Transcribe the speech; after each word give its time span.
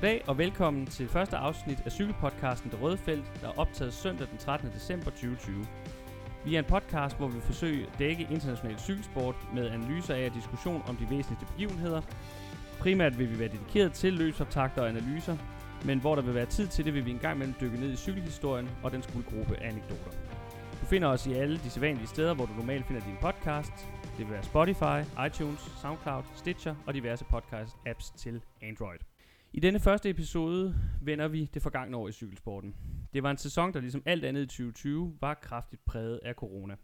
Goddag 0.00 0.24
og 0.26 0.38
velkommen 0.38 0.86
til 0.86 1.08
første 1.08 1.36
afsnit 1.36 1.78
af 1.84 1.92
cykelpodcasten 1.92 2.70
Det 2.70 2.82
Røde 2.82 2.96
Felt, 2.96 3.32
der 3.40 3.48
er 3.48 3.58
optaget 3.58 3.92
søndag 3.92 4.26
den 4.30 4.38
13. 4.38 4.70
december 4.74 5.10
2020. 5.10 5.66
Vi 6.44 6.54
er 6.54 6.58
en 6.58 6.64
podcast, 6.64 7.16
hvor 7.16 7.28
vi 7.28 7.40
forsøger 7.40 7.86
at 7.86 7.98
dække 7.98 8.26
international 8.30 8.78
cykelsport 8.78 9.34
med 9.54 9.70
analyser 9.70 10.14
af 10.14 10.26
og 10.26 10.34
diskussion 10.34 10.82
om 10.88 10.96
de 10.96 11.10
væsentligste 11.10 11.46
begivenheder. 11.52 12.02
Primært 12.78 13.18
vil 13.18 13.30
vi 13.30 13.38
være 13.38 13.48
dedikeret 13.48 13.92
til 13.92 14.12
løbsoptakter 14.12 14.82
og 14.82 14.88
analyser, 14.88 15.36
men 15.84 16.00
hvor 16.00 16.14
der 16.14 16.22
vil 16.22 16.34
være 16.34 16.46
tid 16.46 16.66
til 16.66 16.84
det, 16.84 16.94
vil 16.94 17.06
vi 17.06 17.10
engang 17.10 17.36
imellem 17.36 17.54
dykke 17.60 17.80
ned 17.80 17.92
i 17.92 17.96
cykelhistorien 17.96 18.68
og 18.82 18.92
den 18.92 19.02
guldgruppe 19.12 19.62
anekdoter. 19.62 20.10
Du 20.80 20.86
finder 20.86 21.08
os 21.08 21.26
i 21.26 21.32
alle 21.32 21.58
de 21.58 21.70
sædvanlige 21.70 22.08
steder, 22.08 22.34
hvor 22.34 22.46
du 22.46 22.52
normalt 22.52 22.86
finder 22.86 23.02
din 23.02 23.16
podcast. 23.20 23.72
Det 24.18 24.26
vil 24.26 24.30
være 24.30 24.42
Spotify, 24.42 25.26
iTunes, 25.26 25.60
SoundCloud, 25.82 26.22
Stitcher 26.34 26.74
og 26.86 26.94
diverse 26.94 27.24
podcast-apps 27.32 28.16
til 28.16 28.40
Android. 28.62 28.98
I 29.52 29.60
denne 29.60 29.80
første 29.80 30.10
episode 30.10 30.74
vender 31.02 31.28
vi 31.28 31.50
det 31.54 31.62
forgangne 31.62 31.96
år 31.96 32.08
i 32.08 32.12
cykelsporten. 32.12 32.76
Det 33.14 33.22
var 33.22 33.30
en 33.30 33.36
sæson, 33.36 33.74
der 33.74 33.80
ligesom 33.80 34.02
alt 34.06 34.24
andet 34.24 34.42
i 34.42 34.46
2020 34.46 35.16
var 35.20 35.34
kraftigt 35.34 35.84
præget 35.84 36.20
af 36.22 36.34
corona. 36.34 36.76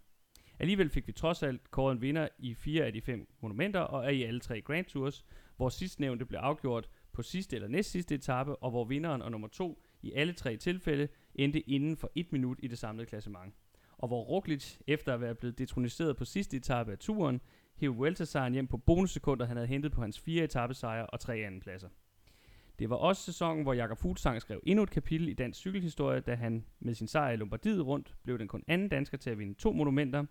Alligevel 0.58 0.90
fik 0.90 1.06
vi 1.06 1.12
trods 1.12 1.42
alt 1.42 1.70
kåret 1.70 1.94
en 1.94 2.00
vinder 2.00 2.28
i 2.38 2.54
fire 2.54 2.84
af 2.84 2.92
de 2.92 3.00
fem 3.00 3.28
monumenter 3.40 3.80
og 3.80 4.04
er 4.04 4.08
i 4.08 4.22
alle 4.22 4.40
tre 4.40 4.60
Grand 4.60 4.84
Tours, 4.84 5.24
hvor 5.56 5.68
sidstnævnte 5.68 6.26
blev 6.26 6.38
afgjort 6.38 6.88
på 7.12 7.22
sidste 7.22 7.56
eller 7.56 7.68
næst 7.68 7.90
sidste 7.90 8.14
etape, 8.14 8.56
og 8.56 8.70
hvor 8.70 8.84
vinderen 8.84 9.22
og 9.22 9.30
nummer 9.30 9.48
to 9.48 9.82
i 10.02 10.12
alle 10.12 10.32
tre 10.32 10.56
tilfælde 10.56 11.08
endte 11.34 11.60
inden 11.60 11.96
for 11.96 12.12
et 12.14 12.32
minut 12.32 12.58
i 12.62 12.68
det 12.68 12.78
samlede 12.78 13.06
klassement. 13.06 13.54
Og 13.98 14.08
hvor 14.08 14.22
Roglic, 14.22 14.76
efter 14.86 15.14
at 15.14 15.20
være 15.20 15.34
blevet 15.34 15.58
detroniseret 15.58 16.16
på 16.16 16.24
sidste 16.24 16.56
etape 16.56 16.92
af 16.92 16.98
turen, 16.98 17.40
hævde 17.76 17.96
Vuelta-sejren 17.96 18.52
hjem 18.52 18.66
på 18.66 18.76
bonussekunder, 18.76 19.46
han 19.46 19.56
havde 19.56 19.68
hentet 19.68 19.92
på 19.92 20.00
hans 20.00 20.20
fire 20.20 20.44
etappesejre 20.44 21.06
og 21.06 21.20
tre 21.20 21.36
andenpladser. 21.36 21.88
Det 22.78 22.90
var 22.90 22.96
også 22.96 23.22
sæsonen, 23.22 23.62
hvor 23.62 23.72
Jakob 23.72 23.98
Fuglsang 23.98 24.40
skrev 24.40 24.60
endnu 24.66 24.82
et 24.82 24.90
kapitel 24.90 25.28
i 25.28 25.34
dansk 25.34 25.60
cykelhistorie, 25.60 26.20
da 26.20 26.34
han 26.34 26.64
med 26.80 26.94
sin 26.94 27.06
sejr 27.06 27.32
i 27.32 27.36
Lombardiet 27.36 27.86
rundt 27.86 28.14
blev 28.22 28.38
den 28.38 28.48
kun 28.48 28.62
anden 28.68 28.88
dansker 28.88 29.18
til 29.18 29.30
at 29.30 29.38
vinde 29.38 29.54
to 29.54 29.72
monumenter. 29.72 30.24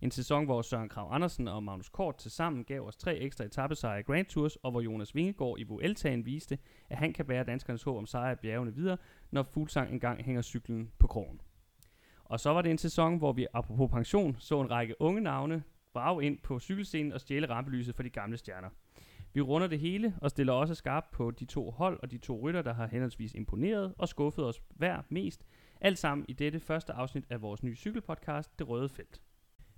En 0.00 0.10
sæson, 0.10 0.44
hvor 0.44 0.62
Søren 0.62 0.88
Krav 0.88 1.08
Andersen 1.12 1.48
og 1.48 1.62
Magnus 1.62 1.88
Kort 1.88 2.16
til 2.16 2.30
sammen 2.30 2.64
gav 2.64 2.80
os 2.86 2.96
tre 2.96 3.16
ekstra 3.18 3.44
etappesejre 3.44 4.00
i 4.00 4.02
Grand 4.02 4.26
Tours, 4.26 4.56
og 4.56 4.70
hvor 4.70 4.80
Jonas 4.80 5.14
Vingegaard 5.14 5.56
i 5.58 5.62
Vueltaen 5.62 6.26
viste, 6.26 6.58
at 6.90 6.96
han 6.96 7.12
kan 7.12 7.26
bære 7.26 7.44
danskernes 7.44 7.82
håb 7.82 7.96
om 7.96 8.06
sejre 8.06 8.32
i 8.32 8.36
bjergene 8.36 8.74
videre, 8.74 8.96
når 9.30 9.42
Fuglsang 9.42 9.92
engang 9.92 10.24
hænger 10.24 10.42
cyklen 10.42 10.90
på 10.98 11.06
krogen. 11.06 11.40
Og 12.24 12.40
så 12.40 12.50
var 12.50 12.62
det 12.62 12.70
en 12.70 12.78
sæson, 12.78 13.18
hvor 13.18 13.32
vi 13.32 13.46
apropos 13.54 13.90
pension 13.90 14.36
så 14.38 14.60
en 14.60 14.70
række 14.70 14.94
unge 15.00 15.20
navne 15.20 15.62
brage 15.92 16.24
ind 16.24 16.38
på 16.38 16.60
cykelscenen 16.60 17.12
og 17.12 17.20
stjæle 17.20 17.50
rampelyset 17.50 17.94
for 17.94 18.02
de 18.02 18.10
gamle 18.10 18.36
stjerner. 18.36 18.68
Vi 19.34 19.40
runder 19.40 19.66
det 19.66 19.78
hele 19.78 20.14
og 20.20 20.30
stiller 20.30 20.52
også 20.52 20.74
skarpt 20.74 21.10
på 21.10 21.30
de 21.30 21.44
to 21.44 21.70
hold 21.70 21.98
og 22.02 22.10
de 22.10 22.18
to 22.18 22.40
rytter, 22.42 22.62
der 22.62 22.74
har 22.74 22.86
henholdsvis 22.86 23.34
imponeret 23.34 23.94
og 23.98 24.08
skuffet 24.08 24.44
os 24.44 24.62
hver 24.68 25.02
mest. 25.08 25.44
Alt 25.80 25.98
sammen 25.98 26.24
i 26.28 26.32
dette 26.32 26.60
første 26.60 26.92
afsnit 26.92 27.24
af 27.30 27.42
vores 27.42 27.62
nye 27.62 27.76
cykelpodcast, 27.76 28.58
Det 28.58 28.68
Røde 28.68 28.88
Felt. 28.88 29.22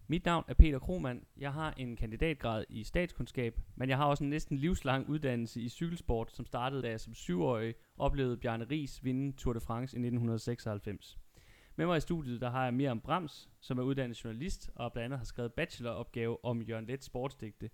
Mit 0.08 0.24
navn 0.24 0.44
er 0.48 0.54
Peter 0.54 0.78
Kromand. 0.78 1.22
Jeg 1.36 1.52
har 1.52 1.74
en 1.76 1.96
kandidatgrad 1.96 2.64
i 2.68 2.84
statskundskab, 2.84 3.60
men 3.76 3.88
jeg 3.88 3.96
har 3.96 4.04
også 4.04 4.24
en 4.24 4.30
næsten 4.30 4.58
livslang 4.58 5.08
uddannelse 5.08 5.60
i 5.60 5.68
cykelsport, 5.68 6.32
som 6.32 6.46
startede 6.46 6.82
da 6.82 6.88
jeg 6.88 7.00
som 7.00 7.14
syvårig 7.14 7.74
oplevede 7.98 8.36
Bjarne 8.36 8.64
Ries 8.70 9.04
vinde 9.04 9.36
Tour 9.36 9.52
de 9.52 9.60
France 9.60 9.96
i 9.96 10.00
1996. 10.00 11.18
Med 11.76 11.86
mig 11.86 11.96
i 11.96 12.00
studiet, 12.00 12.40
der 12.40 12.50
har 12.50 12.64
jeg 12.64 12.74
Miriam 12.74 13.00
Brams, 13.00 13.50
som 13.60 13.78
er 13.78 13.82
uddannet 13.82 14.24
journalist 14.24 14.70
og 14.74 14.92
blandt 14.92 15.04
andet 15.04 15.18
har 15.18 15.24
skrevet 15.24 15.52
bacheloropgave 15.52 16.44
om 16.44 16.62
Jørgen 16.62 16.86
Let 16.86 17.04
sportsdigte. 17.04 17.70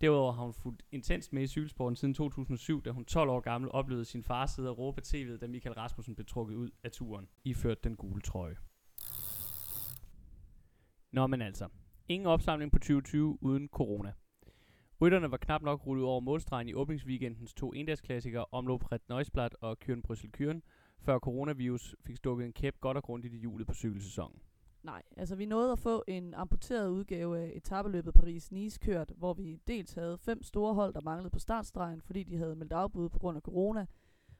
Derudover 0.00 0.32
har 0.32 0.44
hun 0.44 0.54
fulgt 0.54 0.82
intens 0.90 1.32
med 1.32 1.42
i 1.42 1.46
cykelsporten 1.46 1.96
siden 1.96 2.14
2007, 2.14 2.82
da 2.82 2.90
hun 2.90 3.04
12 3.04 3.30
år 3.30 3.40
gammel 3.40 3.70
oplevede 3.72 4.04
sin 4.04 4.22
far 4.22 4.46
sidde 4.46 4.70
og 4.70 4.78
råbe 4.78 5.00
tv'et, 5.00 5.38
da 5.40 5.46
Michael 5.46 5.74
Rasmussen 5.74 6.14
blev 6.14 6.26
trukket 6.26 6.54
ud 6.54 6.70
af 6.84 6.90
turen, 6.90 7.28
iført 7.44 7.84
den 7.84 7.96
gule 7.96 8.20
trøje. 8.20 8.56
Nå, 11.12 11.26
men 11.26 11.42
altså. 11.42 11.68
Ingen 12.08 12.26
opsamling 12.26 12.72
på 12.72 12.78
2020 12.78 13.38
uden 13.42 13.68
corona. 13.68 14.12
Rytterne 15.00 15.30
var 15.30 15.36
knap 15.36 15.62
nok 15.62 15.86
rullet 15.86 16.04
over 16.04 16.20
målstregen 16.20 16.68
i 16.68 16.74
åbningsweekendens 16.74 17.54
to 17.54 17.72
endagsklassikere 17.72 18.44
omlop 18.52 18.92
Red 18.92 18.98
Neusblad 19.08 19.50
og 19.60 19.78
Kyren 19.78 20.02
Bryssel 20.02 20.32
Kyren, 20.32 20.62
før 20.98 21.18
coronavirus 21.18 21.94
fik 22.06 22.16
stukket 22.16 22.46
en 22.46 22.52
kæp 22.52 22.80
godt 22.80 22.96
og 22.96 23.02
grundigt 23.02 23.34
i 23.34 23.38
hjulet 23.38 23.66
på 23.66 23.74
cykelsæsonen. 23.74 24.40
Nej, 24.82 25.02
altså 25.16 25.36
vi 25.36 25.46
nåede 25.46 25.72
at 25.72 25.78
få 25.78 26.04
en 26.08 26.34
amputeret 26.34 26.88
udgave 26.88 27.38
af 27.38 27.52
etabeløbet 27.54 28.14
Paris-Nice 28.18 28.78
kørt, 28.78 29.12
hvor 29.16 29.34
vi 29.34 29.60
dels 29.66 29.92
havde 29.92 30.18
fem 30.18 30.42
store 30.42 30.74
hold, 30.74 30.94
der 30.94 31.00
manglede 31.00 31.30
på 31.30 31.38
startstregen, 31.38 32.02
fordi 32.02 32.22
de 32.22 32.36
havde 32.36 32.56
meldt 32.56 32.72
afbud 32.72 33.08
på 33.08 33.18
grund 33.18 33.36
af 33.36 33.42
corona, 33.42 33.86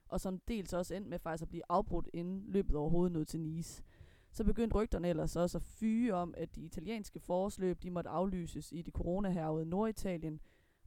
og 0.07 0.21
som 0.21 0.39
dels 0.47 0.73
også 0.73 0.95
endte 0.95 1.09
med 1.09 1.19
faktisk 1.19 1.41
at 1.41 1.49
blive 1.49 1.63
afbrudt, 1.69 2.09
inden 2.13 2.43
løbet 2.47 2.75
overhovedet 2.75 3.11
nåede 3.11 3.25
til 3.25 3.39
Nice. 3.39 3.83
Så 4.31 4.43
begyndte 4.43 4.75
rygterne 4.75 5.09
ellers 5.09 5.35
også 5.35 5.57
at 5.57 5.61
fyge 5.61 6.13
om, 6.13 6.33
at 6.37 6.55
de 6.55 6.61
italienske 6.61 7.19
forårsløb 7.19 7.83
de 7.83 7.91
måtte 7.91 8.09
aflyses 8.09 8.71
i 8.71 8.81
det 8.81 8.93
coronahærvede 8.93 9.65
Norditalien. 9.65 10.41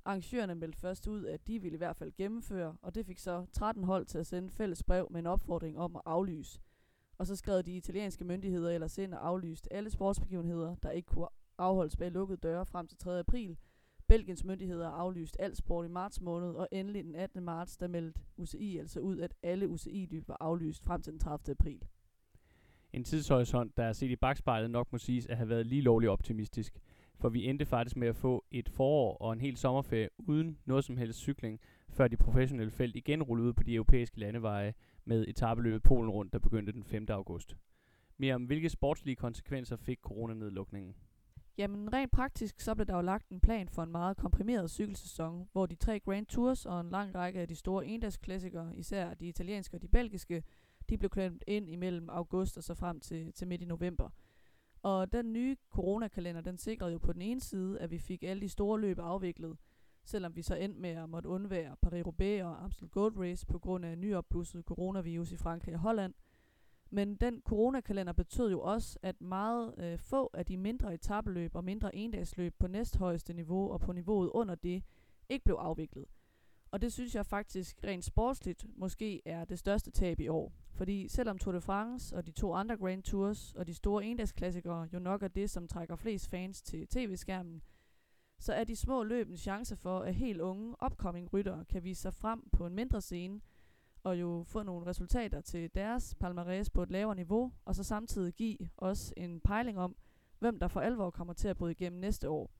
Arrangørerne 0.04 0.54
meldte 0.54 0.78
først 0.78 1.06
ud, 1.06 1.24
at 1.24 1.46
de 1.46 1.58
ville 1.58 1.74
i 1.74 1.78
hvert 1.78 1.96
fald 1.96 2.12
gennemføre, 2.16 2.76
og 2.82 2.94
det 2.94 3.06
fik 3.06 3.18
så 3.18 3.46
13 3.52 3.84
hold 3.84 4.06
til 4.06 4.18
at 4.18 4.26
sende 4.26 4.50
fælles 4.50 4.82
brev 4.82 5.08
med 5.10 5.20
en 5.20 5.26
opfordring 5.26 5.78
om 5.78 5.96
at 5.96 6.02
aflyse. 6.04 6.60
Og 7.20 7.26
så 7.26 7.36
skrev 7.36 7.62
de 7.62 7.76
italienske 7.76 8.25
myndigheder 8.25 8.70
ellers 8.70 8.98
ind 8.98 9.14
og 9.14 9.28
aflyste 9.28 9.72
alle 9.72 9.91
sportsbegivenheder, 9.91 10.75
der 10.82 10.91
ikke 10.91 11.06
kunne 11.06 11.28
afholdes 11.58 11.97
bag 11.97 12.10
lukkede 12.10 12.38
døre 12.42 12.66
frem 12.66 12.86
til 12.86 12.98
3. 12.98 13.19
april. 13.19 13.56
Belgiens 14.08 14.44
myndigheder 14.44 14.88
aflyste 14.88 15.41
alt 15.41 15.56
sport 15.56 15.86
i 15.86 15.88
marts 15.88 16.20
måned, 16.20 16.48
og 16.48 16.69
endelig 16.72 17.04
den 17.04 17.14
18. 17.14 17.44
marts, 17.44 17.76
der 17.76 17.88
meldte 17.88 18.20
UCI 18.36 18.78
altså 18.78 19.00
ud, 19.00 19.19
at 19.19 19.34
alle 19.42 19.69
UCI-løb 19.69 20.28
var 20.28 20.36
aflyst 20.41 20.84
frem 20.84 21.03
til 21.03 21.12
den 21.12 21.20
30. 21.20 21.50
april. 21.50 21.82
En 22.92 23.04
tidshorisont, 23.04 23.76
der 23.76 23.84
er 23.84 23.92
set 23.92 24.10
i 24.10 24.16
bagspejlet 24.16 24.70
nok 24.70 24.92
må 24.92 24.98
siges 24.98 25.26
at 25.26 25.36
have 25.36 25.48
været 25.48 25.66
lige 25.66 25.82
lovligt 25.82 26.10
optimistisk. 26.10 26.80
For 27.16 27.28
vi 27.28 27.47
endte 27.47 27.66
faktisk 27.66 27.97
med 27.97 28.09
at 28.09 28.16
få 28.16 28.44
et 28.50 28.69
forår 28.69 29.16
og 29.16 29.32
en 29.32 29.41
hel 29.41 29.56
sommerferie 29.56 30.09
uden 30.19 30.59
noget 30.64 30.84
som 30.84 30.97
helst 30.97 31.19
cykling, 31.19 31.60
før 31.90 32.08
de 32.08 32.16
professionelle 32.16 32.70
felt 32.70 32.96
igen 32.96 33.22
rullede 33.22 33.48
ud 33.48 33.52
på 33.52 33.62
de 33.62 33.74
europæiske 33.74 34.20
landeveje 34.20 34.74
med 35.04 35.28
etabeløbet 35.28 35.82
Polen 35.82 36.10
rundt, 36.10 36.32
der 36.32 36.38
begyndte 36.38 36.72
den 36.72 36.84
5. 36.84 37.06
august. 37.08 37.56
Mere 38.18 38.34
om 38.34 38.44
hvilke 38.44 38.68
sportslige 38.68 39.16
konsekvenser 39.16 39.76
fik 39.76 39.98
coronanedlukningen? 40.02 40.94
Jamen 41.58 41.92
rent 41.92 42.12
praktisk, 42.12 42.60
så 42.60 42.74
blev 42.74 42.86
der 42.86 42.94
jo 42.94 43.00
lagt 43.00 43.28
en 43.28 43.40
plan 43.40 43.68
for 43.68 43.82
en 43.82 43.92
meget 43.92 44.16
komprimeret 44.16 44.70
cykelsæson, 44.70 45.48
hvor 45.52 45.66
de 45.66 45.74
tre 45.74 46.00
Grand 46.00 46.26
Tours 46.26 46.66
og 46.66 46.80
en 46.80 46.90
lang 46.90 47.14
række 47.14 47.40
af 47.40 47.48
de 47.48 47.54
store 47.54 47.86
endagsklassikere, 47.86 48.76
især 48.76 49.14
de 49.14 49.28
italienske 49.28 49.76
og 49.76 49.82
de 49.82 49.88
belgiske, 49.88 50.42
de 50.88 50.98
blev 50.98 51.10
klemt 51.10 51.44
ind 51.46 51.70
imellem 51.70 52.08
august 52.08 52.56
og 52.56 52.62
så 52.62 52.74
frem 52.74 53.00
til, 53.00 53.32
til 53.32 53.48
midt 53.48 53.62
i 53.62 53.64
november. 53.64 54.08
Og 54.82 55.12
den 55.12 55.32
nye 55.32 55.56
coronakalender, 55.70 56.40
den 56.40 56.58
sikrede 56.58 56.92
jo 56.92 56.98
på 56.98 57.12
den 57.12 57.22
ene 57.22 57.40
side, 57.40 57.80
at 57.80 57.90
vi 57.90 57.98
fik 57.98 58.22
alle 58.22 58.40
de 58.40 58.48
store 58.48 58.80
løb 58.80 58.98
afviklet, 58.98 59.56
selvom 60.10 60.37
vi 60.37 60.43
så 60.43 60.54
endte 60.54 60.81
med 60.81 60.91
at 60.91 61.09
måtte 61.09 61.28
undvære 61.28 61.76
Paris-Roubaix 61.87 62.44
og 62.44 62.65
Amstel 62.65 62.88
Gold 62.88 63.19
Race 63.19 63.47
på 63.47 63.59
grund 63.59 63.84
af 63.84 63.98
nyopblusset 63.98 64.65
coronavirus 64.65 65.32
i 65.32 65.37
Frankrig 65.37 65.75
og 65.75 65.81
Holland. 65.81 66.15
Men 66.91 67.16
den 67.16 67.43
coronakalender 67.44 68.12
betød 68.12 68.50
jo 68.50 68.60
også, 68.60 68.98
at 69.03 69.21
meget 69.21 69.75
øh, 69.78 69.98
få 69.98 70.31
af 70.34 70.47
de 70.47 70.56
mindre 70.56 70.94
etabeløb 70.94 71.54
og 71.54 71.65
mindre 71.65 71.97
endagsløb 71.97 72.54
på 72.59 72.66
næsthøjeste 72.66 73.32
niveau 73.32 73.72
og 73.72 73.81
på 73.81 73.93
niveauet 73.93 74.31
under 74.31 74.54
det 74.54 74.82
ikke 75.28 75.44
blev 75.44 75.56
afviklet. 75.56 76.04
Og 76.71 76.82
det 76.82 76.92
synes 76.92 77.15
jeg 77.15 77.27
faktisk 77.27 77.84
rent 77.84 78.04
sportsligt 78.04 78.66
måske 78.77 79.22
er 79.24 79.45
det 79.45 79.59
største 79.59 79.91
tab 79.91 80.21
i 80.21 80.28
år. 80.28 80.53
Fordi 80.72 81.09
selvom 81.09 81.39
Tour 81.39 81.53
de 81.53 81.60
France 81.60 82.16
og 82.16 82.27
de 82.27 82.33
to 82.33 82.54
andre 82.54 82.77
Grand 82.77 83.03
Tours 83.03 83.54
og 83.54 83.66
de 83.66 83.74
store 83.74 84.04
endagsklassikere 84.04 84.89
jo 84.92 84.98
nok 84.98 85.22
er 85.22 85.28
det, 85.28 85.51
som 85.51 85.68
trækker 85.68 85.97
flest 85.97 86.30
fans 86.30 86.63
til 86.63 86.86
tv-skærmen, 86.86 87.63
så 88.41 88.53
er 88.53 88.65
de 88.65 88.77
små 88.77 89.03
løb 89.03 89.31
en 89.31 89.37
chance 89.37 89.77
for, 89.77 89.98
at 89.98 90.15
helt 90.15 90.41
unge 90.41 90.75
upcoming 90.84 91.33
ryttere 91.33 91.65
kan 91.65 91.84
vise 91.84 92.03
sig 92.03 92.15
frem 92.15 92.48
på 92.53 92.66
en 92.66 92.75
mindre 92.75 93.01
scene, 93.01 93.41
og 94.03 94.21
jo 94.21 94.42
få 94.47 94.63
nogle 94.63 94.87
resultater 94.87 95.41
til 95.41 95.75
deres 95.75 96.16
palmarès 96.25 96.69
på 96.75 96.83
et 96.83 96.91
lavere 96.91 97.16
niveau, 97.16 97.53
og 97.65 97.75
så 97.75 97.84
samtidig 97.84 98.34
give 98.34 98.59
os 98.78 99.15
en 99.16 99.41
pejling 99.41 99.78
om, 99.78 99.97
hvem 100.39 100.59
der 100.59 100.69
for 100.69 100.81
alvor 100.81 101.10
kommer 101.10 101.33
til 101.33 101.48
at 101.48 101.57
bryde 101.57 101.72
igennem 101.72 102.01
næste 102.01 102.28
år. 102.28 102.51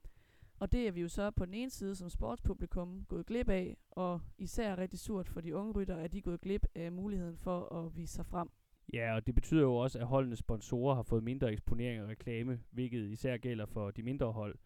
Og 0.59 0.73
det 0.73 0.89
er 0.89 0.93
vi 0.93 1.01
jo 1.01 1.09
så 1.09 1.31
på 1.31 1.47
den 1.47 1.55
ene 1.55 1.71
side 1.71 1.97
som 1.97 2.11
sportspublikum 2.11 3.05
gået 3.09 3.27
glip 3.27 3.49
af, 3.49 3.77
og 3.91 4.21
især 4.39 4.79
rigtig 4.79 4.99
surt 4.99 5.29
for 5.29 5.41
de 5.41 5.57
unge 5.57 5.73
rytter, 5.73 5.97
at 5.97 6.13
de 6.13 6.19
er 6.19 6.23
gået 6.23 6.41
glip 6.41 6.67
af 6.75 6.93
muligheden 6.93 7.37
for 7.37 7.75
at 7.75 7.97
vise 7.97 8.15
sig 8.15 8.27
frem. 8.27 8.51
Ja, 8.93 9.15
og 9.15 9.27
det 9.27 9.35
betyder 9.35 9.63
jo 9.63 9.77
også, 9.77 9.99
at 9.99 10.07
holdenes 10.07 10.39
sponsorer 10.39 10.95
har 10.95 11.03
fået 11.03 11.23
mindre 11.23 11.53
eksponering 11.53 12.03
og 12.03 12.09
reklame, 12.09 12.61
hvilket 12.71 13.11
især 13.11 13.37
gælder 13.37 13.67
for 13.67 13.91
de 13.91 14.03
mindre 14.03 14.33
hold. 14.33 14.59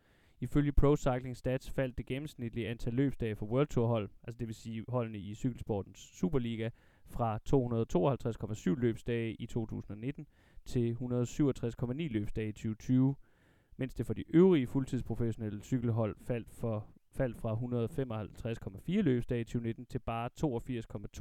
Ifølge 0.44 0.72
Pro 0.72 0.96
Cycling 0.96 1.36
Stats 1.36 1.70
faldt 1.70 1.98
det 1.98 2.06
gennemsnitlige 2.06 2.68
antal 2.68 2.92
løbsdage 2.92 3.36
for 3.36 3.46
World 3.46 3.66
Tour 3.66 3.86
hold, 3.86 4.08
altså 4.22 4.38
det 4.38 4.46
vil 4.48 4.54
sige 4.54 4.84
holdene 4.88 5.18
i 5.18 5.34
cykelsportens 5.34 5.98
Superliga, 5.98 6.70
fra 7.06 7.38
252,7 8.74 8.80
løbsdage 8.80 9.32
i 9.32 9.46
2019 9.46 10.26
til 10.64 10.92
167,9 10.92 11.92
løbsdage 11.92 12.48
i 12.48 12.52
2020, 12.52 13.14
mens 13.76 13.94
det 13.94 14.06
for 14.06 14.14
de 14.14 14.24
øvrige 14.34 14.66
fuldtidsprofessionelle 14.66 15.62
cykelhold 15.62 16.16
faldt, 16.20 16.50
for, 16.50 16.86
faldt 17.12 17.36
fra 17.36 17.54
155,4 18.96 19.00
løbsdage 19.00 19.40
i 19.40 19.44
2019 19.44 19.86
til 19.86 19.98
bare 19.98 20.30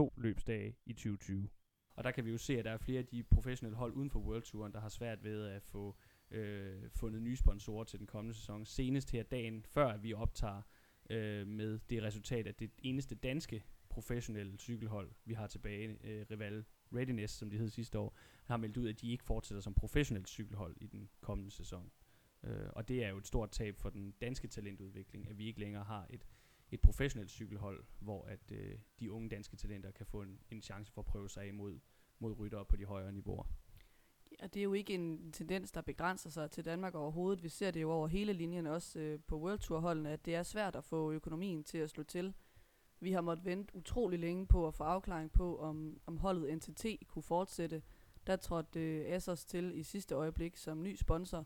82,2 0.05 0.09
løbsdage 0.17 0.75
i 0.85 0.93
2020. 0.93 1.49
Og 1.95 2.03
der 2.03 2.11
kan 2.11 2.25
vi 2.25 2.31
jo 2.31 2.37
se, 2.37 2.59
at 2.59 2.65
der 2.65 2.71
er 2.71 2.77
flere 2.77 2.99
af 2.99 3.05
de 3.05 3.23
professionelle 3.23 3.77
hold 3.77 3.93
uden 3.93 4.09
for 4.09 4.19
World 4.19 4.43
Touren, 4.43 4.73
der 4.73 4.79
har 4.79 4.89
svært 4.89 5.23
ved 5.23 5.47
at 5.47 5.63
få 5.63 5.95
øh, 6.33 6.89
fundet 6.89 7.21
nye 7.21 7.35
sponsorer 7.35 7.83
til 7.83 8.00
den 8.00 8.07
kommende 8.07 8.35
sæson. 8.35 8.65
Senest 8.65 9.12
her 9.12 9.24
dagen 9.24 9.63
før, 9.63 9.88
at 9.88 10.03
vi 10.03 10.13
optager 10.13 10.62
øh, 11.09 11.47
med 11.47 11.80
det 11.89 12.03
resultat, 12.03 12.47
at 12.47 12.59
det 12.59 12.71
eneste 12.77 13.15
danske 13.15 13.63
professionelle 13.89 14.57
cykelhold, 14.57 15.12
vi 15.25 15.33
har 15.33 15.47
tilbage, 15.47 15.97
øh, 16.03 16.25
Rival 16.31 16.65
Readiness, 16.95 17.33
som 17.33 17.50
de 17.50 17.57
hed 17.57 17.69
sidste 17.69 18.00
år, 18.00 18.18
har 18.45 18.57
meldt 18.57 18.77
ud, 18.77 18.89
at 18.89 19.01
de 19.01 19.12
ikke 19.12 19.24
fortsætter 19.24 19.62
som 19.62 19.74
professionelt 19.74 20.30
cykelhold 20.30 20.77
i 20.81 20.88
den 20.88 21.09
kommende 21.21 21.51
sæson. 21.51 21.91
Øh, 22.44 22.69
og 22.69 22.88
det 22.88 23.03
er 23.03 23.09
jo 23.09 23.18
et 23.18 23.27
stort 23.27 23.51
tab 23.51 23.77
for 23.77 23.89
den 23.89 24.13
danske 24.21 24.47
talentudvikling, 24.47 25.30
at 25.30 25.38
vi 25.38 25.45
ikke 25.47 25.59
længere 25.59 25.83
har 25.83 26.07
et, 26.09 26.27
et 26.71 26.81
professionelt 26.81 27.31
cykelhold, 27.31 27.83
hvor 28.00 28.25
at 28.25 28.51
øh, 28.51 28.77
de 29.00 29.12
unge 29.12 29.30
danske 29.30 29.57
talenter 29.57 29.91
kan 29.91 30.06
få 30.06 30.21
en, 30.21 30.39
en 30.50 30.62
chance 30.62 30.91
for 30.91 31.01
at 31.01 31.06
prøve 31.06 31.30
sig 31.30 31.47
imod 31.47 31.80
mod 32.19 32.39
ryttere 32.39 32.65
på 32.65 32.75
de 32.75 32.85
højere 32.85 33.12
niveauer 33.12 33.44
at 34.44 34.54
det 34.54 34.60
er 34.60 34.63
jo 34.63 34.74
ikke 34.74 34.94
en 34.94 35.31
tendens, 35.31 35.72
der 35.72 35.81
begrænser 35.81 36.30
sig 36.30 36.51
til 36.51 36.66
Danmark 36.66 36.95
overhovedet. 36.95 37.44
Vi 37.44 37.50
ser 37.50 37.72
det 37.72 37.81
jo 37.81 37.92
over 37.92 38.07
hele 38.07 38.34
linjen, 38.34 38.68
også 38.68 39.00
øh, 39.00 39.19
på 39.28 39.40
World 39.40 39.60
Tour 39.60 39.80
holdene, 39.80 40.10
at 40.10 40.25
det 40.25 40.36
er 40.36 40.44
svært 40.44 40.75
at 40.75 40.84
få 40.84 41.12
økonomien 41.12 41.63
til 41.63 41.78
at 41.78 41.90
slå 41.90 42.04
til. 42.04 42.34
Vi 43.00 43.12
har 43.12 43.22
måttet 43.22 43.45
vente 43.45 43.75
utrolig 43.75 44.19
længe 44.19 44.48
på 44.48 44.68
at 44.68 44.74
få 44.74 44.84
afklaring 44.84 45.31
på, 45.31 45.60
om, 45.60 46.00
om 46.06 46.18
holdet 46.18 46.57
NTT 46.57 46.86
kunne 47.07 47.24
fortsætte. 47.24 47.81
Der 48.28 48.36
trådte 48.36 48.80
øh, 48.80 49.06
Assos 49.16 49.45
til 49.45 49.80
i 49.80 49.84
sidste 49.84 50.16
øjeblik 50.16 50.56
som 50.56 50.84
ny 50.84 50.95
sponsor, 50.95 51.45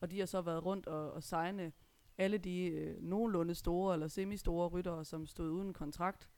og 0.00 0.10
de 0.10 0.18
har 0.18 0.26
så 0.26 0.42
været 0.42 0.64
rundt 0.64 0.86
og, 0.86 1.12
og 1.12 1.22
signe 1.22 1.72
alle 2.18 2.38
de 2.38 2.66
øh, 2.66 3.02
nogenlunde 3.02 3.54
store 3.54 3.94
eller 3.94 4.08
semi-store 4.08 4.68
ryttere, 4.68 5.04
som 5.04 5.26
stod 5.26 5.50
uden 5.50 5.72
kontrakt. 5.72 6.28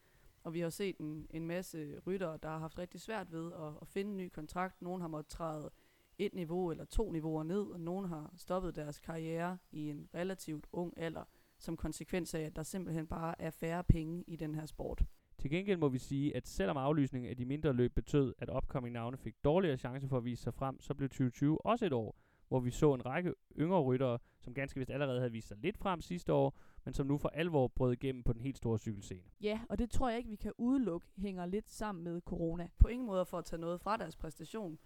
Og 0.42 0.54
vi 0.54 0.60
har 0.60 0.70
set 0.70 0.98
en, 0.98 1.26
en 1.30 1.46
masse 1.46 2.00
ryttere, 2.06 2.38
der 2.42 2.48
har 2.48 2.58
haft 2.58 2.78
rigtig 2.78 3.00
svært 3.00 3.32
ved 3.32 3.52
at, 3.52 3.72
at 3.82 3.88
finde 3.88 4.10
en 4.10 4.16
ny 4.16 4.28
kontrakt. 4.28 4.82
Nogle 4.82 5.00
har 5.00 5.08
måttet 5.08 5.30
træde 5.30 5.70
et 6.18 6.34
niveau 6.34 6.70
eller 6.70 6.84
to 6.84 7.10
niveauer 7.10 7.42
ned, 7.42 7.62
og 7.62 7.80
nogle 7.80 8.08
har 8.08 8.34
stoppet 8.36 8.76
deres 8.76 8.98
karriere 9.00 9.58
i 9.72 9.90
en 9.90 10.08
relativt 10.14 10.66
ung 10.72 10.94
alder, 10.96 11.24
som 11.58 11.76
konsekvens 11.76 12.34
af, 12.34 12.40
at 12.40 12.56
der 12.56 12.62
simpelthen 12.62 13.06
bare 13.06 13.40
er 13.40 13.50
færre 13.50 13.84
penge 13.84 14.24
i 14.26 14.36
den 14.36 14.54
her 14.54 14.66
sport. 14.66 15.04
Til 15.38 15.50
gengæld 15.50 15.78
må 15.78 15.88
vi 15.88 15.98
sige, 15.98 16.36
at 16.36 16.48
selvom 16.48 16.76
aflysningen 16.76 17.30
af 17.30 17.36
de 17.36 17.44
mindre 17.44 17.72
løb 17.72 17.94
betød, 17.94 18.34
at 18.38 18.48
opkommende 18.48 18.92
navne 18.92 19.16
fik 19.16 19.34
dårligere 19.44 19.76
chance 19.76 20.08
for 20.08 20.16
at 20.16 20.24
vise 20.24 20.42
sig 20.42 20.54
frem, 20.54 20.80
så 20.80 20.94
blev 20.94 21.08
2020 21.08 21.66
også 21.66 21.86
et 21.86 21.92
år, 21.92 22.16
hvor 22.48 22.60
vi 22.60 22.70
så 22.70 22.94
en 22.94 23.06
række 23.06 23.34
yngre 23.58 23.82
ryttere, 23.82 24.18
som 24.40 24.54
ganske 24.54 24.78
vist 24.78 24.90
allerede 24.90 25.18
havde 25.18 25.32
vist 25.32 25.48
sig 25.48 25.56
lidt 25.56 25.78
frem 25.78 26.00
sidste 26.00 26.32
år, 26.32 26.58
men 26.84 26.94
som 26.94 27.06
nu 27.06 27.18
for 27.18 27.28
alvor 27.28 27.68
brød 27.68 27.92
igennem 27.92 28.22
på 28.22 28.32
den 28.32 28.40
helt 28.40 28.56
store 28.56 28.78
cykelscene. 28.78 29.22
Ja, 29.40 29.60
og 29.68 29.78
det 29.78 29.90
tror 29.90 30.08
jeg 30.08 30.18
ikke, 30.18 30.30
vi 30.30 30.36
kan 30.36 30.52
udelukke 30.58 31.06
hænger 31.18 31.46
lidt 31.46 31.70
sammen 31.70 32.04
med 32.04 32.20
corona. 32.20 32.68
På 32.78 32.88
ingen 32.88 33.06
måde 33.06 33.26
for 33.26 33.38
at 33.38 33.44
tage 33.44 33.60
noget 33.60 33.80
fra 33.80 33.96
deres 33.96 34.16
præstation, 34.16 34.78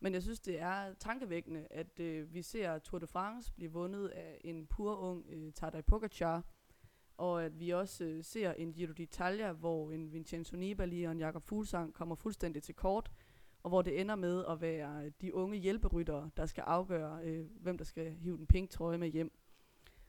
men 0.00 0.14
jeg 0.14 0.22
synes, 0.22 0.40
det 0.40 0.60
er 0.60 0.94
tankevækkende, 0.94 1.66
at 1.70 2.00
øh, 2.00 2.34
vi 2.34 2.42
ser 2.42 2.78
Tour 2.78 2.98
de 2.98 3.06
France 3.06 3.52
blive 3.52 3.72
vundet 3.72 4.08
af 4.08 4.40
en 4.44 4.66
pur 4.66 4.96
ung 4.96 5.26
øh, 5.28 5.52
Tadej 5.52 5.80
Pogacar, 5.80 6.44
og 7.16 7.44
at 7.44 7.60
vi 7.60 7.70
også 7.70 8.04
øh, 8.04 8.24
ser 8.24 8.52
en 8.52 8.72
Giro 8.72 8.92
d'Italia, 8.92 9.52
hvor 9.52 9.92
en 9.92 10.12
Vincenzo 10.12 10.56
Nibali 10.56 11.04
og 11.04 11.12
en 11.12 11.18
Jakob 11.18 11.42
Fuglsang 11.42 11.94
kommer 11.94 12.14
fuldstændig 12.14 12.62
til 12.62 12.74
kort, 12.74 13.10
og 13.62 13.70
hvor 13.70 13.82
det 13.82 14.00
ender 14.00 14.14
med 14.14 14.44
at 14.48 14.60
være 14.60 15.10
de 15.10 15.34
unge 15.34 15.58
hjælperyttere, 15.58 16.30
der 16.36 16.46
skal 16.46 16.62
afgøre, 16.62 17.20
øh, 17.24 17.46
hvem 17.60 17.78
der 17.78 17.84
skal 17.84 18.12
hive 18.12 18.36
den 18.36 18.46
pink 18.46 18.70
trøje 18.70 18.98
med 18.98 19.08
hjem. 19.08 19.32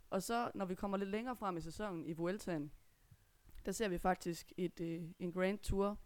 Og 0.10 0.24
så, 0.24 0.51
når 0.56 0.66
vi 0.66 0.75
kommer 0.75 0.98
lidt 0.98 1.10
længere 1.10 1.36
frem 1.36 1.57
i 1.57 1.62
sæsonen 1.62 2.06
i 2.06 2.13
Vueltaen, 2.13 2.72
der 3.66 3.72
ser 3.72 3.88
vi 3.88 3.98
faktisk 3.98 4.54
et, 4.57 4.81
øh, 4.81 5.04
en 5.19 5.31
Grand 5.31 5.60
Tour, 5.60 5.98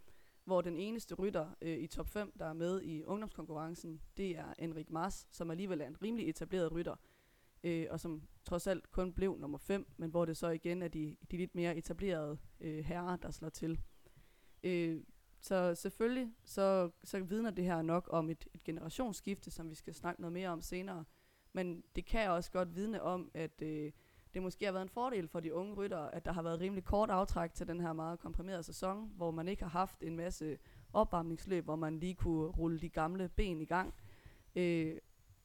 hvor 0.45 0.61
den 0.61 0.77
eneste 0.77 1.15
rytter 1.15 1.49
øh, 1.61 1.77
i 1.77 1.87
top 1.87 2.07
5, 2.07 2.33
der 2.39 2.45
er 2.45 2.53
med 2.53 2.81
i 2.81 3.03
ungdomskonkurrencen, 3.03 4.01
det 4.17 4.37
er 4.37 4.53
Enrik 4.59 4.89
Mars, 4.89 5.27
som 5.31 5.51
alligevel 5.51 5.81
er 5.81 5.87
en 5.87 6.01
rimelig 6.01 6.29
etableret 6.29 6.71
rytter, 6.71 6.95
øh, 7.63 7.87
og 7.89 7.99
som 7.99 8.21
trods 8.45 8.67
alt 8.67 8.91
kun 8.91 9.13
blev 9.13 9.37
nummer 9.37 9.57
5, 9.57 9.87
men 9.97 10.09
hvor 10.09 10.25
det 10.25 10.37
så 10.37 10.47
igen 10.47 10.81
er 10.81 10.87
de, 10.87 11.17
de 11.31 11.37
lidt 11.37 11.55
mere 11.55 11.77
etablerede 11.77 12.37
øh, 12.59 12.85
herrer, 12.85 13.15
der 13.17 13.31
slår 13.31 13.49
til. 13.49 13.79
Øh, 14.63 15.03
så 15.41 15.75
selvfølgelig 15.75 16.33
så, 16.43 16.91
så 17.03 17.19
vidner 17.19 17.51
det 17.51 17.65
her 17.65 17.81
nok 17.81 18.07
om 18.11 18.29
et, 18.29 18.47
et 18.53 18.63
generationsskifte, 18.63 19.51
som 19.51 19.69
vi 19.69 19.75
skal 19.75 19.93
snakke 19.93 20.21
noget 20.21 20.33
mere 20.33 20.49
om 20.49 20.61
senere. 20.61 21.05
Men 21.53 21.83
det 21.95 22.05
kan 22.05 22.29
også 22.29 22.51
godt 22.51 22.75
vidne 22.75 23.01
om, 23.01 23.31
at 23.33 23.61
øh, 23.61 23.91
det 24.33 24.41
måske 24.41 24.65
har 24.65 24.71
været 24.71 24.83
en 24.83 24.89
fordel 24.89 25.27
for 25.27 25.39
de 25.39 25.53
unge 25.53 25.73
ryttere, 25.73 26.15
at 26.15 26.25
der 26.25 26.31
har 26.31 26.41
været 26.41 26.59
rimelig 26.59 26.83
kort 26.83 27.09
aftræk 27.09 27.53
til 27.53 27.67
den 27.67 27.81
her 27.81 27.93
meget 27.93 28.19
komprimerede 28.19 28.63
sæson, 28.63 29.11
hvor 29.15 29.31
man 29.31 29.47
ikke 29.47 29.63
har 29.63 29.69
haft 29.69 30.03
en 30.03 30.15
masse 30.15 30.57
opvarmningsløb, 30.93 31.63
hvor 31.63 31.75
man 31.75 31.99
lige 31.99 32.15
kunne 32.15 32.47
rulle 32.47 32.79
de 32.79 32.89
gamle 32.89 33.29
ben 33.29 33.61
i 33.61 33.65
gang. 33.65 33.93
Øh, 34.55 34.97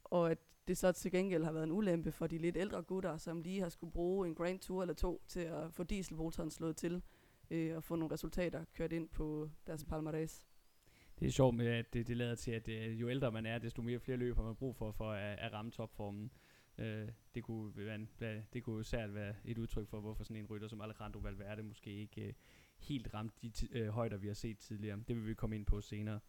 og 0.05 0.31
at 0.31 0.39
det 0.69 0.79
så 0.79 0.93
til 0.93 1.11
gengæld 1.11 1.45
har 1.45 1.53
været 1.53 1.65
en 1.65 1.73
ulempe 1.73 2.13
for 2.13 2.27
de 2.27 2.39
lidt 2.39 2.57
ældre 2.57 2.83
gutter, 2.83 3.17
som 3.17 3.41
lige 3.41 3.61
har 3.61 3.69
skulle 3.69 3.93
bruge 3.93 4.29
en 4.29 4.35
Grand 4.35 4.59
Tour 4.59 4.83
eller 4.83 4.95
to 4.95 5.23
til 5.29 5.41
at 5.41 5.73
få 5.73 5.83
dieselmotoren 5.83 6.51
slået 6.51 6.77
til 6.77 7.03
øh, 7.51 7.77
og 7.77 7.85
få 7.85 7.97
nogle 7.97 8.15
resultater 8.15 8.65
kørt 8.75 8.93
ind 8.93 9.09
på 9.09 9.51
deres 9.67 9.83
palmarès. 9.83 10.43
Det 11.19 11.27
er 11.27 11.31
sjovt 11.31 11.55
med, 11.55 11.67
at 11.67 11.93
det, 11.93 12.07
det 12.07 12.17
lader 12.17 12.35
til, 12.35 12.51
at 12.51 12.69
øh, 12.69 13.01
jo 13.01 13.09
ældre 13.09 13.33
man 13.33 13.47
er, 13.47 13.59
desto 13.59 13.83
mere 13.83 14.01
flere 14.01 14.19
løb 14.19 14.37
har 14.37 14.43
man 14.43 14.55
brug 14.55 14.77
for, 14.77 14.93
for 14.93 15.13
at, 15.13 15.39
at 15.39 15.53
ramme 15.53 15.71
topformen. 15.71 16.31
Øh, 16.79 17.09
det, 17.35 17.43
kunne 17.43 17.77
være, 17.77 18.43
det 18.53 18.63
kunne 18.63 18.85
særligt 18.85 19.15
være 19.15 19.35
et 19.45 19.59
udtryk 19.59 19.89
for, 19.89 20.01
hvorfor 20.01 20.25
sådan 20.25 20.37
en 20.37 20.47
rytter 20.47 20.69
som 20.69 20.81
Alejandro 20.81 21.21
Valverde 21.21 21.63
måske 21.63 21.91
ikke 21.91 22.27
øh, 22.27 22.33
helt 22.79 23.15
ramte 23.15 23.37
de 23.43 23.53
øh, 23.79 23.89
højder, 23.89 24.17
vi 24.17 24.27
har 24.27 24.35
set 24.35 24.59
tidligere. 24.59 24.99
Det 25.09 25.17
vil 25.17 25.27
vi 25.27 25.35
komme 25.35 25.57
ind 25.57 25.67
på 25.67 25.81
senere. 25.81 26.21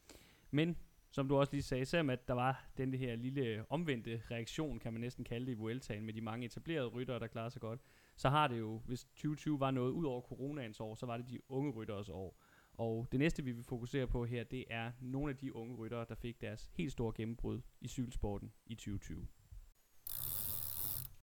Men 0.52 0.78
som 1.12 1.28
du 1.28 1.38
også 1.38 1.54
lige 1.54 1.64
sagde, 1.64 1.86
selvom 1.86 2.10
at 2.10 2.28
der 2.28 2.34
var 2.34 2.66
den 2.78 2.94
her 2.94 3.16
lille 3.16 3.66
omvendte 3.70 4.22
reaktion, 4.32 4.80
kan 4.80 4.94
man 4.94 5.02
næsten 5.02 5.24
kalde 5.24 5.46
det 5.46 5.52
i 5.52 5.56
Vueltaen, 5.56 6.06
med 6.06 6.14
de 6.14 6.22
mange 6.22 6.46
etablerede 6.46 6.88
ryttere, 6.88 7.20
der 7.20 7.28
klarer 7.28 7.50
sig 7.50 7.62
godt, 7.62 7.80
så 8.16 8.30
har 8.30 8.48
det 8.48 8.60
jo, 8.60 8.82
hvis 8.86 9.04
2020 9.04 9.60
var 9.60 9.72
noget 9.72 9.92
ud 9.92 10.06
over 10.06 10.22
coronaens 10.22 10.80
år, 10.80 10.96
så 10.96 11.06
var 11.06 11.18
det 11.18 11.30
de 11.30 11.40
unge 11.50 11.72
rytteres 11.72 12.10
år. 12.10 12.42
Og 12.74 13.08
det 13.12 13.20
næste, 13.20 13.44
vi 13.44 13.52
vil 13.52 13.64
fokusere 13.64 14.08
på 14.08 14.26
her, 14.26 14.44
det 14.44 14.66
er 14.70 14.92
nogle 15.02 15.30
af 15.30 15.38
de 15.38 15.56
unge 15.56 15.76
ryttere, 15.76 16.06
der 16.10 16.16
fik 16.16 16.42
deres 16.42 16.70
helt 16.74 16.92
store 16.92 17.14
gennembrud 17.16 17.62
i 17.82 17.88
cykelsporten 17.88 18.54
i 18.66 18.76
2020. 18.76 19.28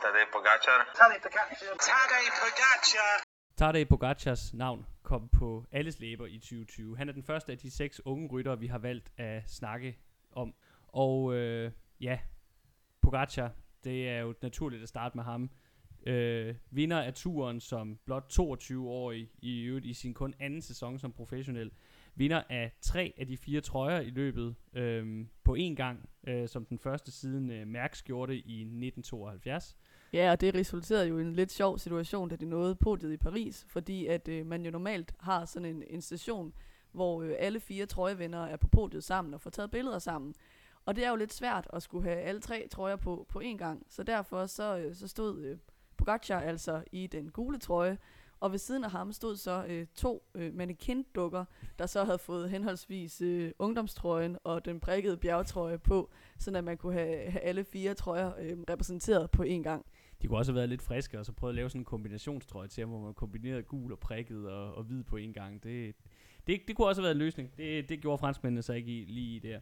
Tadej 0.04 0.26
Pogacar. 0.33 0.80
Tadej 0.99 1.19
Pogacar. 1.25 1.73
Tadej 1.88 2.25
Pogacar. 2.40 3.12
Tadej 3.57 3.85
Pogacars 3.85 4.54
navn 4.54 4.87
kom 5.02 5.28
på 5.28 5.66
alles 5.73 6.00
læber 6.00 6.26
i 6.26 6.38
2020. 6.38 6.97
Han 6.97 7.09
er 7.09 7.12
den 7.12 7.23
første 7.23 7.52
af 7.52 7.59
de 7.59 7.71
seks 7.71 8.00
unge 8.04 8.28
ryttere, 8.28 8.59
vi 8.59 8.66
har 8.66 8.78
valgt 8.78 9.12
at 9.16 9.50
snakke 9.50 9.99
om. 10.33 10.54
Og 10.88 11.35
øh, 11.35 11.73
ja, 12.00 12.19
Pogacar, 13.02 13.50
det 13.85 14.09
er 14.09 14.19
jo 14.19 14.35
naturligt 14.42 14.83
at 14.83 14.88
starte 14.88 15.16
med 15.16 15.25
ham. 15.25 15.50
Øh, 16.07 16.54
vinder 16.71 17.02
af 17.02 17.14
turen 17.14 17.61
som 17.61 17.99
blot 18.04 18.33
22-årig 18.33 19.30
i 19.38 19.62
øvrigt 19.62 19.87
i 19.87 19.95
sin 19.95 20.14
kun 20.14 20.35
anden 20.40 20.62
sæson 20.62 20.99
som 20.99 21.12
professionel. 21.12 21.71
Vinder 22.14 22.42
af 22.49 22.73
tre 22.80 23.14
af 23.19 23.26
de 23.26 23.37
fire 23.37 23.61
trøjer 23.61 24.00
i 24.00 24.11
løbet 24.11 24.54
øh, 24.73 25.26
på 25.45 25.57
én 25.59 25.75
gang, 25.75 26.09
øh, 26.26 26.49
som 26.49 26.64
den 26.66 26.78
første 26.78 27.12
siden 27.12 27.50
øh, 27.50 27.66
Mærks 27.66 28.02
gjorde 28.02 28.33
det 28.33 28.38
i 28.38 28.61
1972. 28.61 29.76
Ja, 30.12 30.31
og 30.31 30.40
det 30.40 30.55
resulterede 30.55 31.07
jo 31.09 31.19
i 31.19 31.23
en 31.23 31.33
lidt 31.33 31.52
sjov 31.52 31.79
situation, 31.79 32.29
da 32.29 32.37
de 32.37 32.47
nåede 32.47 32.75
podiet 32.75 33.12
i 33.12 33.17
Paris, 33.17 33.67
fordi 33.69 34.07
at 34.07 34.29
øh, 34.29 34.47
man 34.47 34.64
jo 34.64 34.71
normalt 34.71 35.14
har 35.21 35.45
sådan 35.45 35.76
en, 35.76 35.83
en 35.90 36.02
station, 36.02 36.52
hvor 36.93 37.23
øh, 37.23 37.35
alle 37.38 37.61
fire 37.61 37.87
trøjevindere 37.87 38.50
er 38.50 38.57
på 38.57 38.69
podiet 38.69 39.05
sammen 39.05 39.35
og 39.35 39.40
får 39.40 39.50
taget 39.50 39.71
billeder 39.71 39.99
sammen. 39.99 40.35
Og 40.87 40.97
det 40.97 41.05
er 41.05 41.11
jo 41.11 41.17
lidt 41.17 41.33
svært 41.33 41.67
at 41.73 41.83
skulle 41.83 42.09
have 42.09 42.21
alle 42.21 42.40
tre 42.40 42.69
trøjer 42.71 42.97
på 42.97 43.26
på 43.29 43.40
én 43.40 43.57
gang, 43.57 43.87
så 43.88 44.02
derfor 44.02 44.47
så, 44.47 44.79
øh, 44.79 44.95
så 44.95 45.09
stod 45.09 45.38
øh, 45.38 45.59
Pogacar 45.97 46.40
altså 46.40 46.83
i 46.93 47.07
den 47.07 47.31
gule 47.31 47.59
trøje, 47.59 47.99
og 48.40 48.52
ved 48.52 48.59
siden 48.59 48.85
af 48.85 48.90
ham 48.90 49.12
stod 49.12 49.37
så 49.37 49.64
øh, 49.69 49.87
to 49.95 50.23
øh, 50.35 50.55
mannequin-dukker, 50.55 51.45
der 51.79 51.87
så 51.87 52.05
havde 52.05 52.19
fået 52.19 52.50
henholdsvis 52.50 53.21
øh, 53.21 53.52
ungdomstrøjen 53.59 54.38
og 54.45 54.64
den 54.64 54.81
prikkede 54.81 55.17
bjergtrøje 55.17 55.79
på, 55.79 56.11
så 56.38 56.50
at 56.50 56.64
man 56.64 56.76
kunne 56.76 56.93
have, 56.93 57.31
have 57.31 57.40
alle 57.40 57.64
fire 57.64 57.95
trøjer 57.95 58.33
øh, 58.38 58.59
repræsenteret 58.71 59.31
på 59.31 59.43
én 59.43 59.62
gang. 59.62 59.87
De 60.23 60.29
kunne 60.29 60.39
også 60.39 60.53
have 60.53 60.57
været 60.57 60.69
lidt 60.69 60.83
friske, 60.83 61.19
og 61.19 61.27
så 61.27 61.33
prøvet 61.33 61.53
at 61.53 61.57
lave 61.57 61.71
sådan 61.71 61.81
en 61.81 61.85
kombinationstrøje 61.85 62.69
til, 62.69 62.85
hvor 62.85 63.00
man 63.00 63.15
kombinerede 63.15 63.62
gul 63.62 63.93
og 63.93 63.99
prikket 63.99 64.49
og, 64.50 64.75
og 64.75 64.85
hvid 64.85 65.05
på 65.05 65.17
én 65.17 65.33
gang. 65.33 65.62
Det, 65.62 65.95
det, 66.47 66.61
det 66.69 66.77
kunne 66.77 66.89
også 66.89 67.00
have 67.00 67.05
været 67.05 67.15
en 67.15 67.19
løsning. 67.19 67.57
Det, 67.57 67.89
det 67.89 68.00
gjorde 68.00 68.19
franskmændene 68.19 68.62
så 68.62 68.73
ikke 68.73 69.00
i, 69.00 69.05
lige 69.05 69.37
i 69.37 69.39
der. 69.39 69.61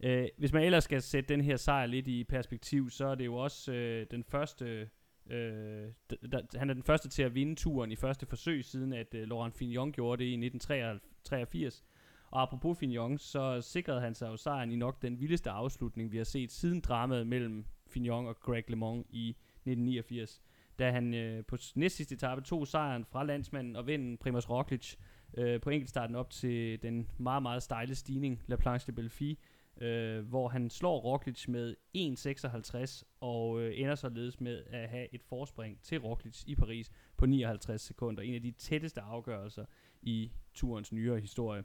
Øh, 0.00 0.28
hvis 0.38 0.52
man 0.52 0.62
ellers 0.62 0.84
skal 0.84 1.02
sætte 1.02 1.34
den 1.34 1.40
her 1.40 1.56
sejr 1.56 1.86
lidt 1.86 2.08
i 2.08 2.24
perspektiv, 2.24 2.90
så 2.90 3.06
er 3.06 3.14
det 3.14 3.24
jo 3.24 3.34
også 3.34 3.72
øh, 3.72 4.06
den 4.10 4.24
første 4.24 4.88
Øh, 5.30 5.92
der, 6.32 6.58
han 6.58 6.70
er 6.70 6.74
den 6.74 6.82
første 6.82 7.08
til 7.08 7.22
at 7.22 7.34
vinde 7.34 7.54
turen 7.54 7.92
i 7.92 7.96
første 7.96 8.26
forsøg, 8.26 8.64
siden 8.64 8.92
at 8.92 9.14
øh, 9.14 9.28
Laurent 9.28 9.54
Fignon 9.54 9.92
gjorde 9.92 10.24
det 10.24 10.30
i 10.30 10.32
1983. 10.32 11.84
Og 12.30 12.42
apropos 12.42 12.78
Fignon, 12.78 13.18
så 13.18 13.60
sikrede 13.60 14.00
han 14.00 14.14
sig 14.14 14.28
jo 14.28 14.36
sejren 14.36 14.70
i 14.70 14.76
nok 14.76 15.02
den 15.02 15.20
vildeste 15.20 15.50
afslutning, 15.50 16.12
vi 16.12 16.16
har 16.16 16.24
set 16.24 16.52
siden 16.52 16.80
dramaet 16.80 17.26
mellem 17.26 17.64
Fignon 17.86 18.26
og 18.26 18.40
Greg 18.40 18.70
LeMond 18.70 19.04
i 19.10 19.36
1989. 19.70 20.40
da 20.78 20.90
han 20.90 21.14
øh, 21.14 21.44
på 21.44 21.56
næst 21.74 21.96
sidste 21.96 22.14
etape 22.14 22.42
tog 22.42 22.66
sejren 22.66 23.04
fra 23.04 23.24
landsmanden 23.24 23.76
og 23.76 23.86
vinden 23.86 24.16
Primoz 24.16 24.48
Roglic 24.50 24.94
øh, 25.34 25.60
på 25.60 25.70
enkeltstarten 25.70 26.16
op 26.16 26.30
til 26.30 26.82
den 26.82 27.08
meget, 27.18 27.42
meget 27.42 27.62
stejle 27.62 27.94
stigning 27.94 28.42
La 28.46 28.56
Planche 28.56 28.86
de 28.86 28.92
Belfi, 28.92 29.38
øh, 29.80 30.28
hvor 30.28 30.48
han 30.48 30.70
slår 30.70 31.00
Roglic 31.00 31.48
med 31.48 31.74
1.56 31.96 33.02
og 33.20 33.60
øh, 33.60 33.80
ender 33.80 33.94
således 33.94 34.40
med 34.40 34.64
at 34.66 34.88
have 34.88 35.14
et 35.14 35.22
forspring 35.22 35.78
til 35.82 35.98
Roglic 35.98 36.42
i 36.46 36.54
Paris 36.54 36.90
på 37.16 37.26
59 37.26 37.80
sekunder. 37.80 38.22
En 38.22 38.34
af 38.34 38.42
de 38.42 38.50
tætteste 38.50 39.00
afgørelser 39.00 39.64
i 40.02 40.32
turens 40.54 40.92
nyere 40.92 41.20
historie. 41.20 41.64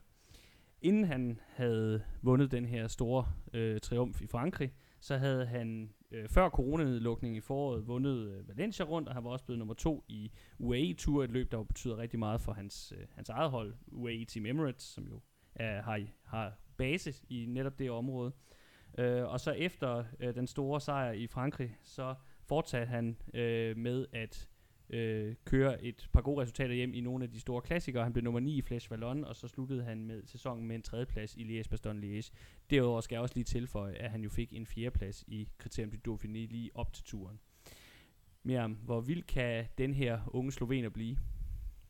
Inden 0.82 1.04
han 1.04 1.40
havde 1.48 2.04
vundet 2.22 2.52
den 2.52 2.66
her 2.66 2.88
store 2.88 3.26
øh, 3.54 3.80
triumf 3.80 4.22
i 4.22 4.28
Frankrig, 4.28 4.74
så 5.00 5.18
havde 5.18 5.46
han 5.46 5.94
øh, 6.12 6.30
før 6.30 6.50
coronanedlukningen 6.50 7.38
i 7.38 7.42
foråret 7.42 7.88
vundet 7.88 8.32
øh, 8.32 8.48
Valencia 8.48 8.86
rundt, 8.86 9.08
og 9.08 9.16
han 9.16 9.24
var 9.24 9.30
også 9.30 9.46
blevet 9.46 9.60
nummer 9.60 9.74
to 9.74 10.04
i 10.08 10.32
UAE 10.60 10.94
Tour, 10.94 11.24
et 11.24 11.32
løb, 11.32 11.52
der 11.52 11.58
jo 11.58 11.64
betyder 11.64 11.98
rigtig 11.98 12.20
meget 12.20 12.42
for 12.42 12.54
hans, 12.54 12.94
øh, 12.98 13.08
hans 13.16 13.30
eget 13.30 13.52
hold, 13.52 13.74
UAE 13.92 14.26
Team 14.26 14.46
Emirates, 14.46 14.84
som 14.84 15.04
jo 15.08 15.16
øh, 15.60 15.84
har, 15.84 16.02
har 16.24 16.54
base 16.78 17.14
i 17.30 17.46
netop 17.46 17.80
det 17.80 17.92
område. 17.92 18.32
Øh, 18.98 19.24
og 19.24 19.40
så 19.40 19.52
efter 19.52 20.04
øh, 20.20 20.36
den 20.36 20.48
store 20.48 20.82
sejr 20.82 21.12
i 21.12 21.28
Frankrig, 21.28 21.78
så 21.84 22.16
fortsatte 22.44 22.88
han 22.88 23.18
øh, 23.34 23.78
med 23.78 24.06
at 24.14 24.50
øh, 24.92 25.36
køre 25.46 25.84
et 25.84 26.10
par 26.14 26.22
gode 26.22 26.42
resultater 26.42 26.74
hjem 26.74 26.94
i 26.94 27.02
nogle 27.02 27.24
af 27.24 27.32
de 27.32 27.40
store 27.40 27.62
klassikere. 27.62 28.04
Han 28.04 28.14
blev 28.14 28.24
nummer 28.24 28.40
9 28.40 28.58
i 28.58 28.62
Flash 28.62 28.92
Vallon, 28.92 29.24
og 29.24 29.36
så 29.36 29.48
sluttede 29.48 29.84
han 29.84 30.06
med 30.06 30.22
sæsonen 30.26 30.68
med 30.68 30.76
en 30.76 30.82
tredjeplads 30.82 31.36
i 31.38 31.44
Liège-Bastogne-Liège. 31.44 32.32
Derudover 32.70 33.02
skal 33.02 33.16
jeg 33.16 33.22
også 33.22 33.36
lige 33.36 33.46
tilføje, 33.46 33.94
at 33.94 34.12
han 34.12 34.24
jo 34.24 34.30
fik 34.30 34.54
en 34.54 34.66
fjerdeplads 34.66 35.24
i 35.28 35.48
Criterium 35.58 35.92
du 35.92 36.14
Dauphiné 36.14 36.28
lige 36.28 36.72
op 36.74 36.94
til 36.94 37.04
turen. 37.04 37.40
Miriam, 38.44 38.74
hvor 38.74 39.02
vild 39.02 39.24
kan 39.24 39.66
den 39.78 39.94
her 39.94 40.20
unge 40.28 40.52
slovener 40.52 40.90
blive? 40.90 41.18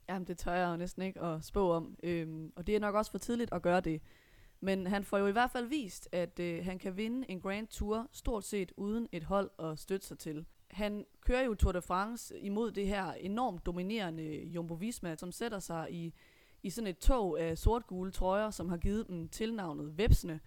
Jamen, 0.09 0.27
det 0.27 0.37
tør 0.37 0.53
jeg 0.53 0.71
jo 0.71 0.77
næsten 0.77 1.01
ikke 1.01 1.21
at 1.21 1.43
spå 1.43 1.71
om. 1.71 1.95
Øhm, 2.03 2.53
og 2.55 2.67
det 2.67 2.75
er 2.75 2.79
nok 2.79 2.95
også 2.95 3.11
for 3.11 3.17
tidligt 3.17 3.53
at 3.53 3.61
gøre 3.61 3.81
det. 3.81 4.01
Men 4.59 4.87
han 4.87 5.03
får 5.03 5.17
jo 5.17 5.27
i 5.27 5.31
hvert 5.31 5.51
fald 5.51 5.67
vist, 5.67 6.09
at 6.11 6.39
øh, 6.39 6.65
han 6.65 6.79
kan 6.79 6.97
vinde 6.97 7.31
en 7.31 7.41
Grand 7.41 7.67
Tour 7.67 8.07
stort 8.11 8.43
set 8.43 8.71
uden 8.77 9.07
et 9.11 9.23
hold 9.23 9.49
at 9.59 9.79
støtte 9.79 10.07
sig 10.07 10.19
til. 10.19 10.45
Han 10.71 11.05
kører 11.21 11.41
jo 11.41 11.55
Tour 11.55 11.71
de 11.71 11.81
France 11.81 12.39
imod 12.39 12.71
det 12.71 12.87
her 12.87 13.11
enormt 13.13 13.65
dominerende 13.65 14.45
Jumbo 14.45 14.73
Visma, 14.73 15.15
som 15.15 15.31
sætter 15.31 15.59
sig 15.59 15.87
i, 15.91 16.13
i 16.63 16.69
sådan 16.69 16.87
et 16.87 16.97
tog 16.97 17.41
af 17.41 17.57
sort-gule 17.57 18.11
trøjer, 18.11 18.49
som 18.49 18.69
har 18.69 18.77
givet 18.77 19.07
dem 19.07 19.29
tilnavnet 19.29 19.97
Vepsene, 19.97 20.39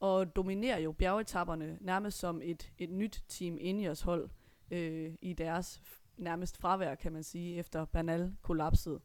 og 0.00 0.36
dominerer 0.36 0.78
jo 0.78 0.92
bjergetapperne 0.92 1.78
nærmest 1.80 2.18
som 2.18 2.40
et, 2.44 2.72
et 2.78 2.90
nyt 2.90 3.24
Team 3.28 3.56
Ineos 3.60 4.00
hold 4.00 4.30
øh, 4.70 5.14
i 5.20 5.32
deres 5.32 5.82
nærmest 6.16 6.56
fravær, 6.56 6.94
kan 6.94 7.12
man 7.12 7.22
sige, 7.22 7.56
efter 7.56 7.84
Banal 7.84 8.32
kollapsede. 8.42 9.00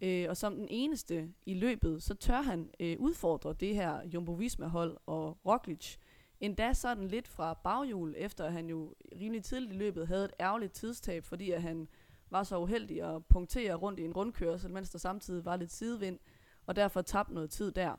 Øh, 0.00 0.26
og 0.28 0.36
som 0.36 0.56
den 0.56 0.66
eneste 0.70 1.28
i 1.46 1.54
løbet, 1.54 2.02
så 2.02 2.14
tør 2.14 2.42
han 2.42 2.70
øh, 2.80 2.96
udfordre 2.98 3.52
det 3.52 3.74
her 3.74 4.06
Jumbo 4.06 4.32
Visma-hold 4.32 4.96
og 5.06 5.38
Roglic. 5.46 5.96
Endda 6.44 6.72
sådan 6.72 7.08
lidt 7.08 7.28
fra 7.28 7.54
baghjul, 7.54 8.14
efter 8.16 8.50
han 8.50 8.68
jo 8.68 8.94
rimelig 9.20 9.44
tidligt 9.44 9.72
i 9.72 9.76
løbet 9.76 10.06
havde 10.06 10.24
et 10.24 10.32
ærgerligt 10.40 10.72
tidstab, 10.72 11.24
fordi 11.24 11.50
at 11.50 11.62
han 11.62 11.88
var 12.30 12.42
så 12.42 12.58
uheldig 12.58 13.02
at 13.02 13.26
punktere 13.26 13.74
rundt 13.74 14.00
i 14.00 14.04
en 14.04 14.12
rundkørsel, 14.12 14.70
mens 14.70 14.90
der 14.90 14.98
samtidig 14.98 15.44
var 15.44 15.56
lidt 15.56 15.72
sidevind, 15.72 16.18
og 16.66 16.76
derfor 16.76 17.02
tabte 17.02 17.34
noget 17.34 17.50
tid 17.50 17.72
der. 17.72 17.96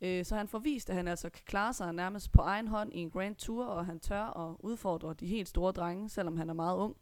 Øh, 0.00 0.24
så 0.24 0.36
han 0.36 0.48
får 0.48 0.58
vist, 0.58 0.90
at 0.90 0.96
han 0.96 1.08
altså 1.08 1.30
kan 1.30 1.42
klare 1.46 1.72
sig 1.72 1.92
nærmest 1.92 2.32
på 2.32 2.42
egen 2.42 2.68
hånd 2.68 2.92
i 2.94 2.98
en 2.98 3.10
Grand 3.10 3.36
Tour, 3.36 3.64
og 3.64 3.86
han 3.86 4.00
tør 4.00 4.50
at 4.50 4.56
udfordre 4.58 5.14
de 5.14 5.26
helt 5.26 5.48
store 5.48 5.72
drenge, 5.72 6.08
selvom 6.08 6.36
han 6.36 6.50
er 6.50 6.54
meget 6.54 6.76
ung. 6.76 6.96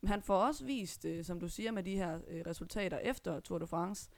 Men 0.00 0.08
han 0.08 0.22
får 0.22 0.36
også 0.36 0.64
vist, 0.64 1.04
øh, 1.04 1.24
som 1.24 1.40
du 1.40 1.48
siger 1.48 1.70
med 1.72 1.82
de 1.82 1.96
her 1.96 2.20
øh, 2.28 2.42
resultater 2.46 2.98
efter 2.98 3.40
Tour 3.40 3.58
de 3.58 3.66
France, 3.66 4.10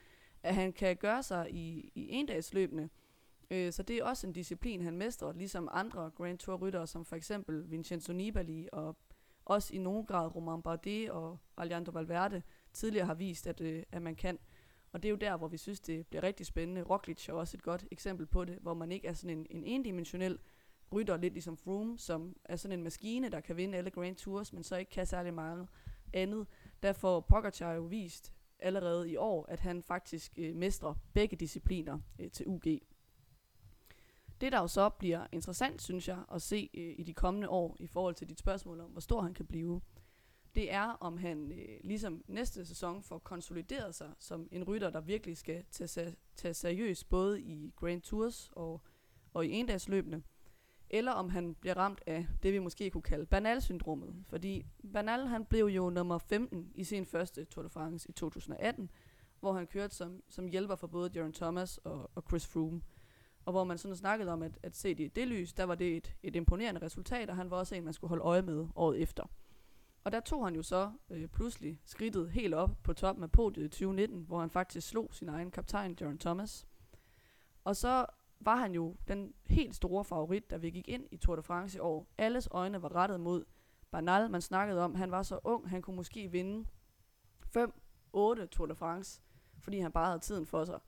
at 0.43 0.55
han 0.55 0.73
kan 0.73 0.95
gøre 0.95 1.23
sig 1.23 1.47
i, 1.51 1.91
i 1.95 2.09
endagsløbene. 2.09 2.89
Øh, 3.51 3.73
så 3.73 3.83
det 3.83 3.97
er 3.97 4.03
også 4.03 4.27
en 4.27 4.33
disciplin, 4.33 4.81
han 4.81 4.97
mestrer, 4.97 5.33
ligesom 5.33 5.69
andre 5.71 6.11
Grand 6.15 6.37
Tour-ryttere, 6.37 6.87
som 6.87 7.05
for 7.05 7.15
eksempel 7.15 7.71
Vincenzo 7.71 8.13
Nibali 8.13 8.69
og 8.71 8.97
også 9.45 9.75
i 9.75 9.77
nogen 9.77 10.05
grad 10.05 10.35
Romain 10.35 10.61
Bardet 10.61 11.11
og 11.11 11.37
Alejandro 11.57 11.91
Valverde 11.91 12.41
tidligere 12.73 13.05
har 13.05 13.13
vist, 13.13 13.47
at, 13.47 13.61
øh, 13.61 13.83
at 13.91 14.01
man 14.01 14.15
kan. 14.15 14.39
Og 14.91 15.03
det 15.03 15.09
er 15.09 15.11
jo 15.11 15.15
der, 15.15 15.37
hvor 15.37 15.47
vi 15.47 15.57
synes, 15.57 15.79
det 15.79 16.07
bliver 16.07 16.23
rigtig 16.23 16.45
spændende. 16.45 16.81
Roglic 16.81 17.29
er 17.29 17.33
også 17.33 17.57
et 17.57 17.63
godt 17.63 17.85
eksempel 17.91 18.25
på 18.25 18.45
det, 18.45 18.57
hvor 18.61 18.73
man 18.73 18.91
ikke 18.91 19.07
er 19.07 19.13
sådan 19.13 19.37
en, 19.37 19.47
en 19.49 19.63
endimensionel 19.63 20.39
rytter, 20.93 21.17
lidt 21.17 21.33
ligesom 21.33 21.57
Froome, 21.57 21.97
som 21.97 22.35
er 22.45 22.55
sådan 22.55 22.79
en 22.79 22.83
maskine, 22.83 23.29
der 23.29 23.39
kan 23.39 23.57
vinde 23.57 23.77
alle 23.77 23.89
Grand 23.89 24.15
Tours, 24.15 24.53
men 24.53 24.63
så 24.63 24.75
ikke 24.75 24.91
kan 24.91 25.05
særlig 25.05 25.33
meget 25.33 25.67
andet. 26.13 26.47
Derfor 26.83 27.19
Pogacar 27.19 27.73
jo 27.73 27.81
vist 27.81 28.33
allerede 28.59 29.09
i 29.09 29.15
år, 29.15 29.45
at 29.45 29.59
han 29.59 29.83
faktisk 29.83 30.33
øh, 30.37 30.55
mestrer 30.55 30.93
begge 31.13 31.35
discipliner 31.35 31.99
øh, 32.19 32.31
til 32.31 32.47
UG. 32.47 32.63
Det 34.41 34.51
der 34.51 34.59
jo 34.59 34.67
så 34.67 34.89
bliver 34.89 35.27
interessant, 35.31 35.81
synes 35.81 36.07
jeg, 36.07 36.23
at 36.33 36.41
se 36.41 36.69
øh, 36.73 36.93
i 36.97 37.03
de 37.03 37.13
kommende 37.13 37.49
år 37.49 37.77
i 37.79 37.87
forhold 37.87 38.15
til 38.15 38.29
dit 38.29 38.39
spørgsmål 38.39 38.79
om, 38.79 38.89
hvor 38.91 39.01
stor 39.01 39.21
han 39.21 39.33
kan 39.33 39.45
blive, 39.45 39.81
det 40.55 40.71
er, 40.73 40.85
om 40.85 41.17
han 41.17 41.51
øh, 41.51 41.79
ligesom 41.83 42.23
næste 42.27 42.65
sæson 42.65 43.03
får 43.03 43.19
konsolideret 43.19 43.95
sig 43.95 44.09
som 44.19 44.47
en 44.51 44.63
rytter, 44.63 44.89
der 44.89 45.01
virkelig 45.01 45.37
skal 45.37 45.63
tage, 45.71 46.15
tage 46.35 46.53
seriøst 46.53 47.09
både 47.09 47.41
i 47.41 47.73
Grand 47.75 48.01
Tours 48.01 48.49
og, 48.53 48.81
og 49.33 49.45
i 49.45 49.51
endagsløbene, 49.51 50.23
eller 50.89 51.11
om 51.11 51.29
han 51.29 51.55
bliver 51.55 51.77
ramt 51.77 52.01
af 52.07 52.27
det, 52.43 52.53
vi 52.53 52.59
måske 52.59 52.89
kunne 52.89 53.01
kalde 53.01 53.25
Bernal-syndromet. 53.25 54.15
Fordi 54.27 54.65
Bernal 54.93 55.27
han 55.27 55.45
blev 55.45 55.65
jo 55.65 55.89
nummer 55.89 56.17
15 56.17 56.71
i 56.75 56.83
sin 56.83 57.05
første 57.05 57.45
Tour 57.45 57.63
de 57.63 57.69
France 57.69 58.09
i 58.09 58.11
2018, 58.11 58.89
hvor 59.39 59.53
han 59.53 59.67
kørte 59.67 59.95
som, 59.95 60.23
som 60.29 60.47
hjælper 60.47 60.75
for 60.75 60.87
både 60.87 61.11
Jaron 61.15 61.33
Thomas 61.33 61.77
og, 61.77 62.11
og 62.15 62.23
Chris 62.29 62.47
Froome. 62.47 62.81
Og 63.45 63.51
hvor 63.51 63.63
man 63.63 63.77
sådan 63.77 63.95
snakkede 63.95 64.31
om, 64.31 64.41
at, 64.41 64.59
at 64.63 64.75
se 64.75 64.95
det 64.95 65.03
i 65.03 65.07
det 65.07 65.27
lys, 65.27 65.53
der 65.53 65.63
var 65.63 65.75
det 65.75 65.97
et, 65.97 66.15
et 66.23 66.35
imponerende 66.35 66.81
resultat, 66.81 67.29
og 67.29 67.35
han 67.35 67.51
var 67.51 67.57
også 67.57 67.75
en, 67.75 67.83
man 67.83 67.93
skulle 67.93 68.09
holde 68.09 68.23
øje 68.23 68.41
med 68.41 68.67
året 68.75 69.01
efter. 69.01 69.23
Og 70.03 70.11
der 70.11 70.19
tog 70.19 70.45
han 70.45 70.55
jo 70.55 70.63
så 70.63 70.91
øh, 71.09 71.27
pludselig 71.27 71.81
skridtet 71.85 72.31
helt 72.31 72.53
op 72.53 72.71
på 72.83 72.93
toppen 72.93 73.23
af 73.23 73.31
podiet 73.31 73.65
i 73.65 73.69
2019, 73.69 74.23
hvor 74.23 74.39
han 74.39 74.49
faktisk 74.49 74.87
slog 74.87 75.13
sin 75.13 75.29
egen 75.29 75.51
kaptajn, 75.51 75.97
John 76.01 76.17
Thomas. 76.17 76.67
Og 77.63 77.75
så 77.75 78.05
var 78.39 78.55
han 78.55 78.71
jo 78.71 78.95
den 79.07 79.33
helt 79.45 79.75
store 79.75 80.05
favorit, 80.05 80.49
da 80.49 80.57
vi 80.57 80.69
gik 80.69 80.87
ind 80.87 81.07
i 81.11 81.17
Tour 81.17 81.35
de 81.35 81.43
France 81.43 81.77
i 81.77 81.79
år. 81.79 82.07
Alles 82.17 82.47
øjne 82.51 82.81
var 82.81 82.95
rettet 82.95 83.19
mod 83.19 83.45
Bernal. 83.91 84.31
Man 84.31 84.41
snakkede 84.41 84.81
om, 84.81 84.95
han 84.95 85.11
var 85.11 85.23
så 85.23 85.39
ung, 85.43 85.69
han 85.69 85.81
kunne 85.81 85.95
måske 85.95 86.31
vinde 86.31 86.67
5-8 87.57 88.45
Tour 88.45 88.65
de 88.65 88.75
France, 88.75 89.21
fordi 89.59 89.79
han 89.79 89.91
bare 89.91 90.05
havde 90.05 90.19
tiden 90.19 90.45
for 90.45 90.65
sig. 90.65 90.79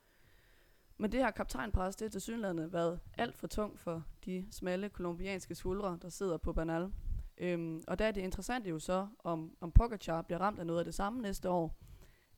Men 1.01 1.11
det 1.11 1.19
her 1.19 1.31
kaptajnpres, 1.31 1.95
det 1.95 2.05
har 2.05 2.09
til 2.09 2.21
synligheden 2.21 2.73
været 2.73 2.99
alt 3.17 3.37
for 3.37 3.47
tungt 3.47 3.79
for 3.79 4.03
de 4.25 4.47
smalle 4.51 4.89
kolumbianske 4.89 5.55
skuldre, 5.55 5.99
der 6.01 6.09
sidder 6.09 6.37
på 6.37 6.53
Banal. 6.53 6.91
Øhm, 7.37 7.83
og 7.87 7.99
der 7.99 8.05
er 8.05 8.11
det 8.11 8.21
interessant 8.21 8.67
jo 8.67 8.79
så, 8.79 9.07
om, 9.19 9.55
om 9.61 9.71
Pogacar 9.71 10.21
bliver 10.21 10.39
ramt 10.39 10.59
af 10.59 10.67
noget 10.67 10.79
af 10.79 10.85
det 10.85 10.95
samme 10.95 11.21
næste 11.21 11.49
år, 11.49 11.77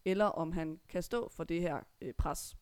eller 0.05 0.25
om 0.25 0.51
han 0.51 0.79
kan 0.89 1.03
stå 1.03 1.29
for 1.29 1.43
det 1.43 1.61
her 1.61 1.79
øh, 2.01 2.13
pres. 2.13 2.57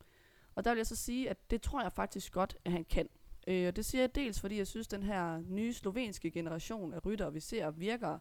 Og 0.55 0.65
der 0.65 0.71
vil 0.71 0.77
jeg 0.77 0.87
så 0.87 0.95
sige, 0.95 1.29
at 1.29 1.51
det 1.51 1.61
tror 1.61 1.81
jeg 1.81 1.91
faktisk 1.91 2.33
godt, 2.33 2.57
at 2.65 2.71
han 2.71 2.85
kan. 2.85 3.09
Øh, 3.47 3.67
og 3.67 3.75
det 3.75 3.85
siger 3.85 4.01
jeg 4.01 4.15
dels, 4.15 4.41
fordi 4.41 4.57
jeg 4.57 4.67
synes, 4.67 4.87
at 4.87 4.91
den 4.91 5.03
her 5.03 5.41
nye 5.47 5.73
slovenske 5.73 6.31
generation 6.31 6.93
af 6.93 7.05
ryttere, 7.05 7.33
vi 7.33 7.39
ser, 7.39 7.71
virker 7.71 8.19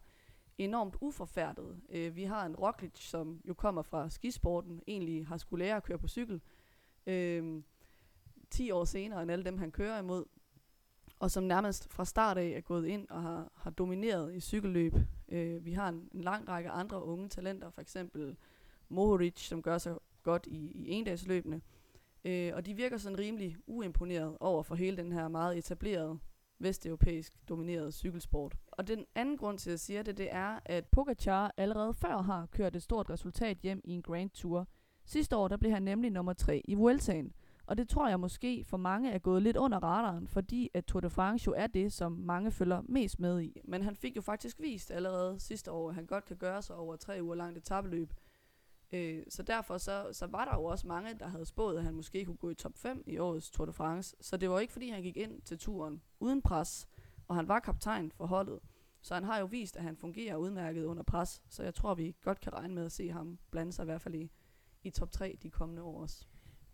enormt 0.58 0.96
uforfærdet. 1.00 1.80
Øh, 1.88 2.16
vi 2.16 2.24
har 2.24 2.46
en 2.46 2.56
Roglic, 2.56 2.98
som 2.98 3.40
jo 3.44 3.54
kommer 3.54 3.82
fra 3.82 4.10
skisporten, 4.10 4.82
egentlig 4.86 5.26
har 5.26 5.36
skulle 5.36 5.64
lære 5.64 5.76
at 5.76 5.82
køre 5.82 5.98
på 5.98 6.08
cykel. 6.08 6.40
Øh, 7.06 7.62
10 8.50 8.70
år 8.70 8.84
senere 8.84 9.22
end 9.22 9.30
alle 9.30 9.44
dem, 9.44 9.58
han 9.58 9.72
kører 9.72 9.98
imod. 9.98 10.24
Og 11.18 11.30
som 11.30 11.44
nærmest 11.44 11.88
fra 11.92 12.04
start 12.04 12.38
af 12.38 12.46
er 12.48 12.60
gået 12.60 12.86
ind 12.86 13.08
og 13.10 13.22
har, 13.22 13.52
har 13.54 13.70
domineret 13.70 14.34
i 14.34 14.40
cykelløb. 14.40 14.94
Øh, 15.28 15.64
vi 15.64 15.72
har 15.72 15.88
en, 15.88 16.08
en 16.12 16.20
lang 16.20 16.48
række 16.48 16.70
andre 16.70 17.04
unge 17.04 17.28
talenter, 17.28 17.70
for 17.70 17.80
eksempel 17.80 18.36
Mohoric, 18.88 19.48
som 19.48 19.62
gør 19.62 19.78
sig 19.78 19.94
godt 20.22 20.46
i, 20.46 20.72
i 20.72 20.90
endagsløbene. 20.90 21.60
Øh, 22.24 22.52
og 22.54 22.66
de 22.66 22.74
virker 22.74 22.96
sådan 22.96 23.18
rimelig 23.18 23.56
uimponeret 23.66 24.36
over 24.40 24.62
for 24.62 24.74
hele 24.74 24.96
den 24.96 25.12
her 25.12 25.28
meget 25.28 25.58
etablerede 25.58 26.18
vesteuropæisk 26.58 27.48
dominerede 27.48 27.92
cykelsport. 27.92 28.56
Og 28.66 28.88
den 28.88 29.04
anden 29.14 29.36
grund 29.36 29.58
til, 29.58 29.70
at 29.70 29.72
jeg 29.72 29.80
siger 29.80 30.02
det, 30.02 30.18
det 30.18 30.28
er, 30.32 30.58
at 30.64 30.86
Pogacar 30.86 31.54
allerede 31.56 31.94
før 31.94 32.22
har 32.22 32.46
kørt 32.46 32.76
et 32.76 32.82
stort 32.82 33.10
resultat 33.10 33.58
hjem 33.58 33.80
i 33.84 33.92
en 33.92 34.02
Grand 34.02 34.30
Tour. 34.30 34.68
Sidste 35.04 35.36
år 35.36 35.48
der 35.48 35.56
blev 35.56 35.72
han 35.72 35.82
nemlig 35.82 36.10
nummer 36.10 36.32
3 36.32 36.62
i 36.64 36.74
Vueltaen. 36.74 37.32
Og 37.70 37.76
det 37.76 37.88
tror 37.88 38.08
jeg 38.08 38.20
måske 38.20 38.64
for 38.64 38.76
mange 38.76 39.12
er 39.12 39.18
gået 39.18 39.42
lidt 39.42 39.56
under 39.56 39.78
radaren, 39.78 40.28
fordi 40.28 40.70
at 40.74 40.84
Tour 40.84 41.00
de 41.00 41.10
France 41.10 41.46
jo 41.46 41.54
er 41.56 41.66
det, 41.66 41.92
som 41.92 42.12
mange 42.12 42.50
følger 42.50 42.82
mest 42.88 43.20
med 43.20 43.42
i. 43.42 43.60
Men 43.64 43.82
han 43.82 43.96
fik 43.96 44.16
jo 44.16 44.20
faktisk 44.20 44.60
vist 44.60 44.90
allerede 44.90 45.40
sidste 45.40 45.72
år, 45.72 45.88
at 45.88 45.94
han 45.94 46.06
godt 46.06 46.24
kan 46.24 46.36
gøre 46.36 46.62
sig 46.62 46.76
over 46.76 46.96
tre 46.96 47.18
uger 47.22 47.34
langt 47.34 47.58
etabeløb. 47.58 48.12
Øh, 48.92 49.22
så 49.28 49.42
derfor 49.42 49.78
så, 49.78 50.08
så 50.12 50.26
var 50.26 50.44
der 50.44 50.54
jo 50.54 50.64
også 50.64 50.86
mange, 50.86 51.14
der 51.14 51.26
havde 51.26 51.46
spået, 51.46 51.76
at 51.76 51.84
han 51.84 51.94
måske 51.94 52.24
kunne 52.24 52.36
gå 52.36 52.50
i 52.50 52.54
top 52.54 52.76
5 52.76 53.04
i 53.06 53.18
årets 53.18 53.50
Tour 53.50 53.66
de 53.66 53.72
France. 53.72 54.16
Så 54.20 54.36
det 54.36 54.50
var 54.50 54.60
ikke 54.60 54.72
fordi, 54.72 54.88
han 54.88 55.02
gik 55.02 55.16
ind 55.16 55.42
til 55.42 55.58
turen 55.58 56.02
uden 56.20 56.42
pres, 56.42 56.88
og 57.28 57.36
han 57.36 57.48
var 57.48 57.58
kaptajn 57.58 58.12
for 58.12 58.26
holdet. 58.26 58.60
Så 59.00 59.14
han 59.14 59.24
har 59.24 59.38
jo 59.38 59.46
vist, 59.46 59.76
at 59.76 59.82
han 59.82 59.96
fungerer 59.96 60.36
udmærket 60.36 60.84
under 60.84 61.02
pres, 61.02 61.42
så 61.48 61.62
jeg 61.62 61.74
tror, 61.74 61.94
vi 61.94 62.16
godt 62.22 62.40
kan 62.40 62.54
regne 62.54 62.74
med 62.74 62.84
at 62.84 62.92
se 62.92 63.10
ham 63.10 63.38
blande 63.50 63.72
sig 63.72 63.82
i 63.82 63.84
hvert 63.84 64.00
fald 64.00 64.14
i, 64.14 64.30
i 64.82 64.90
top 64.90 65.10
3 65.10 65.38
de 65.42 65.50
kommende 65.50 65.82
år 65.82 66.02
også. 66.02 66.26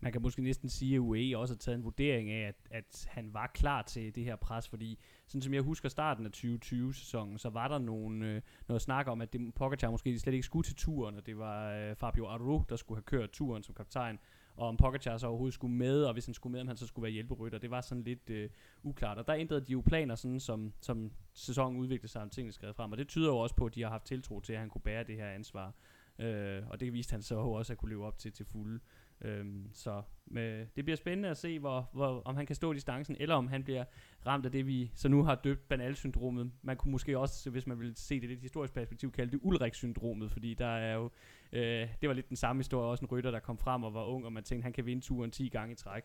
Man 0.07 0.11
kan 0.11 0.21
måske 0.21 0.41
næsten 0.41 0.69
sige, 0.69 0.95
at 0.95 0.99
UAE 0.99 1.37
også 1.37 1.53
har 1.53 1.57
taget 1.57 1.77
en 1.77 1.83
vurdering 1.83 2.29
af, 2.29 2.47
at, 2.47 2.55
at 2.71 3.07
han 3.09 3.33
var 3.33 3.51
klar 3.53 3.81
til 3.81 4.15
det 4.15 4.23
her 4.23 4.35
pres, 4.35 4.69
fordi 4.69 4.99
sådan 5.27 5.41
som 5.41 5.53
jeg 5.53 5.61
husker 5.61 5.89
starten 5.89 6.25
af 6.25 6.29
2020-sæsonen, 6.35 7.37
så 7.37 7.49
var 7.49 7.67
der 7.67 7.77
nogle, 7.77 8.25
øh, 8.25 8.41
noget 8.67 8.81
snak 8.81 9.07
om, 9.07 9.21
at 9.21 9.33
det, 9.33 9.53
Pogacar 9.53 9.91
måske 9.91 10.19
slet 10.19 10.33
ikke 10.33 10.45
skulle 10.45 10.63
til 10.63 10.75
turen, 10.75 11.15
og 11.15 11.25
det 11.25 11.37
var 11.37 11.71
øh, 11.71 11.95
Fabio 11.95 12.27
Aru, 12.27 12.63
der 12.69 12.75
skulle 12.75 12.97
have 12.97 13.03
kørt 13.03 13.29
turen 13.29 13.63
som 13.63 13.75
kaptajn, 13.75 14.19
og 14.55 14.67
om 14.67 14.77
Pogacar 14.77 15.17
så 15.17 15.27
overhovedet 15.27 15.53
skulle 15.53 15.75
med, 15.75 16.03
og 16.03 16.13
hvis 16.13 16.25
han 16.25 16.33
skulle 16.33 16.51
med, 16.51 16.61
om 16.61 16.67
han 16.67 16.77
så 16.77 16.87
skulle 16.87 17.03
være 17.03 17.11
hjælperytter. 17.11 17.59
Det 17.59 17.71
var 17.71 17.81
sådan 17.81 18.03
lidt 18.03 18.29
øh, 18.29 18.49
uklart. 18.83 19.17
Og 19.17 19.27
der 19.27 19.35
ændrede 19.35 19.61
de 19.61 19.71
jo 19.71 19.81
planer, 19.85 20.15
sådan 20.15 20.39
som, 20.39 20.73
som 20.81 21.11
sæsonen 21.33 21.79
udviklede 21.79 22.11
sig, 22.11 22.21
og 22.21 22.31
tingene 22.31 22.53
skrev 22.53 22.73
frem. 22.73 22.91
Og 22.91 22.97
det 22.97 23.07
tyder 23.07 23.27
jo 23.27 23.37
også 23.37 23.55
på, 23.55 23.65
at 23.65 23.75
de 23.75 23.81
har 23.81 23.89
haft 23.89 24.05
tiltro 24.05 24.39
til, 24.39 24.53
at 24.53 24.59
han 24.59 24.69
kunne 24.69 24.81
bære 24.81 25.03
det 25.03 25.15
her 25.15 25.29
ansvar. 25.29 25.73
Øh, 26.19 26.63
og 26.69 26.79
det 26.79 26.93
viste 26.93 27.11
han 27.11 27.21
så 27.21 27.35
også 27.35 27.73
at 27.73 27.77
kunne 27.77 27.89
leve 27.89 28.05
op 28.05 28.17
til 28.17 28.31
til 28.31 28.45
fulde. 28.45 28.79
Øhm, 29.21 29.69
så 29.73 30.01
med, 30.25 30.67
det 30.75 30.85
bliver 30.85 30.95
spændende 30.95 31.29
at 31.29 31.37
se, 31.37 31.59
hvor, 31.59 31.89
hvor, 31.93 32.21
om 32.25 32.35
han 32.35 32.45
kan 32.45 32.55
stå 32.55 32.73
distancen, 32.73 33.15
eller 33.19 33.35
om 33.35 33.47
han 33.47 33.63
bliver 33.63 33.85
ramt 34.25 34.45
af 34.45 34.51
det, 34.51 34.67
vi 34.67 34.91
så 34.93 35.09
nu 35.09 35.23
har 35.23 35.35
døbt 35.35 35.67
banalsyndromet. 35.69 36.51
Man 36.61 36.77
kunne 36.77 36.91
måske 36.91 37.19
også, 37.19 37.49
hvis 37.49 37.67
man 37.67 37.79
vil 37.79 37.95
se 37.95 38.21
det 38.21 38.29
lidt 38.29 38.41
historisk 38.41 38.73
perspektiv, 38.73 39.11
kalde 39.11 39.31
det 39.31 39.39
Ulrik-syndromet, 39.43 40.31
fordi 40.31 40.53
der 40.53 40.67
er 40.67 40.95
jo, 40.95 41.09
øh, 41.51 41.89
det 42.01 42.09
var 42.09 42.13
lidt 42.13 42.29
den 42.29 42.37
samme 42.37 42.59
historie, 42.59 42.89
også 42.89 43.05
en 43.05 43.11
rytter, 43.11 43.31
der 43.31 43.39
kom 43.39 43.57
frem 43.57 43.83
og 43.83 43.93
var 43.93 44.03
ung, 44.03 44.25
og 44.25 44.33
man 44.33 44.43
tænkte, 44.43 44.63
han 44.63 44.73
kan 44.73 44.85
vinde 44.85 45.01
turen 45.01 45.31
10 45.31 45.49
gange 45.49 45.73
i 45.73 45.75
træk. 45.75 46.03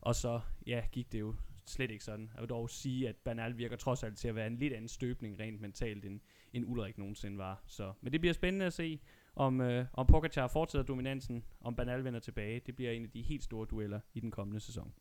Og 0.00 0.14
så, 0.14 0.40
ja, 0.66 0.82
gik 0.92 1.12
det 1.12 1.20
jo 1.20 1.34
slet 1.66 1.90
ikke 1.90 2.04
sådan. 2.04 2.30
Jeg 2.34 2.40
vil 2.40 2.48
dog 2.48 2.70
sige, 2.70 3.08
at 3.08 3.16
Bernal 3.16 3.58
virker 3.58 3.76
trods 3.76 4.02
alt 4.02 4.18
til 4.18 4.28
at 4.28 4.34
være 4.34 4.46
en 4.46 4.56
lidt 4.56 4.72
anden 4.72 4.88
støbning 4.88 5.40
rent 5.40 5.60
mentalt, 5.60 6.04
end, 6.04 6.20
end 6.52 6.64
Ulrik 6.66 6.98
nogensinde 6.98 7.38
var. 7.38 7.62
Så, 7.66 7.92
men 8.00 8.12
det 8.12 8.20
bliver 8.20 8.34
spændende 8.34 8.66
at 8.66 8.72
se, 8.72 9.00
om, 9.36 9.60
øh, 9.60 9.86
om 9.92 10.06
Pogacar 10.06 10.46
fortsætter 10.46 10.86
dominansen, 10.86 11.44
om 11.60 11.76
Banal 11.76 12.04
vender 12.04 12.20
tilbage. 12.20 12.60
Det 12.66 12.76
bliver 12.76 12.90
en 12.90 13.04
af 13.04 13.10
de 13.10 13.22
helt 13.22 13.44
store 13.44 13.66
dueller 13.70 14.00
i 14.14 14.20
den 14.20 14.30
kommende 14.30 14.60
sæson. 14.60 14.92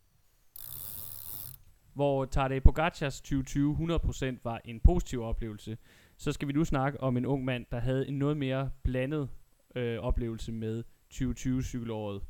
Hvor 1.94 2.25
Tadej 2.25 2.60
Pogacars 2.60 3.22
2020 3.22 3.74
100% 3.74 4.40
var 4.44 4.62
en 4.66 4.80
positiv 4.80 5.22
oplevelse, 5.22 5.78
så 6.18 6.32
skal 6.32 6.48
vi 6.48 6.54
nu 6.54 6.66
snakke 6.66 7.02
om 7.02 7.18
en 7.18 7.25
ung 7.25 7.46
mand, 7.46 7.66
der 7.72 7.80
havde 7.80 8.08
en 8.08 8.20
noget 8.20 8.38
mere 8.38 8.70
blandet 8.84 9.30
øh, 9.75 10.00
oplevelse 10.00 10.52
med 10.52 10.84
2020 11.10 11.63
cykelåret. 11.63 12.22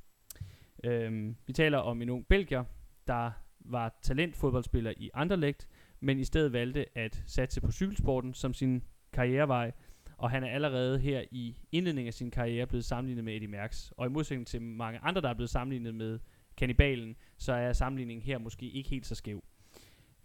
Øhm, 0.83 1.35
vi 1.47 1.53
taler 1.53 1.77
om 1.77 2.01
en 2.01 2.09
ung 2.09 2.27
belgier, 2.27 2.63
der 3.07 3.31
var 3.59 3.99
talentfodboldspiller 4.01 4.93
i 4.97 5.09
Anderlecht, 5.13 5.67
men 5.99 6.19
i 6.19 6.23
stedet 6.23 6.53
valgte 6.53 6.97
at 6.97 7.23
satse 7.27 7.61
på 7.61 7.71
cykelsporten 7.71 8.33
som 8.33 8.53
sin 8.53 8.83
karrierevej, 9.13 9.71
og 10.23 10.31
han 10.31 10.43
er 10.43 10.47
allerede 10.47 10.99
her 10.99 11.23
i 11.31 11.55
indledningen 11.71 12.07
af 12.07 12.13
sin 12.13 12.31
karriere 12.31 12.67
blevet 12.67 12.85
sammenlignet 12.85 13.23
med 13.23 13.35
Eddie 13.35 13.47
Merckx. 13.47 13.91
Og 13.91 14.05
i 14.05 14.09
modsætning 14.09 14.47
til 14.47 14.61
mange 14.61 14.99
andre, 14.99 15.21
der 15.21 15.29
er 15.29 15.33
blevet 15.33 15.49
sammenlignet 15.49 15.95
med 15.95 16.19
Kannibalen, 16.57 17.15
så 17.37 17.53
er 17.53 17.73
sammenligningen 17.73 18.23
her 18.23 18.37
måske 18.37 18.69
ikke 18.69 18.89
helt 18.89 19.05
så 19.05 19.15
skæv. 19.15 19.43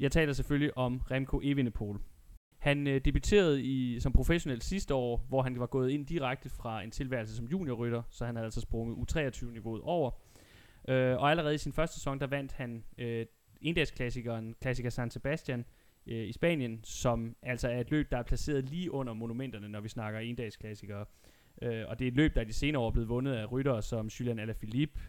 Jeg 0.00 0.12
taler 0.12 0.32
selvfølgelig 0.32 0.76
om 0.76 0.98
Remco 1.10 1.40
Evenepoel. 1.44 1.98
Han 2.58 2.86
øh, 2.86 3.00
debuterede 3.04 3.62
i, 3.62 4.00
som 4.00 4.12
professionel 4.12 4.62
sidste 4.62 4.94
år, 4.94 5.26
hvor 5.28 5.42
han 5.42 5.60
var 5.60 5.66
gået 5.66 5.90
ind 5.90 6.06
direkte 6.06 6.48
fra 6.48 6.82
en 6.82 6.90
tilværelse 6.90 7.36
som 7.36 7.46
juniorrytter, 7.46 8.02
så 8.10 8.26
han 8.26 8.36
havde 8.36 8.44
altså 8.44 8.60
sprunget 8.60 8.96
U23-niveauet 8.96 9.82
over. 9.82 10.10
Øh, 10.88 11.16
og 11.16 11.30
allerede 11.30 11.54
i 11.54 11.58
sin 11.58 11.72
første 11.72 11.94
sæson, 11.94 12.20
der 12.20 12.26
vandt 12.26 12.52
han 12.52 12.84
øh, 12.98 13.26
endagsklassikeren, 13.60 14.54
klassiker 14.60 14.90
San 14.90 15.10
Sebastian, 15.10 15.64
øh, 16.08 16.28
i 16.28 16.32
Spanien, 16.32 16.80
som 16.84 17.36
altså 17.42 17.68
er 17.68 17.80
et 17.80 17.90
løb, 17.90 18.10
der 18.10 18.18
er 18.18 18.22
placeret 18.22 18.64
lige 18.64 18.90
under 18.92 19.12
monumenterne, 19.12 19.68
når 19.68 19.80
vi 19.80 19.88
snakker 19.88 20.20
endagsklassikere. 20.20 21.04
Øh, 21.62 21.84
og 21.88 21.98
det 21.98 22.04
er 22.04 22.08
et 22.08 22.16
løb, 22.16 22.34
der 22.34 22.40
i 22.40 22.44
de 22.44 22.52
senere 22.52 22.82
år 22.82 22.86
er 22.86 22.90
blevet 22.90 23.08
vundet 23.08 23.32
af 23.32 23.52
ryttere 23.52 23.82
som 23.82 24.06
Julian 24.06 24.38
Alaphilippe, 24.38 25.00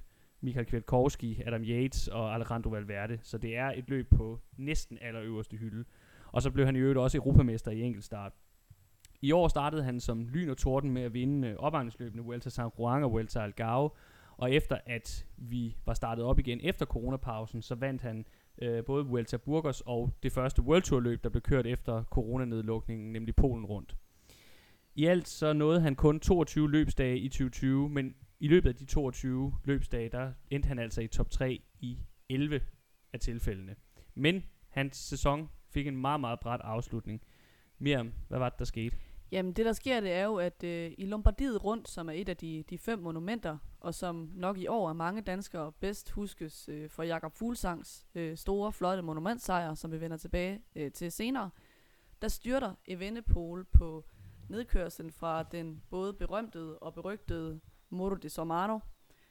Michael 0.42 0.66
Kwiatkowski, 0.66 1.42
Adam 1.46 1.64
Yates 1.64 2.08
og 2.08 2.34
Alejandro 2.34 2.70
Valverde. 2.70 3.20
Så 3.22 3.38
det 3.38 3.58
er 3.58 3.72
et 3.72 3.90
løb 3.90 4.10
på 4.10 4.40
næsten 4.58 4.98
allerøverste 5.02 5.58
hylde. 5.58 5.86
Og 6.32 6.42
så 6.42 6.52
blev 6.52 6.66
han 6.66 6.76
i 6.76 6.80
øvrigt 6.80 7.00
også 7.00 7.18
europamester 7.18 7.72
i 7.72 7.82
enkeltstart. 7.82 8.34
I 9.22 9.32
år 9.32 9.48
startede 9.48 9.84
han 9.84 10.00
som 10.00 10.28
lyn 10.28 10.50
og 10.50 10.58
torden 10.58 10.92
med 10.92 11.02
at 11.02 11.14
vinde 11.14 11.48
øh, 11.48 11.56
opvarmningsløbene 11.58 12.24
Vuelta 12.24 12.50
San 12.50 12.70
Juan 12.80 13.04
og 13.04 13.12
Vuelta 13.12 13.40
Algarve. 13.40 13.90
Og 14.38 14.52
efter 14.52 14.78
at 14.86 15.26
vi 15.38 15.78
var 15.86 15.94
startet 15.94 16.26
op 16.26 16.40
igen 16.40 16.60
efter 16.64 16.86
coronapausen, 16.86 17.62
så 17.62 17.76
vandt 17.76 18.02
han 18.02 18.26
øh, 18.62 18.86
både 18.86 19.06
Vuelta 19.06 19.38
Burgos 19.38 19.82
og 19.86 20.14
det 20.24 20.32
første 20.32 20.62
World 20.62 20.84
Tour 20.84 21.00
løb, 21.00 21.24
der 21.24 21.30
blev 21.30 21.42
kørt 21.42 21.66
efter 21.66 22.04
coronanedlukningen, 22.04 23.12
nemlig 23.12 23.36
Polen 23.36 23.66
rundt. 23.66 23.96
I 24.96 25.06
alt 25.06 25.28
så 25.28 25.54
nåede 25.54 25.82
han 25.82 25.96
kun 25.96 26.20
22 26.20 26.72
løbsdage 26.72 27.20
i 27.20 27.30
2020, 27.30 27.90
men 27.90 28.16
i 28.40 28.48
løbet 28.48 28.70
af 28.70 28.76
de 28.76 28.86
22 28.86 29.54
løbsdage, 29.64 30.10
der 30.10 30.34
endte 30.50 30.68
han 30.68 30.80
altså 30.80 31.02
i 31.02 31.08
top 31.08 31.30
3 31.30 31.62
i 31.80 31.98
11 32.30 32.62
af 33.14 33.20
tilfældene. 33.20 33.76
Men 34.16 34.44
hans 34.70 34.98
sæson 34.98 35.50
fik 35.70 35.88
en 35.88 35.98
meget, 35.98 36.20
meget 36.20 36.40
bræt 36.40 36.62
afslutning. 36.64 37.22
Miriam, 37.80 38.14
hvad 38.28 38.40
var 38.40 38.50
det, 38.50 38.60
der 38.60 38.66
skete? 38.66 38.98
Jamen 39.32 39.54
det 39.54 39.66
der 39.66 39.74
sker, 39.74 40.00
det 40.00 40.12
er 40.12 40.24
jo, 40.24 40.36
at 40.36 40.64
øh, 40.64 40.92
i 40.98 41.06
Lombardiet 41.06 41.64
rundt, 41.64 41.90
som 41.90 42.10
er 42.10 42.14
et 42.14 42.30
af 42.30 42.38
de, 42.38 42.64
de 42.70 42.78
fem 42.78 43.00
monumenter, 43.00 43.58
og 43.80 43.96
som 43.96 44.30
nok 44.34 44.58
i 44.58 44.68
år 44.68 44.90
er 44.90 44.94
mange 44.94 45.22
danskere 45.22 45.72
bedst 45.72 46.12
huskes 46.12 46.70
øh, 46.70 46.90
for 46.90 47.04
Jakob 47.04 47.34
Fuglsangs 47.36 48.06
øh, 48.16 48.38
store, 48.38 48.74
flotte 48.74 49.04
monumentsejr, 49.04 49.74
som 49.74 49.92
vi 49.92 50.02
vender 50.02 50.18
tilbage 50.18 50.62
øh, 50.76 50.92
til 50.92 51.12
senere, 51.12 51.50
der 52.22 52.28
styrter 52.28 52.74
Evenepoel 52.88 53.66
på 53.66 54.06
nedkørslen 54.50 55.12
fra 55.12 55.44
den 55.44 55.82
både 55.90 56.14
berømtede 56.14 56.80
og 56.80 56.94
berygtede 56.94 57.60
Moro 57.90 58.16
de 58.16 58.30
Somano. 58.30 58.80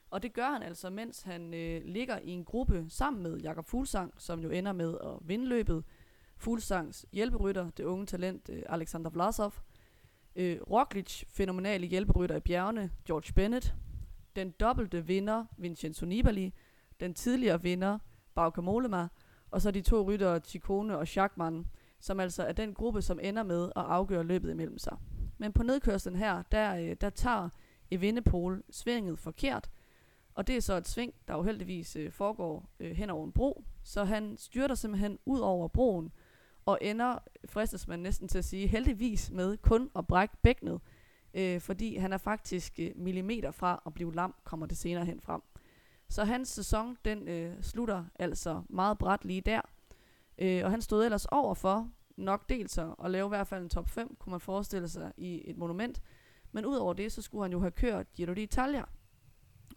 Og 0.09 0.23
det 0.23 0.33
gør 0.33 0.51
han 0.51 0.63
altså, 0.63 0.89
mens 0.89 1.21
han 1.21 1.53
øh, 1.53 1.81
ligger 1.85 2.19
i 2.19 2.29
en 2.29 2.45
gruppe 2.45 2.85
sammen 2.89 3.23
med 3.23 3.37
Jakob 3.37 3.65
Fuglsang, 3.65 4.13
som 4.17 4.39
jo 4.39 4.49
ender 4.49 4.71
med 4.71 4.97
at 5.03 5.17
vinde 5.21 5.45
løbet. 5.45 5.83
Fuglsangs 6.37 7.05
hjælperytter, 7.11 7.69
det 7.69 7.83
unge 7.83 8.05
talent 8.05 8.49
øh, 8.49 8.63
Alexander 8.69 9.09
Vlasov, 9.09 9.53
øh, 10.39 10.61
Roglic, 10.61 11.23
fænomenale 11.27 11.87
hjælperytter 11.87 12.35
i 12.35 12.39
bjergene, 12.39 12.91
George 13.05 13.33
Bennett, 13.33 13.75
den 14.35 14.51
dobbelte 14.51 15.07
vinder, 15.07 15.45
Vincenzo 15.57 16.05
Nibali, 16.05 16.53
den 16.99 17.13
tidligere 17.13 17.61
vinder, 17.61 17.99
Bauke 18.35 18.61
Mollema, 18.61 19.07
og 19.51 19.61
så 19.61 19.71
de 19.71 19.81
to 19.81 20.01
ryttere, 20.01 20.39
Chikone 20.39 20.97
og 20.97 21.07
Schachmann, 21.07 21.67
som 21.99 22.19
altså 22.19 22.43
er 22.43 22.51
den 22.51 22.73
gruppe, 22.73 23.01
som 23.01 23.19
ender 23.23 23.43
med 23.43 23.65
at 23.65 23.81
afgøre 23.83 24.23
løbet 24.23 24.51
imellem 24.51 24.77
sig. 24.77 24.97
Men 25.37 25.53
på 25.53 25.63
nedkørslen 25.63 26.15
her, 26.15 26.43
der, 26.51 26.75
øh, 26.75 26.95
der 27.01 27.09
tager 27.09 27.49
Evenepoel 27.91 28.63
svinget 28.69 29.19
forkert, 29.19 29.69
og 30.33 30.47
det 30.47 30.57
er 30.57 30.61
så 30.61 30.73
et 30.73 30.87
sving, 30.87 31.13
der 31.27 31.35
uheldigvis 31.35 31.95
øh, 31.95 32.11
foregår 32.11 32.69
øh, 32.79 32.91
hen 32.91 33.09
over 33.09 33.25
en 33.25 33.31
bro, 33.31 33.63
så 33.83 34.03
han 34.03 34.37
styrter 34.37 34.75
simpelthen 34.75 35.19
ud 35.25 35.39
over 35.39 35.67
broen, 35.67 36.11
og 36.69 36.79
ender, 36.81 37.19
fristes 37.45 37.87
man 37.87 37.99
næsten 37.99 38.27
til 38.27 38.37
at 38.37 38.45
sige, 38.45 38.67
heldigvis 38.67 39.31
med 39.31 39.57
kun 39.57 39.89
at 39.95 40.07
brække 40.07 40.37
bækkenet, 40.41 40.81
øh, 41.33 41.61
fordi 41.61 41.95
han 41.95 42.13
er 42.13 42.17
faktisk 42.17 42.79
øh, 42.79 42.91
millimeter 42.95 43.51
fra 43.51 43.81
at 43.85 43.93
blive 43.93 44.15
lam, 44.15 44.35
kommer 44.43 44.65
det 44.65 44.77
senere 44.77 45.05
hen 45.05 45.21
frem. 45.21 45.41
Så 46.09 46.23
hans 46.23 46.49
sæson, 46.49 46.97
den 47.05 47.27
øh, 47.27 47.63
slutter 47.63 48.05
altså 48.19 48.61
meget 48.69 48.97
bræt 48.97 49.25
lige 49.25 49.41
der, 49.41 49.61
øh, 50.37 50.65
og 50.65 50.71
han 50.71 50.81
stod 50.81 51.05
ellers 51.05 51.25
over 51.25 51.53
for 51.53 51.89
nok 52.17 52.49
dels 52.49 52.77
at 52.77 53.11
lave 53.11 53.27
i 53.27 53.29
hvert 53.29 53.47
fald 53.47 53.63
en 53.63 53.69
top 53.69 53.89
5, 53.89 54.15
kunne 54.19 54.31
man 54.31 54.39
forestille 54.39 54.87
sig, 54.87 55.11
i 55.17 55.41
et 55.49 55.57
monument, 55.57 56.01
men 56.51 56.65
udover 56.65 56.93
det, 56.93 57.11
så 57.11 57.21
skulle 57.21 57.43
han 57.43 57.51
jo 57.51 57.59
have 57.59 57.71
kørt 57.71 58.13
Giro 58.13 58.31
d'Italia, 58.31 58.85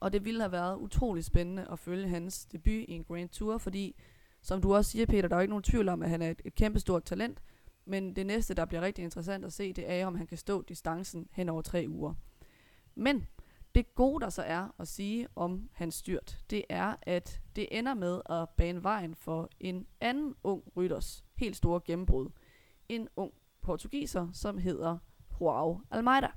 og 0.00 0.12
det 0.12 0.24
ville 0.24 0.40
have 0.40 0.52
været 0.52 0.76
utrolig 0.76 1.24
spændende 1.24 1.66
at 1.70 1.78
følge 1.78 2.08
hans 2.08 2.44
debut 2.44 2.84
i 2.88 2.92
en 2.92 3.04
Grand 3.04 3.28
Tour, 3.28 3.58
fordi 3.58 3.96
som 4.42 4.62
du 4.62 4.74
også 4.74 4.90
siger, 4.90 5.06
Peter, 5.06 5.28
der 5.28 5.36
er 5.36 5.40
jo 5.40 5.42
ikke 5.42 5.50
nogen 5.50 5.62
tvivl 5.62 5.88
om, 5.88 6.02
at 6.02 6.10
han 6.10 6.22
er 6.22 6.30
et, 6.30 6.42
et 6.44 6.54
kæmpestort 6.54 7.04
talent. 7.04 7.42
Men 7.84 8.16
det 8.16 8.26
næste, 8.26 8.54
der 8.54 8.64
bliver 8.64 8.80
rigtig 8.80 9.04
interessant 9.04 9.44
at 9.44 9.52
se, 9.52 9.72
det 9.72 9.90
er, 9.90 10.06
om 10.06 10.14
han 10.14 10.26
kan 10.26 10.38
stå 10.38 10.62
distancen 10.62 11.28
hen 11.32 11.48
over 11.48 11.62
tre 11.62 11.84
uger. 11.88 12.14
Men 12.94 13.26
det 13.74 13.94
gode, 13.94 14.20
der 14.20 14.30
så 14.30 14.42
er 14.42 14.74
at 14.78 14.88
sige 14.88 15.28
om 15.36 15.68
hans 15.72 15.94
styrt, 15.94 16.38
det 16.50 16.64
er, 16.68 16.94
at 17.02 17.40
det 17.56 17.68
ender 17.70 17.94
med 17.94 18.20
at 18.30 18.48
bane 18.56 18.82
vejen 18.82 19.14
for 19.14 19.50
en 19.60 19.86
anden 20.00 20.34
ung 20.44 20.62
rytters 20.76 21.24
helt 21.34 21.56
store 21.56 21.80
gennembrud. 21.84 22.30
En 22.88 23.08
ung 23.16 23.32
portugiser, 23.60 24.28
som 24.32 24.58
hedder 24.58 24.98
Joao 25.40 25.80
Almeida. 25.90 26.28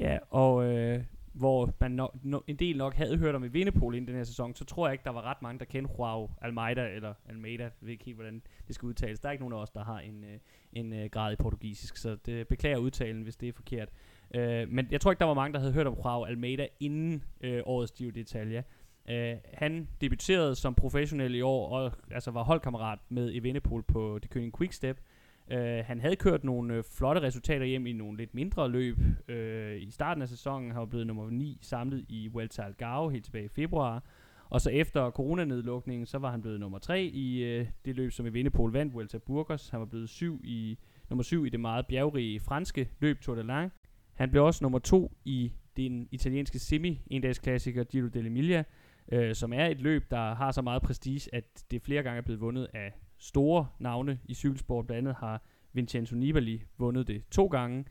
Ja, 0.00 0.18
og 0.30 0.64
øh, 0.64 1.04
hvor 1.36 1.74
man 1.80 1.90
no, 1.90 2.06
no, 2.22 2.40
en 2.46 2.56
del 2.56 2.76
nok 2.76 2.94
havde 2.94 3.16
hørt 3.16 3.34
om 3.34 3.44
i 3.44 3.48
Vindepol 3.48 3.94
inden 3.94 4.08
den 4.08 4.16
her 4.16 4.24
sæson, 4.24 4.54
så 4.54 4.64
tror 4.64 4.86
jeg 4.86 4.92
ikke, 4.92 5.04
der 5.04 5.10
var 5.10 5.22
ret 5.22 5.42
mange, 5.42 5.58
der 5.58 5.64
kendte 5.64 5.92
Joao 5.98 6.30
Almeida, 6.42 6.88
eller 6.88 7.14
Almeida, 7.28 7.62
jeg 7.62 7.72
ved 7.80 7.90
ikke 7.90 8.04
helt, 8.04 8.16
hvordan 8.16 8.42
det 8.66 8.74
skal 8.74 8.86
udtales. 8.86 9.20
Der 9.20 9.28
er 9.28 9.32
ikke 9.32 9.42
nogen 9.42 9.54
af 9.54 9.62
os, 9.62 9.70
der 9.70 9.84
har 9.84 9.98
en, 9.98 10.24
øh, 10.24 10.38
en 10.72 10.92
øh, 10.92 11.10
grad 11.10 11.32
i 11.32 11.36
portugisisk, 11.36 11.96
så 11.96 12.16
det 12.26 12.48
beklager 12.48 12.78
udtalen, 12.78 13.22
hvis 13.22 13.36
det 13.36 13.48
er 13.48 13.52
forkert. 13.52 13.88
Uh, 14.34 14.68
men 14.68 14.88
jeg 14.90 15.00
tror 15.00 15.10
ikke, 15.10 15.20
der 15.20 15.26
var 15.26 15.34
mange, 15.34 15.52
der 15.52 15.58
havde 15.58 15.72
hørt 15.72 15.86
om 15.86 15.94
Joao 16.04 16.24
Almeida 16.24 16.66
inden 16.80 17.24
uh, 17.44 17.50
årets 17.64 17.92
Giro 17.92 18.10
d'Italia. 18.10 18.62
Uh, 19.12 19.38
han 19.54 19.88
debuterede 20.00 20.54
som 20.54 20.74
professionel 20.74 21.34
i 21.34 21.40
år, 21.40 21.68
og 21.68 21.92
altså 22.10 22.30
var 22.30 22.42
holdkammerat 22.42 22.98
med 23.08 23.34
Evenepoel 23.34 23.82
på 23.82 24.18
det 24.22 24.30
Køning 24.30 24.58
Quickstep, 24.58 25.00
Øh, 25.50 25.84
han 25.84 26.00
havde 26.00 26.16
kørt 26.16 26.44
nogle 26.44 26.74
øh, 26.74 26.84
flotte 26.96 27.22
resultater 27.22 27.66
hjem 27.66 27.86
i 27.86 27.92
nogle 27.92 28.18
lidt 28.18 28.34
mindre 28.34 28.70
løb. 28.70 28.98
Øh, 29.28 29.82
I 29.82 29.90
starten 29.90 30.22
af 30.22 30.28
sæsonen 30.28 30.70
har 30.70 30.78
han 30.78 30.88
blevet 30.88 31.06
nummer 31.06 31.30
9 31.30 31.58
samlet 31.62 32.04
i 32.08 32.28
Vuelta 32.28 32.62
al 32.62 33.10
helt 33.10 33.24
tilbage 33.24 33.44
i 33.44 33.48
februar. 33.48 34.02
Og 34.48 34.60
så 34.60 34.70
efter 34.70 35.10
coronanedlukningen, 35.10 36.06
så 36.06 36.18
var 36.18 36.30
han 36.30 36.42
blevet 36.42 36.60
nummer 36.60 36.78
3 36.78 37.02
i 37.02 37.44
øh, 37.44 37.66
det 37.84 37.96
løb, 37.96 38.12
som 38.12 38.26
i 38.26 38.28
Vindepol 38.28 38.72
vandt, 38.72 38.94
Vuelta 38.94 39.18
Burgos. 39.18 39.68
Han 39.68 39.80
var 39.80 39.86
blevet 39.86 40.08
syv 40.08 40.40
i, 40.44 40.78
nummer 41.10 41.22
7 41.22 41.46
i 41.46 41.48
det 41.48 41.60
meget 41.60 41.86
bjergrige 41.86 42.40
franske 42.40 42.88
løb 43.00 43.20
Tour 43.20 43.36
de 43.36 43.42
Lang. 43.42 43.72
Han 44.14 44.30
blev 44.30 44.44
også 44.44 44.64
nummer 44.64 44.78
2 44.78 45.12
i 45.24 45.52
den 45.76 46.08
italienske 46.10 46.58
semi-endagsklassiker 46.58 47.84
Giro 47.84 48.06
dell'Emilia, 48.06 48.62
øh, 49.12 49.34
som 49.34 49.52
er 49.52 49.66
et 49.66 49.80
løb, 49.80 50.10
der 50.10 50.34
har 50.34 50.50
så 50.50 50.62
meget 50.62 50.82
prestige, 50.82 51.34
at 51.34 51.64
det 51.70 51.82
flere 51.82 52.02
gange 52.02 52.18
er 52.18 52.22
blevet 52.22 52.40
vundet 52.40 52.68
af 52.74 52.92
store 53.26 53.66
navne 53.78 54.18
i 54.24 54.34
cykelsport. 54.34 54.86
Blandt 54.86 54.98
andet 54.98 55.14
har 55.14 55.42
Vincenzo 55.72 56.16
Nibali 56.16 56.62
vundet 56.78 57.06
det 57.06 57.22
to 57.30 57.46
gange, 57.46 57.84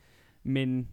men 0.43 0.89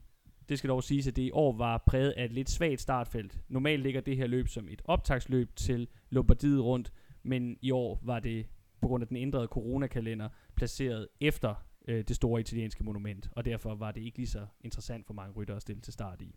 det 0.49 0.59
skal 0.59 0.71
dog 0.71 0.83
siges, 0.83 1.09
at 1.09 1.17
det 1.17 1.23
i 1.23 1.31
år 1.31 1.57
var 1.57 1.83
præget 1.87 2.11
af 2.11 2.25
et 2.25 2.33
lidt 2.33 2.51
svagt 2.51 2.81
startfelt. 2.81 3.41
Normalt 3.49 3.83
ligger 3.83 4.01
det 4.01 4.17
her 4.17 4.27
løb 4.27 4.49
som 4.49 4.69
et 4.69 4.83
optagsløb 4.85 5.57
til 5.57 5.89
Lombardiet 6.11 6.65
rundt, 6.65 6.93
men 7.23 7.57
i 7.63 7.71
år 7.71 8.01
var 8.03 8.21
det 8.21 8.47
på 8.81 8.89
grund 8.89 9.03
af 9.03 9.09
den 9.09 9.17
ændrede 9.17 9.47
coronakalender 9.47 10.29
placeret 10.55 11.09
efter 11.21 11.55
øh, 11.89 12.05
det 12.09 12.17
store 12.17 12.41
italienske 12.41 12.85
monument, 12.85 13.29
og 13.33 13.45
derfor 13.45 13.75
var 13.75 13.93
det 13.93 14.01
ikke 14.01 14.19
lige 14.19 14.29
så 14.29 14.47
interessant 14.61 15.07
for 15.07 15.15
mange 15.15 15.33
ryttere 15.33 15.57
at 15.57 15.63
stille 15.63 15.83
til 15.83 15.93
start 15.93 16.23
i. 16.23 16.35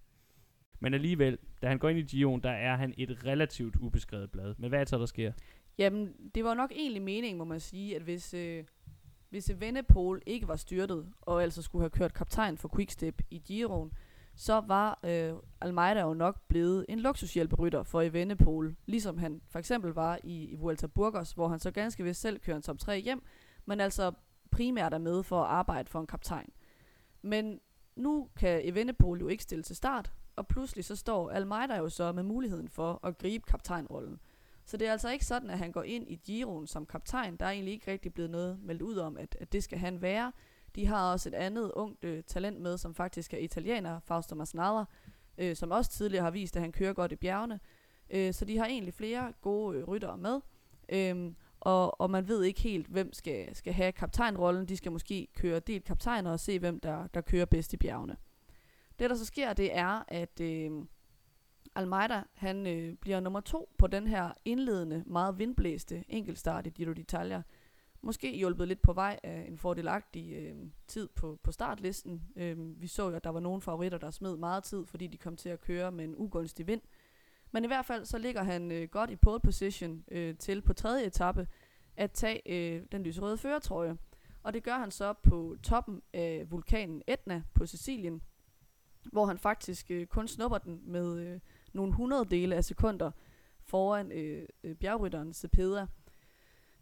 Men 0.79 0.93
alligevel, 0.93 1.37
da 1.61 1.67
han 1.67 1.79
går 1.79 1.89
ind 1.89 1.99
i 1.99 2.01
Gion, 2.01 2.41
der 2.41 2.49
er 2.49 2.75
han 2.75 2.93
et 2.97 3.25
relativt 3.25 3.75
ubeskrevet 3.75 4.31
blad. 4.31 4.55
Men 4.57 4.69
hvad 4.69 4.79
er 4.79 4.83
det 4.83 4.89
så, 4.89 4.97
der 4.97 5.05
sker? 5.05 5.31
Jamen, 5.77 6.13
det 6.35 6.43
var 6.43 6.53
nok 6.53 6.71
egentlig 6.71 7.01
meningen, 7.01 7.37
må 7.37 7.43
man 7.43 7.59
sige, 7.59 7.95
at 7.95 8.01
hvis, 8.01 8.33
øh, 8.33 8.63
hvis 9.29 9.49
Evenepoel 9.49 10.21
ikke 10.25 10.47
var 10.47 10.55
styrtet, 10.55 11.13
og 11.21 11.43
altså 11.43 11.61
skulle 11.61 11.83
have 11.83 11.89
kørt 11.89 12.13
kaptajn 12.13 12.57
for 12.57 12.71
Quickstep 12.75 13.21
i 13.29 13.37
Giroen, 13.45 13.91
så 14.35 14.59
var 14.59 14.99
øh, 15.03 15.33
Almeida 15.61 16.01
jo 16.01 16.13
nok 16.13 16.41
blevet 16.47 16.85
en 16.89 16.99
luksushjælperytter 16.99 17.83
for 17.83 18.01
Evenepoel, 18.01 18.75
ligesom 18.85 19.17
han 19.17 19.41
for 19.49 19.59
eksempel 19.59 19.91
var 19.91 20.19
i, 20.23 20.45
i 20.45 20.55
Vuelta 20.55 20.87
Burgos, 20.87 21.31
hvor 21.31 21.47
han 21.47 21.59
så 21.59 21.71
ganske 21.71 22.03
vist 22.03 22.21
selv 22.21 22.39
kører 22.39 22.57
en 22.57 22.63
top 22.63 22.79
3 22.79 22.99
hjem, 22.99 23.23
men 23.65 23.79
altså 23.79 24.11
primært 24.51 24.93
er 24.93 24.97
med 24.97 25.23
for 25.23 25.43
at 25.43 25.49
arbejde 25.49 25.89
for 25.89 25.99
en 25.99 26.07
kaptajn. 26.07 26.49
Men 27.21 27.59
nu 27.95 28.29
kan 28.35 28.61
Evenepoel 28.63 29.19
jo 29.19 29.27
ikke 29.27 29.43
stille 29.43 29.63
til 29.63 29.75
start, 29.75 30.13
og 30.35 30.47
pludselig 30.47 30.85
så 30.85 30.95
står 30.95 31.29
Almeida 31.29 31.77
jo 31.77 31.89
så 31.89 32.11
med 32.11 32.23
muligheden 32.23 32.69
for 32.69 32.99
at 33.03 33.17
gribe 33.17 33.45
kaptajnrollen. 33.47 34.19
Så 34.65 34.77
det 34.77 34.87
er 34.87 34.91
altså 34.91 35.09
ikke 35.09 35.25
sådan, 35.25 35.49
at 35.49 35.57
han 35.57 35.71
går 35.71 35.83
ind 35.83 36.11
i 36.11 36.15
Giroen 36.15 36.67
som 36.67 36.85
kaptajn. 36.85 37.37
Der 37.37 37.45
er 37.45 37.51
egentlig 37.51 37.73
ikke 37.73 37.91
rigtig 37.91 38.13
blevet 38.13 38.31
noget 38.31 38.59
meldt 38.63 38.81
ud 38.81 38.97
om, 38.97 39.17
at, 39.17 39.37
at 39.39 39.53
det 39.53 39.63
skal 39.63 39.77
han 39.77 40.01
være. 40.01 40.31
De 40.75 40.85
har 40.85 41.11
også 41.11 41.29
et 41.29 41.33
andet 41.33 41.71
ungt 41.71 42.03
øh, 42.03 42.23
talent 42.23 42.61
med, 42.61 42.77
som 42.77 42.95
faktisk 42.95 43.33
er 43.33 43.37
italiener, 43.37 43.99
Fausto 43.99 44.35
Masnada, 44.35 44.83
øh, 45.37 45.55
som 45.55 45.71
også 45.71 45.91
tidligere 45.91 46.23
har 46.23 46.31
vist, 46.31 46.55
at 46.55 46.61
han 46.61 46.71
kører 46.71 46.93
godt 46.93 47.11
i 47.11 47.15
bjergene. 47.15 47.59
Øh, 48.09 48.33
så 48.33 48.45
de 48.45 48.57
har 48.57 48.65
egentlig 48.65 48.93
flere 48.93 49.33
gode 49.41 49.77
øh, 49.77 49.83
ryttere 49.83 50.17
med. 50.17 50.39
Øh, 50.89 51.31
og, 51.59 52.01
og 52.01 52.09
man 52.09 52.27
ved 52.27 52.43
ikke 52.43 52.61
helt, 52.61 52.87
hvem 52.87 53.13
skal, 53.13 53.55
skal 53.55 53.73
have 53.73 53.91
kaptajnrollen. 53.91 54.65
De 54.65 54.77
skal 54.77 54.91
måske 54.91 55.27
køre 55.35 55.59
delt 55.59 55.85
kaptajner 55.85 56.31
og 56.31 56.39
se, 56.39 56.59
hvem 56.59 56.79
der, 56.79 57.07
der 57.07 57.21
kører 57.21 57.45
bedst 57.45 57.73
i 57.73 57.77
bjergene. 57.77 58.17
Det, 58.99 59.09
der 59.09 59.15
så 59.15 59.25
sker, 59.25 59.53
det 59.53 59.77
er, 59.77 60.03
at 60.07 60.39
øh, 60.41 60.71
Almeida 61.75 62.23
han 62.33 62.67
øh, 62.67 62.95
bliver 62.95 63.19
nummer 63.19 63.39
to 63.39 63.69
på 63.77 63.87
den 63.87 64.07
her 64.07 64.31
indledende, 64.45 65.03
meget 65.05 65.39
vindblæste 65.39 66.03
enkeltstart 66.07 66.67
i 66.67 66.69
Giro 66.69 66.91
d'Italia. 66.91 67.41
Måske 68.01 68.37
hjulpet 68.37 68.67
lidt 68.67 68.81
på 68.81 68.93
vej 68.93 69.19
af 69.23 69.45
en 69.47 69.57
fordelagtig 69.57 70.33
øh, 70.33 70.55
tid 70.87 71.07
på, 71.15 71.39
på 71.43 71.51
startlisten. 71.51 72.23
Øh, 72.35 72.81
vi 72.81 72.87
så 72.87 73.09
jo, 73.09 73.15
at 73.15 73.23
der 73.23 73.29
var 73.29 73.39
nogle 73.39 73.61
favoritter, 73.61 73.97
der 73.97 74.11
smed 74.11 74.37
meget 74.37 74.63
tid, 74.63 74.85
fordi 74.85 75.07
de 75.07 75.17
kom 75.17 75.35
til 75.35 75.49
at 75.49 75.61
køre 75.61 75.91
med 75.91 76.05
en 76.05 76.15
ugunstig 76.17 76.67
vind. 76.67 76.81
Men 77.51 77.63
i 77.63 77.67
hvert 77.67 77.85
fald 77.85 78.05
så 78.05 78.17
ligger 78.17 78.43
han 78.43 78.71
øh, 78.71 78.87
godt 78.89 79.09
i 79.09 79.15
pole 79.15 79.39
position 79.39 80.03
øh, 80.11 80.37
til 80.37 80.61
på 80.61 80.73
tredje 80.73 81.05
etape 81.05 81.47
at 81.97 82.11
tage 82.11 82.41
øh, 82.45 82.83
den 82.91 83.03
lyserøde 83.03 83.37
føretrøje. 83.37 83.97
Og 84.43 84.53
det 84.53 84.63
gør 84.63 84.77
han 84.77 84.91
så 84.91 85.13
på 85.13 85.57
toppen 85.63 86.01
af 86.13 86.45
vulkanen 86.51 87.01
Etna 87.07 87.43
på 87.53 87.65
Sicilien, 87.65 88.21
hvor 89.11 89.25
han 89.25 89.37
faktisk 89.37 89.91
øh, 89.91 90.07
kun 90.07 90.27
snupper 90.27 90.57
den 90.57 90.81
med 90.83 91.19
øh, 91.19 91.39
nogle 91.75 91.93
hundreddele 91.93 92.55
af 92.55 92.65
sekunder 92.65 93.11
foran 93.65 94.11
øh, 94.11 94.47
øh, 94.63 94.75
bjergrytteren 94.75 95.33
Cepeda. 95.33 95.85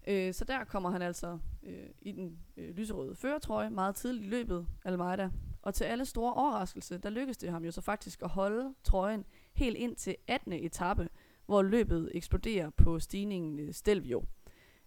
Øh, 0.08 0.34
så 0.34 0.46
der 0.46 0.64
kommer 0.64 0.90
han 0.90 1.02
altså 1.02 1.38
øh, 1.64 1.90
i 2.02 2.12
den 2.12 2.40
øh, 2.58 2.76
lyserøde 2.76 3.16
føretrøje 3.16 3.70
meget 3.70 3.96
tidligt 3.96 4.26
i 4.26 4.30
løbet, 4.30 4.68
Almeida. 4.86 5.30
Og 5.62 5.74
til 5.74 5.84
alle 5.84 6.06
store 6.06 6.34
overraskelse, 6.34 6.98
der 6.98 7.10
lykkedes 7.10 7.38
det 7.38 7.50
ham 7.50 7.66
jo 7.66 7.72
så 7.72 7.82
faktisk 7.82 8.22
at 8.22 8.30
holde 8.30 8.74
trøjen 8.84 9.26
helt 9.54 9.78
ind 9.78 9.96
til 9.96 10.16
18. 10.28 10.54
etape, 10.54 11.10
hvor 11.46 11.62
løbet 11.62 12.12
eksploderer 12.14 12.70
på 12.70 13.00
stigningen 13.00 13.60
øh, 13.60 13.74
Stelvio. 13.74 14.24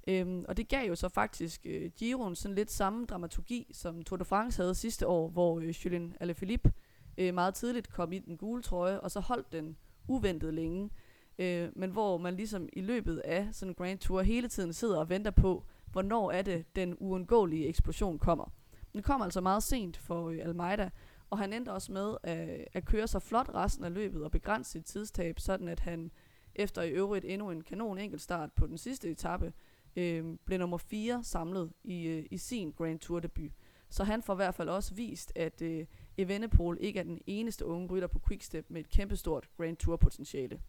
Øhm, 0.08 0.44
og 0.48 0.56
det 0.56 0.68
gav 0.68 0.88
jo 0.88 0.94
så 0.94 1.08
faktisk 1.08 1.60
øh, 1.64 1.90
Giroen 1.90 2.34
sådan 2.34 2.54
lidt 2.54 2.70
samme 2.70 3.06
dramaturgi, 3.06 3.66
som 3.72 4.02
Tour 4.02 4.16
de 4.16 4.24
France 4.24 4.62
havde 4.62 4.74
sidste 4.74 5.06
år, 5.06 5.28
hvor 5.28 5.60
øh, 5.60 5.68
Julien 5.68 6.16
Alaphilippe 6.20 6.72
øh, 7.18 7.34
meget 7.34 7.54
tidligt 7.54 7.92
kom 7.92 8.12
i 8.12 8.18
den 8.18 8.36
gule 8.36 8.62
trøje, 8.62 9.00
og 9.00 9.10
så 9.10 9.20
holdt 9.20 9.52
den 9.52 9.76
uventet 10.08 10.54
længe. 10.54 10.90
Øh, 11.38 11.68
men 11.76 11.90
hvor 11.90 12.18
man 12.18 12.36
ligesom 12.36 12.68
i 12.72 12.80
løbet 12.80 13.18
af 13.18 13.48
sådan 13.52 13.70
en 13.70 13.74
Grand 13.74 13.98
Tour 13.98 14.22
hele 14.22 14.48
tiden 14.48 14.72
sidder 14.72 14.98
og 14.98 15.08
venter 15.08 15.30
på, 15.30 15.64
hvornår 15.92 16.30
er 16.30 16.42
det, 16.42 16.76
den 16.76 16.96
uundgåelige 16.98 17.66
eksplosion 17.66 18.18
kommer. 18.18 18.52
Den 18.92 19.02
kom 19.02 19.22
altså 19.22 19.40
meget 19.40 19.62
sent 19.62 19.96
for 19.96 20.28
øh, 20.28 20.38
Almeida, 20.42 20.90
og 21.30 21.38
han 21.38 21.52
endte 21.52 21.72
også 21.72 21.92
med 21.92 22.16
at, 22.22 22.64
at 22.72 22.84
køre 22.84 23.06
sig 23.06 23.22
flot 23.22 23.48
resten 23.54 23.84
af 23.84 23.94
løbet 23.94 24.24
og 24.24 24.30
begrænse 24.30 24.70
sit 24.70 24.84
tidstab, 24.84 25.40
sådan 25.40 25.68
at 25.68 25.80
han 25.80 26.10
efter 26.54 26.82
i 26.82 26.90
øvrigt 26.90 27.24
endnu 27.24 27.50
en 27.50 27.62
kanon 27.62 27.98
enkeltstart 27.98 28.52
på 28.52 28.66
den 28.66 28.78
sidste 28.78 29.10
etape, 29.10 29.52
øh, 29.96 30.24
blev 30.44 30.58
nummer 30.58 30.78
4 30.78 31.24
samlet 31.24 31.72
i, 31.84 32.06
øh, 32.06 32.26
i 32.30 32.38
sin 32.38 32.70
Grand 32.70 32.98
Tour 32.98 33.20
debut. 33.20 33.52
Så 33.88 34.04
han 34.04 34.22
får 34.22 34.34
i 34.34 34.36
hvert 34.36 34.54
fald 34.54 34.68
også 34.68 34.94
vist, 34.94 35.32
at 35.36 35.62
øh, 35.62 35.86
Evenepoel 36.18 36.78
ikke 36.80 36.98
er 36.98 37.04
den 37.04 37.20
eneste 37.26 37.64
unge 37.66 37.88
rytter 37.88 38.08
på 38.08 38.20
Quickstep 38.28 38.66
med 38.68 38.80
et 38.80 38.90
kæmpestort 38.90 39.48
Grand 39.56 39.76
Tour 39.76 39.96
potentiale. 39.96 40.60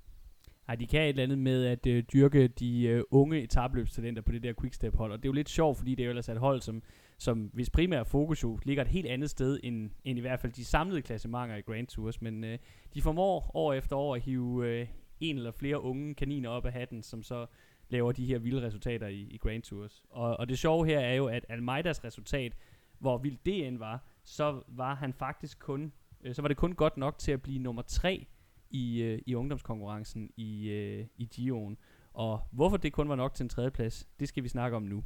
Nej, 0.68 0.76
de 0.76 0.88
kan 0.88 1.02
et 1.02 1.10
eller 1.10 1.24
andet 1.24 1.38
med 1.38 1.66
at 1.66 1.88
øh, 1.88 2.04
dyrke 2.14 2.48
de 2.48 2.84
øh, 2.84 3.04
unge 3.12 3.42
etabløbstalenter 3.42 4.22
på 4.22 4.32
det 4.32 4.44
der 4.44 4.54
quickstep-hold. 4.62 5.12
Og 5.12 5.18
det 5.18 5.26
er 5.26 5.30
jo 5.30 5.34
lidt 5.34 5.50
sjovt, 5.50 5.78
fordi 5.78 5.96
det 5.96 6.04
er 6.04 6.06
jo 6.06 6.10
ellers 6.10 6.30
et 6.30 6.38
hold, 6.38 6.62
som, 6.62 6.84
som 7.18 7.50
hvis 7.54 7.70
primære 7.70 8.06
fokus 8.06 8.44
jo 8.44 8.60
ligger 8.64 8.84
et 8.84 8.90
helt 8.90 9.08
andet 9.08 9.30
sted, 9.30 9.60
end, 9.64 9.92
end 10.04 10.18
i 10.18 10.22
hvert 10.22 10.40
fald 10.40 10.52
de 10.54 10.66
samlede 10.66 11.02
klassementer 11.02 11.56
i 11.56 11.62
Grand 11.62 11.88
Tours. 11.88 12.22
Men 12.22 12.44
øh, 12.44 12.58
de 12.94 13.02
formår 13.02 13.52
år 13.54 13.74
efter 13.74 13.96
år 13.96 14.16
at 14.16 14.22
hive 14.22 14.68
øh, 14.68 14.88
en 15.20 15.38
eller 15.38 15.52
flere 15.52 15.82
unge 15.82 16.16
kaniner 16.16 16.50
op 16.50 16.66
af 16.66 16.74
hatten, 16.74 17.04
som 17.04 17.24
så 17.24 17.46
laver 17.90 18.12
de 18.12 18.26
her 18.26 18.40
vilde 18.40 18.62
resultater 18.62 19.08
i, 19.08 19.28
i 19.32 19.38
Grand 19.38 19.64
Tours. 19.64 20.04
Og, 20.10 20.38
og 20.40 20.50
det 20.50 20.60
sjove 20.60 20.86
her 20.86 21.00
er 21.00 21.14
jo, 21.14 21.26
at 21.26 21.46
Almeidas 21.50 22.04
resultat, 22.04 22.54
hvor 23.00 23.18
vildt 23.18 23.46
det 23.46 23.68
end 23.68 23.78
var, 23.78 24.04
så 24.28 24.64
var 24.68 24.96
han 24.96 25.14
faktisk 25.14 25.60
kun, 25.60 25.94
øh, 26.22 26.36
så 26.36 26.42
var 26.42 26.48
det 26.48 26.58
kun 26.58 26.74
godt 26.74 26.98
nok 26.98 27.18
til 27.18 27.32
at 27.32 27.42
blive 27.42 27.60
nummer 27.60 27.82
tre 27.82 28.28
i, 28.70 29.02
øh, 29.02 29.22
i 29.26 29.36
ungdomskonkurrencen 29.36 30.32
i, 30.38 30.70
øh, 30.70 31.08
i 31.16 31.30
Gio'en. 31.34 31.76
Og 32.14 32.42
hvorfor 32.52 32.78
det 32.78 32.94
kun 32.94 33.10
var 33.10 33.16
nok 33.16 33.34
til 33.34 33.44
en 33.44 33.50
tredjeplads, 33.50 34.10
det 34.20 34.28
skal 34.28 34.44
vi 34.44 34.50
snakke 34.50 34.78
om 34.78 34.84
nu. 34.84 35.04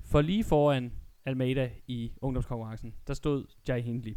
For 0.00 0.20
lige 0.20 0.44
foran 0.44 0.92
Almeida 1.24 1.70
i 1.86 2.12
ungdomskonkurrencen, 2.20 2.94
der 3.06 3.14
stod 3.14 3.46
Jai 3.68 3.80
Hindley. 3.80 4.16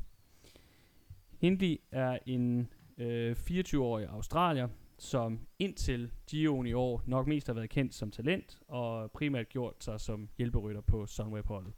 Hindley 1.42 1.78
er 1.92 2.20
en 2.26 2.74
øh, 2.98 3.36
24-årig 3.40 4.08
australier, 4.08 4.68
som 4.98 5.48
indtil 5.60 6.12
Gio'en 6.32 6.66
i 6.66 6.74
år 6.74 7.04
nok 7.06 7.28
mest 7.28 7.48
har 7.48 7.54
været 7.54 7.70
kendt 7.70 7.94
som 7.94 8.12
talent, 8.12 8.60
og 8.68 9.12
primært 9.12 9.50
gjort 9.50 9.84
sig 9.84 10.00
som 10.00 10.30
hjælperytter 10.38 10.82
på 10.82 11.06
Sunweb-holdet. 11.06 11.74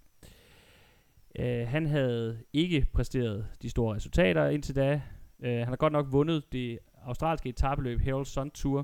Øh, 1.40 1.68
han 1.68 1.86
havde 1.86 2.44
ikke 2.54 2.86
præsteret 2.94 3.48
de 3.62 3.70
store 3.70 3.96
resultater 3.96 4.48
indtil 4.48 4.76
da. 4.76 5.02
Uh, 5.40 5.46
han 5.46 5.68
har 5.68 5.76
godt 5.76 5.94
nok 5.94 6.12
vundet 6.12 6.54
det 6.54 6.80
australske 7.04 7.50
etabeløb 7.50 8.00
Herald 8.00 8.26
Sun 8.26 8.52
Tour, 8.52 8.80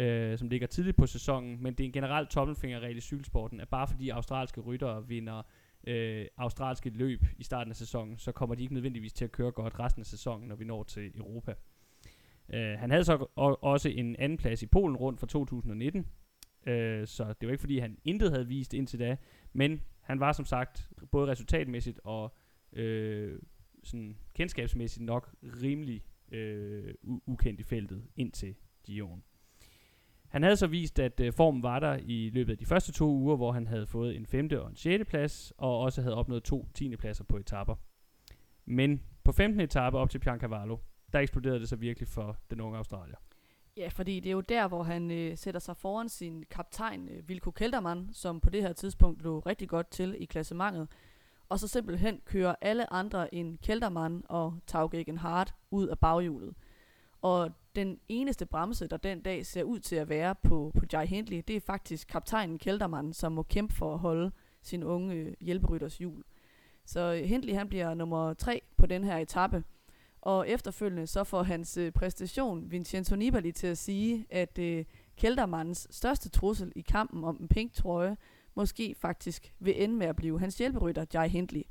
uh, 0.00 0.38
som 0.38 0.48
ligger 0.48 0.66
tidligt 0.66 0.96
på 0.96 1.06
sæsonen, 1.06 1.62
men 1.62 1.74
det 1.74 1.84
er 1.84 1.86
en 1.86 1.92
generelt 1.92 2.30
tommelfingerregel 2.30 2.96
i 2.96 3.00
cykelsporten, 3.00 3.60
at 3.60 3.68
bare 3.68 3.88
fordi 3.88 4.08
australske 4.08 4.60
ryttere 4.60 5.08
vinder 5.08 5.42
uh, 5.88 6.26
australske 6.36 6.90
løb 6.90 7.24
i 7.38 7.44
starten 7.44 7.70
af 7.70 7.76
sæsonen, 7.76 8.18
så 8.18 8.32
kommer 8.32 8.54
de 8.54 8.62
ikke 8.62 8.74
nødvendigvis 8.74 9.12
til 9.12 9.24
at 9.24 9.32
køre 9.32 9.52
godt 9.52 9.80
resten 9.80 10.00
af 10.00 10.06
sæsonen, 10.06 10.48
når 10.48 10.56
vi 10.56 10.64
når 10.64 10.82
til 10.82 11.10
Europa. 11.16 11.54
Uh, 12.48 12.78
han 12.78 12.90
havde 12.90 13.04
så 13.04 13.26
også 13.62 13.88
en 13.88 14.16
anden 14.16 14.38
plads 14.38 14.62
i 14.62 14.66
Polen 14.66 14.96
rundt 14.96 15.20
for 15.20 15.26
2019, 15.26 16.00
uh, 16.00 16.06
så 17.04 17.34
det 17.40 17.46
var 17.46 17.52
ikke 17.52 17.60
fordi 17.60 17.78
han 17.78 17.98
intet 18.04 18.30
havde 18.30 18.46
vist 18.46 18.74
indtil 18.74 18.98
da, 18.98 19.16
men 19.52 19.80
han 20.06 20.20
var 20.20 20.32
som 20.32 20.44
sagt 20.44 20.90
både 21.10 21.30
resultatmæssigt 21.30 22.00
og 22.04 22.34
øh, 22.72 23.38
sådan 23.82 24.16
kendskabsmæssigt 24.34 25.04
nok 25.04 25.34
rimelig 25.62 26.04
øh, 26.32 26.94
ukendt 27.04 27.60
i 27.60 27.62
feltet 27.62 28.06
indtil 28.16 28.54
Gion. 28.84 29.22
Han 30.28 30.42
havde 30.42 30.56
så 30.56 30.66
vist, 30.66 30.98
at 30.98 31.20
øh, 31.20 31.32
formen 31.32 31.62
var 31.62 31.78
der 31.78 31.98
i 32.02 32.30
løbet 32.30 32.52
af 32.52 32.58
de 32.58 32.66
første 32.66 32.92
to 32.92 33.10
uger, 33.10 33.36
hvor 33.36 33.52
han 33.52 33.66
havde 33.66 33.86
fået 33.86 34.16
en 34.16 34.26
femte 34.26 34.62
og 34.62 34.70
en 34.70 34.76
sjette 34.76 35.04
plads, 35.04 35.52
og 35.58 35.78
også 35.78 36.02
havde 36.02 36.16
opnået 36.16 36.42
to 36.42 36.68
tiende 36.74 36.96
pladser 36.96 37.24
på 37.24 37.36
etapper. 37.36 37.74
Men 38.64 39.02
på 39.24 39.32
15. 39.32 39.60
etape 39.60 39.98
op 39.98 40.10
til 40.10 40.18
Piancavallo, 40.18 40.76
der 41.12 41.18
eksploderede 41.18 41.60
det 41.60 41.68
så 41.68 41.76
virkelig 41.76 42.08
for 42.08 42.36
den 42.50 42.60
unge 42.60 42.78
australier. 42.78 43.16
Ja, 43.76 43.88
fordi 43.88 44.20
det 44.20 44.30
er 44.30 44.34
jo 44.34 44.40
der, 44.40 44.68
hvor 44.68 44.82
han 44.82 45.10
øh, 45.10 45.38
sætter 45.38 45.60
sig 45.60 45.76
foran 45.76 46.08
sin 46.08 46.44
kaptajn, 46.50 47.08
øh, 47.08 47.28
Vilko 47.28 47.50
Keltermann, 47.50 48.08
som 48.12 48.40
på 48.40 48.50
det 48.50 48.62
her 48.62 48.72
tidspunkt 48.72 49.22
lå 49.22 49.38
rigtig 49.38 49.68
godt 49.68 49.90
til 49.90 50.16
i 50.18 50.24
klassementet, 50.24 50.88
og 51.48 51.58
så 51.58 51.68
simpelthen 51.68 52.20
kører 52.24 52.54
alle 52.60 52.92
andre 52.92 53.34
end 53.34 53.58
Keltermann 53.58 54.22
og 54.28 54.58
Taugegen 54.66 55.18
Hart 55.18 55.54
ud 55.70 55.88
af 55.88 55.98
baghjulet. 55.98 56.54
Og 57.22 57.50
den 57.74 58.00
eneste 58.08 58.46
bremse, 58.46 58.86
der 58.86 58.96
den 58.96 59.22
dag 59.22 59.46
ser 59.46 59.62
ud 59.62 59.80
til 59.80 59.96
at 59.96 60.08
være 60.08 60.34
på, 60.34 60.72
på 60.78 60.84
Jai 60.92 61.06
Hindley, 61.06 61.42
det 61.48 61.56
er 61.56 61.60
faktisk 61.60 62.08
kaptajnen 62.08 62.58
Keltermann, 62.58 63.12
som 63.12 63.32
må 63.32 63.42
kæmpe 63.42 63.74
for 63.74 63.92
at 63.92 63.98
holde 63.98 64.30
sin 64.62 64.84
unge 64.84 65.14
øh, 65.14 65.34
hjælperytters 65.40 65.98
hjul. 65.98 66.24
Så 66.84 67.00
øh, 67.00 67.28
Hindley 67.28 67.54
han 67.54 67.68
bliver 67.68 67.94
nummer 67.94 68.34
tre 68.34 68.62
på 68.76 68.86
den 68.86 69.04
her 69.04 69.16
etape, 69.16 69.64
og 70.20 70.48
efterfølgende 70.48 71.06
så 71.06 71.24
får 71.24 71.42
hans 71.42 71.76
øh, 71.76 71.92
præstation 71.92 72.70
Vincenzo 72.70 73.16
Nibali 73.16 73.52
til 73.52 73.66
at 73.66 73.78
sige, 73.78 74.26
at 74.30 74.58
øh, 74.58 74.84
Keltermanns 75.16 75.88
største 75.90 76.28
trussel 76.28 76.72
i 76.76 76.80
kampen 76.80 77.24
om 77.24 77.36
en 77.40 77.48
pink 77.48 77.72
trøje, 77.72 78.16
måske 78.54 78.94
faktisk 78.98 79.52
vil 79.58 79.82
ende 79.82 79.94
med 79.94 80.06
at 80.06 80.16
blive 80.16 80.40
hans 80.40 80.58
hjælperytter 80.58 81.04
Jai 81.14 81.28
Hindley. 81.28 81.62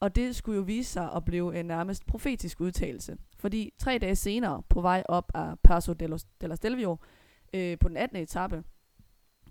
Og 0.00 0.14
det 0.14 0.36
skulle 0.36 0.56
jo 0.56 0.62
vise 0.62 0.92
sig 0.92 1.12
at 1.16 1.24
blive 1.24 1.60
en 1.60 1.66
nærmest 1.66 2.06
profetisk 2.06 2.60
udtalelse. 2.60 3.16
Fordi 3.38 3.72
tre 3.78 3.98
dage 3.98 4.16
senere, 4.16 4.62
på 4.68 4.80
vej 4.80 5.02
op 5.08 5.30
af 5.34 5.58
Paso 5.58 5.92
della 6.40 6.56
Stelvio, 6.56 6.96
øh, 7.54 7.78
på 7.78 7.88
den 7.88 7.96
18. 7.96 8.18
etape, 8.18 8.64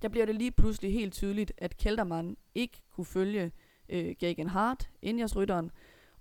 der 0.02 0.10
bliver 0.10 0.26
det 0.26 0.36
lige 0.36 0.52
pludselig 0.52 0.94
helt 0.94 1.14
tydeligt, 1.14 1.52
at 1.58 1.78
Kelterman 1.78 2.38
ikke 2.56 2.82
kunne 2.90 3.06
følge 3.06 3.52
øh, 3.90 4.16
Gagan 4.20 4.48
Hart, 4.48 4.90
Indias 5.02 5.36
rytteren, 5.36 5.72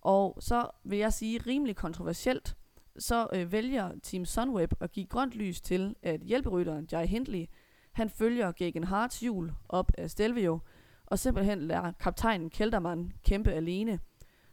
og 0.03 0.39
så 0.41 0.71
vil 0.85 0.99
jeg 0.99 1.13
sige 1.13 1.39
rimelig 1.47 1.77
kontroversielt, 1.77 2.57
så 2.99 3.29
øh, 3.33 3.53
vælger 3.53 3.93
Team 4.03 4.25
Sunweb 4.25 4.73
at 4.81 4.93
give 4.93 5.07
grønt 5.07 5.33
lys 5.33 5.61
til, 5.61 5.97
at 6.03 6.21
hjælperytteren 6.21 6.89
Jai 6.93 7.07
Hindley, 7.07 7.47
han 7.93 8.11
følger 8.11 8.53
Gagan 8.53 8.85
Harts 8.85 9.21
hjul 9.21 9.53
op 9.69 9.93
af 9.99 10.11
Stelvio, 10.11 10.61
og 11.07 11.19
simpelthen 11.19 11.59
lader 11.59 11.93
kaptajnen 11.93 12.51
Keltermann 12.51 13.13
kæmpe 13.25 13.53
alene. 13.53 14.01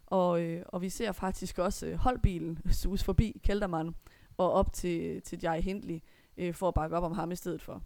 Og, 0.05 0.41
øh, 0.41 0.63
og 0.67 0.81
vi 0.81 0.89
ser 0.89 1.11
faktisk 1.11 1.59
også 1.59 1.85
øh, 1.85 1.95
holdbilen 1.95 2.59
sus 2.81 3.03
forbi 3.03 3.41
Keltermann 3.43 3.95
og 4.37 4.51
op 4.51 4.73
til, 4.73 5.21
til 5.21 5.39
Jai 5.43 5.61
Hindley 5.61 5.99
øh, 6.37 6.53
for 6.53 6.67
at 6.67 6.73
bakke 6.73 6.97
op 6.97 7.03
om 7.03 7.11
ham 7.11 7.31
i 7.31 7.35
stedet 7.35 7.61
for. 7.61 7.83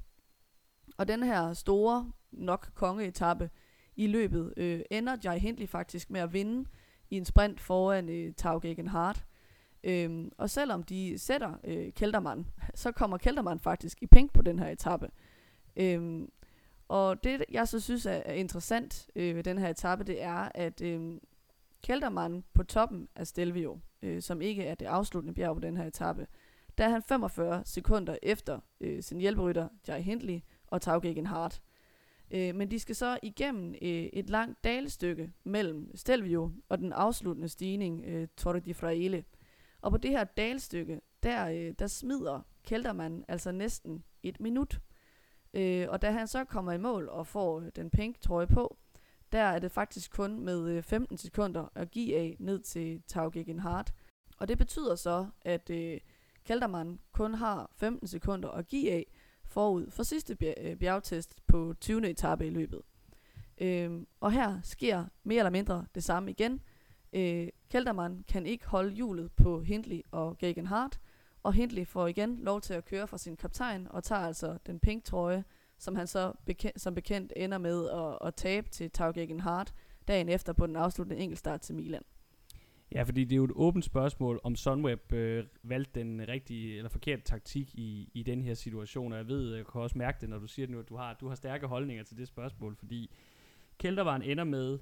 Og 0.97 1.07
den 1.07 1.23
her 1.23 1.53
store 1.53 2.11
nok 2.31 2.69
kongeetappe 2.75 3.49
i 3.95 4.07
løbet 4.07 4.53
øh, 4.57 4.81
ender 4.91 5.17
Jai 5.23 5.39
Hindley 5.39 5.67
faktisk 5.67 6.09
med 6.09 6.21
at 6.21 6.33
vinde 6.33 6.69
i 7.13 7.17
en 7.17 7.25
sprint 7.25 7.59
foran 7.59 8.09
øh, 8.09 8.33
Taugegen 8.33 8.87
Hart. 8.87 9.25
Øhm, 9.83 10.31
og 10.37 10.49
selvom 10.49 10.83
de 10.83 11.17
sætter 11.17 11.53
øh, 11.63 11.93
Keltermann, 11.93 12.47
så 12.75 12.91
kommer 12.91 13.17
Keltermann 13.17 13.59
faktisk 13.59 13.97
i 14.01 14.07
pink 14.07 14.33
på 14.33 14.41
den 14.41 14.59
her 14.59 14.69
etape. 14.69 15.09
Øhm, 15.75 16.31
og 16.87 17.23
det, 17.23 17.45
jeg 17.51 17.67
så 17.67 17.79
synes 17.79 18.05
er, 18.05 18.11
er 18.11 18.33
interessant 18.33 19.09
øh, 19.15 19.35
ved 19.35 19.43
den 19.43 19.57
her 19.57 19.69
etape, 19.69 20.03
det 20.03 20.23
er, 20.23 20.49
at 20.55 20.81
øh, 20.81 21.17
Keltermann 21.83 22.43
på 22.53 22.63
toppen 22.63 23.07
af 23.15 23.27
Stelvio, 23.27 23.79
øh, 24.01 24.21
som 24.21 24.41
ikke 24.41 24.63
er 24.63 24.75
det 24.75 24.85
afsluttende 24.85 25.33
bjerg 25.33 25.55
på 25.55 25.59
den 25.59 25.77
her 25.77 25.85
etape, 25.85 26.27
der 26.77 26.85
er 26.85 26.89
han 26.89 27.03
45 27.03 27.61
sekunder 27.65 28.17
efter 28.23 28.59
øh, 28.81 29.03
sin 29.03 29.19
hjælperytter 29.19 29.67
Jai 29.87 30.01
Hindley 30.01 30.39
og 30.67 30.81
Taugegen 30.81 31.25
Hart. 31.25 31.61
Øh, 32.31 32.55
men 32.55 32.71
de 32.71 32.79
skal 32.79 32.95
så 32.95 33.19
igennem 33.23 33.75
øh, 33.81 34.05
et 34.13 34.29
langt 34.29 34.63
dalestykke 34.63 35.31
mellem 35.43 35.95
Stelvio 35.95 36.51
og 36.69 36.77
den 36.77 36.93
afsluttende 36.93 37.49
stigning 37.49 38.05
øh, 38.05 38.27
Torre 38.37 38.59
di 38.59 38.73
Fraile. 38.73 39.23
Og 39.81 39.91
på 39.91 39.97
det 39.97 40.11
her 40.11 40.23
dalstykke, 40.23 41.01
der, 41.23 41.49
øh, 41.49 41.73
der 41.79 41.87
smider 41.87 42.41
Keltermann 42.63 43.25
altså 43.27 43.51
næsten 43.51 44.03
et 44.23 44.39
minut. 44.39 44.81
Øh, 45.53 45.87
og 45.89 46.01
da 46.01 46.11
han 46.11 46.27
så 46.27 46.43
kommer 46.43 46.71
i 46.71 46.77
mål 46.77 47.09
og 47.09 47.27
får 47.27 47.59
den 47.59 47.89
pink 47.89 48.21
trøje 48.21 48.47
på, 48.47 48.77
der 49.31 49.41
er 49.41 49.59
det 49.59 49.71
faktisk 49.71 50.11
kun 50.11 50.39
med 50.39 50.69
øh, 50.69 50.83
15 50.83 51.17
sekunder 51.17 51.67
at 51.75 51.91
give 51.91 52.17
af 52.17 52.35
ned 52.39 52.59
til 52.59 53.01
Taugegen 53.07 53.59
Hart. 53.59 53.93
Og 54.37 54.47
det 54.47 54.57
betyder 54.57 54.95
så, 54.95 55.27
at 55.41 55.69
øh, 55.69 55.99
Keltermann 56.45 56.99
kun 57.11 57.33
har 57.33 57.71
15 57.75 58.07
sekunder 58.07 58.49
at 58.49 58.67
give 58.67 58.91
af, 58.91 59.05
forud 59.53 59.91
for 59.91 60.03
sidste 60.03 60.37
øh, 60.57 60.75
bjergtest 60.75 61.47
på 61.47 61.73
20. 61.81 62.09
etape 62.09 62.47
i 62.47 62.49
løbet. 62.49 62.81
Øhm, 63.57 64.07
og 64.19 64.31
her 64.31 64.59
sker 64.63 65.05
mere 65.23 65.39
eller 65.39 65.49
mindre 65.49 65.85
det 65.95 66.03
samme 66.03 66.31
igen. 66.31 66.61
Øh, 67.13 67.47
Keltermann 67.69 68.23
kan 68.27 68.45
ikke 68.45 68.67
holde 68.67 68.91
hjulet 68.91 69.31
på 69.31 69.61
Hindley 69.61 70.01
og 70.11 70.37
Gegenhardt, 70.37 70.99
og 71.43 71.53
Hindley 71.53 71.87
får 71.87 72.07
igen 72.07 72.37
lov 72.37 72.61
til 72.61 72.73
at 72.73 72.85
køre 72.85 73.07
fra 73.07 73.17
sin 73.17 73.37
kaptajn 73.37 73.87
og 73.89 74.03
tager 74.03 74.21
altså 74.21 74.57
den 74.65 74.79
pink 74.79 75.03
trøje, 75.03 75.43
som 75.77 75.95
han 75.95 76.07
så 76.07 76.33
bekendt, 76.45 76.81
som 76.81 76.95
bekendt 76.95 77.33
ender 77.35 77.57
med 77.57 77.89
at, 77.89 78.27
at 78.27 78.35
tabe 78.35 78.69
til 78.69 78.91
Tau 78.91 79.11
Gegenhardt 79.11 79.73
dagen 80.07 80.29
efter 80.29 80.53
på 80.53 80.67
den 80.67 80.75
afsluttende 80.75 81.21
enkeltstart 81.21 81.61
til 81.61 81.75
Milan. 81.75 82.03
Ja, 82.93 83.03
fordi 83.03 83.23
det 83.23 83.31
er 83.31 83.37
jo 83.37 83.43
et 83.43 83.51
åbent 83.55 83.85
spørgsmål, 83.85 84.39
om 84.43 84.55
Sunweb 84.55 85.13
øh, 85.13 85.43
valgte 85.63 85.99
den 85.99 86.27
rigtige 86.27 86.77
eller 86.77 86.89
forkerte 86.89 87.21
taktik 87.21 87.75
i, 87.75 88.09
i 88.13 88.23
den 88.23 88.41
her 88.41 88.53
situation. 88.53 89.11
Og 89.11 89.17
jeg 89.17 89.27
ved, 89.27 89.55
jeg 89.55 89.65
kan 89.65 89.81
også 89.81 89.97
mærke 89.97 90.17
det, 90.21 90.29
når 90.29 90.39
du 90.39 90.47
siger 90.47 90.65
det 90.65 90.73
nu, 90.75 90.79
at 90.79 90.89
du 90.89 90.95
har, 90.95 91.13
du 91.13 91.27
har 91.27 91.35
stærke 91.35 91.67
holdninger 91.67 92.03
til 92.03 92.17
det 92.17 92.27
spørgsmål, 92.27 92.75
fordi 92.75 93.15
Kældervaren 93.77 94.21
ender 94.21 94.43
med 94.43 94.79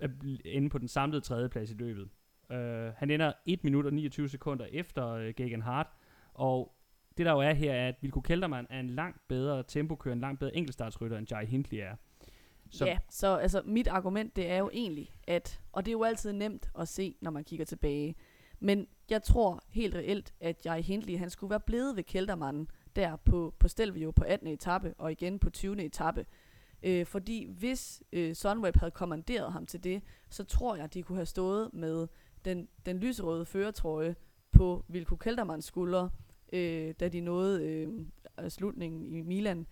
at 0.00 0.10
ende 0.44 0.70
på 0.70 0.78
den 0.78 0.88
samlede 0.88 1.20
tredjeplads 1.20 1.70
i 1.70 1.74
løbet. 1.74 2.08
Uh, 2.50 2.56
han 2.96 3.10
ender 3.10 3.32
1 3.46 3.64
minut 3.64 3.86
og 3.86 3.92
29 3.92 4.28
sekunder 4.28 4.66
efter 4.72 5.28
uh, 5.28 5.34
Gagan 5.36 5.62
Hart, 5.62 5.86
og 6.34 6.74
det 7.18 7.26
der 7.26 7.32
jo 7.32 7.38
er 7.38 7.52
her, 7.52 7.72
er, 7.72 7.88
at 7.88 7.94
Vilko 8.00 8.20
Keltermann 8.20 8.66
er 8.70 8.80
en 8.80 8.90
langt 8.90 9.28
bedre 9.28 9.62
tempokører, 9.62 10.14
en 10.14 10.20
langt 10.20 10.40
bedre 10.40 10.56
enkeltstartsrytter, 10.56 11.18
end 11.18 11.26
Jai 11.30 11.46
Hindley 11.46 11.78
er. 11.78 11.96
Så. 12.70 12.86
Ja, 12.86 12.98
så 13.10 13.36
altså 13.36 13.62
mit 13.64 13.88
argument 13.88 14.36
det 14.36 14.50
er 14.50 14.58
jo 14.58 14.70
egentlig, 14.72 15.12
at, 15.26 15.60
og 15.72 15.84
det 15.84 15.90
er 15.90 15.92
jo 15.92 16.02
altid 16.02 16.32
nemt 16.32 16.70
at 16.78 16.88
se, 16.88 17.16
når 17.20 17.30
man 17.30 17.44
kigger 17.44 17.64
tilbage, 17.64 18.14
men 18.60 18.86
jeg 19.10 19.22
tror 19.22 19.64
helt 19.68 19.94
reelt, 19.94 20.34
at 20.40 20.66
jeg 20.66 20.84
Hindley, 20.84 21.18
han 21.18 21.30
skulle 21.30 21.50
være 21.50 21.60
blevet 21.60 21.96
ved 21.96 22.02
Keltermannen 22.02 22.68
der 22.96 23.16
på, 23.16 23.54
på 23.58 23.68
Stelvio 23.68 24.10
på 24.10 24.24
18. 24.24 24.48
etape 24.48 24.94
og 24.98 25.12
igen 25.12 25.38
på 25.38 25.50
20. 25.50 25.84
etape. 25.84 26.26
Øh, 26.82 27.06
fordi 27.06 27.46
hvis 27.48 28.02
øh, 28.12 28.34
Sunweb 28.34 28.76
havde 28.76 28.90
kommanderet 28.90 29.52
ham 29.52 29.66
til 29.66 29.84
det, 29.84 30.02
så 30.28 30.44
tror 30.44 30.76
jeg, 30.76 30.94
de 30.94 31.02
kunne 31.02 31.18
have 31.18 31.26
stået 31.26 31.70
med 31.74 32.06
den, 32.44 32.68
den 32.86 32.98
lyserøde 32.98 33.46
føretrøje 33.46 34.16
på 34.52 34.84
Vilko 34.88 35.16
Keltermans 35.16 35.64
skuldre, 35.64 36.10
øh, 36.52 36.94
da 37.00 37.08
de 37.08 37.20
nåede 37.20 37.64
øh, 37.64 38.06
slutningen 38.48 39.06
i 39.06 39.22
Milan. 39.22 39.58
Øh, 39.60 39.66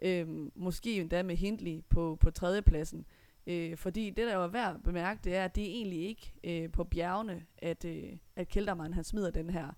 Øhm, 0.00 0.52
måske 0.54 1.00
endda 1.00 1.22
med 1.22 1.36
Hindley 1.36 1.82
på, 1.88 2.16
på 2.20 2.30
tredjepladsen. 2.30 3.06
Øh, 3.46 3.76
fordi 3.76 4.10
det, 4.10 4.26
der 4.26 4.34
jo 4.34 4.42
er 4.42 4.48
værd 4.48 4.74
at 4.74 4.82
bemærke, 4.82 5.20
det 5.24 5.36
er, 5.36 5.44
at 5.44 5.54
det 5.54 5.64
er 5.64 5.68
egentlig 5.68 6.02
ikke 6.02 6.34
øh, 6.44 6.72
på 6.72 6.84
bjergene, 6.84 7.46
at, 7.58 7.84
øh, 7.84 8.12
at 8.36 8.48
Keltermann 8.48 8.94
han 8.94 9.04
smider 9.04 9.30
den 9.30 9.50
her 9.50 9.68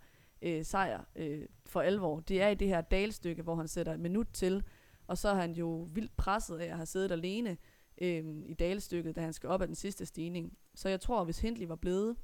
øh, 0.43 0.65
sejr 0.65 1.05
øh, 1.17 1.47
for 1.67 1.81
alvor. 1.81 2.21
Det 2.21 2.43
er 2.43 2.49
i 2.49 2.55
det 2.55 2.69
her 2.69 2.81
dalstykke, 2.81 3.43
hvor 3.43 3.55
han 3.55 3.69
sætter 3.69 3.95
et 3.95 4.01
minut 4.01 4.27
til, 4.33 4.63
og 5.07 5.19
så 5.19 5.29
er 5.29 5.35
han 5.35 5.53
jo 5.53 5.89
vildt 5.93 6.17
presset 6.17 6.59
af 6.59 6.67
at 6.67 6.77
have 6.77 6.87
siddet 6.87 7.13
alene 7.13 7.57
øh, 8.01 8.25
i 8.47 8.55
dalstykket, 8.55 9.17
da 9.17 9.21
han 9.21 9.33
skal 9.33 9.49
op 9.49 9.63
ad 9.63 9.67
den 9.67 9.75
sidste 9.75 10.07
stigning. 10.07 10.59
Så 10.75 10.89
jeg 10.89 11.01
tror, 11.01 11.25
hvis 11.25 11.41
Hindley 11.41 11.67
var 11.67 11.77
blevet 11.77 12.17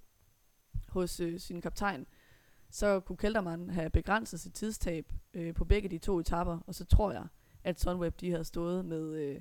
hos 0.89 1.21
øh, 1.21 1.41
sin 1.41 1.61
kaptajn, 1.61 2.07
så 2.71 3.01
kunne 3.01 3.17
Keltermann 3.17 3.71
have 3.71 3.91
begrænset 3.91 4.41
sit 4.41 4.55
tidstab 4.55 5.13
øh, 5.35 5.55
på 5.55 5.65
begge 5.65 5.89
de 5.89 5.99
to 5.99 6.19
etapper, 6.19 6.59
og 6.67 6.75
så 6.75 6.85
tror 6.85 7.13
jeg, 7.13 7.27
at 7.64 7.81
Sunweb 7.81 8.20
de 8.20 8.31
havde 8.31 8.44
stået 8.44 8.85
med, 8.85 9.14
øh, 9.14 9.40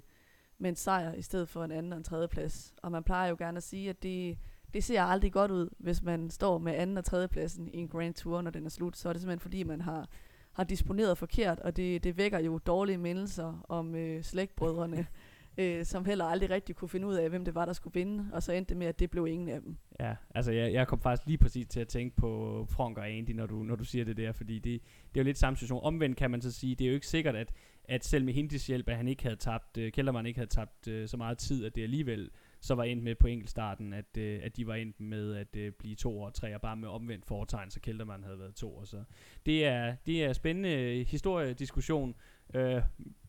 med 0.58 0.70
en 0.70 0.76
sejr 0.76 1.14
i 1.14 1.22
stedet 1.22 1.50
for 1.50 1.64
en 1.64 1.72
anden 1.72 1.92
og 1.94 1.98
en 1.98 2.04
tredje 2.04 2.28
plads. 2.28 2.74
Og 2.84 2.92
man 2.92 3.04
plejer 3.04 3.30
jo 3.30 3.36
gerne 3.40 3.58
at 3.58 3.64
sige, 3.64 3.90
at 3.90 4.04
det, 4.04 4.38
det 4.74 4.84
ser 4.84 5.02
aldrig 5.02 5.32
godt 5.32 5.52
ud, 5.52 5.70
hvis 5.78 6.02
man 6.02 6.30
står 6.30 6.58
med 6.58 6.76
anden 6.76 6.98
og 6.98 7.06
tredje 7.06 7.28
pladsen 7.28 7.68
i 7.68 7.78
en 7.78 7.88
Grand 7.88 8.14
Tour, 8.14 8.42
når 8.42 8.52
den 8.52 8.66
er 8.66 8.70
slut. 8.70 8.98
Så 8.98 9.10
er 9.10 9.14
det 9.14 9.22
simpelthen 9.22 9.40
fordi, 9.40 9.64
man 9.64 9.82
har, 9.82 10.10
har 10.54 10.64
disponeret 10.64 11.18
forkert, 11.18 11.60
og 11.60 11.78
det, 11.78 12.04
det 12.04 12.18
vækker 12.18 12.40
jo 12.40 12.58
dårlige 12.58 12.98
mindelser 12.98 13.66
om 13.70 13.96
øh, 13.96 14.24
slægtbrødrene, 14.24 15.08
øh, 15.58 15.86
som 15.86 16.06
heller 16.06 16.26
aldrig 16.26 16.50
rigtig 16.50 16.76
kunne 16.76 16.90
finde 16.90 17.08
ud 17.08 17.16
af, 17.16 17.30
hvem 17.30 17.46
det 17.46 17.56
var, 17.56 17.66
der 17.66 17.74
skulle 17.74 17.94
vinde, 17.94 18.30
og 18.34 18.44
så 18.44 18.52
endte 18.52 18.70
det 18.70 18.78
med, 18.78 18.88
at 18.88 19.00
det 19.00 19.10
blev 19.10 19.28
ingen 19.28 19.50
af 19.50 19.62
dem. 19.62 19.78
Ja, 20.00 20.16
altså 20.36 20.52
jeg, 20.52 20.74
jeg 20.74 20.88
kom 20.88 21.00
faktisk 21.00 21.28
lige 21.28 21.38
præcis 21.38 21.68
til 21.68 21.80
at 21.80 21.88
tænke 21.88 22.16
på 22.16 22.66
Frank 22.70 22.98
og 22.98 23.10
Andy, 23.10 23.32
når 23.32 23.46
du, 23.46 23.64
når 23.64 23.76
du 23.76 23.84
siger 23.84 24.06
det 24.06 24.18
der, 24.18 24.32
fordi 24.32 24.56
det, 24.56 24.82
det 25.14 25.20
er 25.20 25.24
jo 25.24 25.24
lidt 25.24 25.38
samme 25.38 25.58
situation. 25.58 25.84
Omvendt 25.84 26.18
kan 26.18 26.32
man 26.32 26.42
så 26.42 26.52
sige, 26.52 26.76
det 26.76 26.86
er 26.86 26.90
jo 26.90 26.96
ikke 26.96 27.08
sikkert, 27.08 27.36
at, 27.36 27.54
at 27.86 28.06
selv 28.06 28.26
med 28.26 28.34
Hindis 28.34 28.68
hjælp, 28.68 28.90
at 28.90 28.98
han 28.98 29.08
ikke 29.08 29.24
havde 29.24 29.36
tabt, 29.36 29.78
uh, 29.78 29.90
Kellermann 29.90 30.28
ikke 30.28 30.38
havde 30.38 30.50
tabt 30.50 30.88
uh, 30.88 31.06
så 31.06 31.18
meget 31.18 31.38
tid, 31.38 31.66
at 31.66 31.76
det 31.76 31.84
alligevel 31.84 32.30
så 32.62 32.76
var 32.76 32.84
endt 32.84 33.04
med 33.04 33.16
på 33.16 33.28
enkeltstarten, 33.28 33.94
at, 33.94 34.18
øh, 34.18 34.40
at 34.44 34.58
de 34.58 34.68
var 34.68 34.76
endt 34.76 35.00
med 35.00 35.36
at 35.36 35.56
øh, 35.56 35.72
blive 35.72 35.96
to 35.96 36.22
og 36.22 36.34
tre, 36.34 36.56
og 36.56 36.62
bare 36.62 36.76
med 36.76 36.90
omvendt 36.90 37.26
foretegn, 37.26 37.72
så 37.72 37.80
Kelterman 37.80 38.24
havde 38.24 38.40
været 38.40 38.56
to. 38.56 38.76
Og 38.76 38.88
så. 38.88 39.04
Det 39.46 39.66
er, 39.66 39.96
det 40.06 40.24
er 40.24 40.34
spændende 40.34 40.70
øh, 40.70 41.08
historiediskussion, 41.08 42.16
øh, 42.54 42.82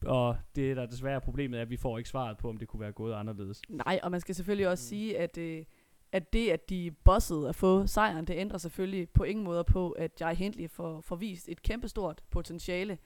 og 0.07 0.37
det 0.57 0.77
der 0.77 0.87
desværre 0.87 1.15
er 1.15 1.21
problemet 1.21 1.59
er, 1.59 1.63
at 1.63 1.71
vi 1.71 1.77
får 1.77 1.99
ikke 1.99 2.11
svaret 2.11 2.39
på, 2.39 2.49
om 2.49 2.57
det 2.57 2.69
kunne 2.69 2.81
være 2.81 2.93
gået 2.93 3.15
anderledes. 3.15 3.63
Nej, 3.69 4.01
og 4.03 4.11
man 4.11 4.21
skal 4.21 4.35
selvfølgelig 4.35 4.69
også 4.69 4.85
mm. 4.85 4.89
sige, 4.89 5.19
at, 5.19 5.39
øh, 5.39 5.65
at 6.13 6.33
det, 6.33 6.51
at 6.51 6.71
de 6.71 6.91
bossede 7.05 7.49
at 7.49 7.55
få 7.55 7.87
sejren, 7.87 8.27
det 8.27 8.35
ændrer 8.35 8.59
selvfølgelig 8.59 9.09
på 9.09 9.25
ingen 9.25 9.45
måde 9.45 9.65
på, 9.65 9.91
at 9.91 10.21
Jai 10.21 10.35
Hindley 10.35 10.71
får, 10.71 11.01
får 11.01 11.17
vist 11.17 11.49
et 11.49 11.63
kæmpestort 11.63 12.23
potentiale. 12.31 12.99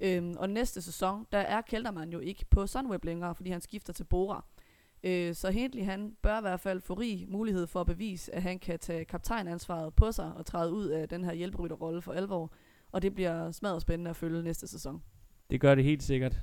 Øhm, 0.00 0.34
og 0.38 0.50
næste 0.50 0.82
sæson, 0.82 1.26
der 1.32 1.38
er 1.38 1.60
Kelterman 1.60 2.12
jo 2.12 2.18
ikke 2.18 2.44
på 2.50 2.66
Sunweb 2.66 3.04
længere, 3.04 3.34
fordi 3.34 3.50
han 3.50 3.60
skifter 3.60 3.92
til 3.92 4.04
Bora. 4.04 4.44
Øh, 5.04 5.34
så 5.34 5.50
Hindley, 5.50 5.84
han 5.84 6.16
bør 6.22 6.38
i 6.38 6.40
hvert 6.40 6.60
fald 6.60 6.80
få 6.80 6.94
rig 6.94 7.26
mulighed 7.28 7.66
for 7.66 7.80
at 7.80 7.86
bevise, 7.86 8.34
at 8.34 8.42
han 8.42 8.58
kan 8.58 8.78
tage 8.78 9.04
kaptajnansvaret 9.04 9.94
på 9.94 10.12
sig 10.12 10.32
og 10.34 10.46
træde 10.46 10.72
ud 10.72 10.86
af 10.86 11.08
den 11.08 11.24
her 11.24 11.34
hjælperytterrolle 11.34 12.02
for 12.02 12.12
alvor. 12.12 12.52
Og 12.92 13.02
det 13.02 13.14
bliver 13.14 13.50
smadret 13.50 13.82
spændende 13.82 14.10
at 14.10 14.16
følge 14.16 14.42
næste 14.42 14.68
sæson. 14.68 15.02
Det 15.50 15.60
gør 15.60 15.74
det 15.74 15.84
helt 15.84 16.02
sikkert. 16.02 16.40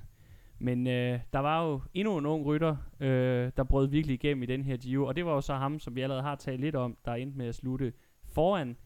Men 0.59 0.87
øh, 0.87 1.19
der 1.33 1.39
var 1.39 1.67
jo 1.67 1.81
endnu 1.93 2.17
en 2.17 2.25
ung 2.25 2.45
rytter, 2.45 2.75
øh, 2.99 3.51
der 3.57 3.63
brød 3.63 3.87
virkelig 3.87 4.13
igennem 4.13 4.43
i 4.43 4.45
den 4.45 4.63
her 4.63 4.77
Giro, 4.77 5.05
og 5.05 5.15
det 5.15 5.25
var 5.25 5.33
jo 5.33 5.41
så 5.41 5.53
ham, 5.53 5.79
som 5.79 5.95
vi 5.95 6.01
allerede 6.01 6.23
har 6.23 6.35
talt 6.35 6.61
lidt 6.61 6.75
om, 6.75 6.97
der 7.05 7.13
endte 7.13 7.37
med 7.37 7.47
at 7.47 7.55
slutte 7.55 7.93
foran 8.25 8.77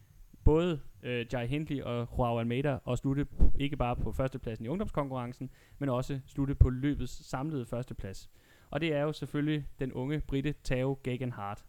både 0.46 0.80
øh, 1.02 1.26
Jai 1.32 1.46
Hindley 1.46 1.82
og 1.82 2.08
Joao 2.18 2.38
Almeida, 2.38 2.78
og 2.84 2.98
slutte 2.98 3.26
ikke 3.58 3.76
bare 3.76 3.96
på 3.96 4.12
førstepladsen 4.12 4.66
i 4.66 4.68
ungdomskonkurrencen, 4.68 5.50
men 5.78 5.88
også 5.88 6.20
slutte 6.26 6.54
på 6.54 6.70
løbets 6.70 7.28
samlede 7.28 7.66
førsteplads. 7.66 8.30
Og 8.70 8.80
det 8.80 8.94
er 8.94 9.02
jo 9.02 9.12
selvfølgelig 9.12 9.66
den 9.78 9.92
unge 9.92 10.20
britte 10.20 10.54
Tao 10.64 10.98
Gegenhardt, 11.02 11.64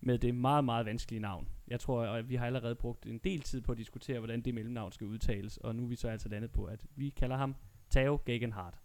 med 0.00 0.18
det 0.18 0.34
meget, 0.34 0.64
meget 0.64 0.86
vanskelige 0.86 1.20
navn. 1.20 1.48
Jeg 1.68 1.80
tror, 1.80 2.02
at 2.02 2.28
vi 2.28 2.34
har 2.34 2.46
allerede 2.46 2.74
brugt 2.74 3.06
en 3.06 3.18
del 3.18 3.40
tid 3.40 3.60
på 3.60 3.72
at 3.72 3.78
diskutere, 3.78 4.18
hvordan 4.18 4.40
det 4.40 4.54
mellemnavn 4.54 4.92
skal 4.92 5.06
udtales, 5.06 5.56
og 5.56 5.76
nu 5.76 5.84
er 5.84 5.88
vi 5.88 5.96
så 5.96 6.08
altså 6.08 6.28
landet 6.28 6.50
på, 6.50 6.64
at 6.64 6.80
vi 6.96 7.08
kalder 7.08 7.36
ham 7.36 7.54
Tao 7.90 8.20
Gegenhardt. 8.26 8.78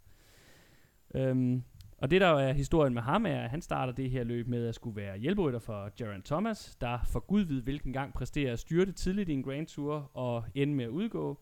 Øhm, 1.15 1.63
og 2.01 2.11
det 2.11 2.21
der 2.21 2.27
er 2.27 2.53
historien 2.53 2.93
med 2.93 3.01
ham 3.01 3.25
er, 3.25 3.41
at 3.41 3.49
han 3.49 3.61
starter 3.61 3.93
det 3.93 4.09
her 4.09 4.23
løb 4.23 4.47
med 4.47 4.67
at 4.67 4.75
skulle 4.75 4.95
være 4.95 5.17
hjælperytter 5.17 5.59
for 5.59 5.89
Geraint 5.97 6.25
Thomas, 6.25 6.77
der 6.81 6.99
for 7.05 7.19
gud 7.19 7.41
ved 7.41 7.61
hvilken 7.61 7.93
gang 7.93 8.13
præsterer 8.13 8.53
at 8.53 8.59
styrte 8.59 8.91
tidligt 8.91 9.29
i 9.29 9.33
en 9.33 9.43
Grand 9.43 9.67
Tour 9.67 10.11
og 10.13 10.43
ende 10.55 10.73
med 10.73 10.85
at 10.85 10.89
udgå. 10.89 11.39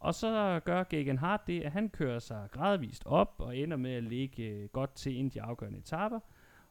Og 0.00 0.14
så 0.14 0.60
gør 0.64 0.82
Gagan 0.82 1.18
Hart 1.18 1.40
det, 1.46 1.60
at 1.62 1.72
han 1.72 1.88
kører 1.88 2.18
sig 2.18 2.48
gradvist 2.52 3.02
op 3.06 3.34
og 3.38 3.56
ender 3.56 3.76
med 3.76 3.92
at 3.92 4.02
ligge 4.02 4.42
øh, 4.42 4.68
godt 4.68 4.94
til 4.94 5.16
ind 5.16 5.30
de 5.30 5.42
afgørende 5.42 5.78
etaper. 5.78 6.20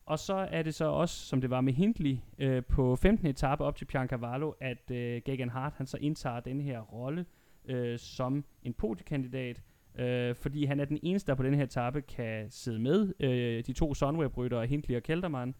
Og 0.06 0.20
så 0.20 0.34
er 0.34 0.64
det 0.64 0.76
så 0.76 0.86
også, 0.86 1.26
som 1.26 1.42
det 1.42 1.50
var 1.50 1.62
med 1.62 1.74
Hindley 1.74 2.18
øh, 2.38 2.64
på 2.66 2.96
15. 2.96 3.28
etape 3.28 3.64
op 3.64 3.76
til 3.76 3.86
Piancavallo, 3.86 4.52
at 4.60 4.92
øh, 4.92 5.22
Gagan 5.26 5.50
Hart 5.50 5.74
han 5.74 5.86
så 5.88 5.98
indtager 5.98 6.40
den 6.40 6.62
her 6.62 6.80
rolle 6.80 7.26
øh, 7.66 8.00
som 8.00 8.46
en 8.64 8.74
podiekandidat, 8.74 9.62
øh, 10.00 10.36
fordi 10.36 10.66
han 10.66 10.80
er 10.80 10.86
den 10.86 11.00
eneste, 11.04 11.28
der 11.32 11.36
på 11.36 11.44
den 11.44 11.54
her 11.54 11.64
etape 11.64 12.02
kan 12.02 12.50
sidde 12.50 12.80
med. 12.80 13.14
Øh, 13.20 13.64
de 13.66 13.74
to 13.74 13.94
Sunweb-ryttere, 13.94 14.66
Hindley 14.66 14.96
og 14.96 15.04
Kelterman. 15.04 15.56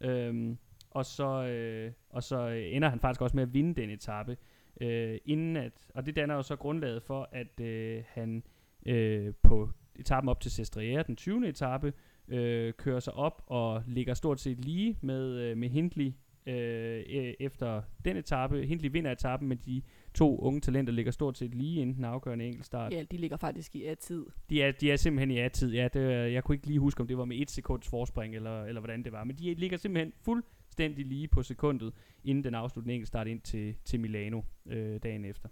Øh, 0.00 0.56
og, 0.90 1.06
så, 1.06 1.44
øh, 1.44 1.92
og 2.10 2.22
så 2.22 2.46
ender 2.48 2.88
han 2.88 3.00
faktisk 3.00 3.20
også 3.20 3.36
med 3.36 3.42
at 3.42 3.54
vinde 3.54 3.80
den 3.80 3.90
etape. 3.90 4.36
Øh, 4.80 5.18
inden 5.24 5.56
at, 5.56 5.90
og 5.94 6.06
det 6.06 6.16
danner 6.16 6.34
jo 6.34 6.42
så 6.42 6.56
grundlaget 6.56 7.02
for, 7.02 7.28
at 7.32 7.60
øh, 7.60 8.02
han 8.08 8.42
øh, 8.86 9.34
på 9.42 9.70
etappen 9.96 10.28
op 10.28 10.40
til 10.40 10.50
Sestriere, 10.50 11.02
den 11.02 11.16
20. 11.16 11.48
etape, 11.48 11.92
øh, 12.28 12.72
kører 12.72 13.00
sig 13.00 13.14
op 13.14 13.42
og 13.46 13.82
ligger 13.86 14.14
stort 14.14 14.40
set 14.40 14.64
lige 14.64 14.98
med, 15.00 15.38
øh, 15.40 15.56
med 15.56 15.68
Hindley 15.68 16.12
øh, 16.46 17.00
e-, 17.00 17.36
efter 17.40 17.82
den 18.04 18.16
etape. 18.16 18.66
Hindley 18.66 18.90
vinder 18.90 19.12
etappen, 19.12 19.48
men 19.48 19.58
de 19.58 19.82
to 20.14 20.38
unge 20.38 20.60
talenter 20.60 20.92
ligger 20.92 21.12
stort 21.12 21.38
set 21.38 21.54
lige 21.54 21.80
inden 21.80 21.96
den 21.96 22.04
afgørende 22.04 22.46
enkeltstart. 22.46 22.92
Ja, 22.92 23.04
de 23.10 23.16
ligger 23.16 23.36
faktisk 23.36 23.76
i 23.76 23.84
A-tid. 23.84 24.26
De 24.50 24.62
er, 24.62 24.72
de 24.72 24.92
er 24.92 24.96
simpelthen 24.96 25.30
i 25.30 25.38
A-tid, 25.38 25.72
ja. 25.72 25.88
Det, 25.88 26.32
jeg 26.32 26.44
kunne 26.44 26.54
ikke 26.54 26.66
lige 26.66 26.78
huske, 26.78 27.00
om 27.00 27.06
det 27.06 27.18
var 27.18 27.24
med 27.24 27.36
et 27.40 27.50
sekunds 27.50 27.88
forspring, 27.88 28.34
eller, 28.34 28.64
eller 28.64 28.80
hvordan 28.80 29.02
det 29.02 29.12
var. 29.12 29.24
Men 29.24 29.36
de 29.36 29.54
ligger 29.54 29.76
simpelthen 29.76 30.12
fuldstændig 30.24 31.06
lige 31.06 31.28
på 31.28 31.42
sekundet, 31.42 31.92
inden 32.24 32.44
den 32.44 32.54
afsluttende 32.54 32.94
enkeltstart 32.94 33.26
ind 33.26 33.40
til, 33.40 33.74
til 33.84 34.00
Milano 34.00 34.42
øh, 34.66 35.00
dagen 35.02 35.24
efter. 35.24 35.48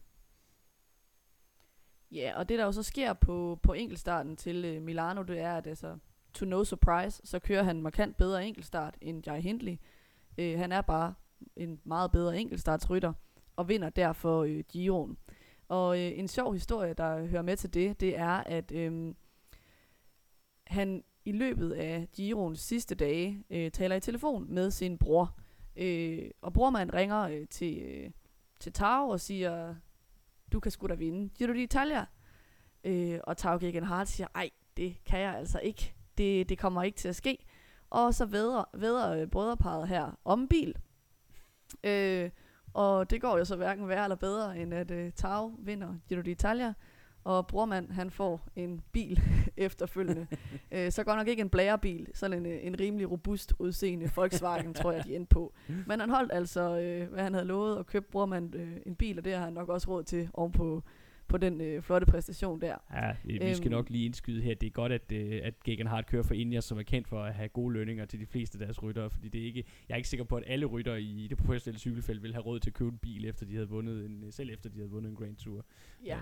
Ja, 2.10 2.32
og 2.36 2.48
det 2.48 2.58
der 2.58 2.64
jo 2.64 2.72
så 2.72 2.82
sker 2.82 3.12
på, 3.12 3.58
på 3.62 3.72
enkeltstarten 3.72 4.36
til 4.36 4.64
øh, 4.64 4.82
Milano, 4.82 5.22
det 5.22 5.40
er, 5.40 5.56
at 5.56 5.66
altså, 5.66 5.98
to 6.34 6.46
no 6.46 6.64
surprise, 6.64 7.22
så 7.24 7.38
kører 7.38 7.62
han 7.62 7.82
markant 7.82 8.16
bedre 8.16 8.46
enkeltstart 8.46 8.96
end 9.00 9.22
Jai 9.26 9.40
Hindley. 9.40 9.76
Øh, 10.38 10.58
han 10.58 10.72
er 10.72 10.80
bare 10.80 11.14
en 11.56 11.80
meget 11.84 12.12
bedre 12.12 12.38
enkeltstartsrytter 12.38 13.12
og 13.56 13.68
vinder 13.68 13.90
derfor 13.90 14.42
øh, 14.42 14.64
Giroen. 14.68 15.16
Og 15.68 15.98
øh, 16.00 16.18
en 16.18 16.28
sjov 16.28 16.52
historie, 16.52 16.94
der 16.94 17.26
hører 17.26 17.42
med 17.42 17.56
til 17.56 17.74
det, 17.74 18.00
det 18.00 18.18
er, 18.18 18.42
at 18.46 18.72
øh, 18.72 19.14
han 20.66 21.04
i 21.24 21.32
løbet 21.32 21.72
af 21.72 22.08
Giroens 22.12 22.60
sidste 22.60 22.94
dage 22.94 23.44
øh, 23.50 23.70
taler 23.70 23.96
i 23.96 24.00
telefon 24.00 24.54
med 24.54 24.70
sin 24.70 24.98
bror. 24.98 25.38
Øh, 25.76 26.30
og 26.40 26.52
brormand 26.52 26.94
ringer 26.94 27.22
øh, 27.22 27.48
til, 27.48 27.78
øh, 27.78 28.10
til 28.60 28.72
Tau 28.72 29.12
og 29.12 29.20
siger, 29.20 29.74
du 30.52 30.60
kan 30.60 30.72
sgu 30.72 30.86
da 30.86 30.94
vinde 30.94 31.28
Giro 31.28 31.52
d'Italia. 31.52 32.04
Øh, 32.84 33.20
og 33.24 33.36
Tau 33.36 33.58
Gegenhardt 33.58 34.08
siger, 34.08 34.28
ej, 34.34 34.50
det 34.76 34.96
kan 35.04 35.20
jeg 35.20 35.34
altså 35.34 35.58
ikke. 35.58 35.94
Det, 36.18 36.48
det 36.48 36.58
kommer 36.58 36.82
ikke 36.82 36.98
til 36.98 37.08
at 37.08 37.16
ske. 37.16 37.38
Og 37.90 38.14
så 38.14 38.24
vedder, 38.24 38.64
vedder 38.74 39.10
øh, 39.10 39.26
brødreparet 39.26 39.88
her 39.88 40.18
om 40.24 40.48
bil. 40.48 40.74
Øh, 41.84 42.30
og 42.76 43.10
det 43.10 43.20
går 43.20 43.38
jo 43.38 43.44
så 43.44 43.56
hverken 43.56 43.88
værre 43.88 44.04
eller 44.04 44.16
bedre, 44.16 44.58
end 44.58 44.74
at 44.74 44.90
øh, 44.90 45.12
Tau 45.12 45.54
vinder 45.58 45.94
Giro 46.08 46.20
d'Italia, 46.20 46.72
og 47.24 47.46
brormand 47.46 47.90
han 47.90 48.10
får 48.10 48.48
en 48.56 48.80
bil 48.92 49.22
efterfølgende. 49.56 50.26
øh, 50.72 50.92
så 50.92 51.04
godt 51.04 51.18
nok 51.18 51.28
ikke 51.28 51.40
en 51.40 51.48
blærebil, 51.48 52.08
sådan 52.14 52.38
en, 52.38 52.46
øh, 52.46 52.58
en 52.62 52.80
rimelig 52.80 53.10
robust 53.10 53.52
udseende 53.58 54.10
Volkswagen, 54.16 54.74
tror 54.74 54.92
jeg, 54.92 55.04
de 55.04 55.16
endte 55.16 55.28
på. 55.34 55.52
Men 55.86 56.00
han 56.00 56.10
holdt 56.10 56.32
altså, 56.32 56.78
øh, 56.78 57.12
hvad 57.12 57.22
han 57.22 57.34
havde 57.34 57.46
lovet, 57.46 57.78
og 57.78 57.86
købte 57.86 58.10
brormand 58.10 58.54
øh, 58.54 58.76
en 58.86 58.94
bil, 58.94 59.18
og 59.18 59.24
det 59.24 59.34
har 59.34 59.44
han 59.44 59.52
nok 59.52 59.68
også 59.68 59.88
råd 59.88 60.02
til 60.04 60.28
ovenpå 60.32 60.58
på 60.58 60.82
den 61.38 61.60
øh, 61.60 61.82
flotte 61.82 62.06
præstation 62.06 62.60
der. 62.60 62.76
Ja, 62.92 63.16
vi 63.24 63.38
æm, 63.40 63.54
skal 63.54 63.66
øhm. 63.66 63.72
nok 63.72 63.90
lige 63.90 64.04
indskyde 64.04 64.42
her. 64.42 64.54
Det 64.54 64.66
er 64.66 64.70
godt, 64.70 64.92
at, 64.92 65.12
øh, 65.12 65.40
at 65.42 65.64
Gegenhardt 65.64 66.06
kører 66.06 66.22
for 66.22 66.34
Ineos, 66.34 66.64
som 66.64 66.78
er 66.78 66.82
kendt 66.82 67.08
for 67.08 67.22
at 67.22 67.34
have 67.34 67.48
gode 67.48 67.72
lønninger 67.72 68.04
til 68.04 68.20
de 68.20 68.26
fleste 68.26 68.58
af 68.58 68.66
deres 68.66 68.82
ryttere, 68.82 69.10
fordi 69.10 69.28
det 69.28 69.40
er 69.40 69.44
ikke, 69.44 69.64
jeg 69.88 69.94
er 69.94 69.96
ikke 69.96 70.08
sikker 70.08 70.24
på, 70.24 70.36
at 70.36 70.44
alle 70.46 70.66
ryttere 70.66 71.02
i 71.02 71.26
det 71.28 71.38
professionelle 71.38 71.80
cykelfelt 71.80 72.22
vil 72.22 72.32
have 72.32 72.42
råd 72.42 72.60
til 72.60 72.70
at 72.70 72.74
købe 72.74 72.90
en 72.90 72.98
bil, 72.98 73.24
efter 73.24 73.46
de 73.46 73.54
havde 73.54 73.68
vundet 73.68 74.04
en, 74.04 74.32
selv 74.32 74.50
efter 74.50 74.70
de 74.70 74.76
havde 74.76 74.90
vundet 74.90 75.10
en 75.10 75.16
Grand 75.16 75.36
Tour. 75.36 75.64
Ja. 76.06 76.18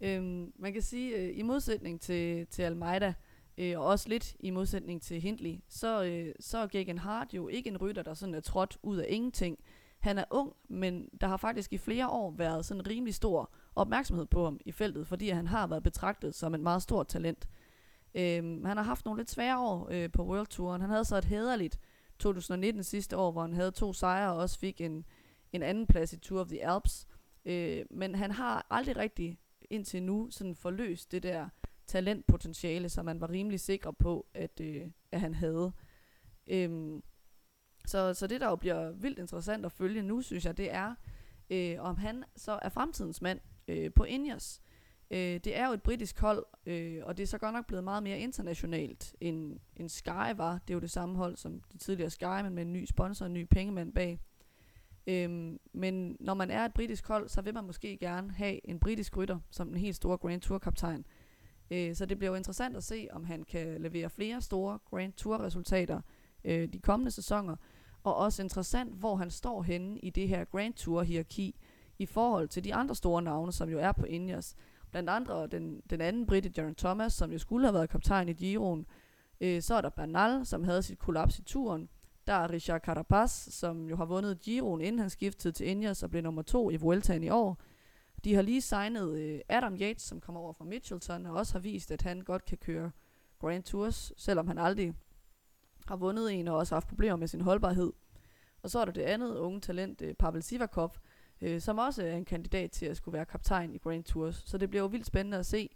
ja. 0.00 0.16
Øhm, 0.16 0.52
man 0.56 0.72
kan 0.72 0.82
sige, 0.82 1.16
øh, 1.16 1.38
i 1.38 1.42
modsætning 1.42 2.00
til, 2.00 2.46
til 2.46 2.62
Almeida, 2.62 3.14
øh, 3.58 3.78
og 3.78 3.86
også 3.86 4.08
lidt 4.08 4.36
i 4.40 4.50
modsætning 4.50 5.02
til 5.02 5.20
Hindley, 5.20 5.54
så, 5.68 6.04
øh, 6.04 6.34
så 6.40 6.58
er 6.58 6.66
Gegenhardt 6.66 7.34
jo 7.34 7.48
ikke 7.48 7.70
en 7.70 7.76
rytter, 7.76 8.02
der 8.02 8.14
sådan 8.14 8.34
er 8.34 8.40
trådt 8.40 8.78
ud 8.82 8.96
af 8.96 9.06
ingenting. 9.08 9.58
Han 10.04 10.18
er 10.18 10.24
ung, 10.30 10.52
men 10.68 11.08
der 11.20 11.26
har 11.26 11.36
faktisk 11.36 11.72
i 11.72 11.78
flere 11.78 12.08
år 12.08 12.30
været 12.30 12.64
sådan 12.64 12.86
rimelig 12.86 13.14
stor 13.14 13.50
opmærksomhed 13.74 14.26
på 14.26 14.44
ham 14.44 14.60
i 14.64 14.72
feltet, 14.72 15.06
fordi 15.06 15.28
han 15.28 15.46
har 15.46 15.66
været 15.66 15.82
betragtet 15.82 16.34
som 16.34 16.54
et 16.54 16.60
meget 16.60 16.82
stort 16.82 17.08
talent. 17.08 17.48
Øhm, 18.14 18.64
han 18.64 18.76
har 18.76 18.84
haft 18.84 19.04
nogle 19.04 19.20
lidt 19.20 19.30
svære 19.30 19.58
år 19.58 19.88
øh, 19.90 20.12
på 20.12 20.24
World 20.24 20.46
Touren. 20.46 20.80
Han 20.80 20.90
havde 20.90 21.04
så 21.04 21.16
et 21.16 21.24
hederligt 21.24 21.80
2019 22.18 22.84
sidste 22.84 23.16
år, 23.16 23.32
hvor 23.32 23.40
han 23.42 23.52
havde 23.54 23.70
to 23.70 23.92
sejre 23.92 24.32
og 24.32 24.38
også 24.38 24.58
fik 24.58 24.80
en, 24.80 25.04
en 25.52 25.62
anden 25.62 25.86
plads 25.86 26.12
i 26.12 26.18
Tour 26.18 26.40
of 26.40 26.46
the 26.46 26.66
Alps. 26.66 27.06
Øh, 27.44 27.84
men 27.90 28.14
han 28.14 28.30
har 28.30 28.66
aldrig 28.70 28.96
rigtig 28.96 29.38
indtil 29.70 30.02
nu 30.02 30.30
sådan 30.30 30.54
forløst 30.54 31.12
det 31.12 31.22
der 31.22 31.48
talentpotentiale, 31.86 32.88
som 32.88 33.04
man 33.04 33.20
var 33.20 33.30
rimelig 33.30 33.60
sikker 33.60 33.90
på, 33.90 34.26
at, 34.34 34.60
øh, 34.60 34.86
at 35.12 35.20
han 35.20 35.34
havde. 35.34 35.72
Øhm, 36.46 37.02
så, 37.86 38.14
så 38.14 38.26
det, 38.26 38.40
der 38.40 38.48
jo 38.48 38.56
bliver 38.56 38.90
vildt 38.90 39.18
interessant 39.18 39.66
at 39.66 39.72
følge 39.72 40.02
nu, 40.02 40.22
synes 40.22 40.44
jeg, 40.44 40.56
det 40.56 40.74
er, 40.74 40.94
øh, 41.50 41.76
om 41.78 41.96
han 41.96 42.24
så 42.36 42.58
er 42.62 42.68
fremtidens 42.68 43.22
mand 43.22 43.40
øh, 43.68 43.92
på 43.92 44.04
Ingers. 44.04 44.62
Øh, 45.10 45.18
det 45.18 45.58
er 45.58 45.66
jo 45.66 45.72
et 45.72 45.82
britisk 45.82 46.20
hold, 46.20 46.44
øh, 46.66 47.02
og 47.02 47.16
det 47.16 47.22
er 47.22 47.26
så 47.26 47.38
godt 47.38 47.52
nok 47.52 47.66
blevet 47.66 47.84
meget 47.84 48.02
mere 48.02 48.18
internationalt, 48.18 49.16
end, 49.20 49.58
end 49.76 49.88
Sky 49.88 50.36
var. 50.36 50.52
Det 50.52 50.70
er 50.70 50.74
jo 50.74 50.80
det 50.80 50.90
samme 50.90 51.16
hold 51.16 51.36
som 51.36 51.60
de 51.72 51.78
tidligere 51.78 52.10
Sky, 52.10 52.42
men 52.42 52.54
med 52.54 52.62
en 52.62 52.72
ny 52.72 52.84
sponsor 52.86 53.24
og 53.24 53.26
en 53.26 53.34
ny 53.34 53.46
pengemand 53.50 53.92
bag. 53.92 54.20
Øhm, 55.06 55.60
men 55.72 56.16
når 56.20 56.34
man 56.34 56.50
er 56.50 56.64
et 56.64 56.74
britisk 56.74 57.08
hold, 57.08 57.28
så 57.28 57.42
vil 57.42 57.54
man 57.54 57.64
måske 57.64 57.96
gerne 57.96 58.32
have 58.32 58.68
en 58.68 58.80
britisk 58.80 59.16
rytter 59.16 59.38
som 59.50 59.68
den 59.68 59.76
helt 59.76 59.96
store 59.96 60.18
Grand 60.18 60.40
Tour 60.40 60.58
kaptajn. 60.58 61.04
Øh, 61.70 61.94
så 61.94 62.06
det 62.06 62.18
bliver 62.18 62.30
jo 62.30 62.36
interessant 62.36 62.76
at 62.76 62.84
se, 62.84 63.08
om 63.12 63.24
han 63.24 63.42
kan 63.42 63.80
levere 63.80 64.10
flere 64.10 64.40
store 64.40 64.78
Grand 64.90 65.12
Tour 65.12 65.40
resultater 65.40 66.00
øh, 66.44 66.68
de 66.72 66.78
kommende 66.78 67.10
sæsoner. 67.10 67.56
Og 68.04 68.16
også 68.16 68.42
interessant, 68.42 68.94
hvor 68.94 69.16
han 69.16 69.30
står 69.30 69.62
henne 69.62 69.98
i 69.98 70.10
det 70.10 70.28
her 70.28 70.44
Grand 70.44 70.74
Tour 70.74 71.02
hierarki 71.02 71.56
i 71.98 72.06
forhold 72.06 72.48
til 72.48 72.64
de 72.64 72.74
andre 72.74 72.94
store 72.94 73.22
navne, 73.22 73.52
som 73.52 73.68
jo 73.68 73.78
er 73.78 73.92
på 73.92 74.04
Ineos. 74.04 74.54
Blandt 74.90 75.10
andre 75.10 75.46
den, 75.46 75.82
den 75.90 76.00
anden 76.00 76.26
britte, 76.26 76.52
Jaron 76.56 76.74
Thomas, 76.74 77.12
som 77.12 77.32
jo 77.32 77.38
skulle 77.38 77.66
have 77.66 77.74
været 77.74 77.90
kaptajn 77.90 78.28
i 78.28 78.32
Giroen. 78.32 78.86
Øh, 79.40 79.62
så 79.62 79.74
er 79.74 79.80
der 79.80 79.88
Bernal, 79.88 80.46
som 80.46 80.64
havde 80.64 80.82
sit 80.82 80.98
kollaps 80.98 81.38
i 81.38 81.42
turen. 81.42 81.88
Der 82.26 82.32
er 82.32 82.50
Richard 82.50 82.80
Carapaz, 82.80 83.30
som 83.30 83.88
jo 83.88 83.96
har 83.96 84.04
vundet 84.04 84.40
Giroen, 84.40 84.80
inden 84.80 84.98
han 84.98 85.10
skiftede 85.10 85.52
til 85.52 85.68
Ineos 85.68 86.02
og 86.02 86.10
blev 86.10 86.22
nummer 86.22 86.42
to 86.42 86.70
i 86.70 86.76
Vueltaen 86.76 87.22
i 87.22 87.28
år. 87.28 87.58
De 88.24 88.34
har 88.34 88.42
lige 88.42 88.60
signet 88.60 89.14
øh, 89.18 89.40
Adam 89.48 89.74
Yates, 89.74 90.02
som 90.02 90.20
kommer 90.20 90.40
over 90.40 90.52
fra 90.52 90.64
Mitchelton, 90.64 91.26
og 91.26 91.36
også 91.36 91.52
har 91.52 91.60
vist, 91.60 91.90
at 91.90 92.02
han 92.02 92.20
godt 92.20 92.44
kan 92.44 92.58
køre 92.58 92.90
Grand 93.40 93.62
Tours, 93.62 94.12
selvom 94.16 94.46
han 94.46 94.58
aldrig 94.58 94.94
har 95.86 95.96
vundet 95.96 96.32
en 96.32 96.48
og 96.48 96.56
også 96.56 96.74
har 96.74 96.76
haft 96.76 96.88
problemer 96.88 97.16
med 97.16 97.28
sin 97.28 97.40
holdbarhed. 97.40 97.92
Og 98.62 98.70
så 98.70 98.78
er 98.78 98.84
der 98.84 98.92
det 98.92 99.02
andet 99.02 99.36
unge 99.36 99.60
talent, 99.60 100.02
øh, 100.02 100.14
Pavel 100.14 100.42
Sivakov, 100.42 100.96
øh, 101.40 101.60
som 101.60 101.78
også 101.78 102.06
er 102.06 102.16
en 102.16 102.24
kandidat 102.24 102.70
til 102.70 102.86
at 102.86 102.96
skulle 102.96 103.12
være 103.12 103.24
kaptajn 103.24 103.74
i 103.74 103.78
Grand 103.78 104.04
Tours. 104.04 104.42
Så 104.46 104.58
det 104.58 104.70
bliver 104.70 104.82
jo 104.82 104.88
vildt 104.88 105.06
spændende 105.06 105.38
at 105.38 105.46
se, 105.46 105.70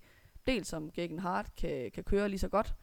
dels 0.47 0.73
om 0.73 0.91
Gagan 0.91 1.19
Hart 1.19 1.57
kan, 1.57 1.91
kan 1.91 2.05
køre 2.05 2.29
lige 2.29 2.39
så 2.39 2.49
godt 2.49 2.75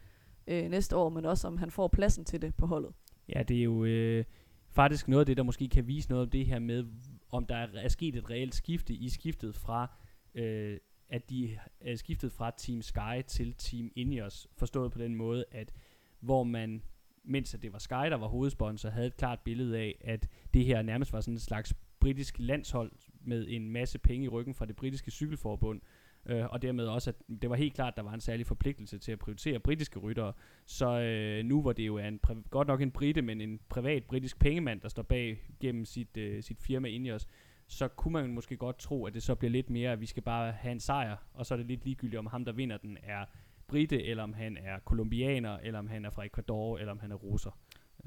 øh, 0.47 0.69
næste 0.69 0.95
år, 0.95 1.09
men 1.09 1.25
også 1.25 1.47
om 1.47 1.57
han 1.57 1.71
får 1.71 1.87
pladsen 1.87 2.25
til 2.25 2.41
det 2.41 2.55
på 2.55 2.65
holdet. 2.65 2.93
Ja, 3.35 3.43
det 3.43 3.59
er 3.59 3.63
jo 3.63 3.85
øh, 3.85 4.25
faktisk 4.69 5.07
noget 5.07 5.19
af 5.19 5.25
det, 5.25 5.37
der 5.37 5.43
måske 5.43 5.69
kan 5.69 5.87
vise 5.87 6.09
noget 6.09 6.23
om 6.23 6.29
det 6.29 6.45
her 6.45 6.59
med, 6.59 6.85
om 7.29 7.45
der 7.45 7.55
er, 7.55 7.67
er 7.75 7.87
sket 7.87 8.15
et 8.15 8.29
reelt 8.29 8.55
skifte 8.55 8.93
i 8.93 9.09
skiftet 9.09 9.55
fra, 9.55 9.87
øh, 10.35 10.77
at 11.09 11.29
de 11.29 11.57
er 11.79 11.95
skiftet 11.95 12.31
fra 12.31 12.51
Team 12.57 12.81
Sky 12.81 13.21
til 13.27 13.53
Team 13.53 13.91
Ineos, 13.95 14.47
forstået 14.57 14.91
på 14.91 14.99
den 14.99 15.15
måde, 15.15 15.45
at 15.51 15.73
hvor 16.19 16.43
man, 16.43 16.81
mens 17.27 17.53
at 17.53 17.61
det 17.61 17.73
var 17.73 17.79
Sky, 17.79 17.93
der 17.93 18.15
var 18.15 18.27
hovedsponsor, 18.27 18.89
havde 18.89 19.07
et 19.07 19.17
klart 19.17 19.39
billede 19.39 19.77
af, 19.77 19.97
at 20.01 20.27
det 20.53 20.65
her 20.65 20.81
nærmest 20.81 21.13
var 21.13 21.21
sådan 21.21 21.33
en 21.33 21.39
slags 21.39 21.73
britisk 21.99 22.35
landshold 22.39 22.91
med 23.21 23.45
en 23.49 23.69
masse 23.69 23.99
penge 23.99 24.25
i 24.25 24.27
ryggen 24.27 24.53
fra 24.53 24.65
det 24.65 24.75
britiske 24.75 25.11
cykelforbund, 25.11 25.81
øh, 26.25 26.45
og 26.45 26.61
dermed 26.61 26.85
også, 26.87 27.09
at 27.09 27.41
det 27.41 27.49
var 27.49 27.55
helt 27.55 27.73
klart, 27.73 27.93
at 27.93 27.97
der 27.97 28.03
var 28.03 28.13
en 28.13 28.21
særlig 28.21 28.45
forpligtelse 28.45 28.97
til 28.97 29.11
at 29.11 29.19
prioritere 29.19 29.59
britiske 29.59 29.99
ryttere. 29.99 30.33
Så 30.65 30.99
øh, 30.99 31.45
nu 31.45 31.61
hvor 31.61 31.73
det 31.73 31.87
jo 31.87 31.95
er 31.95 32.07
en 32.07 32.19
godt 32.49 32.67
nok 32.67 32.81
en 32.81 32.91
brite, 32.91 33.21
men 33.21 33.41
en 33.41 33.59
privat 33.69 34.03
britisk 34.03 34.39
pengemand, 34.39 34.81
der 34.81 34.89
står 34.89 35.03
bag 35.03 35.37
gennem 35.59 35.85
sit, 35.85 36.17
øh, 36.17 36.43
sit 36.43 36.61
firma 36.61 36.87
Ineos, 36.87 37.27
så 37.67 37.87
kunne 37.87 38.11
man 38.11 38.33
måske 38.33 38.57
godt 38.57 38.79
tro, 38.79 39.05
at 39.05 39.13
det 39.13 39.23
så 39.23 39.35
bliver 39.35 39.51
lidt 39.51 39.69
mere, 39.69 39.91
at 39.91 40.01
vi 40.01 40.05
skal 40.05 40.23
bare 40.23 40.51
have 40.51 40.71
en 40.71 40.79
sejr, 40.79 41.15
og 41.33 41.45
så 41.45 41.53
er 41.53 41.57
det 41.57 41.67
lidt 41.67 41.85
ligegyldigt, 41.85 42.19
om 42.19 42.25
ham, 42.25 42.45
der 42.45 42.51
vinder 42.51 42.77
den, 42.77 42.97
er 43.03 43.25
brite, 43.67 44.03
eller 44.03 44.23
om 44.23 44.33
han 44.33 44.57
er 44.57 44.79
kolumbianer, 44.79 45.57
eller 45.57 45.79
om 45.79 45.87
han 45.87 46.05
er 46.05 46.09
fra 46.09 46.25
Ecuador, 46.25 46.77
eller 46.77 46.91
om 46.91 46.99
han 46.99 47.11
er 47.11 47.15
russer. 47.15 47.59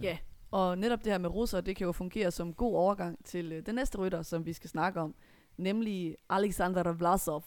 Ja, 0.03 0.19
og 0.51 0.79
netop 0.79 1.05
det 1.05 1.13
her 1.13 1.19
med 1.19 1.35
russer, 1.35 1.61
det 1.61 1.77
kan 1.77 1.85
jo 1.85 1.93
fungere 1.93 2.31
som 2.31 2.55
god 2.55 2.75
overgang 2.75 3.25
til 3.25 3.53
øh, 3.53 3.67
den 3.67 3.75
næste 3.75 3.99
rytter, 3.99 4.23
som 4.23 4.47
vi 4.47 4.53
skal 4.53 4.71
snakke 4.71 5.01
om, 5.01 5.15
nemlig 5.57 6.17
Alexander 6.31 6.93
Vlasov. 6.93 7.45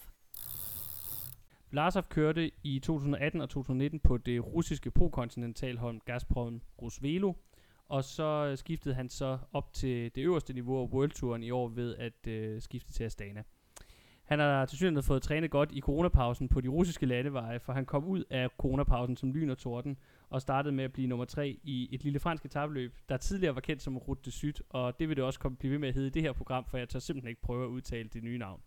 Vlasov 1.71 2.03
kørte 2.09 2.51
i 2.63 2.79
2018 2.79 3.41
og 3.41 3.49
2019 3.49 3.99
på 3.99 4.17
det 4.17 4.45
russiske 4.45 4.91
pro-kontinentalhold 4.91 5.99
Gazprom 6.05 6.61
Rusvelo, 6.81 7.33
og 7.87 8.03
så 8.03 8.47
øh, 8.51 8.57
skiftede 8.57 8.95
han 8.95 9.09
så 9.09 9.37
op 9.53 9.73
til 9.73 10.15
det 10.15 10.21
øverste 10.21 10.53
niveau 10.53 10.81
af 10.81 10.87
World 10.87 11.11
Touren 11.11 11.43
i 11.43 11.51
år 11.51 11.67
ved 11.67 11.95
at 11.95 12.27
øh, 12.27 12.61
skifte 12.61 12.93
til 12.93 13.03
Astana. 13.03 13.43
Han 14.31 14.39
har 14.39 14.65
til 14.65 14.77
synligheden 14.77 15.03
fået 15.03 15.21
trænet 15.21 15.51
godt 15.51 15.71
i 15.71 15.81
coronapausen 15.81 16.49
på 16.49 16.61
de 16.61 16.67
russiske 16.67 17.05
landeveje, 17.05 17.59
for 17.59 17.73
han 17.73 17.85
kom 17.85 18.05
ud 18.05 18.23
af 18.29 18.49
coronapausen 18.57 19.17
som 19.17 19.31
lyn 19.31 19.49
og 19.49 19.57
torden, 19.57 19.97
og 20.29 20.41
startede 20.41 20.75
med 20.75 20.83
at 20.83 20.93
blive 20.93 21.07
nummer 21.07 21.25
tre 21.25 21.59
i 21.63 21.89
et 21.91 22.03
lille 22.03 22.19
fransk 22.19 22.45
etabløb, 22.45 22.93
der 23.09 23.17
tidligere 23.17 23.55
var 23.55 23.61
kendt 23.61 23.81
som 23.81 23.97
Route 23.97 24.21
de 24.25 24.31
Sud, 24.31 24.63
og 24.69 24.99
det 24.99 25.09
vil 25.09 25.17
det 25.17 25.23
også 25.23 25.39
komme, 25.39 25.57
blive 25.57 25.71
ved 25.71 25.79
med 25.79 25.87
at 25.87 25.93
hedde 25.93 26.07
i 26.07 26.11
det 26.11 26.21
her 26.21 26.33
program, 26.33 26.65
for 26.65 26.77
jeg 26.77 26.89
tør 26.89 26.99
simpelthen 26.99 27.29
ikke 27.29 27.41
prøve 27.41 27.63
at 27.65 27.69
udtale 27.69 28.09
det 28.13 28.23
nye 28.23 28.37
navn. 28.37 28.61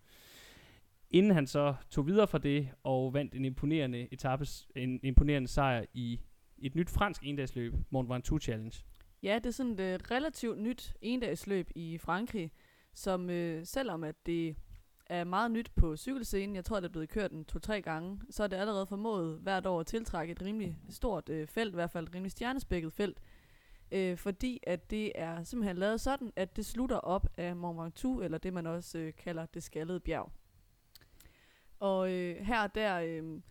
Inden 1.09 1.31
han 1.31 1.47
så 1.47 1.75
tog 1.89 2.07
videre 2.07 2.27
fra 2.27 2.37
det 2.37 2.69
og 2.83 3.13
vandt 3.13 3.35
en 3.35 3.45
imponerende 3.45 4.07
etapes, 4.11 4.67
en 4.75 4.99
imponerende 5.03 5.47
sejr 5.47 5.85
i 5.93 6.19
et 6.57 6.75
nyt 6.75 6.89
fransk 6.89 7.23
endagsløb, 7.23 7.73
Mont 7.89 8.09
Ventoux 8.09 8.43
Challenge. 8.43 8.83
Ja, 9.23 9.35
det 9.35 9.45
er 9.45 9.51
sådan 9.51 9.79
et 9.79 10.11
relativt 10.11 10.59
nyt 10.59 10.93
endagsløb 11.01 11.69
i 11.75 11.97
Frankrig, 11.97 12.51
som 12.93 13.29
øh, 13.29 13.65
selvom 13.65 14.03
at 14.03 14.15
det 14.25 14.55
er 15.05 15.23
meget 15.23 15.51
nyt 15.51 15.71
på 15.75 15.97
cykelscenen, 15.97 16.55
jeg 16.55 16.65
tror, 16.65 16.79
det 16.79 16.87
er 16.87 16.91
blevet 16.91 17.09
kørt 17.09 17.31
en 17.31 17.45
to-tre 17.45 17.81
gange, 17.81 18.21
så 18.29 18.43
er 18.43 18.47
det 18.47 18.57
allerede 18.57 18.87
formået 18.87 19.39
hvert 19.39 19.65
år 19.65 19.79
at 19.79 19.87
tiltrække 19.87 20.31
et 20.31 20.41
rimelig 20.41 20.77
stort 20.89 21.29
øh, 21.29 21.47
felt, 21.47 21.71
i 21.71 21.75
hvert 21.75 21.91
fald 21.91 22.07
et 22.07 22.15
rimelig 22.15 22.31
stjernespækket 22.31 22.93
felt, 22.93 23.19
Øh, 23.91 24.17
fordi 24.17 24.59
at 24.63 24.91
det 24.91 25.11
er 25.15 25.43
simpelthen 25.43 25.77
lavet 25.77 26.01
sådan, 26.01 26.33
at 26.35 26.55
det 26.55 26.65
slutter 26.65 26.97
op 26.97 27.27
af 27.37 27.55
Mont 27.55 27.79
Ventoux, 27.79 28.23
eller 28.23 28.37
det 28.37 28.53
man 28.53 28.67
også 28.67 28.97
øh, 28.97 29.13
kalder 29.13 29.45
det 29.45 29.63
skaldede 29.63 29.99
bjerg. 29.99 30.31
Og 31.79 32.11
øh, 32.11 32.35
her 32.35 32.67
der 32.67 32.99
øh, 32.99 33.41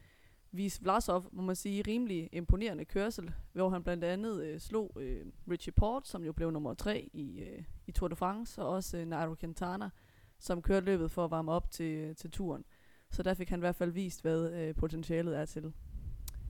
viste 0.52 0.82
Vlasov, 0.82 1.24
må 1.32 1.42
man 1.42 1.56
sige, 1.56 1.84
rimelig 1.86 2.28
imponerende 2.32 2.84
kørsel, 2.84 3.34
hvor 3.52 3.68
han 3.70 3.82
blandt 3.82 4.04
andet 4.04 4.44
øh, 4.44 4.60
slog 4.60 4.96
øh, 5.00 5.26
Richie 5.50 5.72
Port, 5.72 6.08
som 6.08 6.24
jo 6.24 6.32
blev 6.32 6.50
nummer 6.50 6.74
tre 6.74 7.10
i, 7.12 7.40
øh, 7.40 7.64
i 7.86 7.92
Tour 7.92 8.08
de 8.08 8.16
France, 8.16 8.62
og 8.62 8.68
også 8.68 8.98
øh, 8.98 9.06
Nairo 9.06 9.34
Quintana, 9.34 9.90
som 10.38 10.62
kørte 10.62 10.86
løbet 10.86 11.10
for 11.10 11.24
at 11.24 11.30
varme 11.30 11.52
op 11.52 11.70
til, 11.70 12.16
til 12.16 12.30
turen. 12.30 12.64
Så 13.10 13.22
der 13.22 13.34
fik 13.34 13.48
han 13.48 13.58
i 13.58 13.60
hvert 13.60 13.76
fald 13.76 13.90
vist, 13.90 14.22
hvad 14.22 14.52
øh, 14.52 14.74
potentialet 14.74 15.38
er 15.38 15.44
til. 15.44 15.72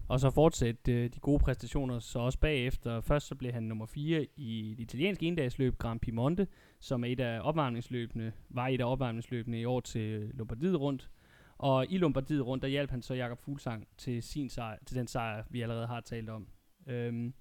Og 0.08 0.20
så 0.20 0.30
fortsætte 0.30 0.92
øh, 0.92 1.10
de 1.14 1.20
gode 1.20 1.38
præstationer 1.38 1.98
så 1.98 2.18
også 2.18 2.38
bagefter. 2.38 3.00
Først 3.00 3.26
så 3.26 3.34
blev 3.34 3.52
han 3.52 3.62
nummer 3.62 3.86
4 3.86 4.26
i 4.36 4.74
det 4.78 4.82
italienske 4.82 5.26
endagsløb 5.26 5.78
Grand 5.78 6.00
Piemonte, 6.00 6.46
som 6.80 7.04
er 7.04 7.08
et 7.08 7.20
af 7.20 7.40
opvarmningsløbene, 7.42 8.32
var 8.48 8.68
et 8.68 8.80
af 8.80 8.92
opvarmningsløbene 8.92 9.60
i 9.60 9.64
år 9.64 9.80
til 9.80 10.30
Lombardiet 10.34 10.80
rundt. 10.80 11.10
Og 11.58 11.86
i 11.90 11.98
Lombardiet 11.98 12.46
rundt, 12.46 12.62
der 12.62 12.68
hjalp 12.68 12.90
han 12.90 13.02
så 13.02 13.14
Jakob 13.14 13.40
Fuglsang 13.40 13.88
til, 13.98 14.22
sin 14.22 14.48
sejr, 14.48 14.76
til 14.86 14.96
den 14.96 15.06
sejr, 15.06 15.44
vi 15.50 15.60
allerede 15.60 15.86
har 15.86 16.00
talt 16.00 16.30
om. 16.30 16.48
Øhm, 16.86 17.34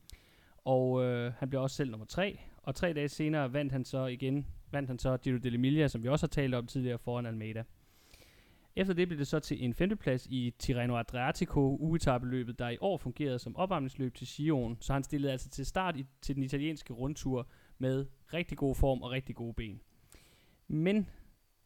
og 0.58 1.04
øh, 1.04 1.34
han 1.38 1.50
blev 1.50 1.62
også 1.62 1.76
selv 1.76 1.92
nummer 1.92 2.06
3, 2.06 2.40
Og 2.58 2.76
tre 2.76 2.94
dage 2.94 3.10
senere 3.10 3.54
vandt 3.54 3.72
han 3.72 3.86
så 3.86 4.06
igen, 4.06 4.48
vandt 4.74 4.90
han 4.90 5.00
så 5.00 5.18
Giro 5.18 5.38
dell'Emilia, 5.38 5.88
som 5.88 6.04
vi 6.04 6.08
også 6.08 6.26
har 6.26 6.30
talt 6.30 6.56
om 6.56 6.68
tidligere 6.68 7.00
foran 7.00 7.26
Almeida. 7.26 7.64
Efter 8.76 8.94
det 8.94 9.08
blev 9.08 9.20
det 9.20 9.28
så 9.28 9.40
til 9.40 9.64
en 9.64 9.74
femteplads 9.74 10.28
i 10.30 10.54
Tirreno 10.60 10.98
Adriatico 10.98 11.78
ugetabeløbet, 11.80 12.60
der 12.60 12.70
i 12.70 12.78
år 12.82 12.98
fungerede 12.98 13.40
som 13.40 13.56
opvarmningsløb 13.56 14.16
til 14.16 14.28
Sion, 14.28 14.78
Så 14.80 14.94
han 14.94 15.04
stillede 15.04 15.32
altså 15.32 15.50
til 15.50 15.66
start 15.66 15.98
i, 15.98 16.06
til 16.22 16.36
den 16.36 16.44
italienske 16.44 16.94
rundtur 16.94 17.48
med 17.78 18.06
rigtig 18.34 18.58
god 18.58 18.76
form 18.76 19.02
og 19.02 19.12
rigtig 19.12 19.36
gode 19.36 19.54
ben. 19.54 19.82
Men 20.68 21.08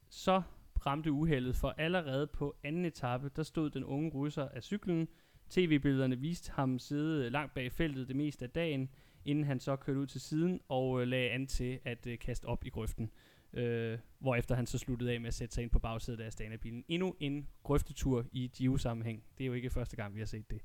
så 0.10 0.41
ramte 0.86 1.12
uheldet, 1.12 1.55
for 1.55 1.76
allerede 1.78 2.28
på 2.28 2.55
anden 2.64 2.86
etape, 2.86 3.30
der 3.36 3.43
stod 3.43 3.70
den 3.70 3.84
unge 3.84 4.10
russer 4.10 4.49
af 4.49 4.64
cyklen. 4.64 5.08
TV-billederne 5.49 6.20
viste 6.20 6.51
ham 6.51 6.80
sidde 6.80 7.30
langt 7.30 7.53
bag 7.53 7.72
feltet 7.72 8.08
det 8.08 8.16
meste 8.16 8.45
af 8.45 8.51
dagen, 8.51 8.89
inden 9.28 9.46
han 9.46 9.60
så 9.60 9.76
kørte 9.76 10.00
ud 10.00 10.08
til 10.08 10.22
siden 10.22 10.62
og 10.68 11.02
øh, 11.02 11.08
lagde 11.08 11.30
an 11.30 11.48
til 11.48 11.80
at 11.86 12.08
øh, 12.08 12.20
kaste 12.20 12.46
op 12.46 12.66
i 12.66 12.70
grøften. 12.70 13.12
Øh, 13.54 14.00
hvorefter 14.20 14.56
han 14.56 14.66
så 14.66 14.78
sluttede 14.78 15.12
af 15.12 15.22
med 15.22 15.28
at 15.28 15.34
sætte 15.34 15.56
sig 15.56 15.62
ind 15.62 15.72
på 15.72 15.80
bagsædet 15.80 16.20
af 16.20 16.28
Astana-bilen. 16.28 16.86
Endnu 16.88 17.16
en 17.20 17.48
grøftetur 17.64 18.26
i 18.32 18.52
Giro-sammenhæng. 18.54 19.24
Det 19.38 19.44
er 19.44 19.48
jo 19.48 19.54
ikke 19.54 19.70
første 19.70 19.96
gang, 19.96 20.16
vi 20.16 20.20
har 20.20 20.26
set 20.26 20.52
det. 20.52 20.62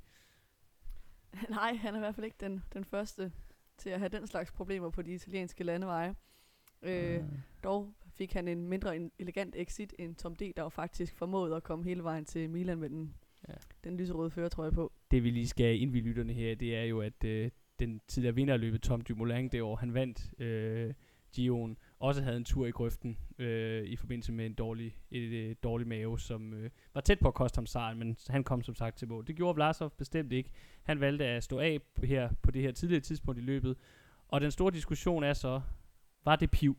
Nej, 1.51 1.75
han 1.75 1.95
er 1.95 1.99
i 1.99 2.01
hvert 2.01 2.15
fald 2.15 2.25
ikke 2.25 2.37
den, 2.41 2.63
den 2.73 2.85
første 2.85 3.33
til 3.79 3.91
at 3.91 3.99
have 3.99 4.09
den 4.09 4.27
slags 4.27 4.53
problemer 4.53 4.91
på 4.91 5.03
de 5.03 5.15
italienske 5.15 5.65
landeveje. 5.65 6.15
Øh, 6.83 7.21
uh. 7.21 7.25
Dog 7.65 7.95
fik 8.15 8.33
han 8.33 8.49
en 8.49 8.69
mindre 8.69 8.97
en 8.97 9.13
elegant 9.19 9.57
exit 9.57 9.95
end 9.99 10.17
Tom 10.17 10.37
D, 10.37 10.53
der 10.57 10.63
var 10.63 10.69
faktisk 10.69 11.15
formået 11.17 11.57
at 11.57 11.63
komme 11.63 11.85
hele 11.85 12.03
vejen 12.03 12.25
til 12.25 12.51
Milan 12.51 12.79
med 12.79 12.89
den, 12.91 13.15
ja. 13.49 13.55
den 13.85 13.97
lyserøde 13.97 14.31
føretrøje 14.31 14.73
på. 14.73 14.93
Det 15.11 15.23
vi 15.23 15.31
lige 15.31 15.49
skal 15.49 15.81
ind 15.81 15.91
lytterne 15.93 16.33
her, 16.33 16.55
det 16.55 16.77
er 16.77 16.85
jo, 16.85 17.01
at 17.01 17.25
øh, 17.25 17.51
den 17.87 18.01
tidligere 18.09 18.35
vinderløbet 18.35 18.83
Tom 18.83 19.01
Dumoulin 19.01 19.49
det 19.49 19.63
år, 19.63 19.77
han 19.77 19.95
vandt 19.95 20.41
øh, 20.41 20.95
Gion, 21.33 21.77
også 21.99 22.23
havde 22.23 22.37
en 22.37 22.45
tur 22.45 22.67
i 22.67 22.71
grøften 22.71 23.19
øh, 23.39 23.85
i 23.85 23.97
forbindelse 23.97 24.33
med 24.33 24.47
en 24.47 24.55
dårlig, 24.55 24.97
et, 25.11 25.23
et, 25.23 25.51
et 25.51 25.63
dårlig 25.63 25.89
mave, 25.89 26.21
som 26.21 26.55
øh, 26.55 26.71
var 26.95 27.01
tæt 27.01 27.19
på 27.19 27.29
at 27.29 27.35
koste 27.35 27.57
ham 27.57 27.67
sejren, 27.67 27.99
men 27.99 28.17
han 28.29 28.45
kom 28.45 28.63
som 28.63 28.75
sagt 28.75 28.99
til 28.99 29.09
mål. 29.09 29.27
Det 29.27 29.37
gjorde 29.37 29.55
Vlasov 29.55 29.91
bestemt 29.91 30.33
ikke. 30.33 30.51
Han 30.83 31.01
valgte 31.01 31.25
at 31.25 31.45
stå 31.45 31.59
af 31.59 31.81
her 32.05 32.31
på 32.43 32.51
det 32.51 32.63
her 32.63 32.73
tidligere 32.73 33.01
tidspunkt 33.01 33.41
i 33.41 33.43
løbet, 33.43 33.77
og 34.29 34.41
den 34.41 34.51
store 34.51 34.71
diskussion 34.71 35.25
er 35.25 35.33
så, 35.33 35.61
var 36.25 36.37
det 36.37 36.51
piv? 36.51 36.77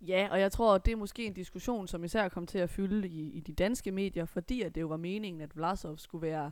Ja, 0.00 0.28
og 0.30 0.40
jeg 0.40 0.52
tror, 0.52 0.78
det 0.78 0.92
er 0.92 0.96
måske 0.96 1.26
en 1.26 1.32
diskussion, 1.32 1.86
som 1.86 2.04
især 2.04 2.28
kom 2.28 2.46
til 2.46 2.58
at 2.58 2.70
fylde 2.70 3.08
i, 3.08 3.30
i 3.30 3.40
de 3.40 3.52
danske 3.52 3.92
medier, 3.92 4.24
fordi 4.24 4.62
at 4.62 4.74
det 4.74 4.80
jo 4.80 4.86
var 4.86 4.96
meningen, 4.96 5.40
at 5.40 5.56
Vlasov 5.56 5.98
skulle 5.98 6.22
være 6.22 6.50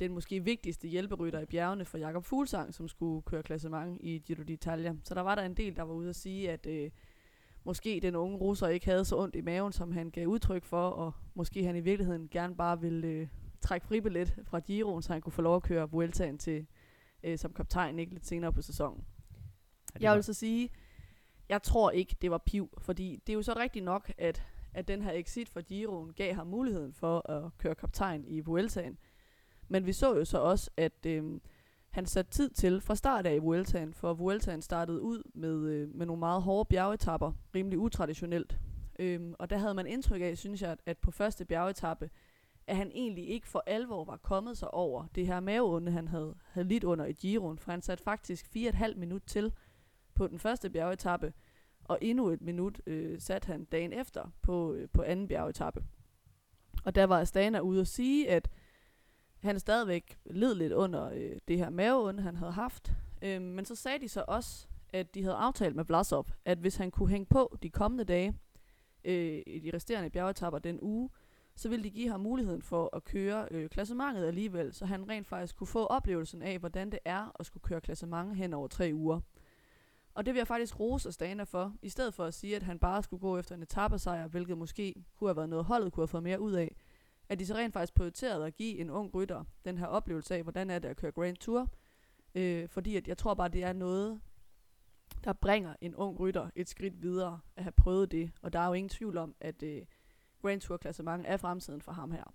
den 0.00 0.12
måske 0.12 0.44
vigtigste 0.44 0.88
hjælperytter 0.88 1.40
i 1.40 1.46
bjergene 1.46 1.84
for 1.84 1.98
Jakob 1.98 2.24
Fuglsang, 2.24 2.74
som 2.74 2.88
skulle 2.88 3.22
køre 3.22 3.42
klassement 3.42 3.98
i 4.00 4.18
Giro 4.18 4.42
d'Italia. 4.42 4.96
Så 5.04 5.14
der 5.14 5.20
var 5.20 5.34
der 5.34 5.42
en 5.42 5.54
del, 5.54 5.76
der 5.76 5.82
var 5.82 5.94
ude 5.94 6.08
at 6.08 6.16
sige, 6.16 6.50
at 6.50 6.66
øh, 6.66 6.90
måske 7.64 8.00
den 8.02 8.16
unge 8.16 8.38
russer 8.38 8.68
ikke 8.68 8.86
havde 8.86 9.04
så 9.04 9.16
ondt 9.16 9.36
i 9.36 9.40
maven, 9.40 9.72
som 9.72 9.92
han 9.92 10.10
gav 10.10 10.26
udtryk 10.26 10.64
for, 10.64 10.88
og 10.88 11.12
måske 11.34 11.64
han 11.64 11.76
i 11.76 11.80
virkeligheden 11.80 12.28
gerne 12.28 12.56
bare 12.56 12.80
ville 12.80 13.06
øh, 13.06 13.28
trække 13.60 13.86
fribillet 13.86 14.34
fra 14.44 14.60
Giroen, 14.60 15.02
så 15.02 15.12
han 15.12 15.22
kunne 15.22 15.32
få 15.32 15.42
lov 15.42 15.56
at 15.56 15.62
køre 15.62 15.90
Vueltaen 15.90 16.38
til, 16.38 16.66
øh, 17.22 17.38
som 17.38 17.52
kaptajn 17.52 17.98
ikke 17.98 18.12
lidt 18.12 18.26
senere 18.26 18.52
på 18.52 18.62
sæsonen. 18.62 19.04
Ja, 19.94 20.04
jeg 20.08 20.14
vil 20.14 20.24
så 20.24 20.34
sige, 20.34 20.70
jeg 21.48 21.62
tror 21.62 21.90
ikke, 21.90 22.16
det 22.22 22.30
var 22.30 22.38
piv, 22.38 22.78
fordi 22.78 23.22
det 23.26 23.32
er 23.32 23.34
jo 23.34 23.42
så 23.42 23.52
rigtigt 23.56 23.84
nok, 23.84 24.12
at, 24.18 24.42
at 24.74 24.88
den 24.88 25.02
her 25.02 25.12
exit 25.12 25.48
for 25.48 25.60
Giroen 25.60 26.12
gav 26.12 26.34
ham 26.34 26.46
muligheden 26.46 26.92
for 26.92 27.30
at 27.30 27.58
køre 27.58 27.74
kaptajn 27.74 28.24
i 28.26 28.40
Vueltaen. 28.40 28.98
Men 29.68 29.86
vi 29.86 29.92
så 29.92 30.16
jo 30.16 30.24
så 30.24 30.38
også, 30.38 30.70
at 30.76 31.06
øh, 31.06 31.40
han 31.90 32.06
satte 32.06 32.30
tid 32.30 32.50
til 32.50 32.80
fra 32.80 32.94
start 32.94 33.26
af 33.26 33.34
i 33.34 33.38
Vueltaen, 33.38 33.94
for 33.94 34.14
Vueltaen 34.14 34.62
startede 34.62 35.00
ud 35.00 35.22
med, 35.34 35.68
øh, 35.68 35.94
med 35.94 36.06
nogle 36.06 36.20
meget 36.20 36.42
hårde 36.42 36.68
bjergetapper, 36.68 37.32
rimelig 37.54 37.78
utraditionelt. 37.78 38.58
Øhm, 38.98 39.34
og 39.38 39.50
der 39.50 39.58
havde 39.58 39.74
man 39.74 39.86
indtryk 39.86 40.22
af, 40.22 40.38
synes 40.38 40.62
jeg, 40.62 40.70
at, 40.70 40.78
at 40.86 40.98
på 40.98 41.10
første 41.10 41.44
bjergetappe, 41.44 42.10
at 42.66 42.76
han 42.76 42.90
egentlig 42.94 43.28
ikke 43.28 43.48
for 43.48 43.62
alvor 43.66 44.04
var 44.04 44.16
kommet 44.16 44.58
sig 44.58 44.74
over 44.74 45.06
det 45.14 45.26
her 45.26 45.40
maveonde, 45.40 45.92
han 45.92 46.08
havde, 46.08 46.34
havde 46.44 46.68
lidt 46.68 46.84
under 46.84 47.04
i 47.04 47.12
Giroen, 47.12 47.58
for 47.58 47.70
han 47.70 47.82
satte 47.82 48.04
faktisk 48.04 48.46
4,5 48.56 48.94
minut 48.94 49.22
til 49.26 49.52
på 50.14 50.26
den 50.26 50.38
første 50.38 50.70
bjergetappe, 50.70 51.32
og 51.84 51.98
endnu 52.00 52.28
et 52.28 52.42
minut 52.42 52.80
øh, 52.86 53.20
satte 53.20 53.46
han 53.46 53.64
dagen 53.64 53.92
efter 53.92 54.32
på, 54.42 54.74
øh, 54.74 54.88
på 54.92 55.02
anden 55.02 55.28
bjergetappe. 55.28 55.84
Og 56.84 56.94
der 56.94 57.04
var 57.04 57.20
Astana 57.20 57.60
ude 57.60 57.80
at 57.80 57.88
sige, 57.88 58.30
at 58.30 58.50
han 59.42 59.60
stadigvæk 59.60 60.18
led 60.24 60.54
lidt 60.54 60.72
under 60.72 61.10
øh, 61.10 61.36
det 61.48 61.58
her 61.58 61.70
maveonde, 61.70 62.22
han 62.22 62.36
havde 62.36 62.52
haft. 62.52 62.92
Øh, 63.22 63.42
men 63.42 63.64
så 63.64 63.74
sagde 63.74 63.98
de 63.98 64.08
så 64.08 64.24
også, 64.28 64.66
at 64.92 65.14
de 65.14 65.22
havde 65.22 65.36
aftalt 65.36 65.76
med 65.76 65.84
Vlasov, 65.84 66.26
at 66.44 66.58
hvis 66.58 66.76
han 66.76 66.90
kunne 66.90 67.08
hænge 67.08 67.26
på 67.26 67.56
de 67.62 67.70
kommende 67.70 68.04
dage, 68.04 68.34
øh, 69.04 69.42
i 69.46 69.58
de 69.58 69.70
resterende 69.74 70.10
bjergetapper 70.10 70.58
den 70.58 70.78
uge, 70.82 71.10
så 71.56 71.68
ville 71.68 71.84
de 71.84 71.90
give 71.90 72.10
ham 72.10 72.20
muligheden 72.20 72.62
for 72.62 72.96
at 72.96 73.04
køre 73.04 73.48
øh, 73.50 73.68
klassementet 73.68 74.26
alligevel, 74.26 74.74
så 74.74 74.86
han 74.86 75.08
rent 75.08 75.26
faktisk 75.26 75.56
kunne 75.56 75.66
få 75.66 75.86
oplevelsen 75.86 76.42
af, 76.42 76.58
hvordan 76.58 76.90
det 76.90 76.98
er 77.04 77.36
at 77.40 77.46
skulle 77.46 77.62
køre 77.62 77.80
klassement 77.80 78.36
hen 78.36 78.52
over 78.52 78.68
tre 78.68 78.90
uger. 78.94 79.20
Og 80.14 80.26
det 80.26 80.34
vil 80.34 80.40
jeg 80.40 80.46
faktisk 80.46 80.80
rose 80.80 81.08
Astana 81.08 81.42
for, 81.42 81.74
i 81.82 81.88
stedet 81.88 82.14
for 82.14 82.24
at 82.24 82.34
sige, 82.34 82.56
at 82.56 82.62
han 82.62 82.78
bare 82.78 83.02
skulle 83.02 83.20
gå 83.20 83.38
efter 83.38 83.54
en 83.54 83.62
etappesejr, 83.62 84.28
hvilket 84.28 84.58
måske 84.58 85.04
kunne 85.16 85.28
have 85.28 85.36
været 85.36 85.48
noget, 85.48 85.64
holdet 85.64 85.92
kunne 85.92 86.02
have 86.02 86.08
fået 86.08 86.22
mere 86.22 86.40
ud 86.40 86.52
af, 86.52 86.76
at 87.28 87.38
de 87.38 87.46
så 87.46 87.54
rent 87.54 87.72
faktisk 87.72 87.94
prioriterede 87.94 88.46
at 88.46 88.56
give 88.56 88.78
en 88.78 88.90
ung 88.90 89.14
rytter 89.14 89.44
den 89.64 89.78
her 89.78 89.86
oplevelse 89.86 90.34
af, 90.34 90.42
hvordan 90.42 90.70
er 90.70 90.78
det 90.78 90.88
at 90.88 90.96
køre 90.96 91.12
Grand 91.12 91.36
Tour. 91.36 91.68
Øh, 92.34 92.68
fordi 92.68 92.96
at 92.96 93.08
jeg 93.08 93.18
tror 93.18 93.34
bare, 93.34 93.48
det 93.48 93.64
er 93.64 93.72
noget, 93.72 94.20
der 95.24 95.32
bringer 95.32 95.74
en 95.80 95.94
ung 95.94 96.20
rytter 96.20 96.50
et 96.56 96.68
skridt 96.68 97.02
videre 97.02 97.40
at 97.56 97.62
have 97.62 97.72
prøvet 97.72 98.12
det. 98.12 98.30
Og 98.42 98.52
der 98.52 98.58
er 98.58 98.66
jo 98.66 98.72
ingen 98.72 98.88
tvivl 98.88 99.16
om, 99.16 99.34
at 99.40 99.62
øh, 99.62 99.82
Grand 100.42 100.60
Tour 100.60 100.76
klassement 100.76 101.24
er 101.26 101.36
fremtiden 101.36 101.82
for 101.82 101.92
ham 101.92 102.10
her. 102.10 102.34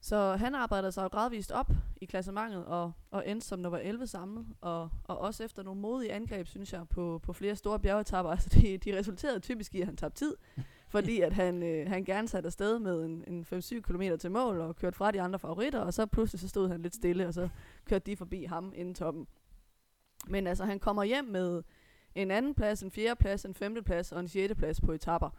Så 0.00 0.36
han 0.36 0.54
arbejdede 0.54 0.92
sig 0.92 1.02
jo 1.02 1.08
gradvist 1.08 1.52
op 1.52 1.70
i 2.00 2.04
klassementet 2.04 2.64
og, 2.64 2.92
og 3.10 3.28
endte 3.28 3.46
som 3.46 3.58
nummer 3.58 3.78
11 3.78 4.06
samlet. 4.06 4.46
Og, 4.60 4.90
og 5.04 5.18
også 5.18 5.44
efter 5.44 5.62
nogle 5.62 5.80
modige 5.80 6.12
angreb, 6.12 6.46
synes 6.46 6.72
jeg, 6.72 6.88
på, 6.88 7.20
på 7.22 7.32
flere 7.32 7.56
store 7.56 7.80
bjergetapper. 7.80 8.30
Altså 8.34 8.60
de, 8.60 8.78
de 8.78 8.98
resulterede 8.98 9.40
typisk 9.40 9.74
i, 9.74 9.80
at 9.80 9.86
han 9.86 9.96
tabte 9.96 10.18
tid 10.18 10.36
fordi 10.98 11.20
at 11.20 11.32
han, 11.32 11.62
øh, 11.62 11.88
han 11.88 12.04
gerne 12.04 12.28
satte 12.28 12.46
afsted 12.46 12.78
med 12.78 13.04
en, 13.04 13.24
en 13.26 13.46
5-7 13.52 13.80
km 13.80 14.02
til 14.20 14.30
mål 14.30 14.60
og 14.60 14.76
kørte 14.76 14.96
fra 14.96 15.10
de 15.10 15.20
andre 15.20 15.38
favoritter. 15.38 15.80
Og 15.80 15.94
så 15.94 16.06
pludselig 16.06 16.40
så 16.40 16.48
stod 16.48 16.68
han 16.68 16.82
lidt 16.82 16.94
stille, 16.94 17.26
og 17.26 17.34
så 17.34 17.48
kørte 17.84 18.10
de 18.10 18.16
forbi 18.16 18.44
ham 18.44 18.72
inden 18.76 18.94
toppen. 18.94 19.26
Men 20.26 20.46
altså, 20.46 20.64
han 20.64 20.78
kommer 20.78 21.04
hjem 21.04 21.24
med 21.24 21.62
en 22.14 22.30
anden 22.30 22.54
plads, 22.54 22.82
en 22.82 22.90
fjerde 22.90 23.16
plads, 23.16 23.44
en 23.44 23.54
femte 23.54 23.82
plads 23.82 24.12
og 24.12 24.20
en 24.20 24.28
sjette 24.28 24.54
plads 24.54 24.80
på 24.80 24.92
etapper. 24.92 25.30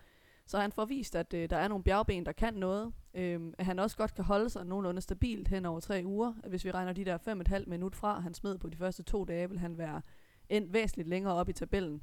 Så 0.45 0.59
han 0.59 0.71
får 0.71 0.85
vist, 0.85 1.15
at 1.15 1.33
øh, 1.33 1.49
der 1.49 1.57
er 1.57 1.67
nogle 1.67 1.83
bjergben, 1.83 2.25
der 2.25 2.31
kan 2.31 2.53
noget. 2.53 2.93
Øhm, 3.13 3.53
at 3.57 3.65
han 3.65 3.79
også 3.79 3.97
godt 3.97 4.15
kan 4.15 4.23
holde 4.23 4.49
sig 4.49 4.65
nogenlunde 4.65 5.01
stabilt 5.01 5.47
hen 5.47 5.65
over 5.65 5.79
tre 5.79 6.01
uger. 6.05 6.33
Hvis 6.47 6.65
vi 6.65 6.71
regner 6.71 6.93
de 6.93 7.05
der 7.05 7.17
fem 7.17 7.41
et 7.41 7.47
halvt 7.47 7.67
minut 7.67 7.95
fra, 7.95 8.19
han 8.19 8.33
smed 8.33 8.57
på 8.57 8.69
de 8.69 8.77
første 8.77 9.03
to 9.03 9.25
dage, 9.25 9.49
vil 9.49 9.59
han 9.59 9.77
være 9.77 10.01
endt 10.49 10.73
væsentligt 10.73 11.09
længere 11.09 11.33
op 11.33 11.49
i 11.49 11.53
tabellen. 11.53 12.01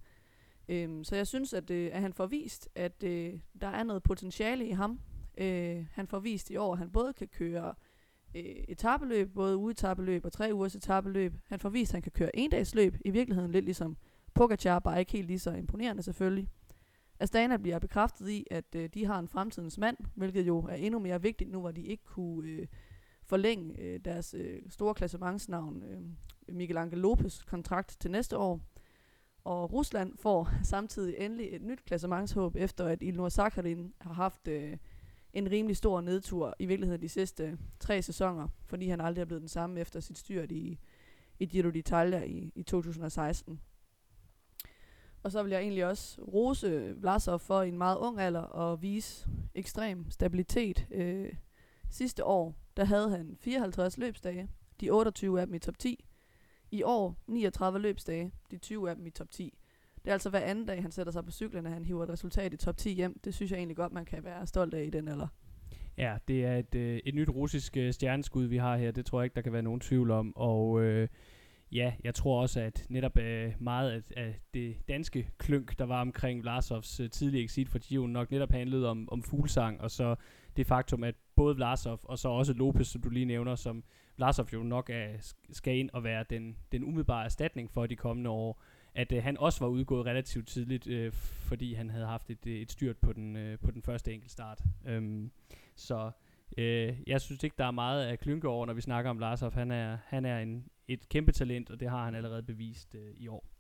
Øhm, 0.69 1.05
så 1.05 1.17
jeg 1.17 1.27
synes, 1.27 1.53
at, 1.53 1.71
øh, 1.71 1.91
at 1.93 2.01
han 2.01 2.13
får 2.13 2.27
vist, 2.27 2.69
at 2.75 3.03
øh, 3.05 3.35
der 3.61 3.69
er 3.69 3.83
noget 3.83 4.03
potentiale 4.03 4.67
i 4.67 4.71
ham. 4.71 5.01
Øh, 5.39 5.87
han 5.93 6.07
får 6.07 6.19
vist 6.19 6.51
i 6.51 6.57
år, 6.57 6.73
at 6.73 6.79
han 6.79 6.91
både 6.91 7.13
kan 7.13 7.29
køre 7.29 7.75
øh, 8.35 8.43
etabeløb, 8.45 9.35
både 9.35 9.57
ugetabeløb 9.57 10.25
og 10.25 10.33
tre 10.33 10.51
ugers 10.53 10.75
etabeløb. 10.75 11.35
Han 11.47 11.61
får 11.61 11.69
vist, 11.69 11.91
at 11.91 11.95
han 11.95 12.03
kan 12.03 12.13
køre 12.13 12.37
en 12.37 12.51
dags 12.51 12.75
løb, 12.75 12.97
i 13.05 13.11
virkeligheden 13.11 13.53
lidt 13.53 13.65
ligesom 13.65 13.97
Pogacar, 14.35 14.79
bare 14.79 15.01
ikke 15.01 15.13
helt 15.13 15.27
lige 15.27 15.39
så 15.39 15.51
imponerende 15.51 16.03
selvfølgelig. 16.03 16.49
Astana 17.21 17.57
bliver 17.57 17.79
bekræftet 17.79 18.29
i, 18.29 18.47
at 18.51 18.75
øh, 18.77 18.89
de 18.95 19.05
har 19.05 19.19
en 19.19 19.29
fremtidens 19.29 19.79
mand, 19.79 19.97
hvilket 20.15 20.47
jo 20.47 20.59
er 20.59 20.75
endnu 20.75 20.99
mere 20.99 21.23
vigtigt 21.23 21.51
nu, 21.51 21.61
hvor 21.61 21.71
de 21.71 21.83
ikke 21.83 22.05
kunne 22.05 22.49
øh, 22.49 22.67
forlænge 23.25 23.81
øh, 23.81 24.01
deres 24.05 24.35
øh, 24.39 24.63
store 24.69 24.95
klassementsnavn, 24.95 25.83
øh, 25.83 26.01
Miguel 26.55 26.77
Angel 26.77 26.99
Lopez 26.99 27.45
kontrakt 27.45 27.97
til 28.01 28.11
næste 28.11 28.39
år. 28.39 28.61
Og 29.45 29.72
Rusland 29.72 30.16
får 30.16 30.51
samtidig 30.62 31.14
endelig 31.18 31.49
et 31.55 31.62
nyt 31.62 31.84
klassementshåb, 31.84 32.57
efter 32.57 32.86
at 32.86 33.03
Ilnur 33.03 33.28
Sakharin 33.28 33.93
har 34.01 34.12
haft 34.12 34.49
øh, 34.49 34.76
en 35.32 35.51
rimelig 35.51 35.76
stor 35.76 36.01
nedtur, 36.01 36.55
i 36.59 36.66
virkeligheden 36.66 37.03
de 37.03 37.09
sidste 37.09 37.45
øh, 37.45 37.59
tre 37.80 38.03
sæsoner, 38.03 38.49
fordi 38.66 38.88
han 38.88 39.01
aldrig 39.01 39.22
er 39.22 39.26
blevet 39.26 39.40
den 39.40 39.49
samme 39.49 39.80
efter 39.80 40.01
sit 40.01 40.18
styrt 40.18 40.53
i, 40.53 40.78
i 41.38 41.47
Giro 41.47 41.68
d'Italia 41.68 42.24
i, 42.24 42.53
i 42.55 42.62
2016. 42.62 43.61
Og 45.22 45.32
så 45.32 45.43
vil 45.43 45.51
jeg 45.51 45.61
egentlig 45.61 45.86
også 45.86 46.22
rose 46.22 46.95
Vlasov 46.97 47.38
for 47.38 47.62
i 47.62 47.68
en 47.68 47.78
meget 47.78 47.97
ung 47.97 48.20
alder 48.20 48.72
at 48.72 48.82
vise 48.82 49.28
ekstrem 49.55 50.11
stabilitet. 50.11 50.86
Øh, 50.90 51.32
sidste 51.90 52.24
år, 52.24 52.55
der 52.76 52.84
havde 52.84 53.11
han 53.11 53.36
54 53.40 53.99
løbsdage, 53.99 54.49
de 54.80 54.90
28 54.90 55.40
af 55.40 55.47
dem 55.47 55.55
i 55.55 55.59
top 55.59 55.78
10. 55.78 56.05
I 56.73 56.83
år 56.83 57.16
39 57.27 57.79
løbsdage, 57.79 58.33
de 58.51 58.59
20 58.59 58.91
af 58.91 58.97
dem 58.97 59.07
i 59.07 59.11
top 59.11 59.31
10. 59.31 59.59
Det 60.05 60.09
er 60.09 60.12
altså 60.12 60.31
hver 60.31 60.41
anden 60.41 60.66
dag, 60.66 60.83
han 60.83 60.91
sætter 60.91 61.12
sig 61.12 61.25
på 61.25 61.31
cyklen, 61.31 61.66
at 61.66 61.73
han 61.73 61.85
hiver 61.85 62.03
et 62.03 62.09
resultat 62.09 62.55
i 62.55 62.57
top 62.57 62.77
10 62.77 62.95
hjem. 62.95 63.20
Det 63.25 63.35
synes 63.35 63.53
jeg 63.53 63.59
egentlig 63.59 63.77
godt, 63.77 63.93
man 63.93 64.05
kan 64.05 64.25
være 64.25 64.47
stolt 64.47 64.75
af 64.75 64.85
i 64.85 64.91
den 64.91 65.09
alder. 65.09 65.27
Ja, 65.99 66.16
det 66.29 66.45
er 66.45 66.57
et, 66.57 66.75
øh, 66.75 67.01
et 67.05 67.14
nyt 67.14 67.29
russisk 67.29 67.77
øh, 67.77 67.93
stjerneskud, 67.93 68.45
vi 68.45 68.57
har 68.57 68.77
her. 68.77 68.91
Det 68.91 69.07
tror 69.07 69.20
jeg 69.20 69.25
ikke, 69.25 69.35
der 69.35 69.41
kan 69.41 69.53
være 69.53 69.62
nogen 69.62 69.81
tvivl 69.81 70.11
om. 70.11 70.37
Og 70.37 70.83
øh, 70.83 71.09
ja, 71.73 71.93
jeg 72.05 72.14
tror 72.14 72.41
også, 72.41 72.61
at 72.61 72.87
netop 72.89 73.18
øh, 73.18 73.53
meget 73.59 73.91
af, 73.91 74.03
af 74.16 74.41
det 74.55 74.77
danske 74.89 75.31
klønk, 75.39 75.79
der 75.79 75.85
var 75.85 76.01
omkring 76.01 76.43
Vlasovs 76.43 77.01
øh, 77.01 77.11
tidlige 77.11 77.45
exit 77.45 77.68
fra 77.68 77.79
Giro, 77.79 78.07
nok 78.07 78.31
netop 78.31 78.53
handlede 78.53 78.89
om, 78.89 79.09
om 79.12 79.23
fuglsang, 79.23 79.81
og 79.81 79.91
så 79.91 80.14
det 80.57 80.66
faktum, 80.66 81.05
at 81.05 81.14
både 81.37 81.57
Vlasov 81.57 82.01
og 82.03 82.18
så 82.18 82.29
også 82.29 82.53
Lopez, 82.53 82.87
som 82.87 83.03
du 83.03 83.09
lige 83.09 83.25
nævner, 83.25 83.55
som 83.55 83.85
Vlasov 84.17 84.47
jo 84.53 84.63
nok 84.63 84.91
er, 84.91 85.35
skal 85.51 85.77
ind 85.77 85.91
og 85.93 86.05
være 86.05 86.25
den, 86.31 86.57
den 86.73 86.85
umiddelbare 86.85 87.25
erstatning 87.25 87.71
for 87.71 87.87
de 87.87 87.97
kommende 87.97 88.31
år, 88.31 88.63
at 88.95 89.13
øh, 89.13 89.23
han 89.23 89.37
også 89.37 89.61
var 89.65 89.71
udgået 89.71 90.07
relativt 90.07 90.49
tidligt, 90.49 90.87
øh, 90.87 91.13
fordi 91.13 91.75
han 91.75 91.91
havde 91.91 92.07
haft 92.07 92.31
et, 92.31 92.47
øh, 92.47 92.55
et 92.55 92.73
styrt 92.73 92.97
på 92.97 93.13
den, 93.13 93.37
øh, 93.37 93.59
på 93.59 93.71
den 93.71 93.83
første 93.83 94.13
enkeltstart. 94.13 94.61
Øhm, 94.87 95.31
så 95.75 96.11
øh, 96.59 96.95
jeg 97.07 97.21
synes 97.21 97.45
ikke, 97.45 97.57
der 97.59 97.65
er 97.65 97.71
meget 97.71 98.07
at 98.07 98.21
klynke 98.21 98.49
over, 98.49 98.67
når 98.67 98.75
vi 98.75 98.81
snakker 98.81 99.11
om 99.11 99.19
Larsov. 99.19 99.53
Han 99.53 99.71
er, 99.71 99.99
han 100.07 100.25
er 100.25 100.39
en, 100.39 100.69
et 100.89 101.09
kæmpe 101.09 101.33
talent, 101.33 101.71
og 101.71 101.81
det 101.81 101.91
har 101.91 102.05
han 102.05 102.15
allerede 102.15 102.43
bevist 102.43 102.95
øh, 102.95 103.15
i 103.17 103.29
år. 103.29 103.52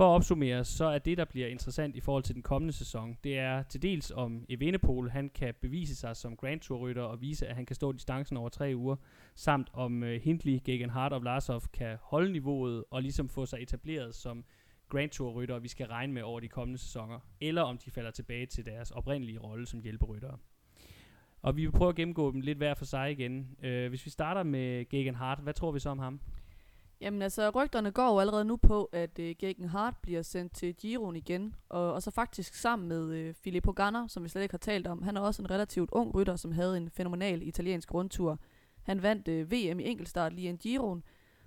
For 0.00 0.06
at 0.06 0.14
opsummere, 0.14 0.64
så 0.64 0.84
er 0.84 0.98
det, 0.98 1.18
der 1.18 1.24
bliver 1.24 1.48
interessant 1.48 1.96
i 1.96 2.00
forhold 2.00 2.22
til 2.22 2.34
den 2.34 2.42
kommende 2.42 2.72
sæson, 2.72 3.16
det 3.24 3.38
er 3.38 3.62
til 3.62 3.82
dels 3.82 4.10
om 4.10 4.44
Evenepoel, 4.48 5.10
han 5.10 5.30
kan 5.34 5.54
bevise 5.60 5.96
sig 5.96 6.16
som 6.16 6.36
Grand 6.36 6.60
Tour-rytter 6.60 7.02
og 7.02 7.20
vise, 7.20 7.46
at 7.46 7.56
han 7.56 7.66
kan 7.66 7.76
stå 7.76 7.92
distancen 7.92 8.36
over 8.36 8.48
tre 8.48 8.72
uger, 8.76 8.96
samt 9.34 9.68
om 9.72 10.02
uh, 10.02 10.08
Hindley, 10.08 10.60
Gegenhardt 10.64 11.14
og 11.14 11.22
Vlasov 11.22 11.62
kan 11.72 11.96
holde 12.02 12.32
niveauet 12.32 12.84
og 12.90 13.02
ligesom 13.02 13.28
få 13.28 13.46
sig 13.46 13.62
etableret 13.62 14.14
som 14.14 14.44
Grand 14.88 15.10
Tour-rytter, 15.10 15.58
vi 15.58 15.68
skal 15.68 15.86
regne 15.86 16.12
med 16.12 16.22
over 16.22 16.40
de 16.40 16.48
kommende 16.48 16.78
sæsoner, 16.78 17.18
eller 17.40 17.62
om 17.62 17.78
de 17.78 17.90
falder 17.90 18.10
tilbage 18.10 18.46
til 18.46 18.66
deres 18.66 18.90
oprindelige 18.90 19.38
rolle 19.38 19.66
som 19.66 19.80
hjælperyttere. 19.80 20.38
Og 21.42 21.56
vi 21.56 21.64
vil 21.64 21.72
prøve 21.72 21.88
at 21.88 21.96
gennemgå 21.96 22.32
dem 22.32 22.40
lidt 22.40 22.58
hver 22.58 22.74
for 22.74 22.84
sig 22.84 23.10
igen. 23.10 23.56
Uh, 23.58 23.88
hvis 23.88 24.04
vi 24.04 24.10
starter 24.10 24.42
med 24.42 24.88
Gegenhardt, 24.88 25.40
hvad 25.40 25.54
tror 25.54 25.72
vi 25.72 25.78
så 25.78 25.90
om 25.90 25.98
ham? 25.98 26.20
Jamen 27.00 27.22
altså, 27.22 27.50
rygterne 27.50 27.90
går 27.90 28.12
jo 28.12 28.18
allerede 28.18 28.44
nu 28.44 28.56
på, 28.56 28.84
at 28.92 29.18
øh, 29.18 29.34
Gegen 29.38 29.64
Hart 29.64 29.94
bliver 30.02 30.22
sendt 30.22 30.54
til 30.54 30.74
Giroen 30.74 31.16
igen, 31.16 31.54
og, 31.68 31.92
og 31.92 32.02
så 32.02 32.10
faktisk 32.10 32.54
sammen 32.54 32.88
med 32.88 33.14
øh, 33.14 33.34
Filippo 33.34 33.72
Ganna, 33.72 34.08
som 34.08 34.24
vi 34.24 34.28
slet 34.28 34.42
ikke 34.42 34.52
har 34.52 34.58
talt 34.58 34.86
om. 34.86 35.02
Han 35.02 35.16
er 35.16 35.20
også 35.20 35.42
en 35.42 35.50
relativt 35.50 35.90
ung 35.92 36.14
rytter, 36.14 36.36
som 36.36 36.52
havde 36.52 36.76
en 36.76 36.90
fænomenal 36.90 37.42
italiensk 37.42 37.94
rundtur. 37.94 38.38
Han 38.82 39.02
vandt 39.02 39.28
øh, 39.28 39.52
VM 39.52 39.80
i 39.80 39.84
enkeltstart 39.84 40.32
lige 40.32 40.48
en 40.48 40.58
Giroen, 40.58 41.02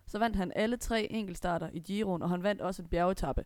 så 0.08 0.20
vandt 0.20 0.36
han 0.36 0.52
alle 0.56 0.78
tre 0.78 1.12
enkeltstarter 1.12 1.70
i 1.74 1.80
Giroen, 1.80 2.22
og 2.22 2.30
han 2.30 2.44
vandt 2.44 2.62
også 2.62 2.82
en 2.82 2.88
bjergetappe. 2.88 3.46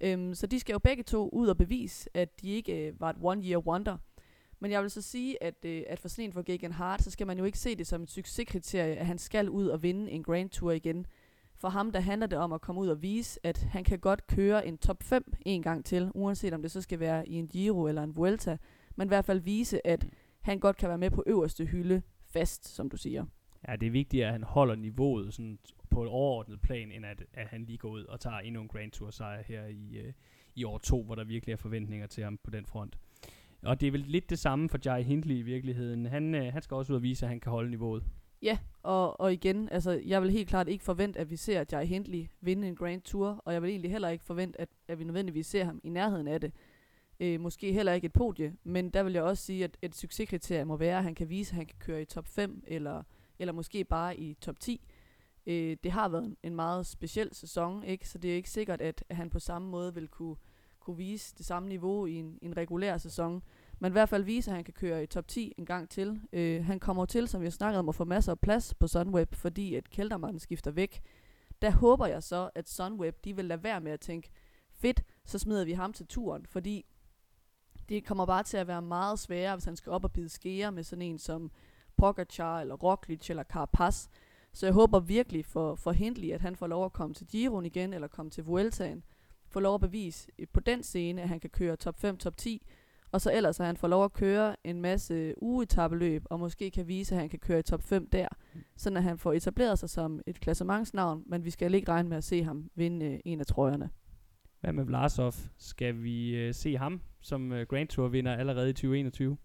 Øhm, 0.00 0.34
så 0.34 0.46
de 0.46 0.60
skal 0.60 0.72
jo 0.72 0.78
begge 0.78 1.02
to 1.02 1.28
ud 1.28 1.48
og 1.48 1.56
bevise, 1.56 2.10
at 2.14 2.40
de 2.42 2.48
ikke 2.48 2.86
øh, 2.86 3.00
var 3.00 3.10
et 3.10 3.16
one-year 3.16 3.58
wonder. 3.58 3.96
Men 4.60 4.70
jeg 4.70 4.82
vil 4.82 4.90
så 4.90 5.02
sige, 5.02 5.42
at, 5.42 5.64
øh, 5.64 5.82
at 5.86 6.00
for 6.00 6.08
sådan 6.08 6.24
en 6.24 6.32
for 6.32 6.42
Gagan 6.42 6.72
Hart, 6.72 7.02
så 7.02 7.10
skal 7.10 7.26
man 7.26 7.38
jo 7.38 7.44
ikke 7.44 7.58
se 7.58 7.76
det 7.76 7.86
som 7.86 8.02
et 8.02 8.10
succeskriterie, 8.10 8.96
at 8.96 9.06
han 9.06 9.18
skal 9.18 9.48
ud 9.48 9.66
og 9.66 9.82
vinde 9.82 10.10
en 10.10 10.22
Grand 10.22 10.50
Tour 10.50 10.72
igen. 10.72 11.06
For 11.62 11.68
ham, 11.68 11.92
der 11.92 12.00
handler 12.00 12.26
det 12.26 12.38
om 12.38 12.52
at 12.52 12.60
komme 12.60 12.80
ud 12.80 12.88
og 12.88 13.02
vise, 13.02 13.40
at 13.46 13.58
han 13.58 13.84
kan 13.84 13.98
godt 13.98 14.26
køre 14.26 14.66
en 14.66 14.78
top 14.78 15.02
5 15.02 15.34
en 15.46 15.62
gang 15.62 15.84
til, 15.84 16.10
uanset 16.14 16.54
om 16.54 16.62
det 16.62 16.70
så 16.70 16.80
skal 16.80 17.00
være 17.00 17.28
i 17.28 17.34
en 17.34 17.48
Giro 17.48 17.86
eller 17.86 18.02
en 18.02 18.16
Vuelta, 18.16 18.56
men 18.96 19.06
i 19.06 19.08
hvert 19.08 19.24
fald 19.24 19.40
vise, 19.40 19.86
at 19.86 20.06
han 20.40 20.58
godt 20.58 20.76
kan 20.76 20.88
være 20.88 20.98
med 20.98 21.10
på 21.10 21.24
øverste 21.26 21.64
hylde 21.64 22.02
fast, 22.26 22.68
som 22.68 22.90
du 22.90 22.96
siger. 22.96 23.24
Ja, 23.68 23.76
det 23.76 23.86
er 23.86 23.90
vigtigt, 23.90 24.24
at 24.24 24.32
han 24.32 24.42
holder 24.42 24.74
niveauet 24.74 25.34
sådan 25.34 25.58
på 25.90 26.02
et 26.02 26.08
overordnet 26.08 26.60
plan, 26.60 26.92
end 26.92 27.06
at, 27.06 27.24
at 27.34 27.46
han 27.46 27.64
lige 27.64 27.78
går 27.78 27.90
ud 27.90 28.04
og 28.04 28.20
tager 28.20 28.38
endnu 28.38 28.62
en 28.62 28.68
Grand 28.68 28.90
Tour 28.90 29.10
sejr 29.10 29.42
her 29.42 29.66
i, 29.66 29.96
øh, 29.96 30.12
i 30.54 30.64
år 30.64 30.78
to, 30.78 31.02
hvor 31.02 31.14
der 31.14 31.24
virkelig 31.24 31.52
er 31.52 31.56
forventninger 31.56 32.06
til 32.06 32.24
ham 32.24 32.38
på 32.44 32.50
den 32.50 32.66
front. 32.66 32.98
Og 33.62 33.80
det 33.80 33.86
er 33.86 33.90
vel 33.90 34.00
lidt 34.00 34.30
det 34.30 34.38
samme 34.38 34.68
for 34.68 34.78
Jai 34.84 35.02
Hindley 35.02 35.34
i 35.34 35.42
virkeligheden. 35.42 36.06
Han, 36.06 36.34
øh, 36.34 36.52
han 36.52 36.62
skal 36.62 36.74
også 36.74 36.92
ud 36.92 36.96
og 36.96 37.02
vise, 37.02 37.26
at 37.26 37.30
han 37.30 37.40
kan 37.40 37.52
holde 37.52 37.70
niveauet. 37.70 38.04
Ja, 38.42 38.58
og, 38.82 39.20
og 39.20 39.32
igen, 39.32 39.68
altså, 39.68 39.90
jeg 40.06 40.22
vil 40.22 40.30
helt 40.30 40.48
klart 40.48 40.68
ikke 40.68 40.84
forvente, 40.84 41.18
at 41.18 41.30
vi 41.30 41.36
ser 41.36 41.60
at 41.60 41.72
Jai 41.72 41.86
Hindley 41.86 42.26
vinde 42.40 42.68
en 42.68 42.76
Grand 42.76 43.02
Tour, 43.02 43.42
og 43.44 43.52
jeg 43.52 43.62
vil 43.62 43.70
egentlig 43.70 43.90
heller 43.90 44.08
ikke 44.08 44.24
forvente, 44.24 44.60
at, 44.60 44.68
at 44.88 44.98
vi 44.98 45.04
nødvendigvis 45.04 45.46
ser 45.46 45.64
ham 45.64 45.80
i 45.84 45.88
nærheden 45.88 46.28
af 46.28 46.40
det. 46.40 46.52
Øh, 47.20 47.40
måske 47.40 47.72
heller 47.72 47.92
ikke 47.92 48.04
et 48.04 48.12
podie, 48.12 48.56
men 48.64 48.90
der 48.90 49.02
vil 49.02 49.12
jeg 49.12 49.22
også 49.22 49.44
sige, 49.44 49.64
at 49.64 49.76
et 49.82 49.94
succeskriterie 49.94 50.64
må 50.64 50.76
være, 50.76 50.98
at 50.98 51.04
han 51.04 51.14
kan 51.14 51.28
vise, 51.28 51.52
at 51.52 51.56
han 51.56 51.66
kan 51.66 51.78
køre 51.78 52.02
i 52.02 52.04
top 52.04 52.28
5, 52.28 52.64
eller, 52.66 53.02
eller 53.38 53.52
måske 53.52 53.84
bare 53.84 54.16
i 54.16 54.34
top 54.34 54.60
10. 54.60 54.88
Øh, 55.46 55.76
det 55.84 55.92
har 55.92 56.08
været 56.08 56.36
en 56.42 56.56
meget 56.56 56.86
speciel 56.86 57.34
sæson, 57.34 57.84
ikke? 57.84 58.08
så 58.08 58.18
det 58.18 58.32
er 58.32 58.36
ikke 58.36 58.50
sikkert, 58.50 58.80
at, 58.80 59.04
at 59.08 59.16
han 59.16 59.30
på 59.30 59.38
samme 59.38 59.68
måde 59.68 59.94
vil 59.94 60.08
kunne, 60.08 60.36
kunne 60.80 60.96
vise 60.96 61.34
det 61.38 61.46
samme 61.46 61.68
niveau 61.68 62.06
i 62.06 62.14
en, 62.14 62.38
en 62.42 62.56
regulær 62.56 62.98
sæson. 62.98 63.42
Men 63.82 63.92
i 63.92 63.92
hvert 63.92 64.08
fald 64.08 64.24
vise, 64.24 64.50
at 64.50 64.54
han 64.54 64.64
kan 64.64 64.74
køre 64.74 65.02
i 65.02 65.06
top 65.06 65.28
10 65.28 65.52
en 65.58 65.66
gang 65.66 65.90
til. 65.90 66.20
Øh, 66.32 66.64
han 66.64 66.80
kommer 66.80 67.04
til, 67.04 67.28
som 67.28 67.40
vi 67.40 67.46
har 67.46 67.50
snakket 67.50 67.78
om, 67.78 67.88
at 67.88 67.94
få 67.94 68.04
masser 68.04 68.32
af 68.32 68.40
plads 68.40 68.74
på 68.74 68.88
Sunweb, 68.88 69.34
fordi 69.34 69.74
at 69.74 69.90
Keltermann 69.90 70.38
skifter 70.38 70.70
væk. 70.70 71.02
Der 71.62 71.70
håber 71.70 72.06
jeg 72.06 72.22
så, 72.22 72.50
at 72.54 72.68
Sunweb 72.68 73.24
de 73.24 73.36
vil 73.36 73.44
lade 73.44 73.62
være 73.62 73.80
med 73.80 73.92
at 73.92 74.00
tænke, 74.00 74.30
fedt, 74.72 75.02
så 75.24 75.38
smider 75.38 75.64
vi 75.64 75.72
ham 75.72 75.92
til 75.92 76.06
turen, 76.06 76.46
fordi 76.46 76.84
det 77.88 78.04
kommer 78.04 78.26
bare 78.26 78.42
til 78.42 78.56
at 78.56 78.66
være 78.66 78.82
meget 78.82 79.18
sværere, 79.18 79.56
hvis 79.56 79.64
han 79.64 79.76
skal 79.76 79.92
op 79.92 80.04
og 80.04 80.12
bide 80.12 80.28
skære 80.28 80.72
med 80.72 80.82
sådan 80.82 81.02
en 81.02 81.18
som 81.18 81.50
Pogacar, 81.96 82.60
eller 82.60 82.74
Roglic, 82.74 83.30
eller 83.30 83.44
Carapaz. 83.44 84.08
Så 84.52 84.66
jeg 84.66 84.72
håber 84.72 85.00
virkelig 85.00 85.44
for, 85.44 85.74
for 85.74 85.92
Hindley, 85.92 86.30
at 86.30 86.40
han 86.40 86.56
får 86.56 86.66
lov 86.66 86.84
at 86.84 86.92
komme 86.92 87.14
til 87.14 87.26
Giron 87.26 87.66
igen, 87.66 87.92
eller 87.92 88.08
komme 88.08 88.30
til 88.30 88.44
Vueltaen. 88.44 89.02
Få 89.48 89.60
lov 89.60 89.74
at 89.74 89.80
bevise 89.80 90.30
eh, 90.38 90.46
på 90.52 90.60
den 90.60 90.82
scene, 90.82 91.22
at 91.22 91.28
han 91.28 91.40
kan 91.40 91.50
køre 91.50 91.76
top 91.76 92.00
5, 92.00 92.16
top 92.16 92.36
10, 92.36 92.66
og 93.12 93.20
så 93.20 93.32
ellers 93.32 93.60
at 93.60 93.66
han 93.66 93.76
får 93.76 93.88
lov 93.88 94.04
at 94.04 94.12
køre 94.12 94.56
en 94.64 94.80
masse 94.80 95.34
ugetabeløb, 95.42 96.22
og 96.30 96.40
måske 96.40 96.70
kan 96.70 96.88
vise, 96.88 97.14
at 97.14 97.20
han 97.20 97.28
kan 97.28 97.38
køre 97.38 97.58
i 97.58 97.62
top 97.62 97.82
5 97.82 98.08
der, 98.08 98.28
sådan 98.76 98.96
at 98.96 99.02
han 99.02 99.18
får 99.18 99.32
etableret 99.32 99.78
sig 99.78 99.90
som 99.90 100.20
et 100.26 100.40
klassementsnavn, 100.40 101.22
men 101.26 101.44
vi 101.44 101.50
skal 101.50 101.74
ikke 101.74 101.88
regne 101.88 102.08
med 102.08 102.16
at 102.16 102.24
se 102.24 102.42
ham 102.42 102.70
vinde 102.74 103.06
øh, 103.06 103.18
en 103.24 103.40
af 103.40 103.46
trøjerne. 103.46 103.90
Hvad 104.60 104.72
med 104.72 104.84
Vlasov? 104.84 105.32
Skal 105.58 106.02
vi 106.02 106.36
øh, 106.36 106.54
se 106.54 106.76
ham 106.76 107.00
som 107.20 107.52
øh, 107.52 107.66
Grand 107.66 107.88
Tour 107.88 108.08
vinder 108.08 108.34
allerede 108.36 108.70
i 108.70 108.72
2021? 108.72 109.36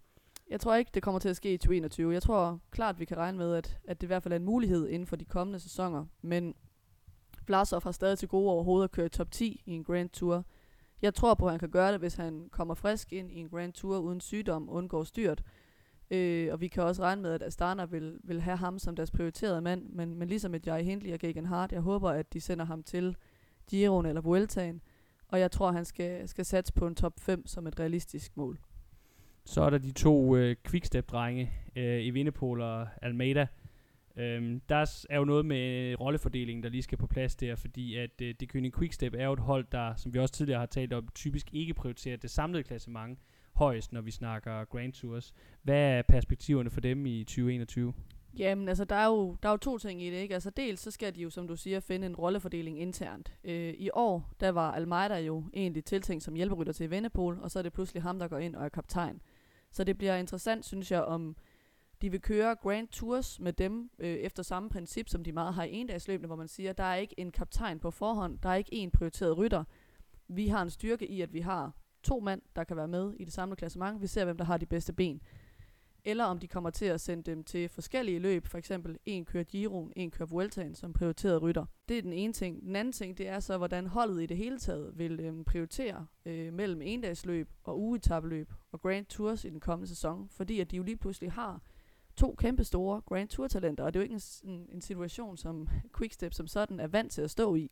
Jeg 0.50 0.60
tror 0.60 0.74
ikke, 0.74 0.90
det 0.94 1.02
kommer 1.02 1.18
til 1.18 1.28
at 1.28 1.36
ske 1.36 1.54
i 1.54 1.56
2021. 1.56 2.12
Jeg 2.12 2.22
tror 2.22 2.60
klart, 2.70 3.00
vi 3.00 3.04
kan 3.04 3.16
regne 3.16 3.38
med, 3.38 3.54
at, 3.54 3.78
at 3.88 4.00
det 4.00 4.06
i 4.06 4.06
hvert 4.06 4.22
fald 4.22 4.32
er 4.32 4.36
en 4.36 4.44
mulighed 4.44 4.88
inden 4.88 5.06
for 5.06 5.16
de 5.16 5.24
kommende 5.24 5.60
sæsoner. 5.60 6.04
Men 6.22 6.54
Vlasov 7.46 7.82
har 7.82 7.92
stadig 7.92 8.18
til 8.18 8.28
gode 8.28 8.50
overhovedet 8.50 8.84
at 8.84 8.90
køre 8.90 9.08
top 9.08 9.30
10 9.30 9.62
i 9.66 9.72
en 9.72 9.84
Grand 9.84 10.10
Tour. 10.10 10.44
Jeg 11.02 11.14
tror 11.14 11.34
på, 11.34 11.46
at 11.46 11.52
han 11.52 11.58
kan 11.58 11.70
gøre 11.70 11.92
det, 11.92 12.00
hvis 12.00 12.14
han 12.14 12.48
kommer 12.52 12.74
frisk 12.74 13.12
ind 13.12 13.32
i 13.32 13.36
en 13.36 13.48
Grand 13.48 13.72
Tour 13.72 13.98
uden 13.98 14.20
sygdom, 14.20 14.68
undgår 14.70 15.04
styrt. 15.04 15.42
Øh, 16.10 16.52
og 16.52 16.60
vi 16.60 16.68
kan 16.68 16.82
også 16.82 17.02
regne 17.02 17.22
med, 17.22 17.32
at 17.32 17.42
Astana 17.42 17.84
vil, 17.84 18.18
vil 18.24 18.40
have 18.40 18.56
ham 18.56 18.78
som 18.78 18.96
deres 18.96 19.10
prioriterede 19.10 19.60
mand. 19.60 19.88
Men, 19.88 20.14
men 20.14 20.28
ligesom 20.28 20.54
et 20.54 20.66
Jai 20.66 20.82
Hindley 20.82 21.12
og 21.12 21.18
Gagan 21.18 21.46
Hart, 21.46 21.72
jeg 21.72 21.80
håber, 21.80 22.10
at 22.10 22.32
de 22.32 22.40
sender 22.40 22.64
ham 22.64 22.82
til 22.82 23.16
Giroen 23.70 24.06
eller 24.06 24.20
Vueltaen. 24.20 24.80
Og 25.28 25.40
jeg 25.40 25.50
tror, 25.50 25.72
han 25.72 25.84
skal, 25.84 26.28
skal 26.28 26.44
satse 26.44 26.72
på 26.72 26.86
en 26.86 26.94
top 26.94 27.20
5 27.20 27.46
som 27.46 27.66
et 27.66 27.80
realistisk 27.80 28.36
mål. 28.36 28.58
Så 29.44 29.62
er 29.62 29.70
der 29.70 29.78
de 29.78 29.92
to 29.92 30.36
øh, 30.36 30.56
quickstep-drenge, 30.66 31.52
øh, 31.76 32.04
i 32.04 32.10
Vindepol 32.10 32.60
og 32.60 32.86
Almeida. 33.02 33.46
Øhm, 34.18 34.60
der 34.68 35.04
er 35.10 35.16
jo 35.16 35.24
noget 35.24 35.46
med 35.46 35.90
øh, 35.90 36.00
rollefordelingen, 36.00 36.62
der 36.62 36.68
lige 36.68 36.82
skal 36.82 36.98
på 36.98 37.06
plads 37.06 37.36
der, 37.36 37.56
fordi 37.56 37.96
at 37.96 38.10
øh, 38.22 38.34
det 38.40 38.56
König 38.56 38.78
Quickstep 38.78 39.14
er 39.14 39.24
jo 39.24 39.32
et 39.32 39.38
hold, 39.38 39.66
der, 39.72 39.94
som 39.96 40.14
vi 40.14 40.18
også 40.18 40.34
tidligere 40.34 40.58
har 40.58 40.66
talt 40.66 40.92
om, 40.92 41.08
typisk 41.14 41.46
ikke 41.52 41.74
prioriterer 41.74 42.16
det 42.16 42.30
samlede 42.30 42.62
klassement 42.62 43.18
højst, 43.54 43.92
når 43.92 44.00
vi 44.00 44.10
snakker 44.10 44.64
Grand 44.64 44.92
Tours. 44.92 45.34
Hvad 45.62 45.80
er 45.80 46.02
perspektiverne 46.02 46.70
for 46.70 46.80
dem 46.80 47.06
i 47.06 47.24
2021? 47.24 47.92
Jamen, 48.38 48.68
altså, 48.68 48.84
der 48.84 48.96
er, 48.96 49.06
jo, 49.06 49.36
der 49.42 49.48
er 49.48 49.52
jo 49.52 49.56
to 49.56 49.78
ting 49.78 50.02
i 50.02 50.10
det, 50.10 50.16
ikke? 50.16 50.34
Altså, 50.34 50.50
dels 50.50 50.80
så 50.80 50.90
skal 50.90 51.14
de 51.14 51.20
jo, 51.20 51.30
som 51.30 51.48
du 51.48 51.56
siger, 51.56 51.80
finde 51.80 52.06
en 52.06 52.16
rollefordeling 52.16 52.80
internt. 52.80 53.32
Øh, 53.44 53.74
I 53.78 53.90
år, 53.94 54.32
der 54.40 54.48
var 54.48 54.72
Almeida 54.72 55.18
jo 55.18 55.44
egentlig 55.54 55.84
tiltænkt 55.84 56.24
som 56.24 56.34
hjælperytter 56.34 56.72
til 56.72 56.90
Vennepol, 56.90 57.38
og 57.42 57.50
så 57.50 57.58
er 57.58 57.62
det 57.62 57.72
pludselig 57.72 58.02
ham, 58.02 58.18
der 58.18 58.28
går 58.28 58.38
ind 58.38 58.56
og 58.56 58.64
er 58.64 58.68
kaptajn. 58.68 59.20
Så 59.70 59.84
det 59.84 59.98
bliver 59.98 60.16
interessant, 60.16 60.64
synes 60.64 60.92
jeg, 60.92 61.02
om 61.02 61.36
de 62.02 62.10
vil 62.10 62.20
køre 62.20 62.56
Grand 62.56 62.88
Tours 62.88 63.40
med 63.40 63.52
dem 63.52 63.90
øh, 63.98 64.14
efter 64.14 64.42
samme 64.42 64.70
princip, 64.70 65.08
som 65.08 65.24
de 65.24 65.32
meget 65.32 65.54
har 65.54 65.64
i 65.64 65.72
endagsløbende, 65.72 66.26
hvor 66.26 66.36
man 66.36 66.48
siger, 66.48 66.72
der 66.72 66.84
er 66.84 66.94
ikke 66.94 67.20
en 67.20 67.30
kaptajn 67.30 67.78
på 67.78 67.90
forhånd, 67.90 68.38
der 68.38 68.48
er 68.48 68.54
ikke 68.54 68.74
en 68.74 68.90
prioriteret 68.90 69.38
rytter. 69.38 69.64
Vi 70.28 70.48
har 70.48 70.62
en 70.62 70.70
styrke 70.70 71.10
i, 71.10 71.20
at 71.20 71.32
vi 71.32 71.40
har 71.40 71.72
to 72.02 72.20
mand, 72.20 72.42
der 72.56 72.64
kan 72.64 72.76
være 72.76 72.88
med 72.88 73.12
i 73.16 73.24
det 73.24 73.32
samlede 73.32 73.56
klassement. 73.56 74.02
Vi 74.02 74.06
ser, 74.06 74.24
hvem 74.24 74.36
der 74.36 74.44
har 74.44 74.56
de 74.56 74.66
bedste 74.66 74.92
ben. 74.92 75.20
Eller 76.04 76.24
om 76.24 76.38
de 76.38 76.48
kommer 76.48 76.70
til 76.70 76.84
at 76.84 77.00
sende 77.00 77.30
dem 77.30 77.44
til 77.44 77.68
forskellige 77.68 78.18
løb, 78.18 78.46
for 78.46 78.58
eksempel 78.58 78.98
en 79.06 79.24
kører 79.24 79.44
Giroen, 79.44 79.92
en 79.96 80.10
kører 80.10 80.26
Vueltaen 80.26 80.74
som 80.74 80.92
prioriteret 80.92 81.42
rytter. 81.42 81.66
Det 81.88 81.98
er 81.98 82.02
den 82.02 82.12
ene 82.12 82.32
ting. 82.32 82.62
Den 82.62 82.76
anden 82.76 82.92
ting, 82.92 83.18
det 83.18 83.28
er 83.28 83.40
så, 83.40 83.58
hvordan 83.58 83.86
holdet 83.86 84.22
i 84.22 84.26
det 84.26 84.36
hele 84.36 84.58
taget 84.58 84.98
vil 84.98 85.20
øh, 85.20 85.44
prioritere 85.44 86.06
øh, 86.26 86.52
mellem 86.52 86.82
endagsløb 86.82 87.48
og 87.64 87.80
ugetabeløb 87.80 88.52
og 88.72 88.80
Grand 88.80 89.06
Tours 89.06 89.44
i 89.44 89.50
den 89.50 89.60
kommende 89.60 89.88
sæson, 89.88 90.28
fordi 90.28 90.60
at 90.60 90.70
de 90.70 90.76
jo 90.76 90.82
lige 90.82 90.96
pludselig 90.96 91.32
har 91.32 91.62
to 92.18 92.34
kæmpe 92.38 92.64
store 92.64 93.00
Grand 93.00 93.28
Tour 93.28 93.48
talenter, 93.48 93.84
og 93.84 93.94
det 93.94 94.00
er 94.00 94.02
jo 94.02 94.04
ikke 94.04 94.22
en, 94.44 94.66
en 94.72 94.80
situation, 94.80 95.36
som 95.36 95.68
Quickstep 95.98 96.34
som 96.34 96.46
sådan 96.46 96.80
er 96.80 96.86
vant 96.86 97.12
til 97.12 97.22
at 97.22 97.30
stå 97.30 97.54
i. 97.54 97.70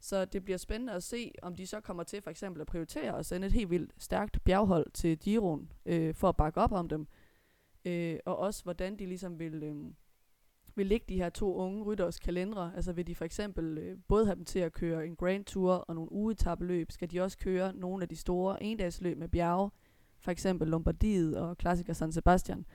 Så 0.00 0.24
det 0.24 0.44
bliver 0.44 0.58
spændende 0.58 0.92
at 0.92 1.02
se, 1.02 1.32
om 1.42 1.54
de 1.54 1.66
så 1.66 1.80
kommer 1.80 2.02
til 2.02 2.22
for 2.22 2.30
eksempel 2.30 2.60
at 2.60 2.66
prioritere 2.66 3.18
at 3.18 3.26
sende 3.26 3.46
et 3.46 3.52
helt 3.52 3.70
vildt 3.70 3.92
stærkt 3.98 4.44
bjerghold 4.44 4.90
til 4.90 5.18
Giron 5.18 5.72
øh, 5.86 6.14
for 6.14 6.28
at 6.28 6.36
bakke 6.36 6.60
op 6.60 6.72
om 6.72 6.88
dem. 6.88 7.06
Øh, 7.84 8.18
og 8.24 8.38
også 8.38 8.62
hvordan 8.62 8.98
de 8.98 9.06
ligesom 9.06 9.38
vil, 9.38 9.62
øh, 9.62 9.76
vil 10.74 10.86
lægge 10.86 11.06
de 11.08 11.16
her 11.16 11.30
to 11.30 11.54
unge 11.54 11.82
rytters 11.82 12.18
kalendere. 12.18 12.72
Altså 12.76 12.92
vil 12.92 13.06
de 13.06 13.14
for 13.14 13.24
eksempel 13.24 13.78
øh, 13.78 13.98
både 14.08 14.26
have 14.26 14.36
dem 14.36 14.44
til 14.44 14.58
at 14.58 14.72
køre 14.72 15.06
en 15.06 15.16
Grand 15.16 15.44
Tour 15.44 15.72
og 15.72 15.94
nogle 15.94 16.12
ugetabeløb. 16.12 16.92
Skal 16.92 17.10
de 17.10 17.20
også 17.20 17.38
køre 17.38 17.76
nogle 17.76 18.02
af 18.02 18.08
de 18.08 18.16
store 18.16 18.62
endagsløb 18.62 19.18
med 19.18 19.28
bjerge, 19.28 19.70
for 20.18 20.30
eksempel 20.30 20.68
Lombardiet 20.68 21.38
og 21.38 21.58
Klassiker 21.58 21.92
San 21.92 22.12
Sebastian 22.12 22.66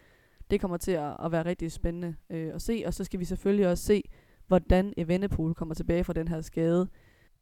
det 0.52 0.62
kommer 0.62 0.78
til 0.78 0.92
at, 0.92 1.18
at 1.26 1.32
være 1.32 1.46
rigtig 1.46 1.72
spændende 1.72 2.16
øh, 2.30 2.56
at 2.56 2.62
se. 2.62 2.84
Og 2.86 2.94
så 2.94 3.04
skal 3.04 3.20
vi 3.20 3.26
selvfølgelig 3.26 3.68
også 3.68 3.84
se, 3.84 4.04
hvordan 4.48 4.94
Evenepoel 4.98 5.54
kommer 5.54 5.76
tilbage 5.76 6.04
fra 6.04 6.14
den 6.14 6.28
her 6.28 6.42
skade. 6.42 6.88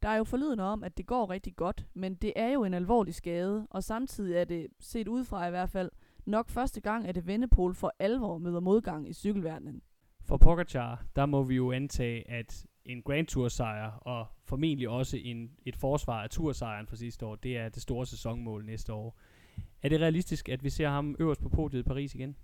Der 0.02 0.08
er 0.08 0.16
jo 0.16 0.24
forlydende 0.24 0.64
om, 0.64 0.84
at 0.84 0.96
det 0.98 1.06
går 1.06 1.30
rigtig 1.30 1.56
godt, 1.56 1.86
men 1.94 2.14
det 2.14 2.32
er 2.36 2.48
jo 2.48 2.64
en 2.64 2.74
alvorlig 2.74 3.14
skade, 3.14 3.66
og 3.70 3.84
samtidig 3.84 4.36
er 4.36 4.44
det, 4.44 4.66
set 4.80 5.08
udefra 5.08 5.46
i 5.46 5.50
hvert 5.50 5.70
fald, 5.70 5.90
nok 6.26 6.48
første 6.48 6.80
gang, 6.80 7.08
at 7.08 7.18
Evenepoel 7.18 7.74
for 7.74 7.92
alvor 7.98 8.38
møder 8.38 8.60
modgang 8.60 9.08
i 9.08 9.12
cykelverdenen. 9.12 9.82
For 10.24 10.36
Pogacar, 10.36 11.04
der 11.16 11.26
må 11.26 11.42
vi 11.42 11.56
jo 11.56 11.72
antage, 11.72 12.30
at 12.30 12.66
en 12.84 13.02
Grand 13.02 13.26
Tour 13.26 13.48
sejr, 13.48 13.90
og 13.90 14.26
formentlig 14.44 14.88
også 14.88 15.16
en, 15.16 15.50
et 15.66 15.76
forsvar 15.76 16.22
af 16.22 16.30
Toursejren 16.30 16.86
fra 16.86 16.96
sidste 16.96 17.26
år, 17.26 17.36
det 17.36 17.56
er 17.56 17.68
det 17.68 17.82
store 17.82 18.06
sæsonmål 18.06 18.64
næste 18.64 18.92
år. 18.92 19.18
Er 19.82 19.88
det 19.88 20.00
realistisk, 20.00 20.48
at 20.48 20.64
vi 20.64 20.70
ser 20.70 20.88
ham 20.88 21.16
øverst 21.18 21.42
på 21.42 21.48
podiet 21.48 21.80
i 21.80 21.82
Paris 21.82 22.14
igen? 22.14 22.36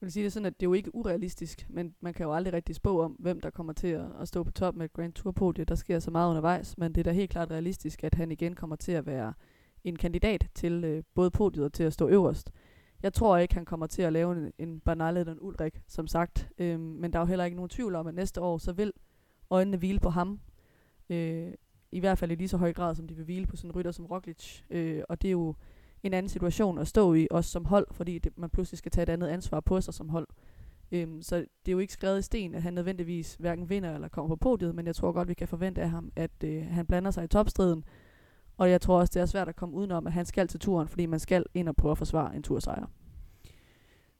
Jeg 0.00 0.06
vil 0.06 0.12
sige 0.12 0.24
det 0.24 0.32
sådan, 0.32 0.46
at 0.46 0.60
det 0.60 0.66
er 0.66 0.70
jo 0.70 0.74
ikke 0.74 0.94
urealistisk, 0.94 1.66
men 1.68 1.94
man 2.00 2.14
kan 2.14 2.26
jo 2.26 2.34
aldrig 2.34 2.52
rigtig 2.54 2.74
spå 2.74 3.02
om, 3.02 3.12
hvem 3.12 3.40
der 3.40 3.50
kommer 3.50 3.72
til 3.72 3.88
at, 3.88 4.06
at 4.20 4.28
stå 4.28 4.42
på 4.42 4.50
top 4.50 4.74
med 4.74 4.84
et 4.84 4.92
Grand 4.92 5.12
Tour 5.12 5.32
podie. 5.32 5.64
Der 5.64 5.74
sker 5.74 5.98
så 5.98 6.10
meget 6.10 6.28
undervejs, 6.28 6.78
men 6.78 6.94
det 6.94 7.00
er 7.00 7.04
da 7.04 7.12
helt 7.12 7.30
klart 7.30 7.50
realistisk, 7.50 8.04
at 8.04 8.14
han 8.14 8.32
igen 8.32 8.54
kommer 8.54 8.76
til 8.76 8.92
at 8.92 9.06
være 9.06 9.32
en 9.84 9.96
kandidat 9.96 10.48
til 10.54 10.84
øh, 10.84 11.02
både 11.14 11.30
podiet 11.30 11.64
og 11.64 11.72
til 11.72 11.82
at 11.82 11.92
stå 11.92 12.08
øverst. 12.08 12.50
Jeg 13.02 13.12
tror 13.12 13.36
ikke, 13.36 13.54
han 13.54 13.64
kommer 13.64 13.86
til 13.86 14.02
at 14.02 14.12
lave 14.12 14.32
en, 14.32 14.52
en 14.58 14.80
Bernal 14.80 15.16
eller 15.16 15.32
en 15.32 15.38
Ulrik, 15.40 15.80
som 15.88 16.06
sagt. 16.06 16.48
Øhm, 16.58 16.80
men 16.80 17.12
der 17.12 17.18
er 17.18 17.22
jo 17.22 17.26
heller 17.26 17.44
ikke 17.44 17.56
nogen 17.56 17.68
tvivl 17.68 17.94
om, 17.94 18.06
at 18.06 18.14
næste 18.14 18.40
år, 18.40 18.58
så 18.58 18.72
vil 18.72 18.92
øjnene 19.50 19.76
hvile 19.76 20.00
på 20.00 20.08
ham. 20.08 20.40
Øh, 21.10 21.52
I 21.92 22.00
hvert 22.00 22.18
fald 22.18 22.30
i 22.30 22.34
lige 22.34 22.48
så 22.48 22.56
høj 22.56 22.72
grad, 22.72 22.94
som 22.94 23.08
de 23.08 23.14
vil 23.14 23.24
hvile 23.24 23.46
på 23.46 23.56
sådan 23.56 23.70
en 23.70 23.76
rytter 23.76 23.90
som 23.90 24.06
Roglic. 24.06 24.60
Øh, 24.70 25.02
og 25.08 25.22
det 25.22 25.28
er 25.28 25.32
jo 25.32 25.54
en 26.02 26.14
anden 26.14 26.28
situation 26.28 26.78
at 26.78 26.88
stå 26.88 27.14
i, 27.14 27.28
også 27.30 27.50
som 27.50 27.64
hold, 27.64 27.86
fordi 27.90 28.18
det, 28.18 28.38
man 28.38 28.50
pludselig 28.50 28.78
skal 28.78 28.92
tage 28.92 29.02
et 29.02 29.08
andet 29.08 29.28
ansvar 29.28 29.60
på 29.60 29.80
sig 29.80 29.94
som 29.94 30.08
hold. 30.08 30.28
Øhm, 30.92 31.22
så 31.22 31.36
det 31.36 31.68
er 31.68 31.72
jo 31.72 31.78
ikke 31.78 31.92
skrevet 31.92 32.18
i 32.18 32.22
sten, 32.22 32.54
at 32.54 32.62
han 32.62 32.74
nødvendigvis 32.74 33.34
hverken 33.34 33.70
vinder 33.70 33.94
eller 33.94 34.08
kommer 34.08 34.28
på 34.28 34.36
podiet, 34.36 34.74
men 34.74 34.86
jeg 34.86 34.94
tror 34.94 35.12
godt, 35.12 35.28
vi 35.28 35.34
kan 35.34 35.48
forvente 35.48 35.82
af 35.82 35.90
ham, 35.90 36.12
at 36.16 36.44
øh, 36.44 36.66
han 36.66 36.86
blander 36.86 37.10
sig 37.10 37.24
i 37.24 37.28
topstriden. 37.28 37.84
Og 38.56 38.70
jeg 38.70 38.80
tror 38.80 38.98
også, 38.98 39.10
det 39.14 39.22
er 39.22 39.26
svært 39.26 39.48
at 39.48 39.56
komme 39.56 39.74
udenom, 39.74 40.06
at 40.06 40.12
han 40.12 40.26
skal 40.26 40.48
til 40.48 40.60
turen, 40.60 40.88
fordi 40.88 41.06
man 41.06 41.20
skal 41.20 41.44
ind 41.54 41.68
og 41.68 41.76
prøve 41.76 41.92
at 41.92 41.98
forsvare 41.98 42.36
en 42.36 42.42
tursejr 42.42 42.86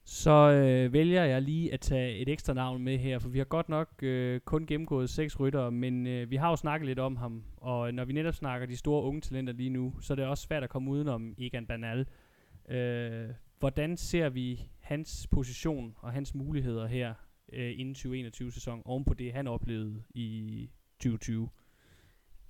så 0.09 0.31
øh, 0.51 0.93
vælger 0.93 1.23
jeg 1.23 1.41
lige 1.41 1.73
at 1.73 1.79
tage 1.79 2.17
et 2.17 2.29
ekstra 2.29 2.53
navn 2.53 2.83
med 2.83 2.97
her, 2.97 3.19
for 3.19 3.29
vi 3.29 3.37
har 3.37 3.45
godt 3.45 3.69
nok 3.69 4.03
øh, 4.03 4.39
kun 4.39 4.65
gennemgået 4.65 5.09
seks 5.09 5.39
ryttere, 5.39 5.71
men 5.71 6.07
øh, 6.07 6.29
vi 6.29 6.35
har 6.35 6.49
jo 6.49 6.55
snakket 6.55 6.85
lidt 6.85 6.99
om 6.99 7.15
ham, 7.15 7.43
og 7.57 7.93
når 7.93 8.05
vi 8.05 8.13
netop 8.13 8.33
snakker 8.33 8.67
de 8.67 8.77
store 8.77 9.03
unge 9.03 9.21
talenter 9.21 9.53
lige 9.53 9.69
nu, 9.69 9.93
så 10.01 10.13
er 10.13 10.15
det 10.15 10.25
også 10.25 10.43
svært 10.43 10.63
at 10.63 10.69
komme 10.69 10.91
udenom 10.91 11.35
Egan 11.37 11.65
Bernal. 11.65 12.07
Øh, 12.69 13.29
hvordan 13.59 13.97
ser 13.97 14.29
vi 14.29 14.69
hans 14.79 15.27
position 15.31 15.95
og 15.99 16.11
hans 16.11 16.35
muligheder 16.35 16.87
her 16.87 17.13
øh, 17.53 17.79
inden 17.79 17.95
2021-sæson, 17.95 18.81
oven 18.85 19.05
på 19.05 19.13
det, 19.13 19.33
han 19.33 19.47
oplevede 19.47 20.03
i 20.09 20.69
2020? 20.99 21.49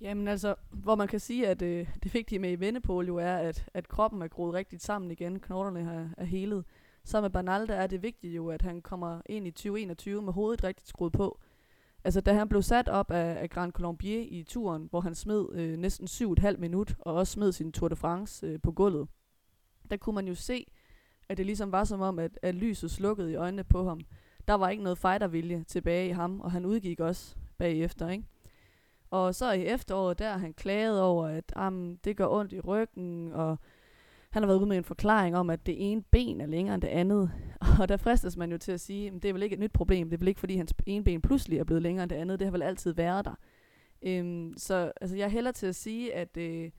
Jamen 0.00 0.28
altså, 0.28 0.54
hvor 0.70 0.94
man 0.94 1.08
kan 1.08 1.20
sige, 1.20 1.48
at 1.48 1.62
øh, 1.62 1.86
det 2.02 2.14
vigtige 2.14 2.38
med 2.38 2.52
i 2.52 2.60
Vennepol 2.60 3.06
jo 3.06 3.16
er, 3.16 3.36
at, 3.36 3.68
at 3.74 3.88
kroppen 3.88 4.22
er 4.22 4.28
groet 4.28 4.54
rigtigt 4.54 4.82
sammen 4.82 5.10
igen, 5.10 5.40
knoglerne 5.40 5.80
er, 5.80 6.08
er 6.18 6.24
helet 6.24 6.64
så 7.08 7.20
med 7.20 7.30
Bernal, 7.30 7.68
der 7.68 7.74
er 7.74 7.86
det 7.86 8.02
vigtigt 8.02 8.36
jo, 8.36 8.48
at 8.48 8.62
han 8.62 8.82
kommer 8.82 9.20
ind 9.26 9.46
i 9.46 9.50
2021 9.50 10.22
med 10.22 10.32
hovedet 10.32 10.64
rigtigt 10.64 10.88
skruet 10.88 11.12
på. 11.12 11.38
Altså, 12.04 12.20
da 12.20 12.32
han 12.32 12.48
blev 12.48 12.62
sat 12.62 12.88
op 12.88 13.10
af, 13.10 13.42
af 13.42 13.50
Grand 13.50 13.72
Colombier 13.72 14.26
i 14.28 14.42
turen, 14.42 14.86
hvor 14.90 15.00
han 15.00 15.14
smed 15.14 15.46
øh, 15.52 15.76
næsten 15.76 16.06
7,5 16.06 16.56
minut, 16.56 16.96
og 16.98 17.14
også 17.14 17.32
smed 17.32 17.52
sin 17.52 17.72
Tour 17.72 17.88
de 17.88 17.96
France 17.96 18.46
øh, 18.46 18.60
på 18.62 18.72
gulvet, 18.72 19.08
der 19.90 19.96
kunne 19.96 20.14
man 20.14 20.28
jo 20.28 20.34
se, 20.34 20.66
at 21.28 21.36
det 21.36 21.46
ligesom 21.46 21.72
var 21.72 21.84
som 21.84 22.00
om, 22.00 22.18
at, 22.18 22.38
at 22.42 22.54
lyset 22.54 22.90
slukkede 22.90 23.32
i 23.32 23.34
øjnene 23.34 23.64
på 23.64 23.88
ham. 23.88 24.00
Der 24.48 24.54
var 24.54 24.68
ikke 24.68 24.82
noget 24.82 24.98
fightervilje 24.98 25.64
tilbage 25.64 26.08
i 26.08 26.12
ham, 26.12 26.40
og 26.40 26.52
han 26.52 26.64
udgik 26.64 27.00
også 27.00 27.36
bagefter, 27.58 28.08
ikke? 28.08 28.24
Og 29.10 29.34
så 29.34 29.52
i 29.52 29.64
efteråret, 29.64 30.18
der 30.18 30.38
han 30.38 30.54
klaget 30.54 31.00
over, 31.02 31.26
at 31.26 31.52
det 32.04 32.16
gør 32.16 32.26
ondt 32.26 32.52
i 32.52 32.60
ryggen, 32.60 33.32
og 33.32 33.58
han 34.38 34.42
har 34.42 34.46
været 34.46 34.58
ude 34.58 34.68
med 34.68 34.76
en 34.76 34.84
forklaring 34.84 35.36
om, 35.36 35.50
at 35.50 35.66
det 35.66 35.90
ene 35.90 36.02
ben 36.02 36.40
er 36.40 36.46
længere 36.46 36.74
end 36.74 36.82
det 36.82 36.88
andet. 36.88 37.30
Og 37.80 37.88
der 37.88 37.96
fristes 37.96 38.36
man 38.36 38.50
jo 38.50 38.58
til 38.58 38.72
at 38.72 38.80
sige, 38.80 39.06
at 39.06 39.22
det 39.22 39.28
er 39.28 39.32
vel 39.32 39.42
ikke 39.42 39.54
et 39.54 39.60
nyt 39.60 39.72
problem. 39.72 40.10
Det 40.10 40.16
er 40.16 40.18
vel 40.18 40.28
ikke, 40.28 40.40
fordi 40.40 40.56
hans 40.56 40.74
ene 40.86 41.04
ben 41.04 41.22
pludselig 41.22 41.58
er 41.58 41.64
blevet 41.64 41.82
længere 41.82 42.02
end 42.02 42.10
det 42.10 42.16
andet. 42.16 42.38
Det 42.38 42.46
har 42.46 42.52
vel 42.52 42.62
altid 42.62 42.92
været 42.92 43.24
der. 43.24 43.34
Øhm, 44.02 44.54
så 44.56 44.92
altså, 45.00 45.16
jeg 45.16 45.30
hælder 45.30 45.52
til 45.52 45.66
at 45.66 45.74
sige, 45.74 46.14
at 46.14 46.36
øh, 46.36 46.70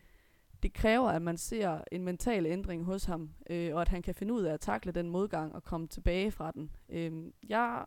det 0.63 0.73
kræver, 0.73 1.09
at 1.09 1.21
man 1.21 1.37
ser 1.37 1.81
en 1.91 2.03
mental 2.03 2.45
ændring 2.45 2.83
hos 2.83 3.05
ham, 3.05 3.29
øh, 3.49 3.75
og 3.75 3.81
at 3.81 3.89
han 3.89 4.01
kan 4.01 4.15
finde 4.15 4.33
ud 4.33 4.43
af 4.43 4.53
at 4.53 4.59
takle 4.59 4.91
den 4.91 5.09
modgang 5.09 5.55
og 5.55 5.63
komme 5.63 5.87
tilbage 5.87 6.31
fra 6.31 6.51
den. 6.51 6.71
Øhm, 6.89 7.33
jeg 7.49 7.85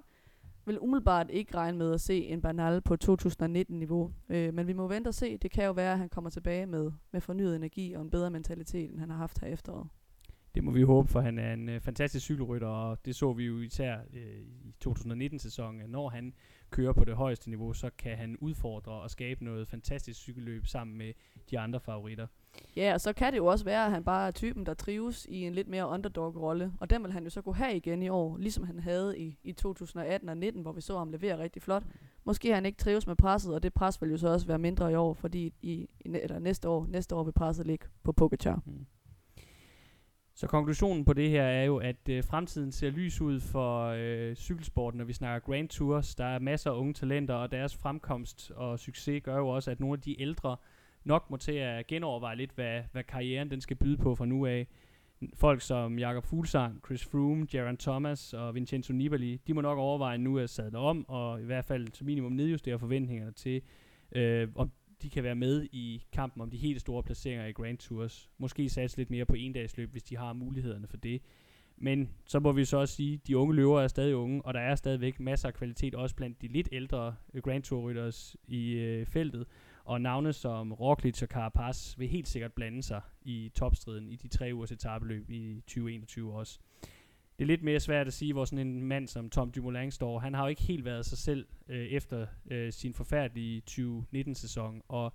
vil 0.67 0.81
umiddelbart 0.81 1.31
ikke 1.31 1.57
regne 1.57 1.79
med 1.79 1.95
at 1.95 2.01
se 2.01 2.27
en 2.27 2.43
Bernal 2.43 2.81
på 2.81 2.97
2019-niveau. 3.05 4.13
Øh, 4.29 4.55
men 4.55 4.67
vi 4.67 4.73
må 4.73 4.89
vente 4.89 5.09
og 5.09 5.15
se. 5.15 5.37
Det 5.37 5.51
kan 5.51 5.65
jo 5.65 5.73
være, 5.73 5.93
at 5.93 5.99
han 5.99 6.09
kommer 6.09 6.31
tilbage 6.31 6.67
med, 6.67 6.91
med 7.13 7.21
fornyet 7.21 7.57
energi 7.57 7.93
og 7.93 8.03
en 8.03 8.11
bedre 8.11 8.31
mentalitet, 8.31 8.91
end 8.91 9.01
han 9.01 9.11
har 9.11 9.17
haft 9.17 9.41
her 9.41 9.49
efteråret. 9.49 9.89
Det 10.55 10.65
må 10.65 10.71
vi 10.71 10.83
håbe, 10.83 11.09
for 11.09 11.21
han 11.21 11.39
er 11.39 11.53
en 11.53 11.69
øh, 11.69 11.81
fantastisk 11.81 12.25
cykelrytter, 12.25 12.69
og 12.69 13.05
det 13.05 13.17
så 13.17 13.33
vi 13.33 13.45
jo 13.45 13.61
især 13.61 13.99
øh, 14.13 14.41
i 14.41 14.75
2019-sæsonen. 14.85 15.91
Når 15.91 16.09
han 16.09 16.35
kører 16.71 16.93
på 16.93 17.05
det 17.05 17.15
højeste 17.15 17.51
niveau, 17.51 17.73
så 17.73 17.91
kan 17.99 18.17
han 18.17 18.37
udfordre 18.37 18.93
og 18.93 19.11
skabe 19.11 19.45
noget 19.45 19.69
fantastisk 19.69 20.21
cykelløb 20.21 20.67
sammen 20.67 20.99
med 20.99 21.13
de 21.51 21.59
andre 21.59 21.81
favoritter. 21.81 22.27
Ja, 22.77 22.95
og 22.95 23.01
så 23.01 23.13
kan 23.13 23.33
det 23.33 23.39
jo 23.39 23.47
også 23.47 23.65
være, 23.65 23.85
at 23.85 23.91
han 23.91 24.05
bare 24.05 24.27
er 24.27 24.31
typen, 24.31 24.67
der 24.67 24.75
trives 24.75 25.27
i 25.31 25.43
en 25.47 25.55
lidt 25.55 25.69
mere 25.69 25.89
underdog-rolle. 25.89 26.73
Og 26.81 26.91
den 26.91 27.03
vil 27.03 27.13
han 27.13 27.25
jo 27.25 27.31
så 27.31 27.43
kunne 27.43 27.55
have 27.55 27.77
igen 27.77 28.03
i 28.03 28.09
år, 28.09 28.37
ligesom 28.37 28.65
han 28.65 28.79
havde 28.79 29.19
i, 29.19 29.39
i 29.45 29.53
2018 29.53 30.29
og 30.29 30.37
19, 30.37 30.63
hvor 30.63 30.73
vi 30.73 30.81
så 30.81 30.99
ham 30.99 31.11
levere 31.11 31.39
rigtig 31.39 31.63
flot. 31.63 31.83
Måske 32.25 32.49
har 32.49 32.55
han 32.55 32.67
ikke 32.67 32.79
trives 32.79 33.07
med 33.07 33.17
presset, 33.17 33.55
og 33.55 33.63
det 33.63 33.75
pres 33.75 34.03
vil 34.03 34.11
jo 34.11 34.17
så 34.17 34.29
også 34.29 34.47
være 34.47 34.59
mindre 34.59 34.93
i 34.93 34.95
år, 34.95 35.15
fordi 35.15 35.55
i, 35.63 35.89
i 36.01 36.17
eller 36.23 36.39
næste 36.39 36.69
år, 36.69 36.87
næste 36.87 37.15
år 37.15 37.25
vil 37.25 37.33
presset 37.33 37.67
ligge 37.67 37.87
på 38.03 38.13
Pogacar. 38.13 38.63
Mm. 38.67 38.87
Så 40.35 40.47
konklusionen 40.47 41.05
på 41.05 41.13
det 41.13 41.31
her 41.31 41.43
er 41.43 41.65
jo, 41.65 41.77
at 41.77 42.09
øh, 42.09 42.25
fremtiden 42.25 42.73
ser 42.73 42.91
lys 42.91 43.21
ud 43.21 43.41
for 43.41 43.87
øh, 43.87 44.35
cykelsporten, 44.35 44.99
når 44.99 45.05
vi 45.05 45.13
snakker 45.13 45.53
Grand 45.53 45.69
Tours. 45.69 46.15
Der 46.15 46.25
er 46.25 46.39
masser 46.39 46.71
af 46.71 46.79
unge 46.79 46.95
talenter, 46.95 47.35
og 47.35 47.51
deres 47.51 47.77
fremkomst 47.77 48.51
og 48.51 48.79
succes 48.79 49.23
gør 49.23 49.37
jo 49.37 49.49
også, 49.49 49.71
at 49.71 49.81
nogle 49.81 49.95
af 49.95 50.01
de 50.01 50.21
ældre 50.21 50.57
nok 51.05 51.31
må 51.31 51.37
til 51.37 51.53
at 51.53 51.87
genoverveje 51.87 52.37
lidt, 52.37 52.53
hvad, 52.55 52.83
hvad 52.93 53.05
karrieren 53.05 53.51
den 53.51 53.61
skal 53.61 53.77
byde 53.77 53.97
på 53.97 54.15
fra 54.15 54.27
nu 54.27 54.47
af. 54.47 54.67
Folk 55.35 55.61
som 55.61 55.99
Jakob 55.99 56.25
Fuglsang, 56.25 56.81
Chris 56.87 57.05
Froome, 57.05 57.47
Jaron 57.55 57.77
Thomas 57.77 58.35
og 58.35 58.55
Vincenzo 58.55 58.93
Nibali, 58.93 59.41
de 59.47 59.55
må 59.55 59.61
nok 59.61 59.79
overveje 59.79 60.19
nu 60.19 60.39
at 60.39 60.51
sadle 60.51 60.79
om, 60.79 61.09
og 61.09 61.41
i 61.41 61.45
hvert 61.45 61.65
fald 61.65 61.89
til 61.89 62.05
minimum 62.07 62.33
nedjustere 62.33 62.79
forventningerne 62.79 63.33
til, 63.33 63.63
øh, 64.13 64.49
om 64.55 64.71
de 65.03 65.11
kan 65.11 65.25
være 65.25 65.35
med 65.35 65.69
i 65.73 66.03
kampen 66.13 66.43
om 66.43 66.51
de 66.51 66.57
helt 66.57 66.81
store 66.81 67.03
placeringer 67.03 67.47
i 67.47 67.53
Grand 67.53 67.79
Tours. 67.79 68.31
Måske 68.39 68.69
satse 68.69 68.97
lidt 68.97 69.11
mere 69.11 69.25
på 69.25 69.35
endagsløb, 69.35 69.91
hvis 69.91 70.03
de 70.03 70.17
har 70.17 70.33
mulighederne 70.33 70.87
for 70.87 70.97
det. 70.97 71.23
Men 71.77 72.11
så 72.27 72.41
må 72.41 72.53
vi 72.53 72.65
så 72.65 72.77
også 72.77 72.95
sige, 72.95 73.15
at 73.15 73.27
de 73.27 73.37
unge 73.37 73.55
løver 73.55 73.81
er 73.81 73.89
stadig 73.89 74.17
unge, 74.17 74.43
og 74.43 74.55
der 74.55 74.61
er 74.61 74.75
stadigvæk 74.75 75.21
masser 75.21 75.49
af 75.49 75.55
kvalitet, 75.55 75.95
også 75.95 76.17
blandt 76.17 76.43
de 76.43 76.49
lidt 76.49 76.69
ældre 76.73 77.15
øh, 77.35 77.43
Grand 77.43 77.63
Tour 77.63 77.81
rytters 77.83 78.37
i 78.47 78.73
øh, 78.73 79.07
feltet. 79.07 79.47
Og 79.85 80.01
navne 80.01 80.33
som 80.33 80.73
Roglic 80.73 81.23
og 81.23 81.29
Carapaz 81.29 81.99
vil 81.99 82.09
helt 82.09 82.29
sikkert 82.29 82.53
blande 82.53 82.83
sig 82.83 83.01
i 83.23 83.53
topstriden 83.55 84.09
i 84.09 84.17
de 84.17 84.29
tre 84.29 84.51
ugers 84.55 84.73
etabeløb 84.73 85.31
i 85.31 85.61
2021 85.67 86.35
også. 86.35 86.59
Det 87.39 87.45
er 87.45 87.47
lidt 87.47 87.63
mere 87.63 87.81
svært 87.81 88.07
at 88.07 88.13
sige, 88.13 88.33
hvor 88.33 88.45
sådan 88.45 88.67
en 88.67 88.83
mand 88.83 89.09
som 89.09 89.31
Tom 89.31 89.51
Dumoulin 89.51 89.91
står. 89.91 90.19
Han 90.19 90.35
har 90.35 90.43
jo 90.43 90.49
ikke 90.49 90.63
helt 90.63 90.85
været 90.85 91.07
sig 91.07 91.19
selv 91.19 91.47
øh, 91.69 91.87
efter 91.87 92.27
øh, 92.51 92.73
sin 92.73 92.95
forfærdelige 92.95 93.63
2019-sæson, 93.71 94.83
og 94.89 95.13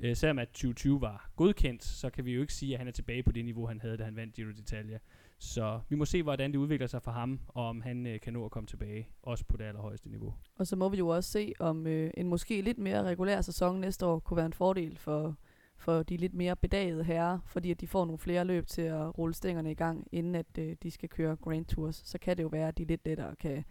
øh, 0.00 0.16
selvom 0.16 0.38
at 0.38 0.48
2020 0.48 1.00
var 1.00 1.30
godkendt, 1.36 1.84
så 1.84 2.10
kan 2.10 2.24
vi 2.24 2.32
jo 2.32 2.40
ikke 2.40 2.54
sige, 2.54 2.72
at 2.72 2.78
han 2.78 2.88
er 2.88 2.92
tilbage 2.92 3.22
på 3.22 3.32
det 3.32 3.44
niveau, 3.44 3.66
han 3.66 3.80
havde, 3.80 3.96
da 3.96 4.04
han 4.04 4.16
vandt 4.16 4.34
Giro 4.34 4.50
d'Italia. 4.50 4.98
Så 5.42 5.80
vi 5.88 5.96
må 5.96 6.04
se, 6.04 6.22
hvordan 6.22 6.52
det 6.52 6.58
udvikler 6.58 6.86
sig 6.86 7.02
for 7.02 7.10
ham, 7.10 7.40
og 7.48 7.68
om 7.68 7.80
han 7.80 8.06
øh, 8.06 8.20
kan 8.20 8.32
nå 8.32 8.44
at 8.44 8.50
komme 8.50 8.66
tilbage, 8.66 9.08
også 9.22 9.44
på 9.44 9.56
det 9.56 9.64
allerhøjeste 9.64 10.08
niveau. 10.10 10.34
Og 10.58 10.66
så 10.66 10.76
må 10.76 10.88
vi 10.88 10.98
jo 10.98 11.08
også 11.08 11.30
se, 11.30 11.52
om 11.58 11.86
øh, 11.86 12.10
en 12.16 12.28
måske 12.28 12.60
lidt 12.60 12.78
mere 12.78 13.02
regulær 13.02 13.40
sæson 13.40 13.80
næste 13.80 14.06
år 14.06 14.18
kunne 14.18 14.36
være 14.36 14.46
en 14.46 14.52
fordel 14.52 14.98
for, 14.98 15.36
for 15.76 16.02
de 16.02 16.16
lidt 16.16 16.34
mere 16.34 16.56
bedagede 16.56 17.04
herrer, 17.04 17.38
fordi 17.46 17.70
at 17.70 17.80
de 17.80 17.86
får 17.86 18.04
nogle 18.04 18.18
flere 18.18 18.44
løb 18.44 18.66
til 18.66 18.82
at 18.82 19.18
rulle 19.18 19.34
stængerne 19.34 19.70
i 19.70 19.74
gang, 19.74 20.06
inden 20.12 20.34
at 20.34 20.58
øh, 20.58 20.76
de 20.82 20.90
skal 20.90 21.08
køre 21.08 21.36
Grand 21.36 21.66
Tours. 21.66 21.96
Så 21.96 22.18
kan 22.18 22.36
det 22.36 22.42
jo 22.42 22.48
være, 22.48 22.68
at 22.68 22.78
de 22.78 22.84
lidt 22.84 23.00
lettere 23.04 23.36
kan, 23.36 23.64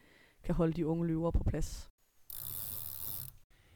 kan 0.44 0.56
holde 0.56 0.74
de 0.74 0.88
unge 0.88 1.08
løver 1.08 1.32
på 1.32 1.44
plads. 1.44 1.90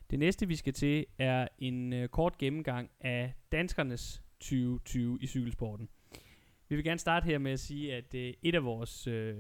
Det 0.10 0.20
næste, 0.20 0.48
vi 0.48 0.56
skal 0.56 0.74
til, 0.74 1.06
er 1.18 1.48
en 1.60 1.94
øh, 1.94 2.10
kort 2.10 2.38
gennemgang 2.38 2.90
af 3.00 3.34
danskernes 3.52 4.24
2020 4.40 5.18
i 5.22 5.28
cykelsporten. 5.28 5.90
Vi 6.74 6.76
vil 6.76 6.86
gerne 6.86 7.00
starte 7.00 7.26
her 7.26 7.38
med 7.38 7.52
at 7.52 7.60
sige, 7.60 7.96
at 7.96 8.16
øh, 8.16 8.34
et 8.42 8.56
af 8.56 8.64
vores, 8.64 9.08
øh, 9.08 9.36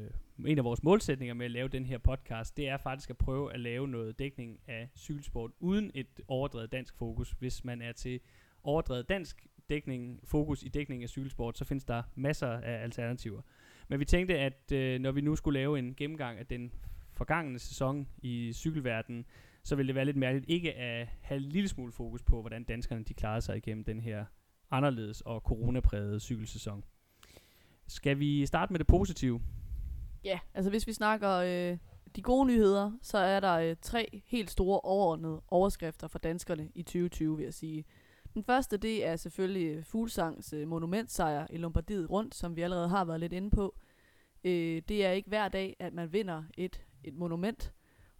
en 0.45 0.57
af 0.57 0.63
vores 0.63 0.83
målsætninger 0.83 1.33
med 1.33 1.45
at 1.45 1.51
lave 1.51 1.67
den 1.67 1.85
her 1.85 1.97
podcast, 1.97 2.57
det 2.57 2.67
er 2.67 2.77
faktisk 2.77 3.09
at 3.09 3.17
prøve 3.17 3.53
at 3.53 3.59
lave 3.59 3.87
noget 3.87 4.19
dækning 4.19 4.59
af 4.67 4.89
cykelsport 4.97 5.51
uden 5.59 5.91
et 5.93 6.07
overdrevet 6.27 6.71
dansk 6.71 6.97
fokus. 6.97 7.31
Hvis 7.39 7.63
man 7.63 7.81
er 7.81 7.91
til 7.91 8.19
overdrevet 8.63 9.09
dansk 9.09 9.47
dækning, 9.69 10.19
fokus 10.23 10.63
i 10.63 10.67
dækning 10.67 11.03
af 11.03 11.09
cykelsport, 11.09 11.57
så 11.57 11.65
findes 11.65 11.85
der 11.85 12.03
masser 12.15 12.47
af 12.47 12.83
alternativer. 12.83 13.41
Men 13.87 13.99
vi 13.99 14.05
tænkte, 14.05 14.39
at 14.39 14.71
øh, 14.71 14.99
når 14.99 15.11
vi 15.11 15.21
nu 15.21 15.35
skulle 15.35 15.59
lave 15.59 15.79
en 15.79 15.95
gennemgang 15.95 16.39
af 16.39 16.45
den 16.45 16.71
forgangne 17.13 17.59
sæson 17.59 18.07
i 18.17 18.53
cykelverdenen, 18.53 19.25
så 19.63 19.75
ville 19.75 19.87
det 19.87 19.95
være 19.95 20.05
lidt 20.05 20.17
mærkeligt 20.17 20.49
ikke 20.49 20.73
at 20.73 21.07
have 21.21 21.37
en 21.37 21.49
lille 21.49 21.69
smule 21.69 21.91
fokus 21.91 22.23
på, 22.23 22.41
hvordan 22.41 22.63
danskerne 22.63 23.03
de 23.03 23.13
klarede 23.13 23.41
sig 23.41 23.57
igennem 23.57 23.83
den 23.83 23.99
her 23.99 24.25
anderledes 24.71 25.21
og 25.21 25.41
coronaprægede 25.41 26.19
cykelsæson. 26.19 26.83
Skal 27.93 28.19
vi 28.19 28.45
starte 28.45 28.73
med 28.73 28.79
det 28.79 28.87
positive? 28.87 29.41
Ja, 30.23 30.39
altså 30.53 30.69
hvis 30.69 30.87
vi 30.87 30.93
snakker 30.93 31.31
øh, 31.31 31.77
de 32.15 32.21
gode 32.21 32.45
nyheder, 32.45 32.91
så 33.01 33.17
er 33.17 33.39
der 33.39 33.53
øh, 33.53 33.75
tre 33.81 34.21
helt 34.25 34.51
store 34.51 34.79
overordnede 34.79 35.41
overskrifter 35.47 36.07
for 36.07 36.19
danskerne 36.19 36.69
i 36.75 36.83
2020, 36.83 37.37
vil 37.37 37.43
jeg 37.43 37.53
sige. 37.53 37.85
Den 38.33 38.43
første, 38.43 38.77
det 38.77 39.05
er 39.05 39.15
selvfølgelig 39.15 39.67
øh, 39.67 39.83
Fuglsangs 39.83 40.53
øh, 40.53 40.67
monumentsejr 40.67 41.47
i 41.49 41.57
Lombardiet 41.57 42.09
rundt, 42.09 42.35
som 42.35 42.55
vi 42.55 42.61
allerede 42.61 42.89
har 42.89 43.05
været 43.05 43.19
lidt 43.19 43.33
inde 43.33 43.49
på. 43.49 43.75
Øh, 44.43 44.81
det 44.87 45.05
er 45.05 45.11
ikke 45.11 45.29
hver 45.29 45.47
dag, 45.47 45.75
at 45.79 45.93
man 45.93 46.13
vinder 46.13 46.43
et, 46.57 46.81
et 47.03 47.13
monument, 47.13 47.73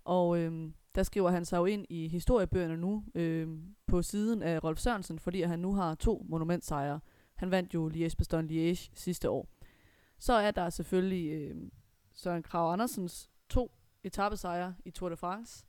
og 0.06 0.38
øh, 0.38 0.72
der 0.96 1.04
skriver 1.04 1.30
han 1.32 1.46
sig 1.46 1.58
jo 1.58 1.66
ind 1.66 1.86
i 1.90 2.08
historiebøgerne 2.08 2.78
nu 2.78 3.04
øh, 3.16 3.48
på 3.88 4.02
siden 4.02 4.44
af 4.44 4.64
Rolf 4.64 4.80
Sørensen, 4.80 5.20
fordi 5.20 5.42
han 5.42 5.60
nu 5.60 5.74
har 5.74 5.96
to 5.96 6.26
monumentsejre. 6.30 7.00
Han 7.36 7.52
vandt 7.52 7.74
jo 7.74 7.90
Liège-Bastogne-Liège 7.90 8.92
sidste 8.94 9.30
år. 9.30 9.48
Så 10.24 10.34
er 10.34 10.52
der 10.52 10.70
selvfølgelig 10.70 11.32
øh, 11.32 11.56
Søren 12.14 12.44
Krav 12.44 12.74
Andersens 12.74 13.30
to 13.50 13.72
etappesejre 14.04 14.76
i 14.86 14.92
Tour 14.92 15.10
de 15.10 15.18
France. 15.18 15.66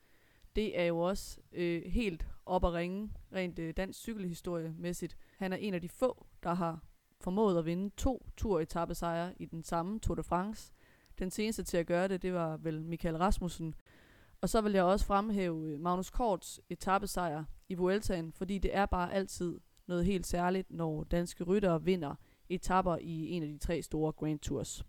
Det 0.56 0.80
er 0.80 0.84
jo 0.84 0.98
også 0.98 1.40
øh, 1.52 1.82
helt 1.82 2.26
op 2.46 2.64
at 2.64 2.72
ringe, 2.72 3.10
rent 3.32 3.58
øh, 3.58 3.74
dansk 3.76 3.98
cykelhistorie-mæssigt. 3.98 5.16
Han 5.38 5.52
er 5.52 5.56
en 5.56 5.74
af 5.74 5.80
de 5.80 5.88
få, 5.88 6.26
der 6.42 6.54
har 6.54 6.84
formået 7.20 7.58
at 7.58 7.64
vinde 7.64 7.90
to 7.96 8.26
Tour-etappesejre 8.36 9.32
i 9.36 9.44
den 9.44 9.62
samme 9.62 10.00
Tour 10.00 10.14
de 10.14 10.22
France. 10.22 10.72
Den 11.18 11.30
seneste 11.30 11.62
til 11.62 11.76
at 11.76 11.86
gøre 11.86 12.08
det, 12.08 12.22
det 12.22 12.32
var 12.32 12.56
vel 12.56 12.84
Michael 12.84 13.16
Rasmussen. 13.16 13.74
Og 14.40 14.48
så 14.48 14.60
vil 14.60 14.72
jeg 14.72 14.84
også 14.84 15.06
fremhæve 15.06 15.68
øh, 15.68 15.80
Magnus 15.80 16.10
Korts 16.10 16.60
etappesejr 16.68 17.44
i 17.68 17.74
Vueltaen, 17.74 18.32
fordi 18.32 18.58
det 18.58 18.76
er 18.76 18.86
bare 18.86 19.12
altid 19.12 19.60
noget 19.86 20.04
helt 20.04 20.26
særligt, 20.26 20.70
når 20.70 21.04
danske 21.04 21.44
ryttere 21.44 21.82
vinder 21.82 22.14
etapper 22.54 22.98
i 23.00 23.30
en 23.30 23.42
af 23.42 23.48
de 23.48 23.58
tre 23.58 23.82
store 23.82 24.12
Grand 24.12 24.38
Tours. 24.38 24.84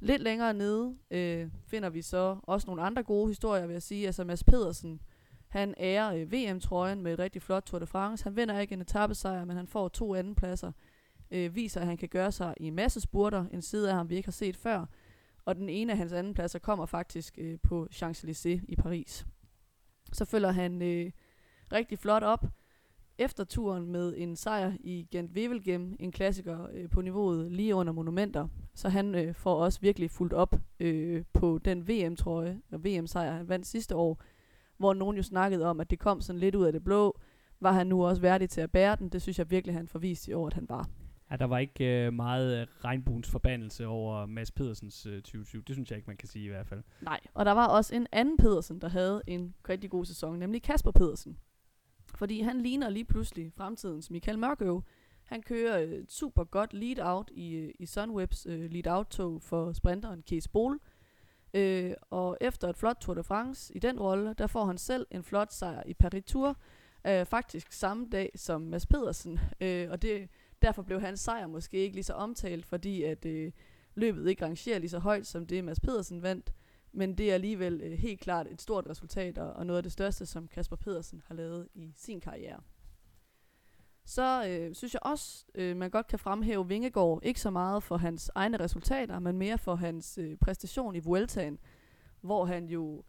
Lidt 0.00 0.22
længere 0.22 0.54
nede 0.54 0.96
øh, 1.10 1.50
finder 1.66 1.90
vi 1.90 2.02
så 2.02 2.36
også 2.42 2.66
nogle 2.66 2.82
andre 2.82 3.02
gode 3.02 3.28
historier, 3.28 3.66
vil 3.66 3.72
jeg 3.72 3.82
sige. 3.82 4.06
Altså 4.06 4.24
Mads 4.24 4.44
Pedersen, 4.44 5.00
han 5.48 5.74
ærer 5.78 6.14
øh, 6.14 6.32
VM-trøjen 6.32 7.02
med 7.02 7.12
et 7.12 7.18
rigtig 7.18 7.42
flot 7.42 7.62
Tour 7.62 7.78
de 7.78 7.86
France. 7.86 8.24
Han 8.24 8.36
vinder 8.36 8.58
ikke 8.58 8.72
en 8.72 8.80
etappesejr, 8.80 9.44
men 9.44 9.56
han 9.56 9.66
får 9.66 9.88
to 9.88 10.14
andenpladser. 10.14 10.72
Øh, 11.30 11.54
viser, 11.54 11.80
at 11.80 11.86
han 11.86 11.96
kan 11.96 12.08
gøre 12.08 12.32
sig 12.32 12.54
i 12.60 12.70
masse 12.70 13.00
spurter, 13.00 13.44
en 13.52 13.62
side 13.62 13.90
af 13.90 13.96
ham, 13.96 14.10
vi 14.10 14.16
ikke 14.16 14.26
har 14.26 14.32
set 14.32 14.56
før. 14.56 14.86
Og 15.44 15.56
den 15.56 15.68
ene 15.68 15.92
af 15.92 15.98
hans 15.98 16.12
andenpladser 16.12 16.58
kommer 16.58 16.86
faktisk 16.86 17.38
øh, 17.38 17.58
på 17.62 17.88
Champs-Élysées 17.92 18.64
i 18.68 18.76
Paris. 18.78 19.26
Så 20.12 20.24
følger 20.24 20.50
han 20.50 20.82
øh, 20.82 21.10
rigtig 21.72 21.98
flot 21.98 22.22
op 22.22 22.46
efter 23.18 23.44
turen 23.44 23.92
med 23.92 24.14
en 24.16 24.36
sejr 24.36 24.72
i 24.80 25.08
Gent 25.10 25.32
Wevelgem, 25.32 25.96
en 26.00 26.12
klassiker 26.12 26.66
øh, 26.72 26.90
på 26.90 27.00
niveauet 27.00 27.52
lige 27.52 27.74
under 27.74 27.92
monumenter. 27.92 28.48
Så 28.74 28.88
han 28.88 29.14
øh, 29.14 29.34
får 29.34 29.54
også 29.54 29.80
virkelig 29.80 30.10
fuldt 30.10 30.32
op 30.32 30.56
øh, 30.80 31.24
på 31.32 31.58
den 31.64 31.88
VM-trøje 31.88 32.60
og 32.72 32.84
VM-sejr, 32.84 33.32
han 33.32 33.48
vandt 33.48 33.66
sidste 33.66 33.96
år, 33.96 34.22
hvor 34.78 34.94
nogen 34.94 35.16
jo 35.16 35.22
snakkede 35.22 35.66
om, 35.66 35.80
at 35.80 35.90
det 35.90 35.98
kom 35.98 36.20
sådan 36.20 36.40
lidt 36.40 36.54
ud 36.54 36.64
af 36.64 36.72
det 36.72 36.84
blå. 36.84 37.20
Var 37.60 37.72
han 37.72 37.86
nu 37.86 38.06
også 38.06 38.22
værdig 38.22 38.50
til 38.50 38.60
at 38.60 38.70
bære 38.70 38.96
den? 38.96 39.08
Det 39.08 39.22
synes 39.22 39.38
jeg 39.38 39.50
virkelig, 39.50 39.74
han 39.74 39.88
forviste 39.88 40.30
i 40.30 40.34
år, 40.34 40.46
at 40.46 40.54
han 40.54 40.66
var. 40.68 40.88
Ja, 41.30 41.36
der 41.36 41.44
var 41.44 41.58
ikke 41.58 42.06
øh, 42.06 42.12
meget 42.12 42.60
øh, 42.60 42.66
regnbuens 42.84 43.30
forbandelse 43.30 43.86
over 43.86 44.26
Mads 44.26 44.50
Pedersens 44.50 45.06
øh, 45.06 45.14
2020. 45.14 45.62
Det 45.66 45.74
synes 45.74 45.90
jeg 45.90 45.96
ikke, 45.96 46.06
man 46.06 46.16
kan 46.16 46.28
sige 46.28 46.44
i 46.44 46.48
hvert 46.48 46.66
fald. 46.66 46.82
Nej, 47.00 47.20
og 47.34 47.44
der 47.44 47.52
var 47.52 47.66
også 47.66 47.94
en 47.94 48.06
anden 48.12 48.36
Pedersen, 48.36 48.80
der 48.80 48.88
havde 48.88 49.22
en 49.26 49.54
rigtig 49.68 49.90
god 49.90 50.04
sæson, 50.04 50.38
nemlig 50.38 50.62
Kasper 50.62 50.90
Pedersen. 50.90 51.38
Fordi 52.14 52.40
han 52.40 52.60
ligner 52.60 52.88
lige 52.88 53.04
pludselig 53.04 53.52
fremtidens 53.56 54.10
Michael 54.10 54.38
Mørkøv. 54.38 54.82
Han 55.24 55.42
kører 55.42 55.82
øh, 55.82 56.04
super 56.08 56.44
godt 56.44 56.74
lead-out 56.74 57.30
i, 57.34 57.54
øh, 57.54 57.74
i 57.78 57.86
Sunwebs 57.86 58.46
øh, 58.46 58.70
lead-out-tog 58.70 59.42
for 59.42 59.72
sprinteren 59.72 60.22
Kees 60.22 60.48
Bol. 60.48 60.80
Øh, 61.54 61.92
og 62.10 62.38
efter 62.40 62.68
et 62.68 62.76
flot 62.76 62.96
Tour 63.00 63.14
de 63.14 63.22
France 63.22 63.76
i 63.76 63.78
den 63.78 64.00
rolle, 64.00 64.34
der 64.38 64.46
får 64.46 64.64
han 64.64 64.78
selv 64.78 65.06
en 65.10 65.22
flot 65.22 65.52
sejr 65.52 65.82
i 65.86 65.94
Paris 65.94 66.24
Tour. 66.26 66.56
Øh, 67.06 67.26
faktisk 67.26 67.72
samme 67.72 68.06
dag 68.12 68.30
som 68.34 68.60
Mads 68.60 68.86
Pedersen. 68.86 69.40
Øh, 69.60 69.90
og 69.90 70.02
det, 70.02 70.28
derfor 70.62 70.82
blev 70.82 71.00
hans 71.00 71.20
sejr 71.20 71.46
måske 71.46 71.76
ikke 71.76 71.94
lige 71.96 72.04
så 72.04 72.12
omtalt, 72.12 72.66
fordi 72.66 73.02
at 73.02 73.26
øh, 73.26 73.52
løbet 73.94 74.28
ikke 74.28 74.44
rangerer 74.44 74.78
lige 74.78 74.90
så 74.90 74.98
højt 74.98 75.26
som 75.26 75.46
det 75.46 75.64
Mads 75.64 75.80
Pedersen 75.80 76.22
vandt. 76.22 76.52
Men 76.96 77.18
det 77.18 77.30
er 77.30 77.34
alligevel 77.34 77.80
øh, 77.84 77.92
helt 77.92 78.20
klart 78.20 78.46
et 78.50 78.62
stort 78.62 78.86
resultat, 78.86 79.38
og, 79.38 79.52
og 79.52 79.66
noget 79.66 79.76
af 79.76 79.82
det 79.82 79.92
største, 79.92 80.26
som 80.26 80.48
Kasper 80.48 80.76
Pedersen 80.76 81.22
har 81.26 81.34
lavet 81.34 81.68
i 81.74 81.92
sin 81.96 82.20
karriere. 82.20 82.60
Så 84.04 84.46
øh, 84.48 84.74
synes 84.74 84.94
jeg 84.94 85.02
også, 85.02 85.44
øh, 85.54 85.76
man 85.76 85.90
godt 85.90 86.06
kan 86.06 86.18
fremhæve 86.18 86.68
Vingegaard, 86.68 87.20
ikke 87.22 87.40
så 87.40 87.50
meget 87.50 87.82
for 87.82 87.96
hans 87.96 88.30
egne 88.34 88.56
resultater, 88.56 89.18
men 89.18 89.38
mere 89.38 89.58
for 89.58 89.74
hans 89.74 90.18
øh, 90.18 90.36
præstation 90.36 90.96
i 90.96 90.98
Vueltaen, 90.98 91.58
hvor 92.20 92.44
han 92.44 92.66
jo 92.66 93.04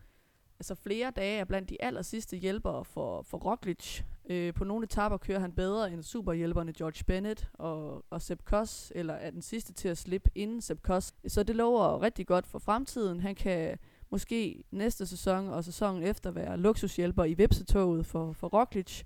altså 0.60 0.76
flere 0.76 1.12
dage 1.12 1.40
er 1.40 1.46
blandt 1.46 1.70
de 1.70 1.84
aller 1.84 2.02
sidste 2.02 2.38
hjælpere 2.38 2.86
for, 2.86 3.22
for 3.22 3.38
Roglic. 3.38 4.02
Øh, 4.30 4.54
på 4.54 4.64
nogle 4.64 4.84
etaper 4.84 5.18
kører 5.18 5.40
han 5.40 5.52
bedre 5.52 5.92
end 5.94 6.04
superhjælperne 6.04 6.74
George 6.74 7.04
Bennett 7.08 7.50
og, 7.54 8.06
og 8.10 8.22
Sepp 8.22 8.46
Koss, 8.46 8.92
eller 8.96 9.14
er 9.14 9.32
den 9.32 9.42
sidste 9.42 9.74
til 9.74 9.88
at 9.88 9.98
slippe 9.98 10.30
inden 10.36 10.62
Sepp 10.62 10.82
Koss. 10.82 11.14
Så 11.28 11.44
det 11.44 11.56
lover 11.56 12.02
rigtig 12.02 12.28
godt 12.28 12.48
for 12.48 12.60
fremtiden. 12.60 13.20
Han 13.20 13.36
kan 13.36 13.78
måske 14.10 14.64
næste 14.72 15.06
sæson 15.06 15.48
og 15.48 15.64
sæsonen 15.64 16.04
efter 16.04 16.32
være 16.32 16.58
luksushjælper 16.58 17.24
i 17.24 17.34
vipsetoget 17.34 18.06
for, 18.06 18.32
for 18.32 18.48
Roglic. 18.48 19.04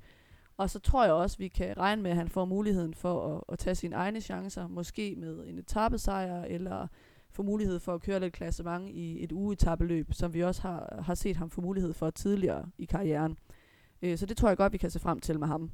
Og 0.57 0.69
så 0.69 0.79
tror 0.79 1.03
jeg 1.03 1.13
også, 1.13 1.37
vi 1.37 1.47
kan 1.47 1.77
regne 1.77 2.01
med, 2.01 2.11
at 2.11 2.17
han 2.17 2.29
får 2.29 2.45
muligheden 2.45 2.93
for 2.93 3.35
at, 3.35 3.43
at 3.53 3.59
tage 3.59 3.75
sine 3.75 3.95
egne 3.95 4.21
chancer, 4.21 4.67
måske 4.67 5.15
med 5.17 5.47
en 5.47 5.59
etappesejr, 5.59 6.43
eller 6.43 6.87
få 7.31 7.43
mulighed 7.43 7.79
for 7.79 7.93
at 7.93 8.01
køre 8.01 8.19
lidt 8.19 8.33
klassement 8.33 8.89
i 8.89 9.23
et 9.23 9.31
ugeetappeløb, 9.31 10.13
som 10.13 10.33
vi 10.33 10.43
også 10.43 10.61
har, 10.61 11.01
har 11.05 11.15
set 11.15 11.37
ham 11.37 11.49
få 11.49 11.61
mulighed 11.61 11.93
for 11.93 12.09
tidligere 12.09 12.65
i 12.77 12.85
karrieren. 12.85 13.37
Øh, 14.01 14.17
så 14.17 14.25
det 14.25 14.37
tror 14.37 14.47
jeg 14.47 14.57
godt, 14.57 14.73
vi 14.73 14.77
kan 14.77 14.89
se 14.89 14.99
frem 14.99 15.19
til 15.19 15.39
med 15.39 15.47
ham. 15.47 15.71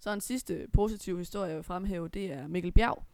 Så 0.00 0.12
en 0.12 0.20
sidste 0.20 0.66
positiv 0.72 1.18
historie, 1.18 1.48
jeg 1.48 1.56
vil 1.56 1.64
fremhæve, 1.64 2.08
det 2.08 2.32
er 2.32 2.46
Mikkel 2.46 2.72
Bjerg. 2.72 3.04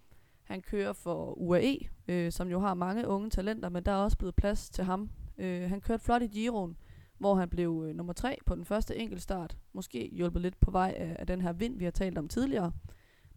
Han 0.42 0.62
kører 0.62 0.92
for 0.92 1.38
UAE, 1.38 1.78
øh, 2.08 2.32
som 2.32 2.48
jo 2.48 2.60
har 2.60 2.74
mange 2.74 3.08
unge 3.08 3.30
talenter, 3.30 3.68
men 3.68 3.84
der 3.84 3.92
er 3.92 3.96
også 3.96 4.18
blevet 4.18 4.34
plads 4.34 4.70
til 4.70 4.84
ham. 4.84 5.10
Øh, 5.38 5.68
han 5.68 5.80
kørte 5.80 6.04
flot 6.04 6.22
i 6.22 6.26
Giroen, 6.26 6.76
hvor 7.18 7.34
han 7.34 7.48
blev 7.48 7.84
øh, 7.88 7.96
nummer 7.96 8.12
tre 8.12 8.38
på 8.46 8.54
den 8.54 8.64
første 8.64 8.96
enkeltstart. 8.96 9.56
Måske 9.72 10.08
hjulpet 10.12 10.42
lidt 10.42 10.60
på 10.60 10.70
vej 10.70 10.94
af, 10.96 11.16
af 11.18 11.26
den 11.26 11.40
her 11.40 11.52
vind, 11.52 11.78
vi 11.78 11.84
har 11.84 11.90
talt 11.90 12.18
om 12.18 12.28
tidligere. 12.28 12.72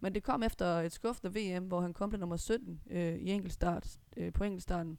Men 0.00 0.14
det 0.14 0.22
kom 0.22 0.42
efter 0.42 0.66
et 0.66 0.92
skuffende 0.92 1.34
VM, 1.40 1.64
hvor 1.64 1.80
han 1.80 1.92
kom 1.92 2.10
til 2.10 2.20
nummer 2.20 2.36
17 2.36 2.80
øh, 2.90 3.14
i 3.14 3.30
enkeltstart, 3.30 3.98
øh, 4.16 4.32
på 4.32 4.44
enkeltstarten. 4.44 4.98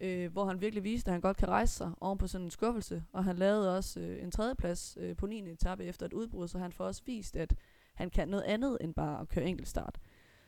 Øh, 0.00 0.32
hvor 0.32 0.44
han 0.44 0.60
virkelig 0.60 0.84
viste, 0.84 1.08
at 1.08 1.12
han 1.12 1.20
godt 1.20 1.36
kan 1.36 1.48
rejse 1.48 1.74
sig 1.74 1.92
oven 2.00 2.18
på 2.18 2.26
sådan 2.26 2.44
en 2.44 2.50
skuffelse. 2.50 3.04
Og 3.12 3.24
han 3.24 3.36
lavede 3.36 3.76
også 3.76 4.00
øh, 4.00 4.22
en 4.22 4.30
tredjeplads 4.30 4.98
øh, 5.00 5.16
på 5.16 5.26
9. 5.26 5.50
etape 5.50 5.84
efter 5.84 6.06
et 6.06 6.12
udbrud, 6.12 6.48
så 6.48 6.58
han 6.58 6.72
får 6.72 6.84
også 6.84 7.02
vist, 7.06 7.36
at 7.36 7.54
han 7.94 8.10
kan 8.10 8.28
noget 8.28 8.44
andet 8.44 8.78
end 8.80 8.94
bare 8.94 9.20
at 9.20 9.28
køre 9.28 9.44
enkeltstart. 9.44 9.98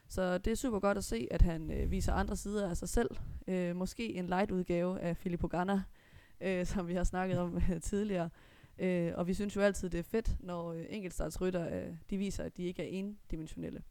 Så 0.09 0.39
det 0.39 0.51
er 0.51 0.55
super 0.55 0.81
godt 0.81 0.99
at 0.99 1.05
se, 1.05 1.29
at 1.31 1.43
han 1.43 1.71
øh, 1.71 1.91
viser 1.91 2.13
andre 2.13 2.37
sider 2.37 2.71
af 2.71 2.77
sig 2.77 2.89
selv. 2.89 3.11
Øh, 3.47 3.77
måske 3.77 4.15
en 4.15 4.27
light 4.27 4.51
udgave 4.51 5.01
af 5.01 5.17
Filippo 5.17 5.47
Ganna, 5.47 5.83
øh, 6.41 6.67
som 6.67 6.89
vi 6.89 6.95
har 6.95 7.05
snakket 7.05 7.39
om 7.39 7.61
tidligere. 7.83 8.31
Øh, 8.79 9.13
og 9.15 9.27
vi 9.27 9.35
synes 9.35 9.57
jo 9.57 9.61
altid, 9.61 9.91
det 9.91 9.99
er 9.99 10.03
fedt, 10.03 10.37
når 10.41 10.73
øh, 10.73 10.85
enkeltstartsrytter 10.89 11.77
øh, 11.77 11.93
de 12.11 12.19
viser, 12.19 12.45
at 12.45 12.57
de 12.57 12.63
ikke 12.63 12.83
er 12.83 12.87
endimensionelle. 12.87 13.83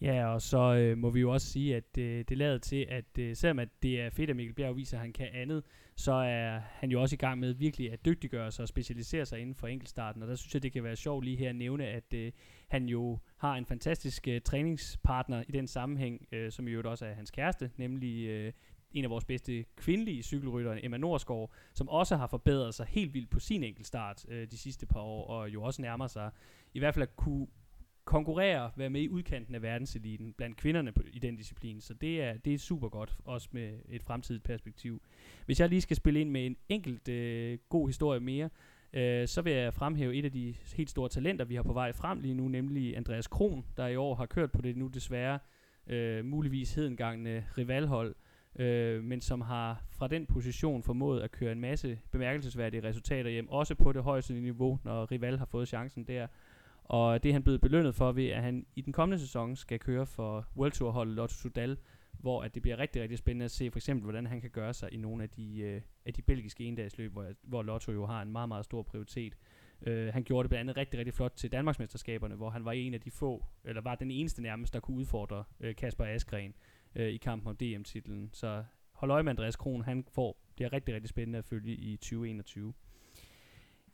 Ja, 0.00 0.26
og 0.26 0.42
så 0.42 0.74
øh, 0.74 0.98
må 0.98 1.10
vi 1.10 1.20
jo 1.20 1.30
også 1.30 1.46
sige, 1.46 1.76
at 1.76 1.98
øh, 1.98 2.24
det 2.28 2.38
lader 2.38 2.58
til, 2.58 2.86
at 2.88 3.18
øh, 3.18 3.36
selvom 3.36 3.58
at 3.58 3.68
det 3.82 4.00
er 4.00 4.10
fedt, 4.10 4.30
at 4.30 4.36
Mikkel 4.36 4.54
Bjerg 4.54 4.76
viser, 4.76 4.96
at 4.96 5.00
han 5.00 5.12
kan 5.12 5.28
andet, 5.32 5.64
så 5.96 6.12
er 6.12 6.58
han 6.58 6.90
jo 6.90 7.02
også 7.02 7.14
i 7.14 7.16
gang 7.16 7.40
med 7.40 7.52
virkelig 7.52 7.92
at 7.92 8.04
dygtiggøre 8.04 8.52
sig 8.52 8.62
og 8.62 8.68
specialisere 8.68 9.26
sig 9.26 9.40
inden 9.40 9.54
for 9.54 9.66
enkeltstarten. 9.66 10.22
Og 10.22 10.28
der 10.28 10.34
synes 10.34 10.54
jeg, 10.54 10.62
det 10.62 10.72
kan 10.72 10.84
være 10.84 10.96
sjovt 10.96 11.24
lige 11.24 11.36
her 11.36 11.48
at 11.48 11.56
nævne, 11.56 11.86
at 11.86 12.14
øh, 12.14 12.32
han 12.68 12.88
jo 12.88 13.18
har 13.36 13.54
en 13.54 13.66
fantastisk 13.66 14.28
øh, 14.28 14.40
træningspartner 14.40 15.44
i 15.48 15.52
den 15.52 15.66
sammenhæng, 15.66 16.28
øh, 16.32 16.52
som 16.52 16.68
jo 16.68 16.82
også 16.84 17.06
er 17.06 17.12
hans 17.12 17.30
kæreste, 17.30 17.70
nemlig 17.76 18.28
øh, 18.28 18.52
en 18.92 19.04
af 19.04 19.10
vores 19.10 19.24
bedste 19.24 19.64
kvindelige 19.76 20.22
cykelryttere, 20.22 20.84
Emma 20.84 20.96
Norsgaard, 20.96 21.50
som 21.74 21.88
også 21.88 22.16
har 22.16 22.26
forbedret 22.26 22.74
sig 22.74 22.86
helt 22.86 23.14
vildt 23.14 23.30
på 23.30 23.40
sin 23.40 23.62
enkeltstart 23.62 24.26
øh, 24.28 24.50
de 24.50 24.58
sidste 24.58 24.86
par 24.86 25.00
år, 25.00 25.26
og 25.26 25.48
jo 25.48 25.62
også 25.62 25.82
nærmer 25.82 26.06
sig 26.06 26.30
i 26.74 26.78
hvert 26.78 26.94
fald 26.94 27.02
at 27.02 27.16
kunne 27.16 27.46
konkurrere, 28.04 28.70
være 28.76 28.90
med 28.90 29.00
i 29.00 29.08
udkanten 29.08 29.54
af 29.54 29.62
verdenseliten 29.62 30.32
blandt 30.32 30.56
kvinderne 30.56 30.92
på, 30.92 31.02
i 31.12 31.18
den 31.18 31.36
disciplin. 31.36 31.80
Så 31.80 31.94
det 31.94 32.22
er, 32.22 32.36
det 32.36 32.54
er 32.54 32.58
super 32.58 32.88
godt, 32.88 33.16
også 33.24 33.48
med 33.52 33.78
et 33.88 34.02
fremtidigt 34.02 34.44
perspektiv. 34.44 35.02
Hvis 35.46 35.60
jeg 35.60 35.68
lige 35.68 35.80
skal 35.80 35.96
spille 35.96 36.20
ind 36.20 36.30
med 36.30 36.46
en 36.46 36.56
enkelt 36.68 37.08
øh, 37.08 37.58
god 37.68 37.88
historie 37.88 38.20
mere, 38.20 38.50
øh, 38.92 39.28
så 39.28 39.42
vil 39.42 39.52
jeg 39.52 39.74
fremhæve 39.74 40.14
et 40.14 40.24
af 40.24 40.32
de 40.32 40.54
helt 40.76 40.90
store 40.90 41.08
talenter, 41.08 41.44
vi 41.44 41.54
har 41.54 41.62
på 41.62 41.72
vej 41.72 41.92
frem 41.92 42.20
lige 42.20 42.34
nu, 42.34 42.48
nemlig 42.48 42.96
Andreas 42.96 43.26
Kron, 43.26 43.64
der 43.76 43.86
i 43.86 43.96
år 43.96 44.14
har 44.14 44.26
kørt 44.26 44.52
på 44.52 44.62
det 44.62 44.76
nu 44.76 44.86
desværre 44.86 45.38
øh, 45.86 46.24
muligvis 46.24 46.74
hedengangne 46.74 47.44
rivalhold, 47.58 48.08
øh, 48.08 48.27
øh, 48.58 49.04
men 49.04 49.20
som 49.20 49.40
har 49.40 49.82
fra 49.90 50.08
den 50.08 50.26
position 50.26 50.82
formået 50.82 51.20
at 51.20 51.32
køre 51.32 51.52
en 51.52 51.60
masse 51.60 51.98
bemærkelsesværdige 52.10 52.88
resultater 52.88 53.30
hjem, 53.30 53.48
også 53.48 53.74
på 53.74 53.92
det 53.92 54.02
højeste 54.02 54.34
niveau, 54.34 54.78
når 54.84 55.12
Rival 55.12 55.38
har 55.38 55.46
fået 55.46 55.68
chancen 55.68 56.04
der. 56.04 56.26
Og 56.84 57.22
det 57.22 57.28
er 57.28 57.32
han 57.32 57.42
blevet 57.42 57.60
belønnet 57.60 57.94
for 57.94 58.12
ved, 58.12 58.26
at 58.26 58.42
han 58.42 58.66
i 58.76 58.80
den 58.80 58.92
kommende 58.92 59.20
sæson 59.20 59.56
skal 59.56 59.78
køre 59.78 60.06
for 60.06 60.46
World 60.56 60.72
Tour 60.72 60.90
holdet 60.90 61.14
Lotto 61.14 61.34
Sudal, 61.34 61.76
hvor 62.12 62.42
at 62.42 62.54
det 62.54 62.62
bliver 62.62 62.78
rigtig, 62.78 63.02
rigtig 63.02 63.18
spændende 63.18 63.44
at 63.44 63.50
se 63.50 63.70
for 63.70 63.78
eksempel, 63.78 64.02
hvordan 64.02 64.26
han 64.26 64.40
kan 64.40 64.50
gøre 64.50 64.74
sig 64.74 64.92
i 64.92 64.96
nogle 64.96 65.22
af 65.22 65.30
de, 65.30 65.58
øh, 65.58 65.80
af 66.06 66.14
de 66.14 66.22
belgiske 66.22 66.64
endagsløb, 66.64 67.12
hvor, 67.12 67.26
hvor 67.42 67.62
Lotto 67.62 67.92
jo 67.92 68.06
har 68.06 68.22
en 68.22 68.32
meget, 68.32 68.48
meget 68.48 68.64
stor 68.64 68.82
prioritet. 68.82 69.36
Øh, 69.86 70.12
han 70.12 70.24
gjorde 70.24 70.42
det 70.46 70.50
blandt 70.50 70.60
andet 70.60 70.76
rigtig, 70.76 70.98
rigtig 70.98 71.14
flot 71.14 71.32
til 71.36 71.52
Danmarksmesterskaberne, 71.52 72.34
hvor 72.34 72.50
han 72.50 72.64
var 72.64 72.72
en 72.72 72.94
af 72.94 73.00
de 73.00 73.10
få, 73.10 73.44
eller 73.64 73.82
var 73.82 73.94
den 73.94 74.10
eneste 74.10 74.42
nærmest, 74.42 74.74
der 74.74 74.80
kunne 74.80 74.96
udfordre 74.96 75.44
øh, 75.60 75.76
Kasper 75.76 76.04
Askren 76.04 76.54
øh, 76.94 77.08
i 77.08 77.16
kampen 77.16 77.48
om 77.48 77.56
DM-titlen. 77.56 78.30
Så 78.32 78.64
hold 78.92 79.10
øje 79.10 79.22
med 79.22 79.30
Andreas 79.30 79.56
Kron, 79.56 79.82
han 79.82 80.04
får, 80.14 80.36
det 80.58 80.64
er 80.64 80.72
rigtig, 80.72 80.94
rigtig 80.94 81.08
spændende 81.08 81.38
at 81.38 81.44
følge 81.44 81.74
i 81.74 81.96
2021. 81.96 82.74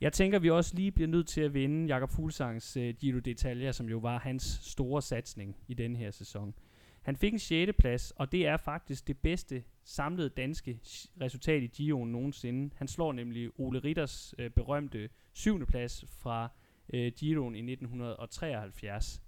Jeg 0.01 0.13
tænker, 0.13 0.39
vi 0.39 0.49
også 0.49 0.75
lige 0.75 0.91
bliver 0.91 1.07
nødt 1.07 1.27
til 1.27 1.41
at 1.41 1.53
vinde 1.53 1.87
Jakob 1.87 2.09
Fuglsangs 2.09 2.77
øh, 2.77 2.93
Giro 2.99 3.19
d'Italia, 3.27 3.71
som 3.71 3.89
jo 3.89 3.97
var 3.97 4.19
hans 4.19 4.43
store 4.63 5.01
satsning 5.01 5.57
i 5.67 5.73
denne 5.73 5.97
her 5.97 6.11
sæson. 6.11 6.55
Han 7.01 7.15
fik 7.15 7.33
en 7.33 7.39
6. 7.39 7.71
plads, 7.79 8.11
og 8.11 8.31
det 8.31 8.47
er 8.47 8.57
faktisk 8.57 9.07
det 9.07 9.17
bedste 9.17 9.63
samlede 9.83 10.29
danske 10.29 10.79
resultat 11.21 11.63
i 11.63 11.67
Giroen 11.67 12.11
nogensinde. 12.11 12.75
Han 12.75 12.87
slår 12.87 13.13
nemlig 13.13 13.59
Ole 13.59 13.79
Ritters 13.79 14.33
øh, 14.37 14.49
berømte 14.49 15.09
7. 15.33 15.65
plads 15.65 16.05
fra 16.07 16.49
øh, 16.93 17.11
Giroen 17.11 17.55
i 17.55 17.59
1973. 17.59 19.21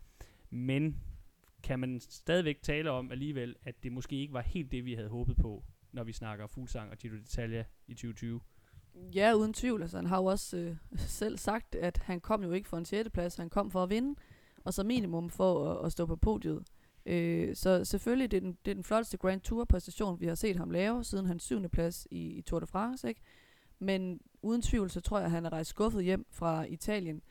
Men 0.50 0.98
kan 1.64 1.80
man 1.80 2.00
stadigvæk 2.00 2.62
tale 2.62 2.92
om 2.92 3.12
alligevel, 3.12 3.56
at 3.62 3.84
det 3.84 3.92
måske 3.92 4.16
ikke 4.16 4.34
var 4.34 4.42
helt 4.42 4.72
det, 4.72 4.86
vi 4.86 4.94
havde 4.94 5.10
håbet 5.10 5.38
på, 5.38 5.64
når 5.92 6.04
vi 6.04 6.12
snakker 6.12 6.48
Fuglsang 6.48 6.92
og 6.92 6.98
Giro 6.98 7.16
d'Italia 7.16 7.64
i 7.88 7.94
2020? 7.94 8.40
Ja, 9.16 9.34
uden 9.34 9.54
tvivl. 9.54 9.82
Altså, 9.82 9.98
han 9.98 10.06
har 10.06 10.18
jo 10.18 10.26
også 10.26 10.58
øh, 10.58 10.76
selv 11.20 11.38
sagt, 11.38 11.76
at 11.76 11.98
han 11.98 12.22
kom 12.22 12.44
jo 12.44 12.52
ikke 12.52 12.70
for 12.70 12.78
en 12.78 12.86
6. 12.86 13.10
plads, 13.10 13.36
han 13.36 13.50
kom 13.50 13.72
for 13.72 13.84
at 13.84 13.90
vinde, 13.90 14.20
og 14.64 14.74
så 14.74 14.84
minimum 14.84 15.30
for 15.30 15.72
at, 15.72 15.86
at 15.86 15.92
stå 15.92 16.06
på 16.06 16.16
podiet. 16.16 16.64
Øh, 17.06 17.56
så 17.56 17.86
selvfølgelig, 17.86 18.32
det 18.32 18.38
er, 18.38 18.42
den, 18.42 18.58
det 18.66 18.72
er 18.72 18.76
den 18.76 18.84
flotteste 18.84 19.18
Grand 19.18 19.42
Tour 19.42 19.66
præstation, 19.66 20.20
vi 20.20 20.26
har 20.26 20.36
set 20.36 20.58
ham 20.58 20.72
lave, 20.72 21.04
siden 21.04 21.26
hans 21.26 21.44
7. 21.44 21.70
plads 21.70 22.08
i, 22.12 22.28
i 22.28 22.42
Tour 22.42 22.60
de 22.60 22.68
France, 22.68 23.08
ikke? 23.08 23.22
Men 23.80 24.20
uden 24.42 24.62
tvivl, 24.62 24.90
så 24.90 25.02
tror 25.02 25.18
jeg, 25.18 25.26
at 25.26 25.32
han 25.32 25.46
er 25.46 25.54
rejst 25.54 25.70
skuffet 25.70 26.04
hjem 26.04 26.26
fra 26.32 26.64
Italien. 26.64 27.22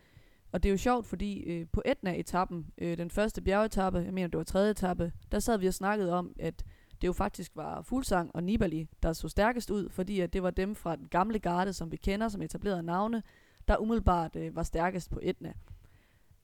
Og 0.57 0.63
det 0.63 0.69
er 0.69 0.73
jo 0.73 0.77
sjovt, 0.77 1.07
fordi 1.07 1.43
øh, 1.43 1.67
på 1.73 1.83
Etna-etappen, 1.85 2.67
øh, 2.79 2.99
den 2.99 3.11
første 3.11 3.43
bjergetappe, 3.43 3.99
jeg 3.99 4.15
mener 4.15 4.29
det 4.29 4.39
var 4.39 4.45
tredje 4.45 4.71
etappe, 4.71 5.13
der 5.33 5.39
sad 5.39 5.59
vi 5.59 5.67
og 5.67 5.75
snakkede 5.75 6.13
om, 6.13 6.33
at 6.39 6.65
det 7.01 7.07
jo 7.09 7.13
faktisk 7.13 7.53
var 7.55 7.83
Fuglsang 7.83 8.31
og 8.35 8.45
Nibali, 8.45 8.89
der 9.03 9.13
så 9.13 9.29
stærkest 9.29 9.71
ud, 9.71 9.89
fordi 9.89 10.21
at 10.21 10.33
det 10.33 10.43
var 10.43 10.51
dem 10.51 10.75
fra 10.75 10.97
den 10.97 11.09
gamle 11.09 11.39
garde, 11.39 11.73
som 11.73 11.93
vi 11.93 11.97
kender, 11.97 12.29
som 12.29 12.43
etablerede 12.43 12.83
navne, 12.83 13.23
der 13.69 13.77
umiddelbart 13.77 14.37
øh, 14.37 14.57
var 14.57 14.63
stærkest 14.63 15.11
på 15.11 15.21
Etna. 15.23 15.53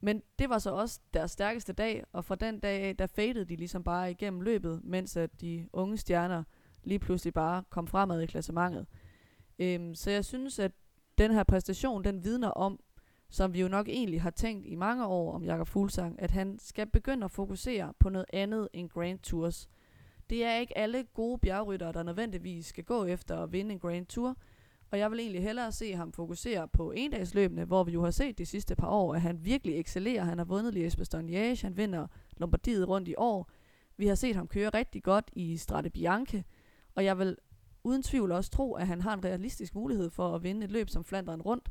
Men 0.01 0.23
det 0.39 0.49
var 0.49 0.59
så 0.59 0.71
også 0.71 1.01
deres 1.15 1.31
stærkeste 1.31 1.73
dag, 1.73 2.05
og 2.13 2.25
fra 2.25 2.35
den 2.35 2.61
dag 2.61 2.83
af, 2.83 2.97
der 2.97 3.07
fadede 3.07 3.45
de 3.45 3.57
ligesom 3.57 3.85
bare 3.85 4.11
igennem 4.11 4.41
løbet, 4.41 4.81
mens 4.85 5.17
at 5.17 5.41
de 5.41 5.69
unge 5.73 5.97
stjerner 5.97 6.43
lige 6.85 6.99
pludselig 6.99 7.35
bare 7.35 7.65
kom 7.71 7.87
fremad 7.87 8.21
i 8.21 8.27
klassementet. 8.27 8.87
Øhm, 9.59 9.95
så 9.95 10.11
jeg 10.11 10.25
synes, 10.25 10.59
at 10.59 10.73
den 11.19 11.31
her 11.31 11.43
præstation, 11.43 12.05
den 12.05 12.25
vidner 12.25 12.49
om, 12.49 12.81
som 13.33 13.55
vi 13.55 13.61
jo 13.61 13.69
nok 13.69 13.89
egentlig 13.89 14.23
har 14.23 14.31
tænkt 14.31 14.67
i 14.67 14.75
mange 14.75 15.07
år 15.07 15.33
om 15.33 15.45
Jakob 15.45 15.69
Fuglsang, 15.69 16.23
at 16.23 16.31
han 16.31 16.59
skal 16.59 16.87
begynde 16.87 17.25
at 17.25 17.31
fokusere 17.31 17.93
på 17.99 18.09
noget 18.09 18.27
andet 18.33 18.69
end 18.73 18.89
Grand 18.89 19.19
Tours. 19.19 19.69
Det 20.31 20.45
er 20.45 20.57
ikke 20.57 20.79
alle 20.79 21.05
gode 21.15 21.39
bjergryttere, 21.39 21.93
der 21.93 22.03
nødvendigvis 22.03 22.67
skal 22.67 22.85
gå 22.85 23.05
efter 23.05 23.39
at 23.39 23.53
vinde 23.53 23.73
en 23.73 23.79
Grand 23.79 24.07
Tour, 24.07 24.37
og 24.91 24.99
jeg 24.99 25.11
vil 25.11 25.21
egentlig 25.21 25.43
hellere 25.43 25.73
se 25.73 25.93
ham 25.93 26.13
fokusere 26.13 26.69
på 26.69 26.91
endagsløbene, 26.91 27.65
hvor 27.65 27.85
vi 27.85 27.93
jo 27.93 28.05
har 28.05 28.11
set 28.11 28.39
de 28.39 28.47
sidste 28.47 28.77
par 28.77 28.89
år, 28.89 29.15
at 29.15 29.21
han 29.21 29.45
virkelig 29.45 29.81
excellerer. 29.81 30.25
Han 30.25 30.39
har 30.39 30.45
vundet 30.45 30.75
Liège-Bastogne, 30.77 31.63
han 31.63 31.77
vinder 31.77 32.07
Lombardiet 32.37 32.89
rundt 32.89 33.09
i 33.09 33.15
år. 33.19 33.51
Vi 33.97 34.07
har 34.07 34.15
set 34.15 34.37
ham 34.37 34.49
køre 34.49 34.69
rigtig 34.69 35.03
godt 35.03 35.31
i 35.33 35.57
Strade 35.57 35.91
Bianche, 35.91 36.45
og 36.95 37.05
jeg 37.05 37.19
vil 37.19 37.37
uden 37.85 38.03
tvivl 38.03 38.33
også 38.33 38.51
tro, 38.51 38.75
at 38.75 38.87
han 38.87 39.01
har 39.01 39.15
en 39.15 39.25
realistisk 39.25 39.75
mulighed 39.75 40.11
for 40.11 40.35
at 40.35 40.43
vinde 40.43 40.65
et 40.65 40.73
løb 40.73 40.89
som 40.89 41.05
Flanderen 41.05 41.43
rundt. 41.43 41.69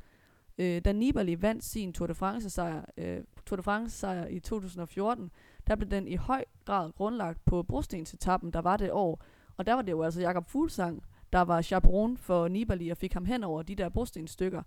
Øh, 0.62 0.82
da 0.86 0.92
Nibali 0.92 1.42
vandt 1.42 1.64
sin 1.64 1.94
Tour 1.94 2.08
de 2.08 2.16
France-sejr, 2.16 2.86
øh, 2.98 3.24
Tour 3.46 3.58
de 3.58 3.64
France-sejr 3.64 4.28
i 4.28 4.40
2014, 4.40 5.32
der 5.68 5.76
blev 5.76 5.90
den 5.90 6.08
i 6.08 6.16
høj 6.16 6.44
grad 6.66 6.92
grundlagt 6.92 7.46
på 7.46 7.64
brostensetappen, 7.64 8.54
der 8.54 8.62
var 8.62 8.78
det 8.78 8.92
år. 8.92 9.24
Og 9.58 9.66
der 9.66 9.74
var 9.74 9.82
det 9.82 9.92
jo 9.92 10.02
altså 10.02 10.22
Jakob 10.22 10.50
Fuglsang, 10.50 11.04
der 11.34 11.42
var 11.42 11.62
chaperon 11.62 12.18
for 12.18 12.48
Nibali 12.48 12.90
og 12.90 12.98
fik 12.98 13.14
ham 13.14 13.26
hen 13.26 13.44
over 13.44 13.62
de 13.62 13.76
der 13.76 13.90
brostenstykker. 13.90 14.64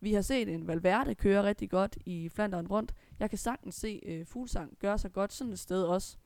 Vi 0.00 0.12
har 0.12 0.22
set 0.22 0.48
en 0.48 0.66
Valverde 0.66 1.14
køre 1.14 1.42
rigtig 1.42 1.70
godt 1.70 1.98
i 2.06 2.28
Flanderen 2.28 2.68
rundt. 2.68 2.94
Jeg 3.20 3.30
kan 3.30 3.38
sagtens 3.38 3.74
se 3.74 4.00
øh, 4.06 4.26
Fuglsang 4.26 4.76
gøre 4.80 4.98
sig 4.98 5.12
godt 5.12 5.32
sådan 5.32 5.52
et 5.52 5.58
sted 5.58 5.82
også. 5.82 6.16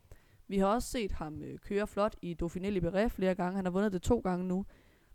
Vi 0.48 0.58
har 0.58 0.66
også 0.66 0.88
set 0.88 1.12
ham 1.12 1.42
øh, 1.42 1.58
køre 1.58 1.86
flot 1.86 2.16
i 2.22 2.36
Dauphiné 2.42 2.68
Libéré 2.68 3.06
flere 3.06 3.34
gange. 3.34 3.56
Han 3.56 3.64
har 3.64 3.70
vundet 3.72 3.92
det 3.92 4.02
to 4.02 4.18
gange 4.18 4.44
nu. 4.44 4.64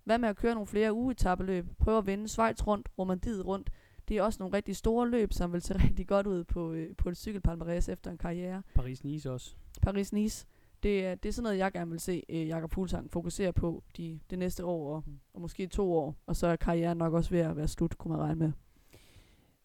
Hvad 0.03 0.18
med 0.18 0.30
at 0.30 0.36
køre 0.36 0.53
nogle 0.53 0.68
flere 0.68 0.93
ugetabeløb? 0.93 1.66
Prøve 1.80 1.97
at 1.97 2.08
vinde 2.08 2.28
Schweiz 2.28 2.68
rundt, 2.68 2.89
Romandiet 2.99 3.45
rundt. 3.45 3.70
Det 4.08 4.18
er 4.18 4.22
også 4.22 4.38
nogle 4.39 4.58
rigtig 4.58 4.76
store 4.76 5.10
løb, 5.10 5.34
som 5.34 5.53
vil 5.53 5.62
se 5.62 5.78
rigtig 5.88 6.08
godt 6.08 6.28
ud 6.28 6.43
på, 6.43 6.74
øh, 6.74 6.95
på 6.95 7.10
et 7.10 7.28
cykelpalmarès 7.28 7.91
efter 7.91 8.12
en 8.12 8.18
karriere. 8.18 8.64
Paris-Nice 8.80 9.30
også. 9.30 9.55
Paris-Nice. 9.88 10.45
Det 10.84 11.05
er, 11.05 11.16
det 11.16 11.30
er 11.30 11.34
sådan 11.34 11.43
noget, 11.43 11.58
jeg 11.58 11.72
gerne 11.72 11.91
vil 11.91 11.99
se 11.99 12.24
øh, 12.30 12.47
Jakob 12.47 12.74
Fuglsang 12.74 13.12
fokusere 13.12 13.53
på 13.53 13.84
de, 13.97 14.20
det 14.30 14.39
næste 14.39 14.66
år, 14.66 14.95
og, 14.95 15.03
og 15.34 15.41
måske 15.41 15.68
to 15.68 15.93
år. 15.93 16.16
Og 16.26 16.36
så 16.36 16.47
er 16.47 16.55
karrieren 16.55 16.97
nok 16.97 17.14
også 17.14 17.30
ved 17.30 17.39
at 17.39 17.58
være 17.58 17.68
slut, 17.68 17.97
kunne 17.97 18.12
man 18.12 18.22
regne 18.22 18.39
med. 18.39 18.51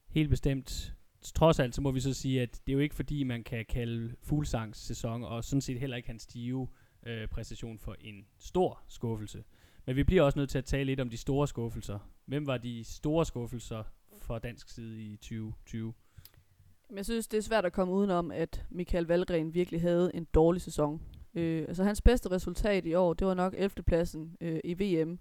Helt 0.08 0.30
bestemt. 0.30 0.94
Trods 1.34 1.58
alt, 1.58 1.74
så 1.74 1.80
må 1.82 1.90
vi 1.90 2.00
så 2.00 2.14
sige, 2.14 2.42
at 2.42 2.60
det 2.66 2.72
er 2.72 2.74
jo 2.74 2.78
ikke 2.78 2.94
fordi, 2.94 3.22
man 3.22 3.44
kan 3.44 3.64
kalde 3.68 4.14
Fuglsangs 4.22 4.78
sæson, 4.78 5.24
og 5.24 5.44
sådan 5.44 5.60
set 5.60 5.80
heller 5.80 5.96
ikke 5.96 6.08
hans 6.08 6.22
stive 6.22 6.68
øh, 7.06 7.28
præstation 7.28 7.78
for 7.78 7.96
en 8.00 8.26
stor 8.38 8.82
skuffelse. 8.88 9.44
Men 9.86 9.96
vi 9.96 10.04
bliver 10.04 10.22
også 10.22 10.38
nødt 10.38 10.50
til 10.50 10.58
at 10.58 10.64
tale 10.64 10.84
lidt 10.84 11.00
om 11.00 11.10
de 11.10 11.16
store 11.16 11.48
skuffelser. 11.48 11.98
Hvem 12.26 12.46
var 12.46 12.58
de 12.58 12.84
store 12.84 13.26
skuffelser 13.26 13.82
fra 14.22 14.38
dansk 14.38 14.68
side 14.68 15.02
i 15.02 15.16
2020? 15.16 15.94
Jeg 16.94 17.04
synes, 17.04 17.28
det 17.28 17.38
er 17.38 17.42
svært 17.42 17.64
at 17.64 17.72
komme 17.72 17.94
udenom, 17.94 18.30
at 18.30 18.64
Michael 18.70 19.04
Valgren 19.04 19.54
virkelig 19.54 19.80
havde 19.80 20.10
en 20.14 20.24
dårlig 20.24 20.62
sæson. 20.62 21.02
Øh, 21.34 21.64
altså 21.68 21.84
hans 21.84 22.02
bedste 22.02 22.30
resultat 22.30 22.86
i 22.86 22.94
år, 22.94 23.14
det 23.14 23.26
var 23.26 23.34
nok 23.34 23.54
11. 23.56 23.82
pladsen 23.82 24.36
øh, 24.40 24.60
i 24.64 24.74
VM. 24.74 25.18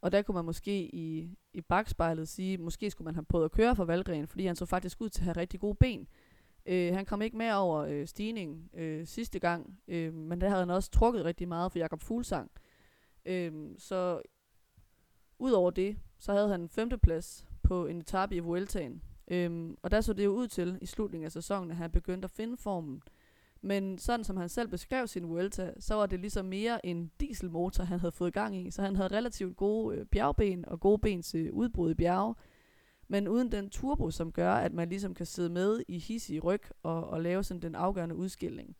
Og 0.00 0.12
der 0.12 0.22
kunne 0.22 0.34
man 0.34 0.44
måske 0.44 0.94
i, 0.94 1.36
i 1.52 1.60
bagspejlet 1.60 2.28
sige, 2.28 2.58
måske 2.58 2.90
skulle 2.90 3.04
man 3.04 3.14
have 3.14 3.24
prøvet 3.24 3.44
at 3.44 3.52
køre 3.52 3.76
for 3.76 3.84
Valgren, 3.84 4.26
fordi 4.28 4.46
han 4.46 4.56
så 4.56 4.66
faktisk 4.66 5.00
ud 5.00 5.08
til 5.08 5.20
at 5.20 5.24
have 5.24 5.36
rigtig 5.36 5.60
gode 5.60 5.74
ben. 5.74 6.08
Øh, 6.66 6.94
han 6.94 7.06
kom 7.06 7.22
ikke 7.22 7.36
med 7.36 7.52
over 7.52 7.78
øh, 7.78 8.06
stigningen 8.06 8.70
øh, 8.74 9.06
sidste 9.06 9.38
gang, 9.38 9.80
øh, 9.88 10.14
men 10.14 10.40
der 10.40 10.48
havde 10.48 10.60
han 10.60 10.70
også 10.70 10.90
trukket 10.90 11.24
rigtig 11.24 11.48
meget 11.48 11.72
for 11.72 11.78
Jakob 11.78 12.00
Fuglsang. 12.02 12.50
Øh, 13.24 13.52
så 13.78 14.22
udover 15.38 15.70
det, 15.70 15.96
så 16.18 16.32
havde 16.32 16.48
han 16.48 16.60
en 16.60 16.68
femteplads 16.68 17.47
på 17.68 17.86
en 17.86 17.98
etape 17.98 18.34
i 18.34 18.40
Vueltaen. 18.40 19.02
Øhm, 19.30 19.76
og 19.82 19.90
der 19.90 20.00
så 20.00 20.12
det 20.12 20.24
jo 20.24 20.30
ud 20.30 20.48
til 20.48 20.78
i 20.82 20.86
slutningen 20.86 21.24
af 21.24 21.32
sæsonen, 21.32 21.70
at 21.70 21.76
han 21.76 21.90
begyndte 21.90 22.26
at 22.26 22.30
finde 22.30 22.56
formen. 22.56 23.02
Men 23.60 23.98
sådan 23.98 24.24
som 24.24 24.36
han 24.36 24.48
selv 24.48 24.68
beskrev 24.68 25.06
sin 25.06 25.28
Vuelta, 25.28 25.72
så 25.78 25.94
var 25.94 26.06
det 26.06 26.20
ligesom 26.20 26.44
mere 26.44 26.86
en 26.86 27.10
dieselmotor, 27.20 27.84
han 27.84 28.00
havde 28.00 28.12
fået 28.12 28.32
gang 28.32 28.56
i. 28.56 28.70
Så 28.70 28.82
han 28.82 28.96
havde 28.96 29.16
relativt 29.16 29.56
gode 29.56 29.96
øh, 29.96 30.06
bjergben 30.06 30.68
og 30.68 30.80
gode 30.80 30.98
ben 30.98 31.22
til 31.22 31.46
øh, 31.46 31.54
udbrud 31.54 31.90
i 31.90 31.94
bjerge. 31.94 32.34
Men 33.08 33.28
uden 33.28 33.52
den 33.52 33.70
turbo, 33.70 34.10
som 34.10 34.32
gør, 34.32 34.54
at 34.54 34.72
man 34.72 34.88
ligesom 34.88 35.14
kan 35.14 35.26
sidde 35.26 35.50
med 35.50 35.82
i 35.88 35.98
hissig 35.98 36.44
ryg 36.44 36.62
og, 36.82 37.10
og 37.10 37.22
lave 37.22 37.44
sådan 37.44 37.62
den 37.62 37.74
afgørende 37.74 38.14
udskilling. 38.14 38.76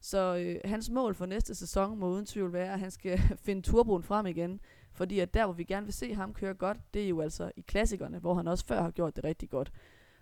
Så 0.00 0.36
øh, 0.36 0.70
hans 0.70 0.90
mål 0.90 1.14
for 1.14 1.26
næste 1.26 1.54
sæson 1.54 1.98
må 1.98 2.08
uden 2.08 2.26
tvivl 2.26 2.52
være, 2.52 2.72
at 2.72 2.78
han 2.78 2.90
skal 2.90 3.18
finde 3.46 3.62
turboen 3.62 4.02
frem 4.02 4.26
igen. 4.26 4.60
Fordi 4.92 5.18
at 5.18 5.34
der, 5.34 5.44
hvor 5.44 5.54
vi 5.54 5.64
gerne 5.64 5.86
vil 5.86 5.94
se 5.94 6.14
ham 6.14 6.34
køre 6.34 6.54
godt, 6.54 6.78
det 6.94 7.04
er 7.04 7.08
jo 7.08 7.20
altså 7.20 7.52
i 7.56 7.60
klassikerne, 7.60 8.18
hvor 8.18 8.34
han 8.34 8.48
også 8.48 8.66
før 8.66 8.82
har 8.82 8.90
gjort 8.90 9.16
det 9.16 9.24
rigtig 9.24 9.50
godt. 9.50 9.72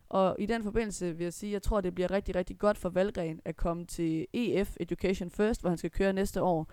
Og 0.08 0.36
i 0.38 0.46
den 0.46 0.62
forbindelse 0.62 1.16
vil 1.16 1.24
jeg 1.24 1.32
sige, 1.32 1.50
at 1.50 1.52
jeg 1.52 1.62
tror, 1.62 1.80
det 1.80 1.94
bliver 1.94 2.10
rigtig, 2.10 2.34
rigtig 2.34 2.58
godt 2.58 2.78
for 2.78 2.88
Valgren 2.88 3.40
at 3.44 3.56
komme 3.56 3.86
til 3.86 4.26
EF 4.32 4.76
Education 4.80 5.30
First, 5.30 5.60
hvor 5.60 5.68
han 5.68 5.78
skal 5.78 5.90
køre 5.90 6.12
næste 6.12 6.42
år. 6.42 6.70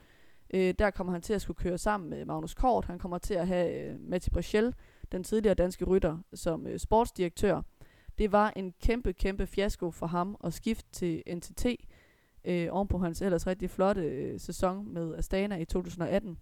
Øh, 0.53 0.73
der 0.79 0.91
kommer 0.91 1.13
han 1.13 1.21
til 1.21 1.33
at 1.33 1.41
skulle 1.41 1.57
køre 1.57 1.77
sammen 1.77 2.09
med 2.09 2.25
Magnus 2.25 2.53
Kort. 2.53 2.85
Han 2.85 2.99
kommer 2.99 3.17
til 3.17 3.33
at 3.33 3.47
have 3.47 3.89
øh, 3.89 3.99
Matti 3.99 4.29
Brechel, 4.29 4.73
den 5.11 5.23
tidligere 5.23 5.55
danske 5.55 5.85
rytter, 5.85 6.17
som 6.33 6.67
øh, 6.67 6.79
sportsdirektør. 6.79 7.61
Det 8.17 8.31
var 8.31 8.53
en 8.55 8.73
kæmpe, 8.81 9.13
kæmpe 9.13 9.47
fiasko 9.47 9.91
for 9.91 10.07
ham 10.07 10.37
at 10.43 10.53
skifte 10.53 10.91
til 10.91 11.23
NTT, 11.35 11.65
øh, 12.45 12.67
ovenpå 12.71 12.97
hans 12.97 13.21
ellers 13.21 13.47
rigtig 13.47 13.69
flotte 13.69 14.01
øh, 14.01 14.39
sæson 14.39 14.93
med 14.93 15.15
Astana 15.15 15.57
i 15.57 15.65
2018 15.65 16.37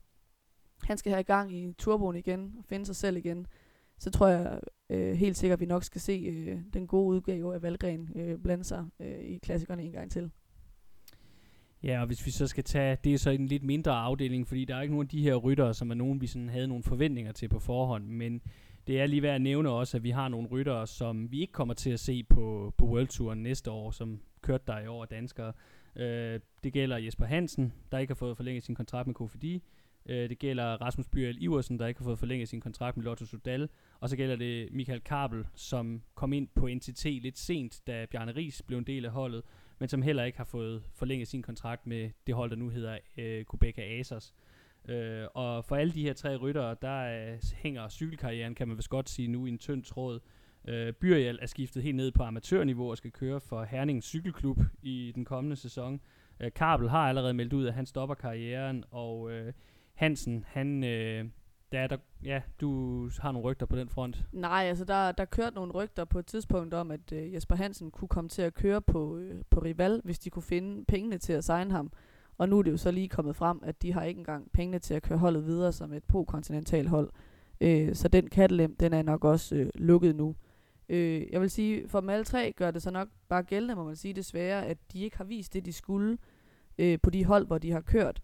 han 0.83 0.97
skal 0.97 1.11
have 1.11 1.23
gang 1.23 1.55
i 1.55 1.73
turboen 1.77 2.15
igen, 2.15 2.55
og 2.57 2.65
finde 2.65 2.85
sig 2.85 2.95
selv 2.95 3.17
igen, 3.17 3.47
så 3.97 4.11
tror 4.11 4.27
jeg 4.27 4.59
øh, 4.89 5.13
helt 5.13 5.37
sikkert, 5.37 5.57
at 5.57 5.61
vi 5.61 5.65
nok 5.65 5.83
skal 5.83 6.01
se 6.01 6.11
øh, 6.11 6.59
den 6.73 6.87
gode 6.87 7.15
udgave 7.15 7.55
af 7.55 7.61
Valgren 7.61 8.09
øh, 8.15 8.39
blande 8.39 8.63
sig 8.63 8.85
øh, 8.99 9.19
i 9.19 9.37
klassikerne 9.37 9.83
en 9.83 9.91
gang 9.91 10.11
til. 10.11 10.31
Ja, 11.83 12.01
og 12.01 12.07
hvis 12.07 12.25
vi 12.25 12.31
så 12.31 12.47
skal 12.47 12.63
tage, 12.63 12.97
det 13.03 13.13
er 13.13 13.17
så 13.17 13.29
en 13.29 13.47
lidt 13.47 13.63
mindre 13.63 13.91
afdeling, 13.91 14.47
fordi 14.47 14.65
der 14.65 14.75
er 14.75 14.81
ikke 14.81 14.93
nogen 14.93 15.05
af 15.05 15.09
de 15.09 15.21
her 15.21 15.35
ryttere, 15.35 15.73
som 15.73 15.91
er 15.91 15.95
nogen, 15.95 16.21
vi 16.21 16.27
sådan 16.27 16.49
havde 16.49 16.67
nogle 16.67 16.83
forventninger 16.83 17.31
til 17.31 17.47
på 17.49 17.59
forhånd, 17.59 18.07
men 18.07 18.41
det 18.87 19.01
er 19.01 19.05
lige 19.05 19.21
værd 19.21 19.35
at 19.35 19.41
nævne 19.41 19.69
også, 19.69 19.97
at 19.97 20.03
vi 20.03 20.09
har 20.09 20.27
nogle 20.27 20.47
ryttere, 20.47 20.87
som 20.87 21.31
vi 21.31 21.41
ikke 21.41 21.53
kommer 21.53 21.73
til 21.73 21.89
at 21.89 21.99
se 21.99 22.23
på, 22.23 22.73
på 22.77 22.85
Worldtouren 22.85 23.43
næste 23.43 23.71
år, 23.71 23.91
som 23.91 24.19
kørte 24.41 24.63
der 24.67 24.79
i 24.79 24.87
år 24.87 25.05
danskere. 25.05 25.53
Øh, 25.95 26.39
det 26.63 26.73
gælder 26.73 26.97
Jesper 26.97 27.25
Hansen, 27.25 27.73
der 27.91 27.97
ikke 27.97 28.11
har 28.11 28.15
fået 28.15 28.37
forlænget 28.37 28.63
sin 28.63 28.75
kontrakt 28.75 29.07
med 29.07 29.15
Kofidi. 29.15 29.63
Øh, 30.05 30.29
det 30.29 30.39
gælder 30.39 30.81
Rasmus 30.81 31.07
Byrjel 31.07 31.43
Iversen, 31.43 31.79
der 31.79 31.87
ikke 31.87 31.99
har 31.99 32.03
fået 32.03 32.19
forlænget 32.19 32.49
sin 32.49 32.61
kontrakt 32.61 32.97
med 32.97 33.05
Lotto 33.05 33.25
Sudal. 33.25 33.69
Og 33.99 34.09
så 34.09 34.15
gælder 34.15 34.35
det 34.35 34.73
Michael 34.73 35.01
Kabel, 35.01 35.45
som 35.55 36.01
kom 36.15 36.33
ind 36.33 36.47
på 36.55 36.67
NTT 36.67 37.05
lidt 37.05 37.37
sent, 37.37 37.81
da 37.87 38.05
Bjarne 38.11 38.35
Ries 38.35 38.61
blev 38.61 38.77
en 38.77 38.83
del 38.83 39.05
af 39.05 39.11
holdet, 39.11 39.43
men 39.79 39.89
som 39.89 40.01
heller 40.01 40.23
ikke 40.23 40.37
har 40.37 40.45
fået 40.45 40.83
forlænget 40.93 41.27
sin 41.27 41.41
kontrakt 41.41 41.87
med 41.87 42.09
det 42.27 42.35
hold, 42.35 42.49
der 42.49 42.55
nu 42.55 42.69
hedder 42.69 42.97
øh, 43.17 43.45
Quebec 43.51 43.75
Asos. 43.77 44.33
Øh, 44.87 45.27
og 45.33 45.65
for 45.65 45.75
alle 45.75 45.93
de 45.93 46.03
her 46.03 46.13
tre 46.13 46.35
ryttere, 46.35 46.75
der 46.81 47.31
øh, 47.33 47.39
hænger 47.55 47.89
cykelkarrieren, 47.89 48.55
kan 48.55 48.67
man 48.67 48.77
vist 48.77 48.89
godt 48.89 49.09
sige 49.09 49.27
nu, 49.27 49.45
i 49.45 49.49
en 49.49 49.57
tynd 49.57 49.83
tråd. 49.83 50.19
Øh, 50.67 50.93
Byrjel 50.93 51.39
er 51.41 51.45
skiftet 51.45 51.83
helt 51.83 51.95
ned 51.95 52.11
på 52.11 52.23
amatørniveau 52.23 52.89
og 52.89 52.97
skal 52.97 53.11
køre 53.11 53.39
for 53.41 53.63
Herning 53.63 54.03
Cykelklub 54.03 54.59
i 54.81 55.11
den 55.15 55.25
kommende 55.25 55.55
sæson. 55.55 56.01
Øh, 56.39 56.51
Kabel 56.55 56.89
har 56.89 57.09
allerede 57.09 57.33
meldt 57.33 57.53
ud, 57.53 57.65
at 57.65 57.73
han 57.73 57.85
stopper 57.85 58.15
karrieren, 58.15 58.83
og 58.91 59.31
øh, 59.31 59.53
Hansen, 59.95 60.45
han, 60.47 60.83
øh, 60.83 61.25
der, 61.71 61.87
der, 61.87 61.97
ja, 62.23 62.41
du 62.61 63.09
har 63.19 63.31
nogle 63.31 63.49
rygter 63.49 63.65
på 63.65 63.75
den 63.75 63.89
front. 63.89 64.25
Nej, 64.31 64.63
altså 64.63 64.85
der, 64.85 65.11
der 65.11 65.25
kørte 65.25 65.55
nogle 65.55 65.71
rygter 65.71 66.05
på 66.05 66.19
et 66.19 66.25
tidspunkt 66.25 66.73
om, 66.73 66.91
at 66.91 67.11
øh, 67.13 67.33
Jesper 67.33 67.55
Hansen 67.55 67.91
kunne 67.91 68.07
komme 68.07 68.29
til 68.29 68.41
at 68.41 68.53
køre 68.53 68.81
på, 68.81 69.17
øh, 69.17 69.41
på 69.49 69.59
Rival, 69.59 70.01
hvis 70.03 70.19
de 70.19 70.29
kunne 70.29 70.43
finde 70.43 70.85
pengene 70.85 71.17
til 71.17 71.33
at 71.33 71.43
signe 71.43 71.71
ham. 71.71 71.91
Og 72.37 72.49
nu 72.49 72.59
er 72.59 72.63
det 72.63 72.71
jo 72.71 72.77
så 72.77 72.91
lige 72.91 73.09
kommet 73.09 73.35
frem, 73.35 73.59
at 73.63 73.81
de 73.81 73.93
har 73.93 74.03
ikke 74.03 74.19
engang 74.19 74.51
pengene 74.51 74.79
til 74.79 74.93
at 74.93 75.03
køre 75.03 75.17
holdet 75.17 75.45
videre 75.45 75.71
som 75.71 75.93
et 75.93 76.03
pro-kontinental 76.03 76.87
hold. 76.87 77.09
Øh, 77.61 77.95
så 77.95 78.07
den 78.07 78.27
kattelem, 78.27 78.75
den 78.75 78.93
er 78.93 79.01
nok 79.01 79.23
også 79.23 79.55
øh, 79.55 79.69
lukket 79.75 80.15
nu. 80.15 80.35
Øh, 80.89 81.31
jeg 81.31 81.41
vil 81.41 81.49
sige, 81.49 81.87
for 81.87 81.99
dem 81.99 82.09
alle 82.09 82.25
tre 82.25 82.53
gør 82.57 82.71
det 82.71 82.81
så 82.81 82.91
nok 82.91 83.07
bare 83.29 83.43
gældende, 83.43 83.75
må 83.75 83.83
man 83.83 83.95
sige 83.95 84.13
desværre, 84.13 84.65
at 84.65 84.77
de 84.93 85.03
ikke 85.03 85.17
har 85.17 85.23
vist 85.23 85.53
det, 85.53 85.65
de 85.65 85.73
skulle 85.73 86.17
øh, 86.77 86.99
på 87.03 87.09
de 87.09 87.25
hold, 87.25 87.47
hvor 87.47 87.57
de 87.57 87.71
har 87.71 87.81
kørt. 87.81 88.21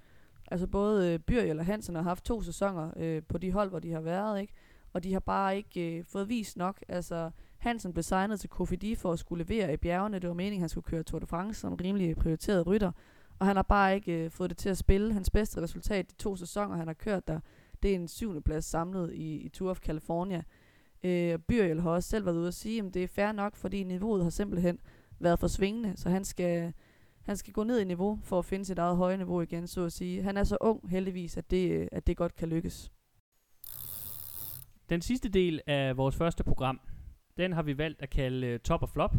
Altså 0.51 0.67
både 0.67 1.13
øh, 1.13 1.19
Byrjel 1.19 1.59
og 1.59 1.65
Hansen 1.65 1.95
har 1.95 2.01
haft 2.01 2.25
to 2.25 2.41
sæsoner 2.41 2.91
øh, 2.97 3.23
på 3.29 3.37
de 3.37 3.51
hold, 3.51 3.69
hvor 3.69 3.79
de 3.79 3.91
har 3.91 4.01
været, 4.01 4.41
ikke? 4.41 4.53
Og 4.93 5.03
de 5.03 5.13
har 5.13 5.19
bare 5.19 5.57
ikke 5.57 5.97
øh, 5.97 6.03
fået 6.05 6.29
vist 6.29 6.57
nok. 6.57 6.83
Altså 6.87 7.31
Hansen 7.57 7.93
blev 7.93 8.03
signet 8.03 8.39
til 8.39 8.49
Kofidi 8.49 8.95
for 8.95 9.11
at 9.11 9.19
skulle 9.19 9.43
levere 9.43 9.73
i 9.73 9.77
bjergene. 9.77 10.19
Det 10.19 10.27
var 10.27 10.33
meningen, 10.33 10.59
at 10.59 10.61
han 10.61 10.69
skulle 10.69 10.85
køre 10.85 11.03
Tour 11.03 11.19
de 11.19 11.25
France 11.25 11.59
som 11.59 11.75
rimelig 11.75 12.15
prioriteret 12.15 12.67
rytter. 12.67 12.91
Og 13.39 13.47
han 13.47 13.55
har 13.55 13.63
bare 13.63 13.95
ikke 13.95 14.25
øh, 14.25 14.31
fået 14.31 14.49
det 14.49 14.57
til 14.57 14.69
at 14.69 14.77
spille. 14.77 15.13
Hans 15.13 15.29
bedste 15.29 15.61
resultat 15.61 16.11
de 16.11 16.15
to 16.15 16.35
sæsoner, 16.35 16.75
han 16.75 16.87
har 16.87 16.93
kørt 16.93 17.27
der, 17.27 17.39
det 17.83 17.91
er 17.91 17.95
en 17.95 18.07
syvende 18.07 18.41
plads 18.41 18.65
samlet 18.65 19.13
i, 19.13 19.35
i 19.35 19.49
Tour 19.49 19.69
of 19.69 19.79
California. 19.79 20.43
Øh, 21.03 21.39
Byrjel 21.39 21.81
har 21.81 21.89
også 21.89 22.09
selv 22.09 22.25
været 22.25 22.37
ude 22.37 22.47
at 22.47 22.53
sige, 22.53 22.83
at 22.83 22.93
det 22.93 23.03
er 23.03 23.07
fair 23.07 23.31
nok, 23.31 23.55
fordi 23.55 23.83
niveauet 23.83 24.23
har 24.23 24.29
simpelthen 24.29 24.79
været 25.19 25.39
for 25.39 25.47
svingende, 25.47 25.93
så 25.95 26.09
han 26.09 26.25
skal, 26.25 26.73
han 27.23 27.37
skal 27.37 27.53
gå 27.53 27.63
ned 27.63 27.79
i 27.79 27.83
niveau 27.83 28.19
for 28.23 28.39
at 28.39 28.45
finde 28.45 28.65
sit 28.65 28.77
eget 28.77 28.97
høje 28.97 29.17
niveau 29.17 29.41
igen, 29.41 29.67
så 29.67 29.85
at 29.85 29.91
sige. 29.91 30.23
Han 30.23 30.37
er 30.37 30.43
så 30.43 30.57
ung 30.61 30.89
heldigvis, 30.89 31.37
at 31.37 31.51
det, 31.51 31.71
øh, 31.71 31.87
at 31.91 32.07
det 32.07 32.17
godt 32.17 32.35
kan 32.35 32.49
lykkes. 32.49 32.91
Den 34.89 35.01
sidste 35.01 35.29
del 35.29 35.61
af 35.67 35.97
vores 35.97 36.15
første 36.15 36.43
program, 36.43 36.81
den 37.37 37.53
har 37.53 37.61
vi 37.61 37.77
valgt 37.77 38.01
at 38.01 38.09
kalde 38.09 38.47
øh, 38.47 38.59
Top 38.59 38.81
og 38.81 38.89
Flop. 38.89 39.15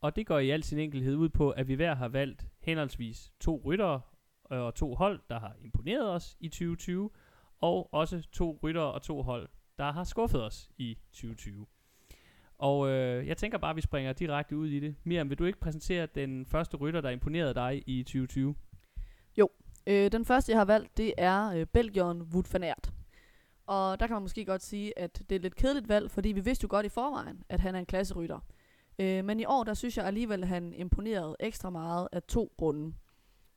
Og 0.00 0.16
det 0.16 0.26
går 0.26 0.38
i 0.38 0.50
al 0.50 0.62
sin 0.62 0.78
enkelhed 0.78 1.16
ud 1.16 1.28
på, 1.28 1.50
at 1.50 1.68
vi 1.68 1.74
hver 1.74 1.94
har 1.94 2.08
valgt 2.08 2.46
henholdsvis 2.60 3.32
to 3.40 3.62
ryttere 3.64 4.00
øh, 4.52 4.58
og 4.58 4.74
to 4.74 4.94
hold, 4.94 5.20
der 5.30 5.40
har 5.40 5.56
imponeret 5.60 6.10
os 6.10 6.36
i 6.40 6.48
2020, 6.48 7.10
og 7.58 7.94
også 7.94 8.22
to 8.32 8.58
ryttere 8.62 8.92
og 8.92 9.02
to 9.02 9.22
hold, 9.22 9.48
der 9.78 9.92
har 9.92 10.04
skuffet 10.04 10.44
os 10.44 10.70
i 10.78 10.98
2020. 11.12 11.66
Og 12.62 12.88
øh, 12.88 13.26
jeg 13.26 13.36
tænker 13.36 13.58
bare, 13.58 13.70
at 13.70 13.76
vi 13.76 13.80
springer 13.80 14.12
direkte 14.12 14.56
ud 14.56 14.68
i 14.68 14.80
det. 14.80 14.94
Miriam, 15.04 15.30
vil 15.30 15.38
du 15.38 15.44
ikke 15.44 15.60
præsentere 15.60 16.06
den 16.14 16.46
første 16.46 16.76
rytter, 16.76 17.00
der 17.00 17.10
imponerede 17.10 17.54
dig 17.54 17.82
i 17.86 18.02
2020? 18.02 18.54
Jo, 19.38 19.48
øh, 19.86 20.12
den 20.12 20.24
første, 20.24 20.52
jeg 20.52 20.58
har 20.58 20.64
valgt, 20.64 20.96
det 20.96 21.14
er 21.18 21.50
øh, 21.50 21.66
Belgion 21.66 22.22
Wout 22.22 22.52
van 22.52 22.62
Aert. 22.62 22.92
Og 23.66 24.00
der 24.00 24.06
kan 24.06 24.14
man 24.14 24.22
måske 24.22 24.44
godt 24.44 24.62
sige, 24.62 24.98
at 24.98 25.18
det 25.18 25.32
er 25.32 25.36
et 25.36 25.42
lidt 25.42 25.54
kedeligt 25.54 25.88
valg, 25.88 26.10
fordi 26.10 26.32
vi 26.32 26.40
vidste 26.40 26.64
jo 26.64 26.68
godt 26.70 26.86
i 26.86 26.88
forvejen, 26.88 27.42
at 27.48 27.60
han 27.60 27.74
er 27.74 27.78
en 27.78 27.86
klasserytter. 27.86 28.38
Øh, 28.98 29.24
men 29.24 29.40
i 29.40 29.44
år, 29.44 29.64
der 29.64 29.74
synes 29.74 29.96
jeg 29.96 30.06
alligevel, 30.06 30.42
at 30.42 30.48
han 30.48 30.72
imponerede 30.72 31.36
ekstra 31.40 31.70
meget 31.70 32.08
af 32.12 32.22
to 32.22 32.52
grunde. 32.58 32.94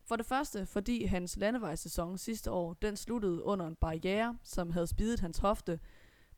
For 0.07 0.15
det 0.15 0.25
første, 0.25 0.65
fordi 0.65 1.05
hans 1.05 1.37
landevejssæson 1.37 2.17
sidste 2.17 2.51
år, 2.51 2.73
den 2.73 2.97
sluttede 2.97 3.43
under 3.43 3.67
en 3.67 3.75
barriere, 3.75 4.37
som 4.43 4.71
havde 4.71 4.87
spidet 4.87 5.19
hans 5.19 5.37
hofte 5.37 5.79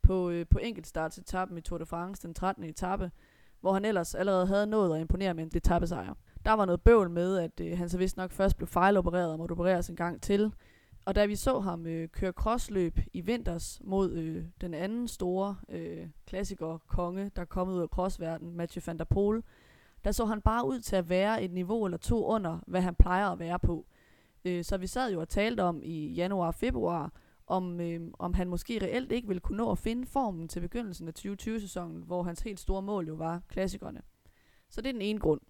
på, 0.07 0.29
øh, 0.29 0.45
på 0.49 0.59
enkeltstartsetappen 0.59 1.57
i 1.57 1.61
Tour 1.61 1.77
de 1.77 1.85
France, 1.85 2.27
den 2.27 2.33
13. 2.33 2.63
etape, 2.63 3.11
hvor 3.61 3.73
han 3.73 3.85
ellers 3.85 4.15
allerede 4.15 4.47
havde 4.47 4.67
nået 4.67 4.95
at 4.95 5.01
imponere 5.01 5.33
med 5.33 5.43
en 5.43 5.51
etappesejr. 5.55 6.13
Der 6.45 6.51
var 6.51 6.65
noget 6.65 6.81
bøvl 6.81 7.09
med, 7.09 7.37
at 7.37 7.59
øh, 7.61 7.77
han 7.77 7.89
så 7.89 7.97
vist 7.97 8.17
nok 8.17 8.31
først 8.31 8.57
blev 8.57 8.67
fejlopereret 8.67 9.31
og 9.31 9.37
måtte 9.37 9.51
opereres 9.51 9.89
en 9.89 9.95
gang 9.95 10.21
til. 10.21 10.51
Og 11.05 11.15
da 11.15 11.25
vi 11.25 11.35
så 11.35 11.59
ham 11.59 11.85
øh, 11.85 12.07
køre 12.09 12.31
crossløb 12.31 12.99
i 13.13 13.21
vinters 13.21 13.81
mod 13.83 14.11
øh, 14.11 14.45
den 14.61 14.73
anden 14.73 15.07
store 15.07 15.55
øh, 15.69 16.07
klassiker 16.27 16.77
konge, 16.87 17.31
der 17.35 17.45
kom 17.45 17.69
ud 17.69 17.81
af 17.81 17.87
crossverden, 17.87 18.57
Mathieu 18.57 18.81
van 18.85 18.97
der 18.97 19.05
Poel, 19.05 19.43
der 20.03 20.11
så 20.11 20.25
han 20.25 20.41
bare 20.41 20.67
ud 20.67 20.79
til 20.79 20.95
at 20.95 21.09
være 21.09 21.43
et 21.43 21.51
niveau 21.51 21.85
eller 21.85 21.97
to 21.97 22.25
under, 22.25 22.59
hvad 22.67 22.81
han 22.81 22.95
plejer 22.95 23.29
at 23.29 23.39
være 23.39 23.59
på. 23.59 23.85
Øh, 24.45 24.63
så 24.63 24.77
vi 24.77 24.87
sad 24.87 25.13
jo 25.13 25.19
og 25.19 25.29
talte 25.29 25.63
om 25.63 25.81
i 25.83 26.07
januar 26.07 26.47
og 26.47 26.55
februar, 26.55 27.11
om, 27.47 27.79
øh, 27.79 28.01
om 28.19 28.33
han 28.33 28.47
måske 28.47 28.79
reelt 28.81 29.11
ikke 29.11 29.27
ville 29.27 29.41
kunne 29.41 29.57
nå 29.57 29.71
at 29.71 29.77
finde 29.77 30.05
formen 30.05 30.47
til 30.47 30.59
begyndelsen 30.59 31.07
af 31.07 31.13
2020-sæsonen, 31.19 32.01
hvor 32.01 32.23
hans 32.23 32.41
helt 32.41 32.59
store 32.59 32.81
mål 32.81 33.07
jo 33.07 33.13
var 33.15 33.41
klassikerne. 33.47 34.01
Så 34.69 34.81
det 34.81 34.89
er 34.89 34.93
den 34.93 35.01
ene 35.01 35.19
grund. 35.19 35.41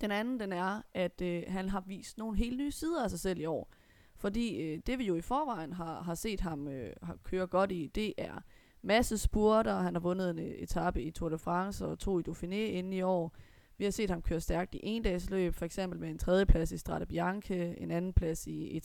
Den 0.00 0.10
anden, 0.10 0.40
den 0.40 0.52
er, 0.52 0.82
at 0.94 1.20
øh, 1.20 1.42
han 1.48 1.68
har 1.68 1.80
vist 1.86 2.18
nogle 2.18 2.36
helt 2.38 2.58
nye 2.58 2.70
sider 2.70 3.04
af 3.04 3.10
sig 3.10 3.20
selv 3.20 3.40
i 3.40 3.44
år. 3.44 3.72
Fordi 4.16 4.56
øh, 4.62 4.80
det 4.86 4.98
vi 4.98 5.06
jo 5.06 5.16
i 5.16 5.20
forvejen 5.20 5.72
har, 5.72 6.02
har 6.02 6.14
set 6.14 6.40
ham 6.40 6.68
øh, 6.68 6.92
har 7.02 7.16
køre 7.24 7.46
godt 7.46 7.72
i, 7.72 7.86
det 7.86 8.14
er 8.18 8.42
masse 8.82 9.18
spurter. 9.18 9.74
Han 9.74 9.94
har 9.94 10.00
vundet 10.00 10.30
en 10.30 10.38
øh, 10.38 10.44
etape 10.44 11.02
i 11.02 11.10
Tour 11.10 11.28
de 11.28 11.38
France 11.38 11.86
og 11.86 11.98
to 11.98 12.18
i 12.18 12.22
Dauphiné 12.28 12.54
inden 12.54 12.92
i 12.92 13.02
år. 13.02 13.34
Vi 13.78 13.84
har 13.84 13.90
set 13.90 14.10
ham 14.10 14.22
køre 14.22 14.40
stærkt 14.40 14.74
i 14.74 14.80
en 14.82 15.02
dags 15.02 15.30
løb, 15.30 15.54
for 15.54 15.64
eksempel 15.64 16.00
med 16.00 16.10
en 16.10 16.18
tredjeplads 16.18 16.72
i 16.72 16.78
Strade 16.78 17.06
Bianche, 17.06 17.80
en 17.80 17.90
anden 17.90 18.12
plads 18.12 18.46
i, 18.46 18.66
i 18.66 18.80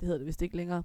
det 0.00 0.06
hedder 0.06 0.18
det 0.18 0.26
vist 0.26 0.42
ikke 0.42 0.56
længere. 0.56 0.82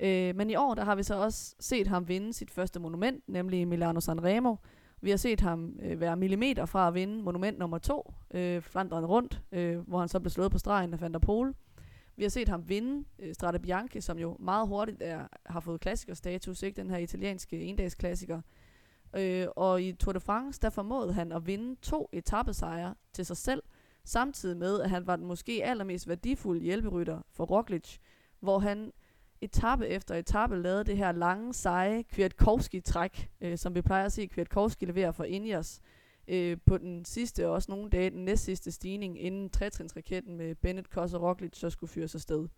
Øh, 0.00 0.36
men 0.36 0.50
i 0.50 0.56
år, 0.56 0.74
der 0.74 0.84
har 0.84 0.94
vi 0.94 1.02
så 1.02 1.14
også 1.14 1.54
set 1.60 1.86
ham 1.86 2.08
vinde 2.08 2.32
sit 2.32 2.50
første 2.50 2.80
monument, 2.80 3.28
nemlig 3.28 3.68
Milano 3.68 4.00
Sanremo. 4.00 4.56
Vi 5.00 5.10
har 5.10 5.16
set 5.16 5.40
ham 5.40 5.76
øh, 5.82 6.00
være 6.00 6.16
millimeter 6.16 6.66
fra 6.66 6.88
at 6.88 6.94
vinde 6.94 7.22
monument 7.22 7.58
nummer 7.58 7.78
to, 7.78 8.14
øh, 8.34 8.62
Flanderen 8.62 9.06
rundt, 9.06 9.42
øh, 9.52 9.78
hvor 9.78 9.98
han 9.98 10.08
så 10.08 10.20
blev 10.20 10.30
slået 10.30 10.52
på 10.52 10.58
stregen 10.58 10.92
af 10.92 11.00
Van 11.00 11.12
der 11.12 11.18
Pol. 11.18 11.54
Vi 12.16 12.22
har 12.22 12.30
set 12.30 12.48
ham 12.48 12.68
vinde 12.68 13.04
øh, 13.18 13.34
Strade 13.34 13.58
Bianche, 13.58 14.00
som 14.00 14.18
jo 14.18 14.36
meget 14.40 14.68
hurtigt 14.68 15.02
er, 15.02 15.26
har 15.46 15.60
fået 15.60 15.80
klassikerstatus, 15.80 16.62
ikke 16.62 16.76
den 16.76 16.90
her 16.90 16.98
italienske 16.98 17.60
endagsklassiker. 17.60 18.40
Øh, 19.16 19.46
og 19.56 19.82
i 19.82 19.92
Tour 19.92 20.12
de 20.12 20.20
France, 20.20 20.60
der 20.62 20.70
formåede 20.70 21.12
han 21.12 21.32
at 21.32 21.46
vinde 21.46 21.76
to 21.82 22.08
etappesejre 22.12 22.94
til 23.12 23.26
sig 23.26 23.36
selv, 23.36 23.62
samtidig 24.04 24.56
med, 24.56 24.80
at 24.80 24.90
han 24.90 25.06
var 25.06 25.16
den 25.16 25.26
måske 25.26 25.64
allermest 25.64 26.08
værdifulde 26.08 26.60
hjælperytter 26.60 27.20
for 27.30 27.44
Roglic, 27.44 27.98
hvor 28.44 28.58
han 28.58 28.92
etape 29.40 29.88
efter 29.88 30.14
etape 30.14 30.56
lavede 30.56 30.84
det 30.84 30.96
her 30.96 31.12
lange, 31.12 31.54
seje 31.54 32.02
Kwiatkowski-træk, 32.02 33.30
øh, 33.40 33.58
som 33.58 33.74
vi 33.74 33.82
plejer 33.82 34.04
at 34.04 34.12
se 34.12 34.26
Kwiatkowski 34.26 34.84
levere 34.84 35.12
for 35.12 35.24
Ineos 35.24 35.80
øh, 36.28 36.56
på 36.66 36.78
den 36.78 37.04
sidste 37.04 37.46
og 37.46 37.52
også 37.52 37.70
nogle 37.70 37.90
dage 37.90 38.10
den 38.10 38.24
næstsidste 38.24 38.72
stigning, 38.72 39.20
inden 39.20 39.50
trætrinsraketten 39.50 40.36
med 40.36 40.54
Bennett, 40.54 40.90
Koss 40.90 41.14
og 41.14 41.22
Roglic 41.22 41.56
så 41.56 41.70
skulle 41.70 41.90
fyres 41.90 42.14
afsted. 42.14 42.48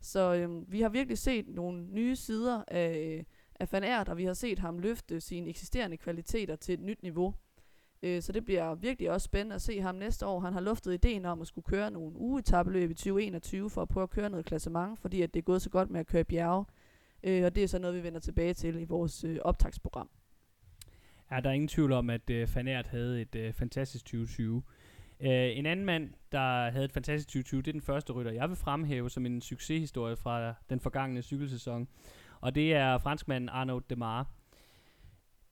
Så 0.00 0.34
øh, 0.34 0.72
vi 0.72 0.80
har 0.80 0.88
virkelig 0.88 1.18
set 1.18 1.48
nogle 1.48 1.82
nye 1.82 2.16
sider 2.16 2.64
af, 2.68 3.16
øh, 3.18 3.24
af 3.60 3.72
Van 3.72 3.84
Aert, 3.84 4.08
og 4.08 4.16
vi 4.16 4.24
har 4.24 4.34
set 4.34 4.58
ham 4.58 4.78
løfte 4.78 5.20
sine 5.20 5.50
eksisterende 5.50 5.96
kvaliteter 5.96 6.56
til 6.56 6.74
et 6.74 6.80
nyt 6.80 7.02
niveau. 7.02 7.34
Øh, 8.02 8.22
så 8.22 8.32
det 8.32 8.44
bliver 8.44 8.74
virkelig 8.74 9.10
også 9.10 9.24
spændende 9.24 9.54
at 9.54 9.62
se 9.62 9.80
ham 9.80 9.94
næste 9.94 10.26
år. 10.26 10.40
Han 10.40 10.52
har 10.52 10.60
luftet 10.60 10.94
ideen 10.94 11.24
om 11.24 11.40
at 11.40 11.46
skulle 11.46 11.64
køre 11.64 11.90
nogle 11.90 12.16
ugetabeløb 12.16 12.90
i 12.90 12.94
2021 12.94 13.70
for 13.70 13.82
at 13.82 13.88
prøve 13.88 14.02
at 14.02 14.10
køre 14.10 14.30
noget 14.30 14.46
klassement, 14.46 14.98
fordi 14.98 15.22
at 15.22 15.34
det 15.34 15.40
er 15.40 15.44
gået 15.44 15.62
så 15.62 15.70
godt 15.70 15.90
med 15.90 16.00
at 16.00 16.06
køre 16.06 16.24
bjerge. 16.24 16.64
Øh, 17.22 17.44
og 17.44 17.54
det 17.54 17.62
er 17.62 17.68
så 17.68 17.78
noget, 17.78 17.96
vi 17.96 18.02
vender 18.02 18.20
tilbage 18.20 18.54
til 18.54 18.80
i 18.80 18.84
vores 18.84 19.24
øh, 19.24 19.38
optagsprogram. 19.42 20.10
Ja, 21.30 21.40
der 21.40 21.50
er 21.50 21.54
ingen 21.54 21.68
tvivl 21.68 21.92
om, 21.92 22.10
at 22.10 22.30
øh, 22.30 22.48
havde 22.86 23.20
et 23.20 23.34
øh, 23.34 23.52
fantastisk 23.52 24.04
2020. 24.04 24.54
Uh, 24.54 24.62
øh, 25.20 25.58
en 25.58 25.66
anden 25.66 25.86
mand, 25.86 26.10
der 26.32 26.70
havde 26.70 26.84
et 26.84 26.92
fantastisk 26.92 27.28
2020, 27.28 27.62
det 27.62 27.68
er 27.68 27.72
den 27.72 27.80
første 27.80 28.12
rytter, 28.12 28.32
jeg 28.32 28.48
vil 28.48 28.56
fremhæve 28.56 29.10
som 29.10 29.26
en 29.26 29.40
succeshistorie 29.40 30.16
fra 30.16 30.54
den 30.70 30.80
forgangne 30.80 31.22
cykelsæson. 31.22 31.88
Og 32.40 32.54
det 32.54 32.74
er 32.74 32.98
franskmanden 32.98 33.48
Arnaud 33.48 33.80
Demare. 33.90 34.24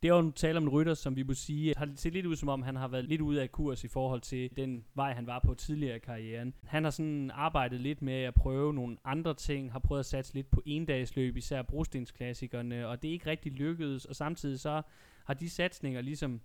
Det 0.03 0.11
er 0.11 0.17
jo 0.17 0.31
tale 0.31 0.57
om 0.57 0.63
en 0.63 0.69
rytter, 0.69 0.95
som 0.95 1.17
vi 1.17 1.23
må 1.23 1.35
sige, 1.35 1.75
har 1.77 1.89
set 1.95 2.13
lidt 2.13 2.27
ud 2.27 2.37
som 2.37 2.49
om, 2.49 2.63
han 2.63 2.77
har 2.77 2.89
været 2.89 3.05
lidt 3.05 3.21
ude 3.21 3.43
af 3.43 3.53
kurs 3.53 3.85
i 3.85 3.89
forhold 3.89 4.21
til 4.21 4.51
den 4.57 4.85
vej, 4.95 5.13
han 5.13 5.27
var 5.27 5.39
på 5.39 5.55
tidligere 5.55 5.97
i 5.97 5.99
karrieren. 5.99 6.55
Han 6.65 6.85
har 6.85 6.91
sådan 6.91 7.31
arbejdet 7.35 7.81
lidt 7.81 8.03
med 8.03 8.23
at 8.23 8.35
prøve 8.35 8.75
nogle 8.75 8.97
andre 9.05 9.35
ting, 9.35 9.73
har 9.73 9.79
prøvet 9.79 10.01
at 10.01 10.07
satse 10.07 10.35
lidt 10.35 10.51
på 10.51 10.63
endagsløb, 10.67 11.37
især 11.37 11.63
brostensklassikerne, 11.63 12.89
og 12.89 13.03
det 13.03 13.09
er 13.09 13.13
ikke 13.13 13.31
rigtig 13.31 13.53
lykkedes, 13.53 14.05
og 14.05 14.17
samtidig 14.17 14.61
så 14.61 14.83
har 15.25 15.35
de 15.35 15.51
satsninger 15.51 16.01
ligesom 16.01 16.41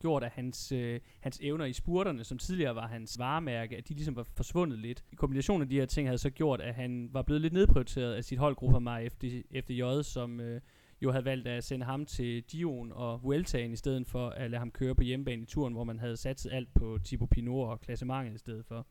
gjort, 0.00 0.24
at 0.24 0.30
hans, 0.30 0.72
øh, 0.72 1.00
hans 1.20 1.40
evner 1.42 1.64
i 1.64 1.72
spurterne, 1.72 2.24
som 2.24 2.38
tidligere 2.38 2.74
var 2.74 2.86
hans 2.86 3.18
varemærke, 3.18 3.76
at 3.76 3.88
de 3.88 3.94
ligesom 3.94 4.16
var 4.16 4.26
forsvundet 4.36 4.78
lidt. 4.78 5.04
I 5.12 5.14
kombination 5.14 5.62
af 5.62 5.68
de 5.68 5.74
her 5.74 5.86
ting 5.86 6.08
havde 6.08 6.18
så 6.18 6.30
gjort, 6.30 6.60
at 6.60 6.74
han 6.74 7.08
var 7.12 7.22
blevet 7.22 7.42
lidt 7.42 7.52
nedprioriteret 7.52 8.14
af 8.14 8.24
sit 8.24 8.38
holdgruppe 8.38 8.80
mig 8.80 9.06
efter, 9.06 10.02
som 10.02 10.40
øh, 10.40 10.60
jo 11.04 11.10
havde 11.10 11.24
valgt 11.24 11.48
at 11.48 11.64
sende 11.64 11.86
ham 11.86 12.06
til 12.06 12.42
Dion 12.42 12.92
og 12.92 13.22
Vueltaen 13.22 13.72
i 13.72 13.76
stedet 13.76 14.06
for 14.06 14.28
at 14.28 14.50
lade 14.50 14.58
ham 14.58 14.70
køre 14.70 14.94
på 14.94 15.02
hjemmebane 15.02 15.42
i 15.42 15.46
turen, 15.46 15.74
hvor 15.74 15.84
man 15.84 15.98
havde 15.98 16.16
satset 16.16 16.52
alt 16.52 16.74
på 16.74 16.98
Thibaut 17.04 17.30
Pinot 17.30 17.68
og 17.68 17.80
klassementet 17.80 18.34
i 18.34 18.38
stedet 18.38 18.66
for. 18.66 18.86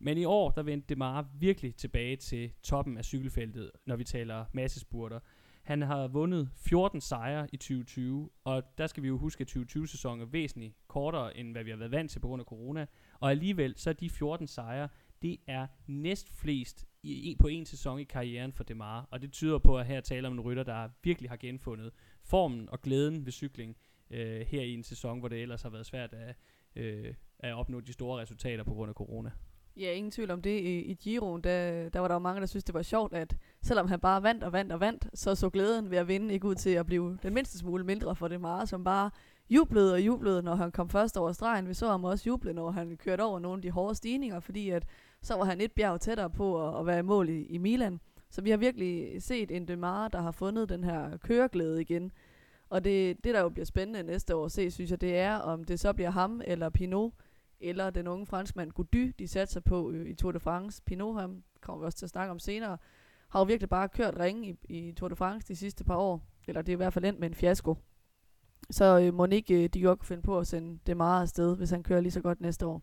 Men 0.00 0.18
i 0.18 0.24
år, 0.24 0.50
der 0.50 0.62
vendte 0.62 0.88
Demare 0.88 1.26
virkelig 1.38 1.76
tilbage 1.76 2.16
til 2.16 2.52
toppen 2.62 2.98
af 2.98 3.04
cykelfeltet, 3.04 3.70
når 3.86 3.96
vi 3.96 4.04
taler 4.04 4.44
massespurter. 4.52 5.20
Han 5.62 5.82
har 5.82 6.08
vundet 6.08 6.48
14 6.56 7.00
sejre 7.00 7.48
i 7.52 7.56
2020, 7.56 8.30
og 8.44 8.62
der 8.78 8.86
skal 8.86 9.02
vi 9.02 9.08
jo 9.08 9.18
huske, 9.18 9.40
at 9.40 9.56
2020-sæsonen 9.56 10.22
er 10.22 10.26
væsentligt 10.26 10.74
kortere, 10.88 11.36
end 11.36 11.52
hvad 11.52 11.64
vi 11.64 11.70
har 11.70 11.76
været 11.76 11.90
vant 11.90 12.10
til 12.10 12.20
på 12.20 12.28
grund 12.28 12.40
af 12.40 12.46
corona. 12.46 12.86
Og 13.20 13.30
alligevel, 13.30 13.74
så 13.76 13.90
er 13.90 13.94
de 13.94 14.10
14 14.10 14.46
sejre, 14.46 14.88
det 15.22 15.36
er 15.46 15.66
næst 15.86 16.32
flest 16.32 16.86
i, 17.04 17.36
på 17.40 17.48
en 17.48 17.66
sæson 17.66 17.98
i 17.98 18.04
karrieren 18.04 18.52
for 18.52 18.64
Demar. 18.64 19.08
Og 19.10 19.22
det 19.22 19.32
tyder 19.32 19.58
på, 19.58 19.78
at 19.78 19.86
her 19.86 20.00
taler 20.00 20.28
om 20.28 20.34
en 20.34 20.40
rytter, 20.40 20.62
der 20.62 20.88
virkelig 21.02 21.30
har 21.30 21.36
genfundet 21.36 21.92
formen 22.22 22.68
og 22.70 22.82
glæden 22.82 23.24
ved 23.24 23.32
cykling 23.32 23.76
øh, 24.10 24.40
her 24.40 24.62
i 24.62 24.74
en 24.74 24.82
sæson, 24.82 25.18
hvor 25.18 25.28
det 25.28 25.42
ellers 25.42 25.62
har 25.62 25.70
været 25.70 25.86
svært 25.86 26.12
at, 26.12 26.36
øh, 26.76 27.14
at 27.38 27.54
opnå 27.54 27.80
de 27.80 27.92
store 27.92 28.20
resultater 28.20 28.64
på 28.64 28.74
grund 28.74 28.88
af 28.88 28.94
corona. 28.94 29.30
Ja, 29.76 29.92
ingen 29.92 30.10
tvivl 30.10 30.30
om 30.30 30.42
det. 30.42 30.60
I, 30.60 30.80
i 30.80 30.94
Giro, 30.94 31.36
der, 31.36 31.88
der 31.88 32.00
var 32.00 32.08
der 32.08 32.14
jo 32.14 32.18
mange, 32.18 32.40
der 32.40 32.46
synes 32.46 32.64
det 32.64 32.74
var 32.74 32.82
sjovt, 32.82 33.14
at 33.14 33.36
selvom 33.62 33.88
han 33.88 34.00
bare 34.00 34.22
vandt 34.22 34.44
og 34.44 34.52
vandt 34.52 34.72
og 34.72 34.80
vandt, 34.80 35.06
så 35.14 35.34
så 35.34 35.50
glæden 35.50 35.90
ved 35.90 35.98
at 35.98 36.08
vinde 36.08 36.34
ikke 36.34 36.46
ud 36.46 36.54
til 36.54 36.70
at 36.70 36.86
blive 36.86 37.18
den 37.22 37.34
mindste 37.34 37.58
smule 37.58 37.84
mindre 37.84 38.16
for 38.16 38.28
det 38.28 38.40
meget, 38.40 38.68
som 38.68 38.84
bare 38.84 39.10
jublede 39.50 39.92
og 39.92 40.00
jublede, 40.00 40.42
når 40.42 40.54
han 40.54 40.72
kom 40.72 40.88
først 40.88 41.16
over 41.16 41.32
stregen. 41.32 41.68
Vi 41.68 41.74
så 41.74 41.90
ham 41.90 42.04
også 42.04 42.24
juble, 42.26 42.52
når 42.52 42.70
han 42.70 42.96
kørte 42.96 43.22
over 43.22 43.38
nogle 43.38 43.58
af 43.58 43.62
de 43.62 43.70
hårde 43.70 43.94
stigninger, 43.94 44.40
fordi 44.40 44.70
at 44.70 44.86
så 45.22 45.36
var 45.36 45.44
han 45.44 45.60
et 45.60 45.72
bjerg 45.72 46.00
tættere 46.00 46.30
på 46.30 46.68
at, 46.68 46.80
at 46.80 46.86
være 46.86 46.98
i 46.98 47.02
mål 47.02 47.28
i, 47.28 47.42
i 47.42 47.58
Milan. 47.58 48.00
Så 48.30 48.42
vi 48.42 48.50
har 48.50 48.56
virkelig 48.56 49.22
set 49.22 49.50
en 49.50 49.68
Demar, 49.68 50.08
der 50.08 50.20
har 50.20 50.30
fundet 50.30 50.68
den 50.68 50.84
her 50.84 51.16
køreglæde 51.16 51.80
igen. 51.80 52.12
Og 52.70 52.84
det, 52.84 53.24
det, 53.24 53.34
der 53.34 53.40
jo 53.40 53.48
bliver 53.48 53.66
spændende 53.66 54.02
næste 54.02 54.36
år 54.36 54.44
at 54.44 54.52
se, 54.52 54.70
synes 54.70 54.90
jeg, 54.90 55.00
det 55.00 55.18
er, 55.18 55.36
om 55.36 55.64
det 55.64 55.80
så 55.80 55.92
bliver 55.92 56.10
ham 56.10 56.40
eller 56.44 56.68
Pinot, 56.68 57.12
eller 57.60 57.90
den 57.90 58.06
unge 58.06 58.26
franskmand 58.26 58.70
Gody, 58.72 59.12
de 59.18 59.28
satser 59.28 59.60
på 59.60 59.90
øh, 59.90 60.10
i 60.10 60.14
Tour 60.14 60.32
de 60.32 60.40
France. 60.40 60.82
Pinot, 60.86 61.20
ham 61.20 61.42
kommer 61.60 61.80
vi 61.80 61.86
også 61.86 61.98
til 61.98 62.06
at 62.06 62.10
snakke 62.10 62.30
om 62.30 62.38
senere, 62.38 62.78
har 63.28 63.40
jo 63.40 63.44
virkelig 63.44 63.68
bare 63.68 63.88
kørt 63.88 64.18
ringe 64.18 64.48
i, 64.48 64.56
i 64.68 64.92
Tour 64.92 65.08
de 65.08 65.16
France 65.16 65.48
de 65.48 65.56
sidste 65.56 65.84
par 65.84 65.96
år. 65.96 66.26
Eller 66.48 66.62
det 66.62 66.72
er 66.72 66.76
i 66.76 66.76
hvert 66.76 66.92
fald 66.92 67.04
endt 67.04 67.20
med 67.20 67.28
en 67.28 67.34
fiasko. 67.34 67.76
Så 68.70 69.00
øh, 69.00 69.14
må 69.14 69.26
ikke 69.26 69.64
øh, 69.64 69.68
de 69.68 69.82
godt 69.82 69.98
kunne 69.98 70.06
finde 70.06 70.22
på 70.22 70.38
at 70.38 70.46
sende 70.46 70.78
det 70.86 70.96
meget 70.96 71.22
afsted, 71.22 71.56
hvis 71.56 71.70
han 71.70 71.82
kører 71.82 72.00
lige 72.00 72.12
så 72.12 72.20
godt 72.20 72.40
næste 72.40 72.66
år. 72.66 72.82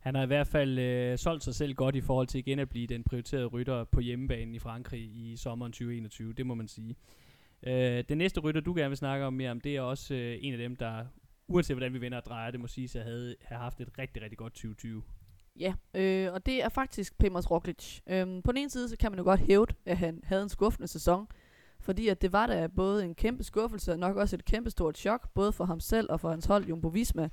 Han 0.00 0.14
har 0.14 0.22
i 0.22 0.26
hvert 0.26 0.46
fald 0.46 0.78
øh, 0.78 1.18
solgt 1.18 1.44
sig 1.44 1.54
selv 1.54 1.74
godt 1.74 1.96
i 1.96 2.00
forhold 2.00 2.26
til 2.26 2.38
igen 2.38 2.58
at 2.58 2.68
blive 2.68 2.86
den 2.86 3.04
prioriterede 3.04 3.46
rytter 3.46 3.84
på 3.84 4.00
hjemmebanen 4.00 4.54
i 4.54 4.58
Frankrig 4.58 5.00
i 5.00 5.36
sommeren 5.36 5.72
2021, 5.72 6.32
det 6.32 6.46
må 6.46 6.54
man 6.54 6.68
sige. 6.68 6.96
Øh, 7.62 8.04
den 8.08 8.18
næste 8.18 8.40
rytter, 8.40 8.60
du 8.60 8.74
gerne 8.74 8.88
vil 8.88 8.96
snakke 8.96 9.24
om 9.24 9.32
mere 9.32 9.50
om, 9.50 9.60
det 9.60 9.76
er 9.76 9.80
også 9.80 10.14
øh, 10.14 10.38
en 10.40 10.52
af 10.52 10.58
dem, 10.58 10.76
der, 10.76 11.04
uanset 11.48 11.76
hvordan 11.76 11.92
vi 11.92 12.00
vender 12.00 12.18
og 12.18 12.24
drejer, 12.24 12.50
det 12.50 12.60
må 12.60 12.66
sige, 12.66 12.98
at 12.98 13.04
havde, 13.04 13.36
have 13.42 13.58
haft 13.58 13.80
et 13.80 13.98
rigtig, 13.98 14.22
rigtig 14.22 14.38
godt 14.38 14.52
2020. 14.52 15.02
Ja, 15.60 15.74
øh, 15.94 16.32
og 16.32 16.46
det 16.46 16.64
er 16.64 16.68
faktisk 16.68 17.18
Primoz 17.18 17.50
Roglic. 17.50 18.00
Øhm, 18.06 18.42
på 18.42 18.52
den 18.52 18.58
ene 18.58 18.70
side, 18.70 18.88
så 18.88 18.96
kan 18.96 19.10
man 19.12 19.18
jo 19.18 19.24
godt 19.24 19.40
hævde, 19.40 19.74
at 19.86 19.98
han 19.98 20.20
havde 20.24 20.42
en 20.42 20.48
skuffende 20.48 20.88
sæson, 20.88 21.26
fordi 21.82 22.08
at 22.08 22.22
det 22.22 22.32
var 22.32 22.46
da 22.46 22.66
både 22.66 23.04
en 23.04 23.14
kæmpe 23.14 23.44
skuffelse, 23.44 23.92
og 23.92 23.98
nok 23.98 24.16
også 24.16 24.36
et 24.36 24.44
kæmpe 24.44 24.70
stort 24.70 24.98
chok, 24.98 25.28
både 25.34 25.52
for 25.52 25.64
ham 25.64 25.80
selv 25.80 26.12
og 26.12 26.20
for 26.20 26.30
hans 26.30 26.46
hold 26.46 26.64
Jumbo 26.64 26.88
Visma, 26.88 27.28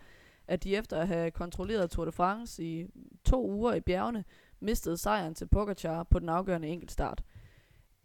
at 0.48 0.64
de 0.64 0.76
efter 0.76 0.98
at 0.98 1.08
have 1.08 1.32
kontrolleret 1.32 1.92
Tour 1.92 2.06
de 2.06 2.12
France 2.12 2.64
i 2.64 2.86
to 3.24 3.50
uger 3.50 3.74
i 3.74 3.80
bjergene, 3.80 4.24
mistede 4.60 4.98
sejren 4.98 5.36
til 5.36 5.48
Pogacar 5.48 6.04
på 6.04 6.20
den 6.20 6.30
afgørende 6.30 6.68
enkeltstart. 6.68 7.24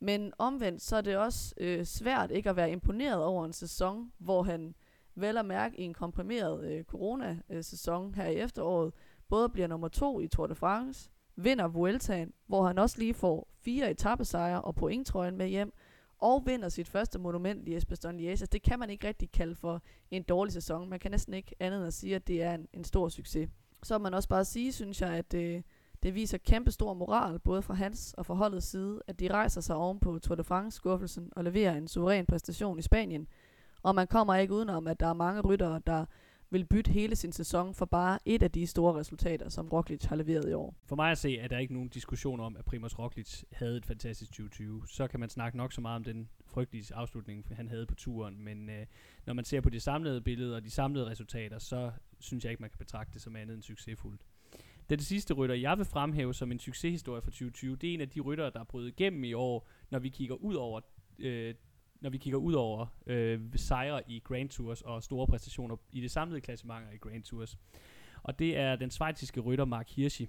Men 0.01 0.33
omvendt, 0.39 0.83
så 0.83 0.97
er 0.97 1.01
det 1.01 1.17
også 1.17 1.55
øh, 1.57 1.85
svært 1.85 2.31
ikke 2.31 2.51
at 2.51 2.57
være 2.57 2.71
imponeret 2.71 3.25
over 3.25 3.45
en 3.45 3.53
sæson, 3.53 4.13
hvor 4.19 4.43
han 4.43 4.75
vel 5.15 5.39
at 5.39 5.47
mærke 5.47 5.81
i 5.81 5.83
en 5.83 5.95
komprimeret 5.95 6.65
øh, 6.65 6.85
corona-sæson 6.85 8.15
her 8.15 8.27
i 8.27 8.37
efteråret, 8.37 8.95
både 9.29 9.49
bliver 9.49 9.69
nummer 9.69 9.89
to 9.89 10.21
i 10.21 10.29
Tour 10.29 10.47
de 10.47 10.55
France, 10.55 11.11
vinder 11.37 11.69
Vueltaen, 11.69 12.33
hvor 12.47 12.67
han 12.67 12.79
også 12.79 12.99
lige 12.99 13.15
får 13.15 13.49
fire 13.61 13.91
etappesejre 13.91 14.63
og 14.63 14.75
pointtrøjen 14.75 15.37
med 15.37 15.49
hjem, 15.49 15.73
og 16.25 16.43
vinder 16.47 16.69
sit 16.69 16.89
første 16.89 17.19
monument 17.19 17.69
i 17.69 17.77
Esbjerg 17.77 18.15
Liège. 18.15 18.29
Altså, 18.29 18.47
det 18.47 18.63
kan 18.63 18.79
man 18.79 18.91
ikke 18.91 19.09
rigtig 19.09 19.33
kalde 19.33 19.55
for 19.55 19.83
en 20.11 20.23
dårlig 20.23 20.53
sæson. 20.53 20.89
Man 20.91 20.99
kan 20.99 21.11
næsten 21.11 21.35
ikke 21.35 21.55
andet 21.61 21.79
end 21.79 21.87
at 21.87 21.95
sige, 21.95 22.15
at 22.15 22.29
det 22.29 22.43
er 22.43 22.55
en, 22.55 22.69
en 22.73 22.85
stor 22.85 23.09
succes. 23.09 23.49
Så 23.83 23.99
man 23.99 24.15
også 24.15 24.29
bare 24.29 24.45
sige, 24.45 24.73
synes 24.73 25.01
jeg, 25.01 25.11
at 25.11 25.35
øh, 25.35 25.63
det 26.03 26.15
viser 26.15 26.39
kæmpe 26.39 26.71
stor 26.71 26.95
moral, 26.95 27.39
både 27.39 27.63
fra 27.63 27.75
hans 27.75 28.15
og 28.19 28.27
fra 28.27 28.35
holdets 28.35 28.67
side, 28.67 29.01
at 29.07 29.21
de 29.21 29.33
rejser 29.33 29.61
sig 29.61 29.77
oven 29.77 30.01
på 30.01 30.19
Tour 30.19 30.37
de 30.37 30.45
France-skuffelsen 30.45 31.33
og 31.37 31.45
leverer 31.45 31.77
en 31.77 31.89
suveræn 31.89 32.27
præstation 32.27 32.79
i 32.79 32.83
Spanien. 32.83 33.29
Og 33.83 33.95
man 33.95 34.07
kommer 34.07 34.35
ikke 34.35 34.55
udenom, 34.55 34.87
at 34.87 35.01
der 35.01 35.07
er 35.07 35.13
mange 35.15 35.41
ryttere, 35.41 35.81
der 35.87 36.05
vil 36.55 36.65
bytte 36.65 36.93
hele 36.93 37.17
sin 37.17 37.33
sæson 37.33 37.75
for 37.75 37.85
bare 37.85 38.19
et 38.25 38.43
af 38.43 38.51
de 38.51 38.67
store 38.67 38.95
resultater, 38.95 39.49
som 39.49 39.69
Roglic 39.69 40.05
har 40.05 40.17
leveret 40.17 40.51
i 40.51 40.53
år. 40.53 40.75
For 40.87 40.97
mig 40.97 41.11
at 41.11 41.19
se, 41.19 41.39
er 41.39 41.49
der 41.49 41.59
ikke 41.59 41.75
nogen 41.75 41.89
diskussion 41.89 42.41
om, 42.41 42.57
at 42.57 42.65
Primoz 42.65 42.99
Roglic 42.99 43.43
havde 43.53 43.77
et 43.77 43.87
fantastisk 43.87 44.31
2020. 44.31 44.83
Så 44.89 45.07
kan 45.07 45.21
man 45.21 45.29
snakke 45.29 45.59
nok 45.59 45.73
så 45.73 45.81
meget 45.81 45.97
om 45.97 46.05
den 46.05 46.29
frygtelige 46.47 46.95
afslutning, 46.95 47.47
han 47.57 47.69
havde 47.69 47.87
på 47.87 47.95
turen, 47.95 48.41
men 48.41 48.71
øh, 48.71 48.87
når 49.27 49.35
man 49.35 49.45
ser 49.45 49.61
på 49.61 49.71
det 49.71 49.83
samlede 49.83 50.21
billede 50.21 50.57
og 50.57 50.65
de 50.65 50.71
samlede 50.71 51.07
resultater, 51.07 51.59
så 51.59 51.91
synes 52.19 52.45
jeg 52.45 52.51
ikke, 52.51 52.61
man 52.61 52.71
kan 52.71 52.79
betragte 52.79 53.15
det 53.15 53.23
som 53.23 53.37
andet 53.37 53.55
end 53.55 53.63
succesfuldt. 53.63 54.21
Den 54.91 54.99
sidste 54.99 55.35
rytter, 55.35 55.55
jeg 55.55 55.79
vil 55.79 55.87
fremhæve 55.87 56.35
som 56.35 56.53
en 56.53 56.59
succeshistorie 56.59 57.23
for 57.23 57.31
2020, 57.31 57.77
det 57.77 57.91
er 57.91 57.95
en 57.95 58.01
af 58.01 58.09
de 58.09 58.21
ryttere, 58.21 58.51
der 58.51 58.61
er 58.61 58.65
brudt 58.65 58.87
igennem 58.87 59.25
i 59.25 59.33
år, 59.33 59.69
når 59.91 59.99
vi 59.99 60.09
kigger 60.09 60.35
ud 60.35 60.55
over 60.55 60.81
øh, 61.19 61.55
når 62.05 62.11
vi 62.11 62.19
kigger 62.19 62.39
ud 62.39 62.53
over 62.53 62.87
øh, 63.07 63.41
sejre 63.57 64.11
i 64.11 64.21
Grand 64.25 64.49
Tours 64.49 64.83
og 64.83 65.03
store 65.03 65.27
præstationer 65.27 65.77
i 65.93 66.01
det 66.01 66.11
samlede 66.11 66.41
klassementer 66.41 66.91
i 66.91 66.97
Grand 66.97 67.23
Tours. 67.23 67.59
Og 68.23 68.39
det 68.39 68.57
er 68.57 68.77
den 68.77 68.91
svejtiske 68.91 69.41
rytter 69.41 69.65
Mark 69.65 69.91
Hirschi. 69.91 70.29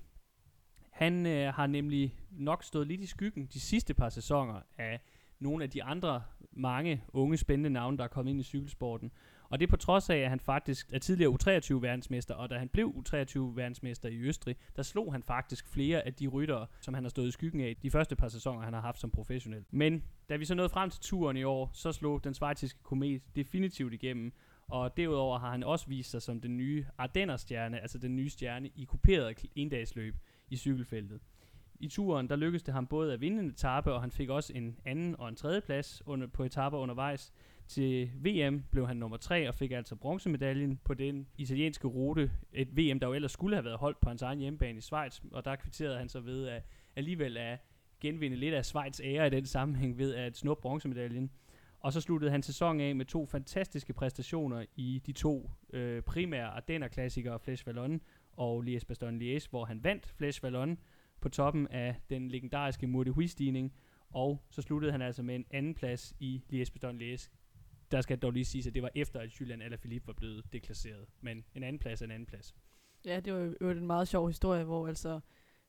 Han 0.89 1.25
øh, 1.25 1.53
har 1.53 1.67
nemlig 1.67 2.15
nok 2.31 2.63
stået 2.63 2.87
lidt 2.87 3.01
i 3.01 3.05
skyggen 3.05 3.45
de 3.53 3.59
sidste 3.59 3.93
par 3.93 4.09
sæsoner 4.09 4.61
af 4.77 4.99
nogle 5.39 5.63
af 5.63 5.69
de 5.69 5.83
andre 5.83 6.23
mange 6.51 7.03
unge 7.13 7.37
spændende 7.37 7.69
navne, 7.69 7.97
der 7.97 8.03
er 8.03 8.07
kommet 8.07 8.31
ind 8.31 8.39
i 8.39 8.43
cykelsporten. 8.43 9.11
Og 9.49 9.59
det 9.59 9.67
er 9.67 9.69
på 9.69 9.77
trods 9.77 10.09
af, 10.09 10.17
at 10.17 10.29
han 10.29 10.39
faktisk 10.39 10.93
er 10.93 10.99
tidligere 10.99 11.31
U23-verdensmester, 11.31 12.33
og 12.33 12.49
da 12.49 12.57
han 12.57 12.69
blev 12.69 12.93
U23-verdensmester 12.97 14.09
i 14.09 14.19
Østrig, 14.19 14.55
der 14.75 14.83
slog 14.83 15.11
han 15.11 15.23
faktisk 15.23 15.67
flere 15.67 16.05
af 16.05 16.13
de 16.13 16.27
ryttere, 16.27 16.67
som 16.81 16.93
han 16.93 17.03
har 17.03 17.09
stået 17.09 17.27
i 17.27 17.31
skyggen 17.31 17.61
af 17.61 17.75
de 17.81 17.91
første 17.91 18.15
par 18.15 18.27
sæsoner, 18.27 18.61
han 18.61 18.73
har 18.73 18.81
haft 18.81 18.99
som 18.99 19.11
professionel. 19.11 19.65
Men 19.71 20.03
da 20.29 20.35
vi 20.35 20.45
så 20.45 20.55
nåede 20.55 20.69
frem 20.69 20.89
til 20.89 21.01
turen 21.01 21.37
i 21.37 21.43
år, 21.43 21.71
så 21.73 21.91
slog 21.91 22.23
den 22.23 22.33
svejtiske 22.33 22.79
komet 22.83 23.21
definitivt 23.35 23.93
igennem, 23.93 24.33
og 24.67 24.97
derudover 24.97 25.39
har 25.39 25.51
han 25.51 25.63
også 25.63 25.87
vist 25.87 26.11
sig 26.11 26.21
som 26.21 26.41
den 26.41 26.57
nye 26.57 26.85
Ardennerstjerne, 26.97 27.79
altså 27.79 27.97
den 27.97 28.15
nye 28.15 28.29
stjerne 28.29 28.69
i 28.75 28.85
kuperet 28.85 29.45
endagsløb 29.55 30.15
i 30.49 30.57
cykelfeltet. 30.57 31.19
I 31.79 31.87
turen, 31.87 32.29
der 32.29 32.35
lykkedes 32.35 32.63
det 32.63 32.73
ham 32.73 32.87
både 32.87 33.13
at 33.13 33.21
vinde 33.21 33.39
en 33.39 33.49
etape, 33.49 33.93
og 33.93 34.01
han 34.01 34.11
fik 34.11 34.29
også 34.29 34.53
en 34.53 34.79
anden 34.85 35.15
og 35.19 35.29
en 35.29 35.35
tredje 35.35 35.61
plads 35.61 36.01
under, 36.05 36.27
på 36.27 36.43
etaper 36.43 36.77
undervejs. 36.77 37.33
Til 37.67 38.11
VM 38.15 38.63
blev 38.71 38.87
han 38.87 38.97
nummer 38.97 39.17
3 39.17 39.47
og 39.47 39.55
fik 39.55 39.71
altså 39.71 39.95
bronzemedaljen 39.95 40.79
på 40.83 40.93
den 40.93 41.27
italienske 41.37 41.87
rute. 41.87 42.31
Et 42.53 42.77
VM, 42.77 42.99
der 42.99 43.07
jo 43.07 43.13
ellers 43.13 43.31
skulle 43.31 43.55
have 43.55 43.65
været 43.65 43.77
holdt 43.77 43.99
på 43.99 44.09
hans 44.09 44.21
egen 44.21 44.39
hjemmebane 44.39 44.77
i 44.77 44.81
Schweiz, 44.81 45.21
og 45.31 45.45
der 45.45 45.55
kvitterede 45.55 45.97
han 45.97 46.09
så 46.09 46.19
ved 46.19 46.47
at 46.47 46.63
alligevel 46.95 47.37
at 47.37 47.59
genvinde 48.01 48.37
lidt 48.37 48.53
af 48.53 48.65
Schweiz 48.65 48.99
ære 49.03 49.27
i 49.27 49.29
den 49.29 49.45
sammenhæng 49.45 49.97
ved 49.97 50.15
at 50.15 50.37
snuppe 50.37 50.61
bronzemedaljen. 50.61 51.31
Og 51.79 51.93
så 51.93 52.01
sluttede 52.01 52.31
han 52.31 52.43
sæsonen 52.43 52.81
af 52.81 52.95
med 52.95 53.05
to 53.05 53.25
fantastiske 53.25 53.93
præstationer 53.93 54.65
i 54.75 55.01
de 55.05 55.11
to 55.11 55.51
øh, 55.73 56.01
primære 56.01 56.47
Ardenner-klassikere, 56.47 57.39
Flesh 57.39 57.67
Vallon 57.67 58.01
og 58.37 58.63
Liège-Bastogne-Liège, 58.63 59.47
hvor 59.49 59.65
han 59.65 59.83
vandt 59.83 60.07
Flesh 60.07 60.43
Vallon 60.43 60.77
på 61.21 61.29
toppen 61.29 61.67
af 61.67 61.95
den 62.09 62.27
legendariske 62.27 62.87
Mur 62.87 63.03
de 63.03 63.11
Huy-stigning, 63.11 63.73
og 64.09 64.41
så 64.49 64.61
sluttede 64.61 64.91
han 64.91 65.01
altså 65.01 65.23
med 65.23 65.35
en 65.35 65.45
anden 65.51 65.73
plads 65.73 66.13
i 66.19 66.43
Liège-Bastogne-Liège. 66.53 67.29
Der 67.91 68.01
skal 68.01 68.17
dog 68.19 68.31
lige 68.31 68.45
siges, 68.45 68.67
at 68.67 68.73
det 68.73 68.81
var 68.81 68.89
efter, 68.95 69.19
at 69.19 69.29
Julian 69.41 69.61
Alaphilippe 69.61 70.07
var 70.07 70.13
blevet 70.13 70.53
deklasseret. 70.53 71.05
Men 71.21 71.45
en 71.55 71.63
anden 71.63 71.79
plads 71.79 72.01
er 72.01 72.05
en 72.05 72.11
anden 72.11 72.25
plads. 72.25 72.55
Ja, 73.05 73.19
det 73.19 73.33
var 73.33 73.53
jo 73.61 73.69
en 73.69 73.87
meget 73.87 74.07
sjov 74.07 74.27
historie, 74.27 74.63
hvor 74.63 74.87
altså 74.87 75.19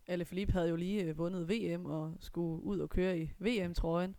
Alaphilippe 0.07 0.53
havde 0.53 0.69
jo 0.69 0.77
lige 0.77 1.03
øh, 1.03 1.19
vundet 1.19 1.49
VM 1.49 1.87
og 1.87 2.15
skulle 2.21 2.63
ud 2.63 2.79
og 2.79 2.91
køre 2.91 3.19
i 3.19 3.31
VM-trøjen. 3.39 4.17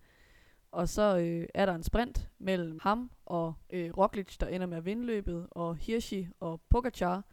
Og 0.72 0.90
så 0.90 1.18
øh, 1.18 1.48
er 1.54 1.66
der 1.66 1.76
en 1.76 1.84
sprint 1.84 2.30
mellem 2.40 2.80
ham 2.82 3.12
og 3.26 3.54
øh, 3.70 3.98
Roglic, 3.98 4.38
der 4.38 4.48
ender 4.48 4.68
med 4.68 4.78
at 4.78 4.86
vinde 4.86 5.06
løbet, 5.06 5.48
og 5.52 5.76
Hirschi 5.76 6.28
og 6.40 6.62
Pogacar, 6.70 7.26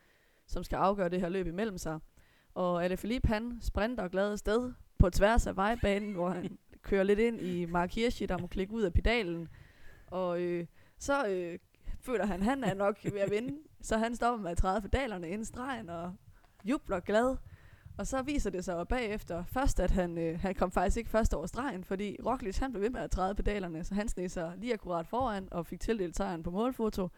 som 0.46 0.64
skal 0.64 0.76
afgøre 0.76 1.08
det 1.08 1.20
her 1.20 1.28
løb 1.28 1.46
imellem 1.46 1.78
sig. 1.78 1.98
Og 2.54 2.84
Alaphilippe, 2.84 3.28
han 3.28 3.58
sprinter 3.60 4.08
glad 4.08 4.36
sted 4.36 4.72
på 4.98 5.10
tværs 5.10 5.46
af 5.46 5.56
vejbanen, 5.56 6.12
hvor 6.12 6.30
han 6.30 6.58
kører 6.82 7.02
lidt 7.02 7.18
ind 7.18 7.40
i 7.40 7.64
Mark 7.64 7.94
Hirschi, 7.94 8.26
der 8.26 8.38
må 8.38 8.46
klikke 8.46 8.72
ud 8.72 8.82
af 8.82 8.92
pedalen. 8.92 9.48
Og 10.14 10.40
øh, 10.40 10.66
så 10.98 11.26
øh, 11.26 11.58
føler 12.00 12.26
han, 12.26 12.42
han 12.42 12.64
er 12.64 12.74
nok 12.74 12.98
ved 13.04 13.20
at 13.20 13.30
vinde. 13.30 13.58
Så 13.88 13.96
han 13.96 14.16
stopper 14.16 14.42
med 14.42 14.50
at 14.50 14.56
træde 14.56 14.80
pedalerne 14.80 15.28
inden 15.28 15.44
stregen 15.44 15.88
og 15.88 16.12
jubler 16.64 17.00
glad. 17.00 17.36
Og 17.98 18.06
så 18.06 18.22
viser 18.22 18.50
det 18.50 18.64
sig 18.64 18.88
bagefter 18.88 19.44
først, 19.44 19.80
at 19.80 19.90
han, 19.90 20.18
øh, 20.18 20.40
han 20.40 20.54
kom 20.54 20.70
faktisk 20.70 20.96
ikke 20.96 21.10
først 21.10 21.34
over 21.34 21.46
stregen, 21.46 21.84
fordi 21.84 22.16
Roglic 22.26 22.58
han 22.58 22.72
blev 22.72 22.82
ved 22.82 22.90
med 22.90 23.00
at 23.00 23.10
træde 23.10 23.34
pedalerne, 23.34 23.84
så 23.84 23.94
han 23.94 24.08
sneg 24.08 24.30
sig 24.30 24.52
lige 24.56 24.72
akkurat 24.74 25.06
foran 25.06 25.48
og 25.50 25.66
fik 25.66 25.80
tildelt 25.80 26.16
sejren 26.16 26.42
på 26.42 26.50
målfoto. 26.50 27.08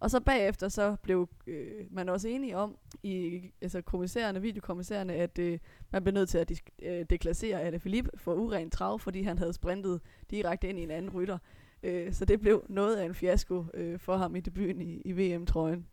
Og 0.00 0.10
så 0.10 0.20
bagefter 0.20 0.68
så 0.68 0.96
blev 1.02 1.28
øh, 1.46 1.84
man 1.90 2.08
også 2.08 2.28
enige 2.28 2.56
om, 2.56 2.78
i 3.02 3.42
altså 3.60 3.82
kommissærerne, 3.82 4.42
videokommissærerne, 4.42 5.12
at 5.12 5.38
øh, 5.38 5.58
man 5.90 6.02
blev 6.02 6.14
nødt 6.14 6.28
til 6.28 6.38
at 6.38 6.52
øh, 6.82 7.06
deklassere 7.10 7.60
Alle 7.60 7.78
Philippe 7.78 8.10
for 8.16 8.34
uren 8.34 8.70
trav, 8.70 8.98
fordi 8.98 9.22
han 9.22 9.38
havde 9.38 9.52
sprintet 9.52 10.00
direkte 10.30 10.68
ind 10.68 10.78
i 10.78 10.82
en 10.82 10.90
anden 10.90 11.10
rytter. 11.10 11.38
Øh, 11.86 12.12
så 12.12 12.24
det 12.24 12.40
blev 12.40 12.64
noget 12.68 12.96
af 12.96 13.04
en 13.04 13.14
fiasko 13.14 13.64
øh, 13.74 13.98
for 13.98 14.16
ham 14.16 14.36
i 14.36 14.40
debuten 14.40 14.82
i, 14.82 15.00
i 15.04 15.12
VM-trøjen. 15.12 15.86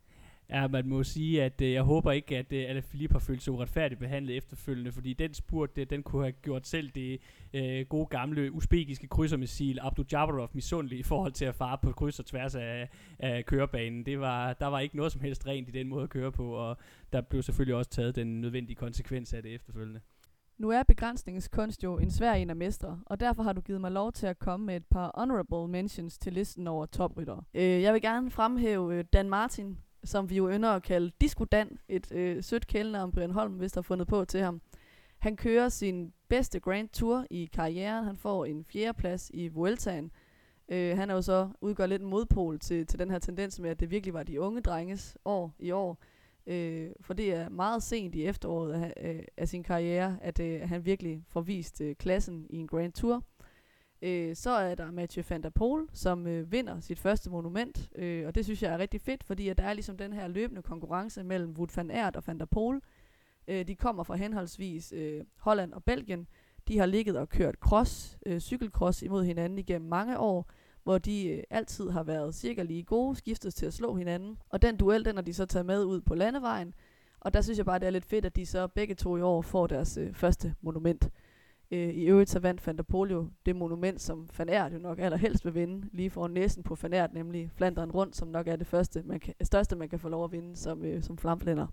Ja, 0.50 0.68
man 0.68 0.88
må 0.88 1.02
sige, 1.02 1.44
at 1.44 1.60
øh, 1.60 1.72
jeg 1.72 1.82
håber 1.82 2.12
ikke, 2.12 2.38
at 2.38 2.52
øh, 2.52 2.64
Alaphilippe 2.68 3.14
har 3.14 3.18
følt 3.18 3.42
sig 3.42 3.52
uretfærdigt 3.52 4.00
behandlet 4.00 4.36
efterfølgende, 4.36 4.92
fordi 4.92 5.12
den 5.12 5.34
spurt, 5.34 5.76
det, 5.76 5.90
den 5.90 6.02
kunne 6.02 6.22
have 6.22 6.32
gjort 6.32 6.66
selv 6.66 6.90
det 6.90 7.20
øh, 7.54 7.86
gode 7.86 8.06
gamle 8.06 8.52
usbekiske 8.52 9.08
krydsermissil 9.08 9.78
Abdu 9.82 10.04
Jabarov 10.12 10.50
misundelig 10.52 10.98
i 10.98 11.02
forhold 11.02 11.32
til 11.32 11.44
at 11.44 11.54
fare 11.54 11.78
på 11.82 11.92
kryds 11.92 12.18
og 12.18 12.26
tværs 12.26 12.54
af, 12.54 12.88
af 13.18 13.46
kørebanen. 13.46 14.06
Det 14.06 14.20
var, 14.20 14.52
der 14.52 14.66
var 14.66 14.80
ikke 14.80 14.96
noget 14.96 15.12
som 15.12 15.20
helst 15.20 15.46
rent 15.46 15.68
i 15.68 15.72
den 15.72 15.88
måde 15.88 16.02
at 16.02 16.10
køre 16.10 16.32
på, 16.32 16.54
og 16.54 16.76
der 17.12 17.20
blev 17.20 17.42
selvfølgelig 17.42 17.74
også 17.74 17.90
taget 17.90 18.16
den 18.16 18.40
nødvendige 18.40 18.76
konsekvens 18.76 19.34
af 19.34 19.42
det 19.42 19.54
efterfølgende. 19.54 20.00
Nu 20.58 20.70
er 20.70 20.82
begrænsningens 20.82 21.48
kunst 21.48 21.84
jo 21.84 21.98
en 21.98 22.10
svær 22.10 22.32
en 22.32 22.50
at 22.50 22.56
mestre, 22.56 23.00
og 23.06 23.20
derfor 23.20 23.42
har 23.42 23.52
du 23.52 23.60
givet 23.60 23.80
mig 23.80 23.92
lov 23.92 24.12
til 24.12 24.26
at 24.26 24.38
komme 24.38 24.66
med 24.66 24.76
et 24.76 24.86
par 24.90 25.10
honorable 25.14 25.68
mentions 25.68 26.18
til 26.18 26.32
listen 26.32 26.66
over 26.66 26.86
topryttere. 26.86 27.42
Øh, 27.54 27.82
jeg 27.82 27.94
vil 27.94 28.02
gerne 28.02 28.30
fremhæve 28.30 28.94
øh, 28.94 29.04
Dan 29.12 29.28
Martin, 29.28 29.78
som 30.04 30.30
vi 30.30 30.36
jo 30.36 30.50
ynder 30.50 30.70
at 30.70 30.82
kalde 30.82 31.10
Disco 31.20 31.44
Dan, 31.44 31.78
et 31.88 32.12
øh, 32.12 32.42
sødt 32.42 32.66
kælenavn 32.66 33.12
Brian 33.12 33.30
Holm, 33.30 33.52
hvis 33.52 33.72
der 33.72 33.80
har 33.80 33.82
fundet 33.82 34.08
på 34.08 34.24
til 34.24 34.40
ham. 34.40 34.60
Han 35.18 35.36
kører 35.36 35.68
sin 35.68 36.12
bedste 36.28 36.60
Grand 36.60 36.88
Tour 36.88 37.26
i 37.30 37.50
karrieren. 37.52 38.04
Han 38.04 38.16
får 38.16 38.44
en 38.44 38.64
fjerdeplads 38.64 39.30
i 39.34 39.48
Vueltaen. 39.48 40.10
Øh, 40.68 40.96
han 40.96 41.10
er 41.10 41.14
jo 41.14 41.22
så 41.22 41.48
udgør 41.60 41.86
lidt 41.86 42.02
en 42.02 42.08
modpol 42.08 42.58
til, 42.58 42.86
til 42.86 42.98
den 42.98 43.10
her 43.10 43.18
tendens 43.18 43.60
med, 43.60 43.70
at 43.70 43.80
det 43.80 43.90
virkelig 43.90 44.14
var 44.14 44.22
de 44.22 44.40
unge 44.40 44.60
drenges 44.60 45.18
år 45.24 45.54
i 45.58 45.70
år. 45.70 45.98
Øh, 46.46 46.90
for 47.00 47.14
det 47.14 47.34
er 47.34 47.48
meget 47.48 47.82
sent 47.82 48.14
i 48.14 48.24
efteråret 48.24 48.72
af, 48.72 48.92
øh, 49.00 49.22
af 49.36 49.48
sin 49.48 49.62
karriere, 49.62 50.18
at 50.20 50.40
øh, 50.40 50.60
han 50.68 50.84
virkelig 50.84 51.22
får 51.28 51.40
vist 51.40 51.80
øh, 51.80 51.96
klassen 51.96 52.46
i 52.50 52.56
en 52.56 52.66
Grand 52.66 52.92
Tour. 52.92 53.22
Øh, 54.02 54.36
så 54.36 54.50
er 54.50 54.74
der 54.74 54.90
Mathieu 54.90 55.24
van 55.28 55.42
der 55.42 55.50
Poel, 55.50 55.88
som 55.92 56.26
øh, 56.26 56.52
vinder 56.52 56.80
sit 56.80 56.98
første 56.98 57.30
monument, 57.30 57.90
øh, 57.94 58.26
og 58.26 58.34
det 58.34 58.44
synes 58.44 58.62
jeg 58.62 58.72
er 58.72 58.78
rigtig 58.78 59.00
fedt, 59.00 59.24
fordi 59.24 59.48
at 59.48 59.58
der 59.58 59.64
er 59.64 59.72
ligesom 59.72 59.96
den 59.96 60.12
her 60.12 60.28
løbende 60.28 60.62
konkurrence 60.62 61.24
mellem 61.24 61.54
Wout 61.56 61.76
van 61.76 61.90
Aert 61.90 62.16
og 62.16 62.22
van 62.26 62.38
der 62.38 62.44
Poel. 62.44 62.80
Øh, 63.48 63.66
de 63.66 63.76
kommer 63.76 64.02
fra 64.02 64.16
henholdsvis 64.16 64.92
øh, 64.92 65.24
Holland 65.36 65.72
og 65.72 65.84
Belgien. 65.84 66.26
De 66.68 66.78
har 66.78 66.86
ligget 66.86 67.16
og 67.16 67.28
kørt 67.28 67.54
cross, 67.54 68.18
øh, 68.26 68.40
cykelcross 68.40 69.02
imod 69.02 69.24
hinanden 69.24 69.58
igennem 69.58 69.88
mange 69.88 70.18
år, 70.18 70.50
hvor 70.84 70.98
de 70.98 71.28
øh, 71.28 71.42
altid 71.50 71.90
har 71.90 72.02
været 72.02 72.34
cirka 72.34 72.62
lige 72.62 72.82
gode, 72.82 73.16
skiftet 73.16 73.54
til 73.54 73.66
at 73.66 73.74
slå 73.74 73.96
hinanden. 73.96 74.36
Og 74.48 74.62
den 74.62 74.76
duel, 74.76 75.04
den 75.04 75.16
har 75.16 75.22
de 75.22 75.34
så 75.34 75.46
taget 75.46 75.66
med 75.66 75.84
ud 75.84 76.00
på 76.00 76.14
landevejen, 76.14 76.74
og 77.20 77.34
der 77.34 77.40
synes 77.40 77.58
jeg 77.58 77.66
bare, 77.66 77.78
det 77.78 77.86
er 77.86 77.90
lidt 77.90 78.04
fedt, 78.04 78.24
at 78.24 78.36
de 78.36 78.46
så 78.46 78.66
begge 78.66 78.94
to 78.94 79.16
i 79.16 79.20
år 79.20 79.42
får 79.42 79.66
deres 79.66 79.96
øh, 79.96 80.14
første 80.14 80.54
monument. 80.60 81.10
Øh, 81.70 81.88
I 81.88 82.04
øvrigt 82.04 82.30
så 82.30 82.38
vandt 82.38 82.66
Van 82.66 82.76
der 82.76 83.28
det 83.46 83.56
monument, 83.56 84.00
som 84.00 84.28
Van 84.38 84.72
jo 84.72 84.78
nok 84.78 84.98
allerhelst 84.98 85.44
vil 85.44 85.54
vinde, 85.54 85.88
lige 85.92 86.10
foran 86.10 86.30
næsen 86.30 86.62
på 86.62 86.76
Van 86.82 87.10
nemlig 87.12 87.50
Flanderen 87.56 87.92
rundt, 87.92 88.16
som 88.16 88.28
nok 88.28 88.48
er 88.48 88.56
det 88.56 88.66
første, 88.66 89.02
man 89.02 89.20
kan, 89.20 89.34
største, 89.42 89.76
man 89.76 89.88
kan 89.88 89.98
få 89.98 90.08
lov 90.08 90.24
at 90.24 90.32
vinde 90.32 90.56
som, 90.56 90.84
øh, 90.84 91.02
som 91.02 91.18
flamflænder. 91.18 91.66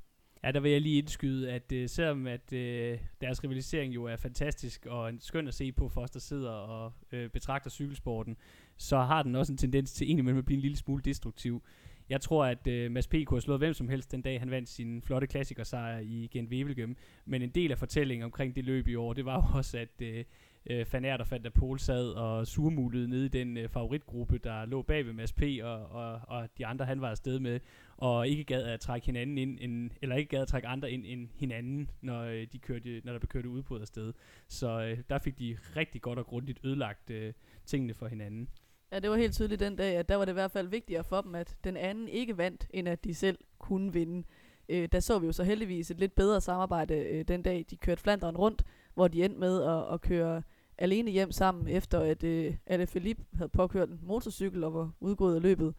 Ja, 0.44 0.52
der 0.52 0.60
vil 0.60 0.72
jeg 0.72 0.82
lige 0.82 0.98
indskyde, 0.98 1.52
at 1.52 1.72
øh, 1.72 1.90
selvom 1.90 2.28
at 2.28 2.54
øh, 2.54 3.00
deres 3.22 3.44
rivalisering 3.44 3.96
jo 3.96 4.06
er 4.06 4.16
fantastisk 4.16 4.86
og 4.86 5.10
en 5.10 5.20
skøn 5.20 5.48
at 5.48 5.54
se 5.54 5.72
på 5.72 5.90
for 5.90 6.02
os, 6.02 6.12
der 6.12 6.20
sidder 6.20 6.52
og 6.52 6.94
øh, 7.12 7.30
betragter 7.30 7.70
cykelsporten, 7.70 8.38
så 8.82 8.98
har 8.98 9.24
den 9.24 9.36
også 9.36 9.54
en 9.54 9.58
tendens 9.58 9.94
til 9.94 10.08
egentlig 10.08 10.38
at 10.38 10.46
blive 10.46 10.56
en 10.56 10.62
lille 10.62 10.78
smule 10.78 11.02
destruktiv. 11.06 11.64
Jeg 12.10 12.22
tror, 12.22 12.46
at 12.46 12.68
øh, 12.68 12.92
Mads 12.92 13.08
P. 13.08 13.12
kunne 13.12 13.36
have 13.36 13.42
slået 13.42 13.60
hvem 13.60 13.74
som 13.74 13.90
helst 13.90 14.12
den 14.12 14.22
dag, 14.22 14.40
han 14.40 14.52
vandt 14.52 14.70
sin 14.70 15.02
flotte 15.02 15.28
klassikersejr 15.28 16.00
i 16.00 16.30
Gent 16.32 16.50
Wevelgem. 16.50 16.96
Men 17.26 17.42
en 17.42 17.50
del 17.50 17.72
af 17.72 17.78
fortællingen 17.78 18.26
omkring 18.26 18.56
det 18.56 18.66
løb 18.66 18.88
i 18.88 18.96
år, 18.96 19.14
det 19.14 19.26
var 19.26 19.36
jo 19.36 19.58
også, 19.58 19.78
at 19.78 20.02
øh, 20.02 20.24
øh, 20.66 20.86
Van 20.94 21.06
og 21.06 21.32
Van 21.32 21.44
der 21.44 21.50
Pol 21.50 21.80
sad 21.80 22.10
og 22.10 22.48
surmulede 22.48 23.08
nede 23.08 23.26
i 23.26 23.30
den 23.30 23.58
øh, 23.58 23.70
favoritgruppe, 23.70 24.38
der 24.38 24.66
lå 24.66 24.82
bag 24.82 25.06
ved 25.06 25.14
Mads 25.14 25.34
P. 25.34 25.44
Og, 25.64 25.86
og, 25.86 26.22
og 26.28 26.50
de 26.58 26.66
andre, 26.66 26.86
han 26.86 27.02
var 27.02 27.10
afsted 27.10 27.40
med, 27.40 27.60
og 27.98 28.28
ikke 28.28 28.44
gad 28.44 28.64
at 28.64 28.80
trække 28.80 29.06
hinanden 29.06 29.38
ind, 29.38 29.58
en, 29.62 29.92
eller 30.02 30.16
ikke 30.16 30.30
gad 30.30 30.42
at 30.42 30.48
trække 30.48 30.68
andre 30.68 30.92
ind 30.92 31.06
end 31.06 31.30
hinanden, 31.36 31.90
når, 32.02 32.22
øh, 32.22 32.48
de 32.54 32.60
kørte, 32.60 33.02
når 33.04 33.12
der 33.12 33.20
blev 33.20 33.30
kørt 33.30 33.46
udbrud 33.46 33.82
afsted. 33.82 34.14
Så 34.48 34.82
øh, 34.82 34.98
der 35.10 35.20
fik 35.20 35.40
de 35.40 35.58
rigtig 35.76 36.02
godt 36.02 36.20
og 36.20 36.26
grundigt 36.26 36.60
ødelagt 36.64 37.10
øh, 37.10 37.34
tingene 37.66 37.94
for 37.94 38.08
hinanden. 38.08 38.48
Ja, 38.92 39.00
det 39.00 39.10
var 39.10 39.16
helt 39.16 39.34
tydeligt 39.34 39.60
den 39.60 39.76
dag, 39.76 39.96
at 39.96 40.10
der 40.10 40.16
var 40.16 40.26
det 40.26 40.32
i 40.32 40.34
hvert 40.34 40.52
fald 40.52 40.68
vigtigere 40.68 41.04
for 41.04 41.22
dem, 41.22 41.36
at 41.36 41.56
den 41.64 41.78
anden 41.78 42.08
ikke 42.08 42.38
vandt, 42.38 42.68
end 42.70 42.90
at 42.90 43.04
de 43.04 43.16
selv 43.16 43.38
kunne 43.60 43.94
vinde. 43.94 44.24
Øh, 44.70 44.90
der 44.92 45.00
så 45.00 45.20
vi 45.20 45.26
jo 45.26 45.32
så 45.32 45.44
heldigvis 45.44 45.92
et 45.92 46.00
lidt 46.00 46.16
bedre 46.16 46.42
samarbejde 46.42 46.96
øh, 46.96 47.26
den 47.28 47.42
dag, 47.42 47.66
de 47.70 47.78
kørte 47.78 48.02
Flanderen 48.02 48.38
rundt, 48.38 48.64
hvor 48.94 49.08
de 49.08 49.26
endte 49.26 49.40
med 49.40 49.64
at, 49.64 49.94
at 49.94 50.02
køre 50.02 50.42
alene 50.78 51.12
hjem 51.12 51.32
sammen, 51.32 51.68
efter 51.68 52.00
at 52.00 52.24
øh, 52.24 52.56
Alle 52.66 52.86
Philippe 52.86 53.24
havde 53.34 53.50
påkørt 53.50 53.90
en 53.90 54.00
motorcykel 54.04 54.64
og 54.64 54.74
var 54.74 54.92
udgået 55.00 55.36
af 55.36 55.42
løbet, 55.42 55.74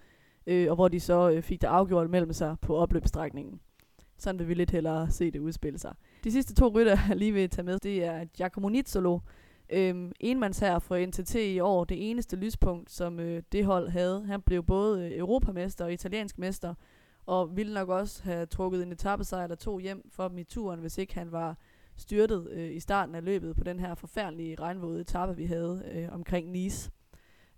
øh, 0.47 0.71
og 0.71 0.75
hvor 0.75 0.89
de 0.89 1.01
så 1.01 1.31
øh, 1.31 1.43
fik 1.43 1.61
det 1.61 1.67
afgjort 1.67 2.11
mellem 2.11 2.33
sig 2.33 2.57
på 2.61 2.77
opløbsstrækningen. 2.77 3.61
Sådan 4.19 4.39
vil 4.39 4.49
vi 4.49 4.55
lidt 4.55 4.71
hellere 4.71 5.11
se 5.11 5.31
det 5.31 5.39
udspille 5.39 5.79
sig. 5.79 5.95
De 6.25 6.33
sidste 6.33 6.55
to 6.55 6.69
rytter, 6.69 6.99
jeg 7.09 7.17
lige 7.17 7.33
vil 7.33 7.51
tage 7.51 7.65
med, 7.65 7.79
det 7.79 8.05
er 8.05 8.25
Giacomo 8.25 8.69
Nizzolo, 8.69 9.19
Øhm, 9.73 10.13
enmandsherre 10.21 10.81
for 10.81 11.07
NTT 11.07 11.35
i 11.35 11.61
år, 11.61 11.85
det 11.85 12.11
eneste 12.11 12.37
lyspunkt, 12.37 12.91
som 12.91 13.21
øh, 13.21 13.43
det 13.53 13.65
hold 13.65 13.89
havde. 13.89 14.27
Han 14.27 14.43
blev 14.43 14.63
både 14.63 15.07
øh, 15.07 15.19
europamester 15.19 15.85
og 15.85 15.93
italiensk 15.93 16.39
mester, 16.39 16.75
og 17.27 17.57
ville 17.57 17.75
nok 17.75 17.89
også 17.89 18.23
have 18.23 18.47
trukket 18.47 18.83
en 18.83 18.93
etappesejr 18.93 19.43
eller 19.43 19.57
to 19.57 19.79
hjem 19.79 20.11
for 20.11 20.29
dem 20.29 20.39
i 20.39 20.45
turen, 20.45 20.81
hvis 20.81 20.99
ikke 20.99 21.15
han 21.15 21.33
var 21.33 21.57
styrtet 21.97 22.49
øh, 22.51 22.77
i 22.77 22.81
starten 22.81 23.15
af 23.15 23.25
løbet 23.25 23.57
på 23.57 23.65
den 23.65 23.81
her 23.81 23.95
forfærdelige 23.95 24.55
regnvåde 24.61 25.01
etape, 25.01 25.37
vi 25.37 25.47
havde 25.47 25.83
øh, 25.93 26.09
omkring 26.13 26.51
Nice. 26.51 26.91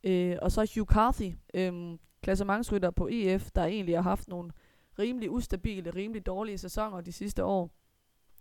Øh, 0.05 0.37
og 0.43 0.53
så 0.53 0.73
Hugh 0.75 0.87
Carthy, 0.87 1.33
øh, 1.55 1.99
klassementsrytter 2.23 2.91
på 2.91 3.09
EF, 3.13 3.51
der 3.55 3.65
egentlig 3.65 3.97
har 3.97 4.03
haft 4.03 4.29
nogle 4.29 4.51
rimelig 4.99 5.31
ustabile, 5.31 5.91
rimelig 5.91 6.27
dårlige 6.27 6.59
sæsoner 6.59 7.01
de 7.01 7.13
sidste 7.13 7.45
år. 7.45 7.71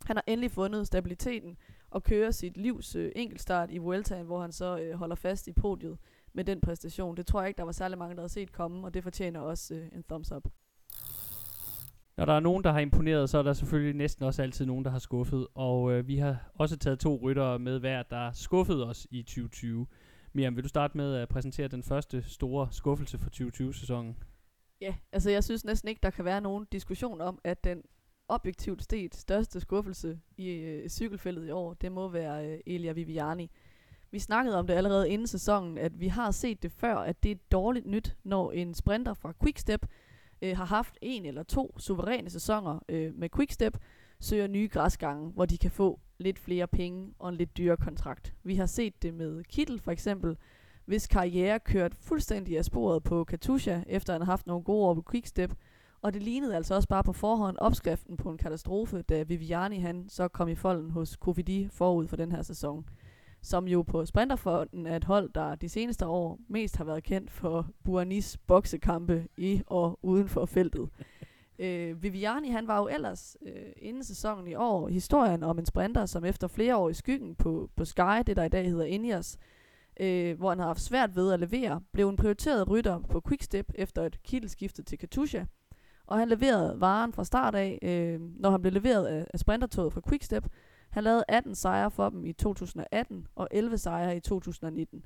Han 0.05 0.15
har 0.15 0.23
endelig 0.27 0.51
fundet 0.51 0.87
stabiliteten 0.87 1.57
og 1.94 2.03
kører 2.03 2.32
sit 2.32 2.57
livs 2.57 2.95
øh, 2.95 3.11
enkeltstart 3.15 3.72
i 3.72 3.78
Vueltaen, 3.78 4.26
hvor 4.26 4.41
han 4.41 4.52
så 4.52 4.78
øh, 4.80 4.95
holder 4.95 5.15
fast 5.15 5.48
i 5.48 5.52
podiet 5.52 5.98
med 6.34 6.44
den 6.44 6.61
præstation. 6.61 7.18
Det 7.18 7.26
tror 7.28 7.41
jeg 7.41 7.48
ikke, 7.48 7.57
der 7.57 7.64
var 7.64 7.72
særlig 7.72 7.98
mange, 7.98 8.15
der 8.15 8.22
havde 8.22 8.32
set 8.32 8.52
komme, 8.52 8.88
og 8.88 8.94
det 8.94 9.03
fortjener 9.03 9.40
også 9.40 9.76
øh, 9.76 9.88
en 9.95 10.03
thumbs 10.03 10.32
up. 10.32 10.48
Når 12.18 12.26
der 12.26 12.34
er 12.34 12.40
nogen, 12.40 12.64
der 12.64 12.72
har 12.72 12.80
imponeret, 12.80 13.30
så 13.30 13.38
er 13.38 13.44
der 13.44 13.53
selvfølgelig 13.53 13.95
næsten 13.95 14.26
også 14.26 14.41
altid 14.41 14.65
nogen, 14.65 14.86
der 14.86 14.91
har 14.91 14.99
skuffet. 14.99 15.48
Og 15.56 15.91
øh, 15.91 16.07
vi 16.07 16.18
har 16.18 16.52
også 16.56 16.78
taget 16.78 16.99
to 16.99 17.20
ryttere 17.24 17.60
med 17.60 17.80
hver, 17.80 18.03
der 18.03 18.32
skuffede 18.32 18.88
os 18.88 19.07
i 19.11 19.22
2020. 19.24 19.88
Miriam, 20.34 20.56
vil 20.56 20.64
du 20.64 20.70
starte 20.70 20.98
med 20.98 21.15
at 21.15 21.30
præsentere 21.30 21.68
den 21.68 21.84
første 21.84 22.24
store 22.28 22.68
skuffelse 22.72 23.18
for 23.18 23.30
2020-sæsonen? 23.30 24.18
Ja, 24.82 24.95
altså 25.11 25.30
jeg 25.30 25.44
synes 25.44 25.65
næsten 25.65 25.90
ikke, 25.90 25.99
der 26.03 26.10
kan 26.10 26.26
være 26.26 26.41
nogen 26.41 26.68
diskussion 26.72 27.22
om, 27.22 27.40
at 27.44 27.64
den 27.64 27.82
objektivt 28.27 28.91
set 28.91 29.15
største 29.15 29.59
skuffelse 29.59 30.19
i 30.37 30.49
øh, 30.49 30.89
cykelfeltet 30.89 31.47
i 31.47 31.51
år, 31.51 31.73
det 31.73 31.91
må 31.91 32.07
være 32.07 32.47
øh, 32.47 32.59
Elia 32.65 32.91
Viviani. 32.91 33.51
Vi 34.11 34.19
snakkede 34.19 34.59
om 34.59 34.67
det 34.67 34.73
allerede 34.73 35.09
inden 35.09 35.27
sæsonen, 35.27 35.77
at 35.77 35.99
vi 35.99 36.07
har 36.07 36.31
set 36.31 36.63
det 36.63 36.71
før, 36.71 36.95
at 36.95 37.23
det 37.23 37.31
er 37.31 37.35
dårligt 37.51 37.85
nyt, 37.85 38.15
når 38.23 38.51
en 38.51 38.73
sprinter 38.73 39.13
fra 39.13 39.33
Quickstep 39.43 39.85
øh, 40.41 40.57
har 40.57 40.65
haft 40.65 40.97
en 41.01 41.25
eller 41.25 41.43
to 41.43 41.75
suveræne 41.79 42.29
sæsoner 42.29 42.79
øh, 42.89 43.15
med 43.15 43.29
Quickstep, 43.29 43.77
søger 44.19 44.47
nye 44.47 44.67
græsgange, 44.71 45.31
hvor 45.31 45.45
de 45.45 45.57
kan 45.57 45.71
få 45.71 45.99
lidt 46.17 46.39
flere 46.39 46.67
penge 46.67 47.13
og 47.19 47.29
en 47.29 47.35
lidt 47.35 47.57
dyrere 47.57 47.77
kontrakt. 47.77 48.33
Vi 48.43 48.55
har 48.55 48.65
set 48.65 49.03
det 49.03 49.13
med 49.13 49.43
Kittel 49.43 49.79
for 49.79 49.91
eksempel, 49.91 50.37
hvis 50.85 51.07
karriere 51.07 51.59
kørt 51.59 51.95
fuldstændig 51.95 52.57
af 52.57 52.65
sporet 52.65 53.03
på 53.03 53.23
Katusha, 53.23 53.81
efter 53.87 54.13
han 54.13 54.21
har 54.21 54.31
haft 54.31 54.47
nogle 54.47 54.63
gode 54.63 54.85
år 54.85 54.93
på 54.93 55.03
Quickstep, 55.11 55.53
og 56.03 56.13
det 56.13 56.23
lignede 56.23 56.55
altså 56.55 56.75
også 56.75 56.88
bare 56.88 57.03
på 57.03 57.13
forhånd 57.13 57.57
opskriften 57.59 58.17
på 58.17 58.30
en 58.30 58.38
katastrofe, 58.38 59.01
da 59.01 59.23
Viviani 59.23 59.80
han 59.80 60.09
så 60.09 60.27
kom 60.27 60.47
i 60.49 60.55
folden 60.55 60.91
hos 60.91 61.15
Kofidi 61.15 61.67
forud 61.71 62.07
for 62.07 62.15
den 62.15 62.31
her 62.31 62.41
sæson. 62.41 62.85
Som 63.41 63.67
jo 63.67 63.81
på 63.81 64.05
Sprinterfonden 64.05 64.88
er 64.88 64.95
et 64.95 65.03
hold, 65.03 65.30
der 65.35 65.55
de 65.55 65.69
seneste 65.69 66.05
år 66.05 66.39
mest 66.47 66.77
har 66.77 66.84
været 66.84 67.03
kendt 67.03 67.31
for 67.31 67.67
Buanis 67.84 68.38
boksekampe 68.38 69.27
i 69.38 69.61
og 69.67 69.99
uden 70.01 70.27
for 70.27 70.45
feltet. 70.45 70.89
Øh, 71.59 72.03
Viviani 72.03 72.49
han 72.49 72.67
var 72.67 72.80
jo 72.80 72.88
ellers 72.88 73.38
øh, 73.45 73.71
inden 73.77 74.03
sæsonen 74.03 74.47
i 74.47 74.55
år 74.55 74.88
historien 74.88 75.43
om 75.43 75.59
en 75.59 75.65
sprinter, 75.65 76.05
som 76.05 76.25
efter 76.25 76.47
flere 76.47 76.77
år 76.77 76.89
i 76.89 76.93
skyggen 76.93 77.35
på, 77.35 77.69
på 77.75 77.85
Sky, 77.85 78.23
det 78.27 78.35
der 78.35 78.43
i 78.43 78.49
dag 78.49 78.69
hedder 78.69 78.85
Ineos, 78.85 79.38
øh, 79.99 80.38
hvor 80.38 80.49
han 80.49 80.59
har 80.59 80.67
haft 80.67 80.81
svært 80.81 81.15
ved 81.15 81.34
at 81.34 81.39
levere, 81.39 81.81
blev 81.91 82.09
en 82.09 82.15
prioriteret 82.15 82.69
rytter 82.69 82.99
på 82.99 83.21
Quickstep 83.27 83.71
efter 83.75 84.03
et 84.03 84.23
kittelskifte 84.23 84.84
til 84.84 84.97
Katusha– 84.97 85.45
og 86.07 86.17
han 86.17 86.30
leverede 86.30 86.75
varen 86.81 87.13
fra 87.13 87.23
start 87.23 87.55
af, 87.55 87.80
øh, 87.81 88.21
når 88.39 88.51
han 88.51 88.61
blev 88.61 88.73
leveret 88.73 89.05
af, 89.05 89.27
af 89.34 89.39
sprintertoget 89.39 89.93
fra 89.93 90.01
Quickstep. 90.09 90.47
Han 90.89 91.03
lavede 91.03 91.23
18 91.27 91.55
sejre 91.55 91.91
for 91.91 92.09
dem 92.09 92.25
i 92.25 92.34
2018 92.34 93.27
og 93.35 93.47
11 93.51 93.77
sejre 93.77 94.17
i 94.17 94.19
2019. 94.19 95.03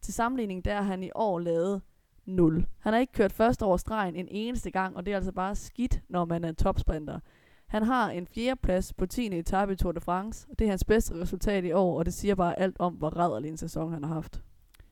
Til 0.00 0.14
sammenligning 0.14 0.64
der 0.64 0.74
har 0.74 0.82
han 0.82 1.02
i 1.02 1.10
år 1.14 1.38
lavet 1.38 1.82
0. 2.26 2.66
Han 2.78 2.92
har 2.92 3.00
ikke 3.00 3.12
kørt 3.12 3.32
første 3.32 3.62
over 3.62 3.76
stregen 3.76 4.16
en 4.16 4.28
eneste 4.30 4.70
gang, 4.70 4.96
og 4.96 5.06
det 5.06 5.12
er 5.12 5.16
altså 5.16 5.32
bare 5.32 5.54
skidt, 5.54 6.00
når 6.08 6.24
man 6.24 6.44
er 6.44 6.48
en 6.48 6.56
topsprinter. 6.56 7.20
Han 7.66 7.82
har 7.82 8.10
en 8.10 8.26
fjerde 8.26 8.60
plads 8.62 8.92
på 8.92 9.06
10. 9.06 9.38
etape 9.38 9.72
i 9.72 9.76
Tour 9.76 9.92
de 9.92 10.00
France, 10.00 10.46
og 10.50 10.58
det 10.58 10.64
er 10.64 10.68
hans 10.68 10.84
bedste 10.84 11.14
resultat 11.14 11.64
i 11.64 11.72
år, 11.72 11.98
og 11.98 12.04
det 12.06 12.14
siger 12.14 12.34
bare 12.34 12.58
alt 12.58 12.76
om, 12.78 12.94
hvor 12.94 13.08
rædderlig 13.08 13.48
en 13.48 13.56
sæson 13.56 13.92
han 13.92 14.04
har 14.04 14.14
haft. 14.14 14.42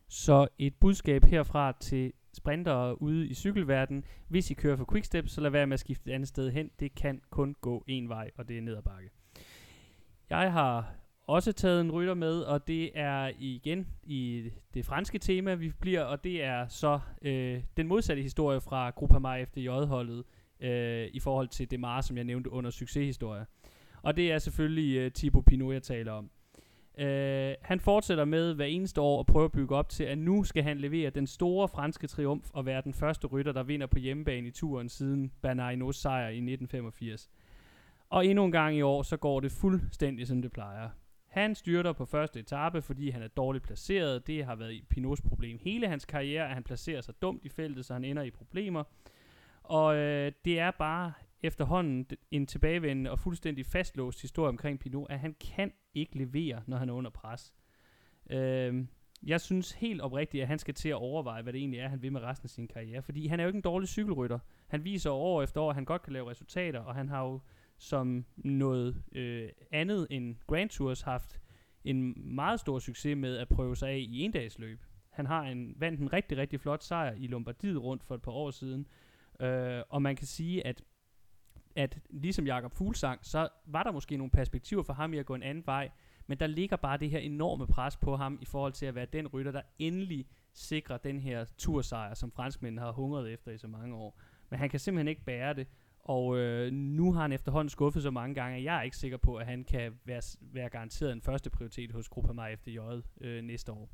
Så 0.09 0.49
et 0.59 0.75
budskab 0.81 1.25
herfra 1.25 1.73
til 1.81 2.13
sprinter 2.35 3.03
ude 3.03 3.27
i 3.27 3.35
cykelverdenen. 3.35 4.05
Hvis 4.29 4.51
I 4.51 4.55
kører 4.55 4.77
for 4.77 4.89
Quickstep, 4.93 5.29
så 5.29 5.41
lad 5.41 5.51
være 5.51 5.67
med 5.67 5.75
at 5.75 5.81
skifte 5.81 6.11
et 6.11 6.15
andet 6.15 6.29
sted 6.29 6.51
hen. 6.51 6.71
Det 6.81 6.95
kan 6.95 7.21
kun 7.31 7.57
gå 7.61 7.85
en 7.87 8.09
vej, 8.09 8.31
og 8.37 8.49
det 8.49 8.59
er 8.59 8.63
ned 8.63 8.77
ad 8.77 8.83
bakke. 8.83 9.11
Jeg 10.31 10.53
har 10.53 10.95
også 11.27 11.53
taget 11.53 11.81
en 11.81 11.93
rytter 11.93 12.15
med, 12.15 12.41
og 12.41 12.69
det 12.69 12.91
er 12.95 13.31
igen 13.39 13.87
i 14.03 14.51
det 14.75 14.85
franske 14.85 15.19
tema, 15.19 15.55
vi 15.55 15.73
bliver, 15.81 16.03
og 16.03 16.25
det 16.25 16.43
er 16.45 16.69
så 16.69 17.01
øh, 17.23 17.63
den 17.77 17.89
modsatte 17.89 18.23
historie 18.23 18.61
fra 18.61 18.91
Groupama 18.91 19.45
FDJ-holdet 19.45 20.25
øh, 20.61 21.09
i 21.13 21.21
forhold 21.21 21.49
til 21.49 21.71
Demar, 21.71 22.01
som 22.01 22.17
jeg 22.17 22.25
nævnte 22.25 22.53
under 22.53 22.71
succeshistorie. 22.71 23.47
Og 24.03 24.17
det 24.17 24.33
er 24.33 24.39
selvfølgelig 24.39 24.97
øh, 24.97 25.11
Thibaut 25.11 25.45
Pinot, 25.45 25.73
jeg 25.73 25.83
taler 25.83 26.13
om. 26.13 26.31
Øh, 26.99 27.55
han 27.63 27.81
fortsætter 27.81 28.25
med 28.25 28.55
hver 28.55 28.65
eneste 28.65 29.01
år 29.01 29.21
at 29.21 29.27
prøve 29.27 29.45
at 29.45 29.53
bygge 29.53 29.77
op 29.77 29.89
til, 29.89 30.05
at 30.05 30.19
nu 30.19 30.45
skal 30.45 30.63
han 30.63 30.79
levere 30.79 31.11
den 31.11 31.27
store 31.27 31.69
franske 31.69 32.07
triumf 32.07 32.51
og 32.53 32.67
være 32.67 32.83
den 32.83 32.95
første 32.95 33.27
rytter, 33.27 33.53
der 33.53 33.63
vinder 33.63 33.87
på 33.87 33.99
hjemmebane 33.99 34.49
i 34.49 34.51
turen 34.51 34.89
siden 34.89 35.33
Bernard 35.43 35.93
sejr 35.93 36.29
i 36.29 36.37
1985. 36.37 37.31
Og 38.11 38.27
endnu 38.27 38.45
en 38.45 38.53
gang 38.53 38.77
i 38.77 38.83
år, 38.83 39.03
så 39.03 39.17
går 39.17 39.41
det 39.41 39.53
fuldstændig 39.53 40.27
som 40.27 40.43
det 40.43 40.53
plejer. 40.53 40.89
Han 41.29 41.55
styrter 41.55 41.93
på 41.93 42.05
første 42.05 42.41
etape, 42.41 42.83
fordi 42.83 43.11
han 43.11 43.23
er 43.23 43.29
dårligt 43.29 43.65
placeret. 43.65 44.27
Det 44.27 44.45
har 44.45 44.55
været 44.55 44.85
Pinots 44.91 45.23
problem 45.23 45.59
hele 45.63 45.89
hans 45.89 46.05
karriere, 46.05 46.49
at 46.49 46.55
han 46.55 46.63
placerer 46.63 47.01
sig 47.01 47.15
dumt 47.23 47.45
i 47.45 47.49
feltet, 47.49 47.85
så 47.85 47.93
han 47.93 48.05
ender 48.05 48.23
i 48.23 48.31
problemer. 48.31 48.85
Og 49.63 49.97
øh, 49.97 50.33
det 50.45 50.59
er 50.59 50.71
bare 50.71 51.13
efterhånden 51.45 52.07
en 52.31 52.47
tilbagevendende 52.47 53.11
og 53.11 53.19
fuldstændig 53.19 53.67
fastlåst 53.67 54.23
historie 54.23 54.49
omkring 54.49 54.79
Pinot, 54.79 55.07
at 55.11 55.19
han 55.19 55.37
kan 55.55 55.73
ikke 55.95 56.19
levere, 56.19 56.63
når 56.67 56.77
han 56.77 56.89
er 56.89 56.93
under 56.93 57.11
pres. 57.11 57.55
Øh, 58.31 58.85
jeg 59.27 59.41
synes 59.41 59.73
helt 59.73 60.01
oprigtigt, 60.01 60.43
at 60.43 60.49
han 60.49 60.59
skal 60.59 60.75
til 60.75 60.89
at 60.89 60.95
overveje, 60.95 61.43
hvad 61.43 61.53
det 61.53 61.59
egentlig 61.59 61.81
er, 61.81 61.89
han 61.89 62.03
vil 62.03 62.13
med 62.13 62.23
resten 62.23 62.47
af 62.47 62.51
sin 62.51 62.69
karriere. 62.69 63.03
Fordi 63.03 63.27
han 63.27 63.41
er 63.41 63.45
jo 63.45 63.49
ikke 63.49 63.57
en 63.57 63.63
dårlig 63.63 63.89
cykelrytter. 63.89 64.39
Han 64.67 64.85
viser 64.85 65.11
år 65.11 65.43
efter 65.43 65.61
år, 65.61 65.71
at 65.71 65.75
han 65.75 65.85
godt 65.85 66.03
kan 66.03 66.13
lave 66.13 66.31
resultater, 66.31 66.81
og 66.81 66.95
han 66.95 67.09
har 67.09 67.25
jo 67.25 67.41
som 67.79 68.25
noget 68.37 69.03
øh, 69.13 69.49
andet 69.71 70.07
end 70.11 70.37
Grand 70.47 70.71
Tours 70.71 71.01
haft 71.01 71.41
en 71.85 72.15
meget 72.35 72.61
stor 72.61 72.79
succes 72.79 73.17
med 73.17 73.37
at 73.37 73.49
prøve 73.49 73.77
sig 73.77 73.91
af 73.91 73.99
i 73.99 74.21
endagsløb. 74.21 74.81
Han 75.11 75.27
har 75.27 75.43
en, 75.43 75.75
vandt 75.77 76.01
en 76.01 76.13
rigtig, 76.13 76.39
rigtig 76.39 76.61
flot 76.61 76.83
sejr 76.83 77.13
i 77.13 77.27
Lombardiet 77.27 77.83
rundt 77.83 78.05
for 78.05 78.15
et 78.15 78.23
par 78.23 78.33
år 78.33 78.51
siden. 78.51 78.87
Øh, 79.41 79.83
og 79.89 80.03
man 80.03 80.17
kan 80.17 80.27
sige, 80.27 80.67
at, 80.67 80.83
at 81.77 81.99
ligesom 82.11 82.47
Jakob 82.47 82.73
Fuglsang, 82.73 83.19
så 83.23 83.49
var 83.67 83.83
der 83.83 83.93
måske 83.93 84.17
nogle 84.17 84.31
perspektiver 84.31 84.83
for 84.83 84.93
ham 84.93 85.15
i 85.15 85.19
at 85.19 85.27
gå 85.27 85.35
en 85.35 85.43
anden 85.43 85.67
vej. 85.67 85.91
Men 86.27 86.39
der 86.39 86.47
ligger 86.47 86.77
bare 86.77 86.99
det 86.99 87.11
her 87.11 87.19
enorme 87.19 87.67
pres 87.67 87.97
på 87.97 88.17
ham 88.17 88.39
i 88.43 88.45
forhold 88.45 88.73
til 88.73 88.87
at 88.87 88.95
være 88.95 89.07
den 89.13 89.29
rytter, 89.29 89.53
der 89.53 89.63
endelig 89.79 90.27
sikrer 90.53 90.97
den 90.97 91.21
her 91.21 91.45
tursejr, 91.59 92.15
som 92.15 92.33
franskmændene 92.33 92.83
har 92.83 92.93
hungret 92.93 93.33
efter 93.33 93.53
i 93.53 93.59
så 93.59 93.69
mange 93.69 93.97
år. 93.97 94.21
Men 94.51 94.59
han 94.59 94.71
kan 94.71 94.81
simpelthen 94.81 95.09
ikke 95.09 95.25
bære 95.25 95.55
det. 95.55 95.67
Og 96.05 96.39
øh, 96.39 96.73
nu 96.73 97.13
har 97.13 97.23
han 97.23 97.33
efterhånden 97.33 97.69
skuffet 97.69 98.03
så 98.03 98.11
mange 98.11 98.35
gange, 98.35 98.59
at 98.59 98.65
jeg 98.65 98.79
er 98.79 98.83
ikke 98.83 98.97
sikker 98.97 99.17
på, 99.17 99.37
at 99.37 99.47
han 99.47 99.65
kan 99.65 99.99
være, 100.05 100.23
være 100.41 100.69
garanteret 100.69 101.13
en 101.13 101.23
første 101.23 101.51
prioritet 101.51 101.93
hos 101.93 102.09
Gruppama 102.09 102.55
FDJ 102.55 102.79
øh, 103.21 103.43
næste 103.43 103.73
år. 103.73 103.91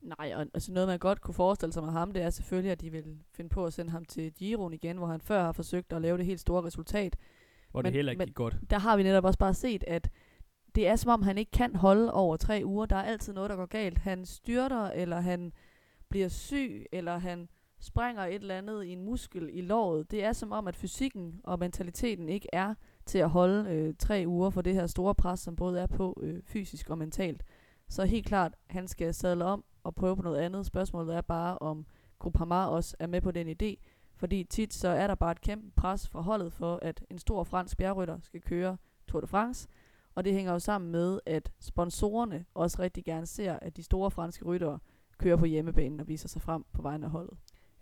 Nej, 0.00 0.32
og 0.36 0.46
altså 0.54 0.72
noget 0.72 0.88
man 0.88 0.98
godt 0.98 1.20
kunne 1.20 1.34
forestille 1.34 1.72
sig 1.72 1.82
med 1.82 1.92
ham, 1.92 2.12
det 2.12 2.22
er 2.22 2.30
selvfølgelig, 2.30 2.72
at 2.72 2.80
de 2.80 2.90
vil 2.90 3.18
finde 3.32 3.50
på 3.50 3.66
at 3.66 3.72
sende 3.72 3.90
ham 3.90 4.04
til 4.04 4.32
Giron 4.32 4.72
igen, 4.72 4.96
hvor 4.96 5.06
han 5.06 5.20
før 5.20 5.42
har 5.42 5.52
forsøgt 5.52 5.92
at 5.92 6.02
lave 6.02 6.18
det 6.18 6.26
helt 6.26 6.40
store 6.40 6.64
resultat. 6.64 7.16
Hvor 7.70 7.82
men, 7.82 7.86
det 7.86 7.94
heller 7.94 8.12
ikke 8.12 8.24
gik 8.24 8.34
godt. 8.34 8.56
Der 8.70 8.78
har 8.78 8.96
vi 8.96 9.02
netop 9.02 9.24
også 9.24 9.38
bare 9.38 9.54
set, 9.54 9.84
at 9.86 10.10
det 10.74 10.88
er 10.88 10.96
som 10.96 11.10
om, 11.10 11.22
han 11.22 11.38
ikke 11.38 11.50
kan 11.50 11.76
holde 11.76 12.12
over 12.12 12.36
tre 12.36 12.62
uger. 12.64 12.86
Der 12.86 12.96
er 12.96 13.02
altid 13.02 13.32
noget, 13.32 13.50
der 13.50 13.56
går 13.56 13.66
galt. 13.66 13.98
Han 13.98 14.24
styrter, 14.24 14.84
eller 14.84 15.20
han 15.20 15.52
bliver 16.08 16.28
syg, 16.28 16.86
eller 16.92 17.18
han 17.18 17.48
springer 17.80 18.22
et 18.22 18.34
eller 18.34 18.58
andet 18.58 18.84
i 18.84 18.88
en 18.92 19.04
muskel 19.04 19.50
i 19.52 19.60
låret. 19.60 20.10
Det 20.10 20.24
er 20.24 20.32
som 20.32 20.52
om, 20.52 20.68
at 20.68 20.76
fysikken 20.76 21.40
og 21.44 21.58
mentaliteten 21.58 22.28
ikke 22.28 22.48
er 22.52 22.74
til 23.06 23.18
at 23.18 23.30
holde 23.30 23.70
øh, 23.70 23.94
tre 23.98 24.24
uger 24.26 24.50
for 24.50 24.62
det 24.62 24.74
her 24.74 24.86
store 24.86 25.14
pres, 25.14 25.40
som 25.40 25.56
både 25.56 25.80
er 25.80 25.86
på 25.86 26.20
øh, 26.22 26.42
fysisk 26.42 26.90
og 26.90 26.98
mentalt. 26.98 27.42
Så 27.88 28.04
helt 28.04 28.26
klart, 28.26 28.54
han 28.66 28.88
skal 28.88 29.14
sadle 29.14 29.44
om 29.44 29.64
og 29.84 29.94
prøve 29.94 30.16
på 30.16 30.22
noget 30.22 30.38
andet. 30.38 30.66
Spørgsmålet 30.66 31.16
er 31.16 31.20
bare, 31.20 31.58
om 31.58 31.86
Groupama 32.18 32.66
også 32.66 32.96
er 32.98 33.06
med 33.06 33.20
på 33.20 33.30
den 33.30 33.48
idé. 33.48 33.74
Fordi 34.16 34.44
tit 34.44 34.74
så 34.74 34.88
er 34.88 35.06
der 35.06 35.14
bare 35.14 35.32
et 35.32 35.40
kæmpe 35.40 35.70
pres 35.76 36.08
fra 36.08 36.20
holdet 36.20 36.52
for, 36.52 36.78
at 36.82 37.04
en 37.10 37.18
stor 37.18 37.44
fransk 37.44 37.76
bjergrytter 37.76 38.18
skal 38.20 38.40
køre 38.40 38.76
Tour 39.08 39.20
de 39.20 39.26
France. 39.26 39.68
Og 40.14 40.24
det 40.24 40.32
hænger 40.32 40.52
jo 40.52 40.58
sammen 40.58 40.90
med, 40.90 41.20
at 41.26 41.52
sponsorerne 41.60 42.44
også 42.54 42.82
rigtig 42.82 43.04
gerne 43.04 43.26
ser, 43.26 43.58
at 43.62 43.76
de 43.76 43.82
store 43.82 44.10
franske 44.10 44.44
ryttere 44.44 44.78
kører 45.18 45.36
på 45.36 45.44
hjemmebanen 45.44 46.00
og 46.00 46.08
viser 46.08 46.28
sig 46.28 46.42
frem 46.42 46.64
på 46.72 46.82
vegne 46.82 47.06
af 47.06 47.10
holdet. 47.10 47.38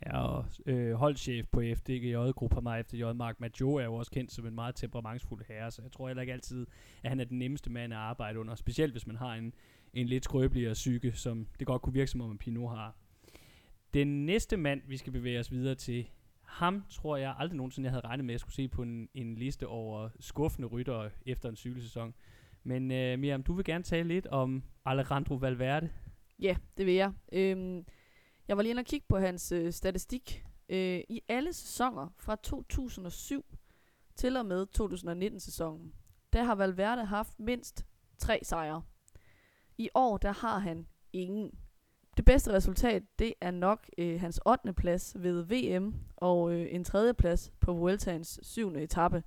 Ja, 0.06 0.20
og 0.22 0.44
øh, 0.66 0.92
holdchef 0.94 1.46
på 1.52 1.60
FDGJ, 1.76 2.14
Gruppe 2.14 2.84
FDJ, 2.84 3.04
Mark 3.14 3.40
Majo, 3.40 3.74
er 3.74 3.84
jo 3.84 3.94
også 3.94 4.10
kendt 4.10 4.32
som 4.32 4.46
en 4.46 4.54
meget 4.54 4.74
temperamentsfuld 4.74 5.44
herre, 5.48 5.70
så 5.70 5.82
jeg 5.82 5.92
tror 5.92 6.06
heller 6.06 6.20
ikke 6.20 6.32
altid, 6.32 6.66
at 7.02 7.08
han 7.08 7.20
er 7.20 7.24
den 7.24 7.38
nemmeste 7.38 7.70
mand 7.70 7.92
at 7.92 7.98
arbejde 7.98 8.40
under, 8.40 8.54
specielt 8.54 8.92
hvis 8.92 9.06
man 9.06 9.16
har 9.16 9.34
en, 9.34 9.54
en 9.92 10.06
lidt 10.06 10.24
skrøbeligere 10.24 10.72
psyke, 10.72 11.12
som 11.12 11.46
det 11.58 11.66
godt 11.66 11.82
kunne 11.82 11.92
virke 11.92 12.10
som 12.10 12.20
om, 12.20 12.30
at 12.30 12.38
Pinot 12.38 12.70
har. 12.70 12.96
Den 13.94 14.26
næste 14.26 14.56
mand, 14.56 14.82
vi 14.86 14.96
skal 14.96 15.12
bevæge 15.12 15.40
os 15.40 15.52
videre 15.52 15.74
til, 15.74 16.08
ham 16.42 16.84
tror 16.90 17.16
jeg 17.16 17.34
aldrig 17.38 17.56
nogensinde, 17.56 17.86
jeg 17.86 17.92
havde 17.92 18.04
regnet 18.06 18.24
med, 18.24 18.32
at 18.32 18.34
jeg 18.34 18.40
skulle 18.40 18.54
se 18.54 18.68
på 18.68 18.82
en, 18.82 19.08
en 19.14 19.34
liste 19.34 19.66
over 19.66 20.08
skuffende 20.20 20.68
ryttere 20.68 21.10
efter 21.26 21.48
en 21.48 21.56
cykelsæson. 21.56 22.14
Men 22.62 22.90
øh, 22.90 23.18
Miriam, 23.18 23.42
du 23.42 23.52
vil 23.52 23.64
gerne 23.64 23.84
tale 23.84 24.08
lidt 24.08 24.26
om 24.26 24.62
Alejandro 24.84 25.34
Valverde. 25.34 25.90
Ja, 26.38 26.56
det 26.76 26.86
vil 26.86 26.94
jeg. 26.94 27.12
Øhm, 27.32 27.84
jeg 28.48 28.56
var 28.56 28.62
lige 28.62 28.70
inde 28.70 28.80
og 28.80 28.86
kigge 28.86 29.06
på 29.08 29.18
hans 29.18 29.52
øh, 29.52 29.72
statistik. 29.72 30.44
Øh, 30.68 31.00
I 31.08 31.20
alle 31.28 31.52
sæsoner 31.52 32.08
fra 32.18 32.36
2007 32.36 33.44
til 34.16 34.36
og 34.36 34.46
med 34.46 34.66
2019-sæsonen, 34.78 35.92
der 36.32 36.42
har 36.42 36.54
Valverde 36.54 37.04
haft 37.04 37.40
mindst 37.40 37.86
tre 38.18 38.40
sejre. 38.42 38.82
I 39.78 39.88
år, 39.94 40.16
der 40.16 40.32
har 40.32 40.58
han 40.58 40.86
ingen. 41.12 41.50
Det 42.16 42.24
bedste 42.24 42.52
resultat, 42.52 43.02
det 43.18 43.34
er 43.40 43.50
nok 43.50 43.90
øh, 43.98 44.20
hans 44.20 44.40
8. 44.46 44.72
plads 44.72 45.16
ved 45.18 45.42
VM 45.42 45.94
og 46.16 46.52
øh, 46.52 46.66
en 46.70 46.84
tredje 46.84 47.14
plads 47.14 47.52
på 47.60 47.72
Vueltaens 47.72 48.40
7. 48.42 48.76
etape. 48.76 49.22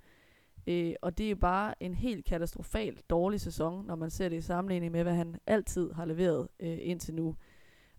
Øh, 0.66 0.94
og 1.02 1.18
det 1.18 1.30
er 1.30 1.34
bare 1.34 1.82
en 1.82 1.94
helt 1.94 2.24
katastrofalt 2.24 3.10
dårlig 3.10 3.40
sæson, 3.40 3.86
når 3.86 3.94
man 3.94 4.10
ser 4.10 4.28
det 4.28 4.36
i 4.36 4.40
sammenligning 4.40 4.92
med, 4.92 5.02
hvad 5.02 5.14
han 5.14 5.36
altid 5.46 5.92
har 5.92 6.04
leveret 6.04 6.48
øh, 6.60 6.78
indtil 6.80 7.14
nu. 7.14 7.36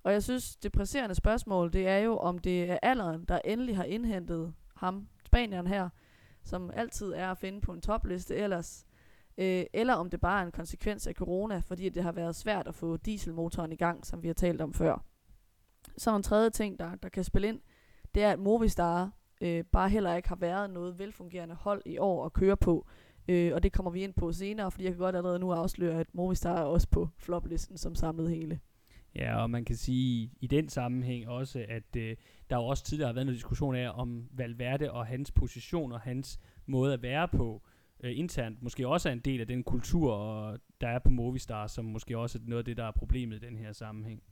Og 0.03 0.13
jeg 0.13 0.23
synes, 0.23 0.55
det 0.55 0.71
presserende 0.71 1.15
spørgsmål, 1.15 1.73
det 1.73 1.87
er 1.87 1.97
jo, 1.97 2.17
om 2.17 2.37
det 2.37 2.71
er 2.71 2.77
alderen, 2.81 3.25
der 3.25 3.39
endelig 3.45 3.75
har 3.75 3.83
indhentet 3.83 4.53
ham, 4.75 5.07
spanieren 5.25 5.67
her, 5.67 5.89
som 6.43 6.71
altid 6.73 7.13
er 7.13 7.31
at 7.31 7.37
finde 7.37 7.61
på 7.61 7.71
en 7.71 7.81
topliste 7.81 8.35
ellers, 8.35 8.85
øh, 9.37 9.63
eller 9.73 9.93
om 9.93 10.09
det 10.09 10.21
bare 10.21 10.41
er 10.41 10.45
en 10.45 10.51
konsekvens 10.51 11.07
af 11.07 11.13
corona, 11.13 11.59
fordi 11.59 11.89
det 11.89 12.03
har 12.03 12.11
været 12.11 12.35
svært 12.35 12.67
at 12.67 12.75
få 12.75 12.97
dieselmotoren 12.97 13.71
i 13.71 13.75
gang, 13.75 14.05
som 14.05 14.23
vi 14.23 14.27
har 14.27 14.33
talt 14.33 14.61
om 14.61 14.73
før. 14.73 15.05
Så 15.97 16.15
en 16.15 16.23
tredje 16.23 16.49
ting, 16.49 16.79
der, 16.79 16.95
der 16.95 17.09
kan 17.09 17.23
spille 17.23 17.47
ind, 17.47 17.61
det 18.15 18.23
er, 18.23 18.31
at 18.31 18.39
Movistar 18.39 19.11
øh, 19.41 19.63
bare 19.63 19.89
heller 19.89 20.15
ikke 20.15 20.29
har 20.29 20.35
været 20.35 20.69
noget 20.69 20.99
velfungerende 20.99 21.55
hold 21.55 21.81
i 21.85 21.97
år 21.97 22.25
at 22.25 22.33
køre 22.33 22.57
på. 22.57 22.87
Øh, 23.27 23.51
og 23.53 23.63
det 23.63 23.73
kommer 23.73 23.91
vi 23.91 24.03
ind 24.03 24.13
på 24.13 24.31
senere, 24.31 24.71
fordi 24.71 24.83
jeg 24.83 24.91
kan 24.91 24.99
godt 24.99 25.15
allerede 25.15 25.39
nu 25.39 25.51
afsløre, 25.51 25.99
at 25.99 26.07
Movistar 26.13 26.57
er 26.57 26.63
også 26.63 26.87
på 26.89 27.09
floplisten 27.17 27.77
som 27.77 27.95
samlet 27.95 28.29
hele. 28.29 28.59
Ja, 29.15 29.41
og 29.41 29.49
man 29.49 29.65
kan 29.65 29.75
sige 29.75 30.31
i 30.41 30.47
den 30.47 30.69
sammenhæng 30.69 31.27
også, 31.27 31.65
at 31.69 31.95
øh, 31.97 32.15
der 32.49 32.55
jo 32.55 32.65
også 32.65 32.83
tidligere 32.83 33.07
har 33.07 33.13
været 33.13 33.27
en 33.27 33.33
diskussion 33.33 33.75
af, 33.75 33.91
om 33.93 34.27
Valverde 34.31 34.91
og 34.91 35.05
hans 35.05 35.31
position 35.31 35.91
og 35.91 35.99
hans 35.99 36.39
måde 36.65 36.93
at 36.93 37.01
være 37.01 37.27
på 37.27 37.61
øh, 38.03 38.17
internt 38.17 38.61
måske 38.61 38.87
også 38.87 39.09
er 39.09 39.13
en 39.13 39.19
del 39.19 39.41
af 39.41 39.47
den 39.47 39.63
kultur, 39.63 40.13
og 40.13 40.59
der 40.81 40.87
er 40.87 40.99
på 40.99 41.09
Movistar, 41.09 41.67
som 41.67 41.85
måske 41.85 42.17
også 42.17 42.37
er 42.37 42.41
noget 42.47 42.59
af 42.59 42.65
det, 42.65 42.77
der 42.77 42.85
er 42.85 42.91
problemet 42.91 43.43
i 43.43 43.45
den 43.45 43.57
her 43.57 43.71
sammenhæng. 43.71 44.23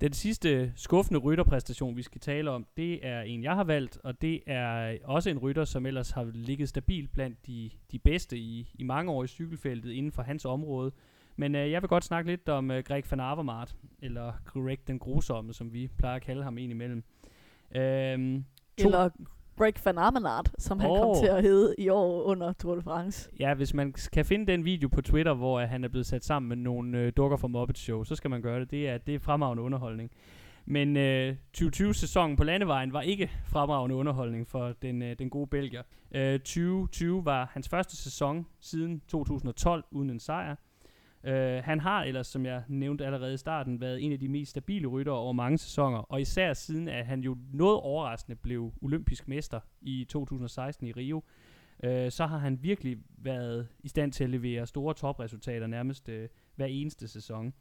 Den 0.00 0.12
sidste 0.12 0.72
skuffende 0.76 1.20
rytterpræstation, 1.20 1.96
vi 1.96 2.02
skal 2.02 2.20
tale 2.20 2.50
om, 2.50 2.66
det 2.76 3.06
er 3.06 3.20
en, 3.20 3.42
jeg 3.42 3.54
har 3.54 3.64
valgt, 3.64 3.98
og 4.04 4.22
det 4.22 4.40
er 4.46 4.98
også 5.04 5.30
en 5.30 5.38
rytter, 5.38 5.64
som 5.64 5.86
ellers 5.86 6.10
har 6.10 6.30
ligget 6.34 6.68
stabil 6.68 7.08
blandt 7.08 7.46
de, 7.46 7.70
de 7.92 7.98
bedste 7.98 8.38
i, 8.38 8.70
i 8.74 8.82
mange 8.82 9.12
år 9.12 9.24
i 9.24 9.26
cykelfeltet 9.26 9.92
inden 9.92 10.12
for 10.12 10.22
hans 10.22 10.44
område. 10.44 10.92
Men 11.36 11.54
øh, 11.54 11.70
jeg 11.70 11.82
vil 11.82 11.88
godt 11.88 12.04
snakke 12.04 12.30
lidt 12.30 12.48
om 12.48 12.70
øh, 12.70 12.82
Greg 12.84 13.04
van 13.10 13.20
Avermaet, 13.20 13.76
eller 14.02 14.32
Greg 14.44 14.78
den 14.86 14.98
Grusomme, 14.98 15.52
som 15.52 15.72
vi 15.72 15.88
plejer 15.98 16.16
at 16.16 16.22
kalde 16.22 16.42
ham 16.42 16.58
indimellem. 16.58 17.04
Øhm, 17.74 18.44
eller 18.78 19.10
Greg 19.58 19.74
van 19.84 19.98
Avermaet, 19.98 20.52
som 20.58 20.80
han 20.80 20.90
oh. 20.90 20.98
kom 20.98 21.16
til 21.22 21.26
at 21.26 21.42
hedde 21.42 21.74
i 21.78 21.88
år 21.88 22.22
under 22.22 22.52
Tour 22.52 22.74
de 22.74 22.82
France. 22.82 23.30
Ja, 23.40 23.54
hvis 23.54 23.74
man 23.74 23.94
kan 24.12 24.24
finde 24.24 24.52
den 24.52 24.64
video 24.64 24.88
på 24.88 25.02
Twitter, 25.02 25.34
hvor 25.34 25.62
uh, 25.62 25.68
han 25.68 25.84
er 25.84 25.88
blevet 25.88 26.06
sat 26.06 26.24
sammen 26.24 26.48
med 26.48 26.56
nogle 26.56 27.06
uh, 27.06 27.12
dukker 27.16 27.36
fra 27.36 27.48
Muppet 27.48 27.78
Show, 27.78 28.04
så 28.04 28.14
skal 28.14 28.30
man 28.30 28.42
gøre 28.42 28.60
det. 28.60 28.70
Det 28.70 28.88
er, 28.88 28.98
det 28.98 29.14
er 29.14 29.18
fremragende 29.18 29.62
underholdning. 29.62 30.10
Men 30.66 30.96
uh, 30.96 31.36
2020-sæsonen 31.58 32.36
på 32.36 32.44
landevejen 32.44 32.92
var 32.92 33.00
ikke 33.00 33.30
fremragende 33.46 33.94
underholdning 33.96 34.48
for 34.48 34.72
den, 34.82 35.02
uh, 35.02 35.08
den 35.18 35.30
gode 35.30 35.46
belgier. 35.46 35.82
Uh, 36.10 36.38
2020 36.38 37.24
var 37.24 37.50
hans 37.52 37.68
første 37.68 37.96
sæson 37.96 38.46
siden 38.60 39.00
2012 39.08 39.84
uden 39.90 40.10
en 40.10 40.20
sejr. 40.20 40.56
Uh, 41.24 41.64
han 41.64 41.80
har 41.80 42.02
ellers, 42.02 42.26
som 42.26 42.46
jeg 42.46 42.62
nævnte 42.68 43.06
allerede 43.06 43.34
i 43.34 43.36
starten, 43.36 43.80
været 43.80 44.04
en 44.04 44.12
af 44.12 44.18
de 44.18 44.28
mest 44.28 44.50
stabile 44.50 44.86
ryttere 44.86 45.14
over 45.14 45.32
mange 45.32 45.58
sæsoner, 45.58 45.98
og 45.98 46.20
især 46.20 46.52
siden, 46.52 46.88
at 46.88 47.06
han 47.06 47.20
jo 47.20 47.36
noget 47.52 47.76
overraskende 47.76 48.36
blev 48.36 48.72
olympisk 48.82 49.28
mester 49.28 49.60
i 49.80 50.06
2016 50.08 50.86
i 50.86 50.92
Rio, 50.92 51.16
uh, 51.16 51.90
så 52.08 52.26
har 52.26 52.38
han 52.38 52.62
virkelig 52.62 52.98
været 53.18 53.68
i 53.80 53.88
stand 53.88 54.12
til 54.12 54.24
at 54.24 54.30
levere 54.30 54.66
store 54.66 54.94
topresultater 54.94 55.66
nærmest 55.66 56.08
uh, 56.08 56.14
hver 56.56 56.66
eneste 56.66 57.08
sæson. 57.08 57.54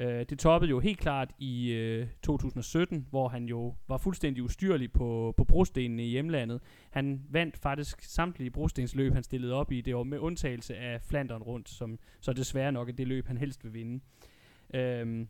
Øh, 0.00 0.26
det 0.30 0.38
toppede 0.38 0.70
jo 0.70 0.80
helt 0.80 0.98
klart 0.98 1.32
i 1.38 1.72
øh, 1.72 2.06
2017, 2.22 3.06
hvor 3.10 3.28
han 3.28 3.44
jo 3.44 3.74
var 3.88 3.98
fuldstændig 3.98 4.42
ustyrlig 4.42 4.92
på, 4.92 5.34
på 5.36 5.44
brostenene 5.44 6.04
i 6.04 6.08
hjemlandet. 6.08 6.60
Han 6.90 7.22
vandt 7.30 7.56
faktisk 7.56 8.02
samtlige 8.02 8.50
brostensløb, 8.50 9.12
han 9.12 9.22
stillede 9.22 9.54
op 9.54 9.72
i. 9.72 9.80
Det 9.80 9.94
år, 9.94 10.02
med 10.02 10.18
undtagelse 10.18 10.76
af 10.76 11.02
Flandern 11.02 11.42
rundt, 11.42 11.68
som 11.68 11.98
så 12.20 12.32
desværre 12.32 12.72
nok 12.72 12.88
er 12.88 12.92
det 12.92 13.08
løb, 13.08 13.26
han 13.26 13.38
helst 13.38 13.64
vil 13.64 13.74
vinde. 13.74 14.00
Øhm, 14.74 15.28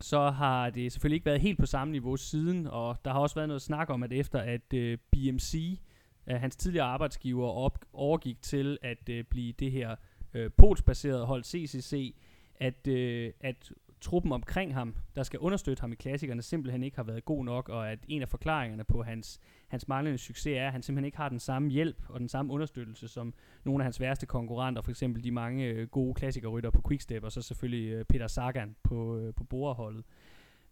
så 0.00 0.30
har 0.30 0.70
det 0.70 0.92
selvfølgelig 0.92 1.16
ikke 1.16 1.26
været 1.26 1.40
helt 1.40 1.58
på 1.58 1.66
samme 1.66 1.92
niveau 1.92 2.16
siden, 2.16 2.66
og 2.66 2.96
der 3.04 3.12
har 3.12 3.20
også 3.20 3.34
været 3.34 3.48
noget 3.48 3.62
snak 3.62 3.90
om, 3.90 4.02
at 4.02 4.12
efter 4.12 4.38
at 4.38 4.74
øh, 4.74 4.98
BMC, 5.12 5.80
øh, 6.26 6.40
hans 6.40 6.56
tidligere 6.56 6.86
arbejdsgiver, 6.86 7.48
op, 7.48 7.84
overgik 7.92 8.42
til 8.42 8.78
at 8.82 9.08
øh, 9.08 9.24
blive 9.24 9.52
det 9.52 9.72
her 9.72 9.96
øh, 10.34 10.50
polsbaserede 10.56 11.26
hold 11.26 11.44
CCC, 11.44 12.14
at, 12.60 12.86
øh, 12.88 13.32
at 13.40 13.72
truppen 14.00 14.32
omkring 14.32 14.74
ham, 14.74 14.94
der 15.16 15.22
skal 15.22 15.38
understøtte 15.38 15.80
ham 15.80 15.92
i 15.92 15.94
klassikerne, 15.94 16.42
simpelthen 16.42 16.82
ikke 16.82 16.96
har 16.96 17.04
været 17.04 17.24
god 17.24 17.44
nok, 17.44 17.68
og 17.68 17.92
at 17.92 17.98
en 18.08 18.22
af 18.22 18.28
forklaringerne 18.28 18.84
på 18.84 19.02
hans, 19.02 19.40
hans 19.68 19.88
manglende 19.88 20.18
succes 20.18 20.56
er, 20.58 20.66
at 20.66 20.72
han 20.72 20.82
simpelthen 20.82 21.04
ikke 21.04 21.16
har 21.16 21.28
den 21.28 21.40
samme 21.40 21.70
hjælp 21.70 22.02
og 22.08 22.20
den 22.20 22.28
samme 22.28 22.52
understøttelse 22.52 23.08
som 23.08 23.34
nogle 23.64 23.82
af 23.82 23.84
hans 23.84 24.00
værste 24.00 24.26
konkurrenter, 24.26 24.82
for 24.82 24.90
eksempel 24.90 25.24
de 25.24 25.30
mange 25.30 25.64
øh, 25.64 25.88
gode 25.88 26.14
klassikerrytter 26.14 26.70
på 26.70 26.82
Quickstep, 26.88 27.24
og 27.24 27.32
så 27.32 27.42
selvfølgelig 27.42 27.92
øh, 27.92 28.04
Peter 28.04 28.26
Sagan 28.26 28.76
på, 28.82 29.18
øh, 29.18 29.34
på 29.34 29.44
borerholdet. 29.44 30.04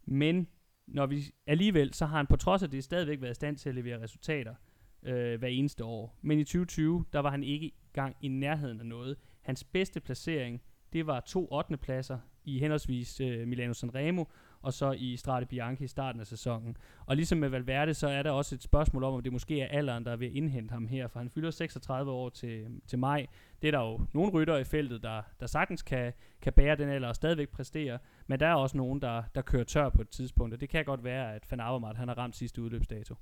Men 0.05 0.47
når 0.87 1.05
vi 1.05 1.23
alligevel, 1.47 1.93
så 1.93 2.05
har 2.05 2.17
han 2.17 2.27
på 2.27 2.35
trods 2.35 2.63
af 2.63 2.69
det 2.69 2.83
stadigvæk 2.83 3.21
været 3.21 3.31
i 3.31 3.35
stand 3.35 3.57
til 3.57 3.69
at 3.69 3.75
levere 3.75 4.01
resultater 4.01 4.55
øh, 5.03 5.39
hver 5.39 5.47
eneste 5.47 5.83
år. 5.83 6.17
Men 6.21 6.39
i 6.39 6.43
2020, 6.43 7.05
der 7.13 7.19
var 7.19 7.31
han 7.31 7.43
ikke 7.43 7.71
gang 7.93 8.15
i 8.21 8.27
nærheden 8.27 8.79
af 8.79 8.85
noget. 8.85 9.17
Hans 9.41 9.63
bedste 9.63 9.99
placering, 9.99 10.61
det 10.93 11.07
var 11.07 11.19
to 11.19 11.47
8. 11.51 11.77
pladser 11.77 12.19
i 12.45 12.59
henholdsvis 12.59 13.21
øh, 13.21 13.47
Milano 13.47 13.73
Sanremo 13.73 14.23
og 14.65 14.73
så 14.73 14.91
i 14.91 15.17
Strade 15.17 15.45
Bianchi 15.45 15.85
i 15.85 15.87
starten 15.87 16.21
af 16.21 16.27
sæsonen. 16.27 16.77
Og 17.05 17.15
ligesom 17.15 17.37
med 17.37 17.49
Valverde, 17.49 17.93
så 17.93 18.07
er 18.07 18.23
der 18.23 18.31
også 18.31 18.55
et 18.55 18.63
spørgsmål 18.63 19.03
om, 19.03 19.13
om 19.13 19.23
det 19.23 19.33
måske 19.33 19.61
er 19.61 19.67
alderen, 19.67 20.05
der 20.05 20.11
er 20.11 20.15
ved 20.15 20.27
at 20.27 20.33
indhente 20.33 20.71
ham 20.71 20.87
her, 20.87 21.07
for 21.07 21.19
han 21.19 21.29
fylder 21.29 21.51
36 21.51 22.11
år 22.11 22.29
til, 22.29 22.81
til 22.87 22.99
maj. 22.99 23.27
Det 23.61 23.67
er 23.67 23.71
der 23.71 23.79
jo 23.79 24.01
nogle 24.13 24.31
rytter 24.31 24.57
i 24.57 24.63
feltet, 24.63 25.03
der, 25.03 25.21
der 25.39 25.47
sagtens 25.47 25.81
kan, 25.81 26.13
kan 26.41 26.53
bære 26.53 26.75
den 26.75 26.89
alder 26.89 27.07
og 27.07 27.15
stadigvæk 27.15 27.49
præstere, 27.49 27.99
men 28.27 28.39
der 28.39 28.47
er 28.47 28.53
også 28.53 28.77
nogen, 28.77 29.01
der, 29.01 29.23
der 29.35 29.41
kører 29.41 29.63
tør 29.63 29.89
på 29.89 30.01
et 30.01 30.09
tidspunkt, 30.09 30.53
og 30.53 30.61
det 30.61 30.69
kan 30.69 30.85
godt 30.85 31.03
være, 31.03 31.35
at 31.35 31.51
Van 31.51 31.59
Avermaet, 31.59 31.97
han 31.97 32.07
har 32.07 32.17
ramt 32.17 32.35
sidste 32.35 32.61
udløbsdato. 32.61 33.15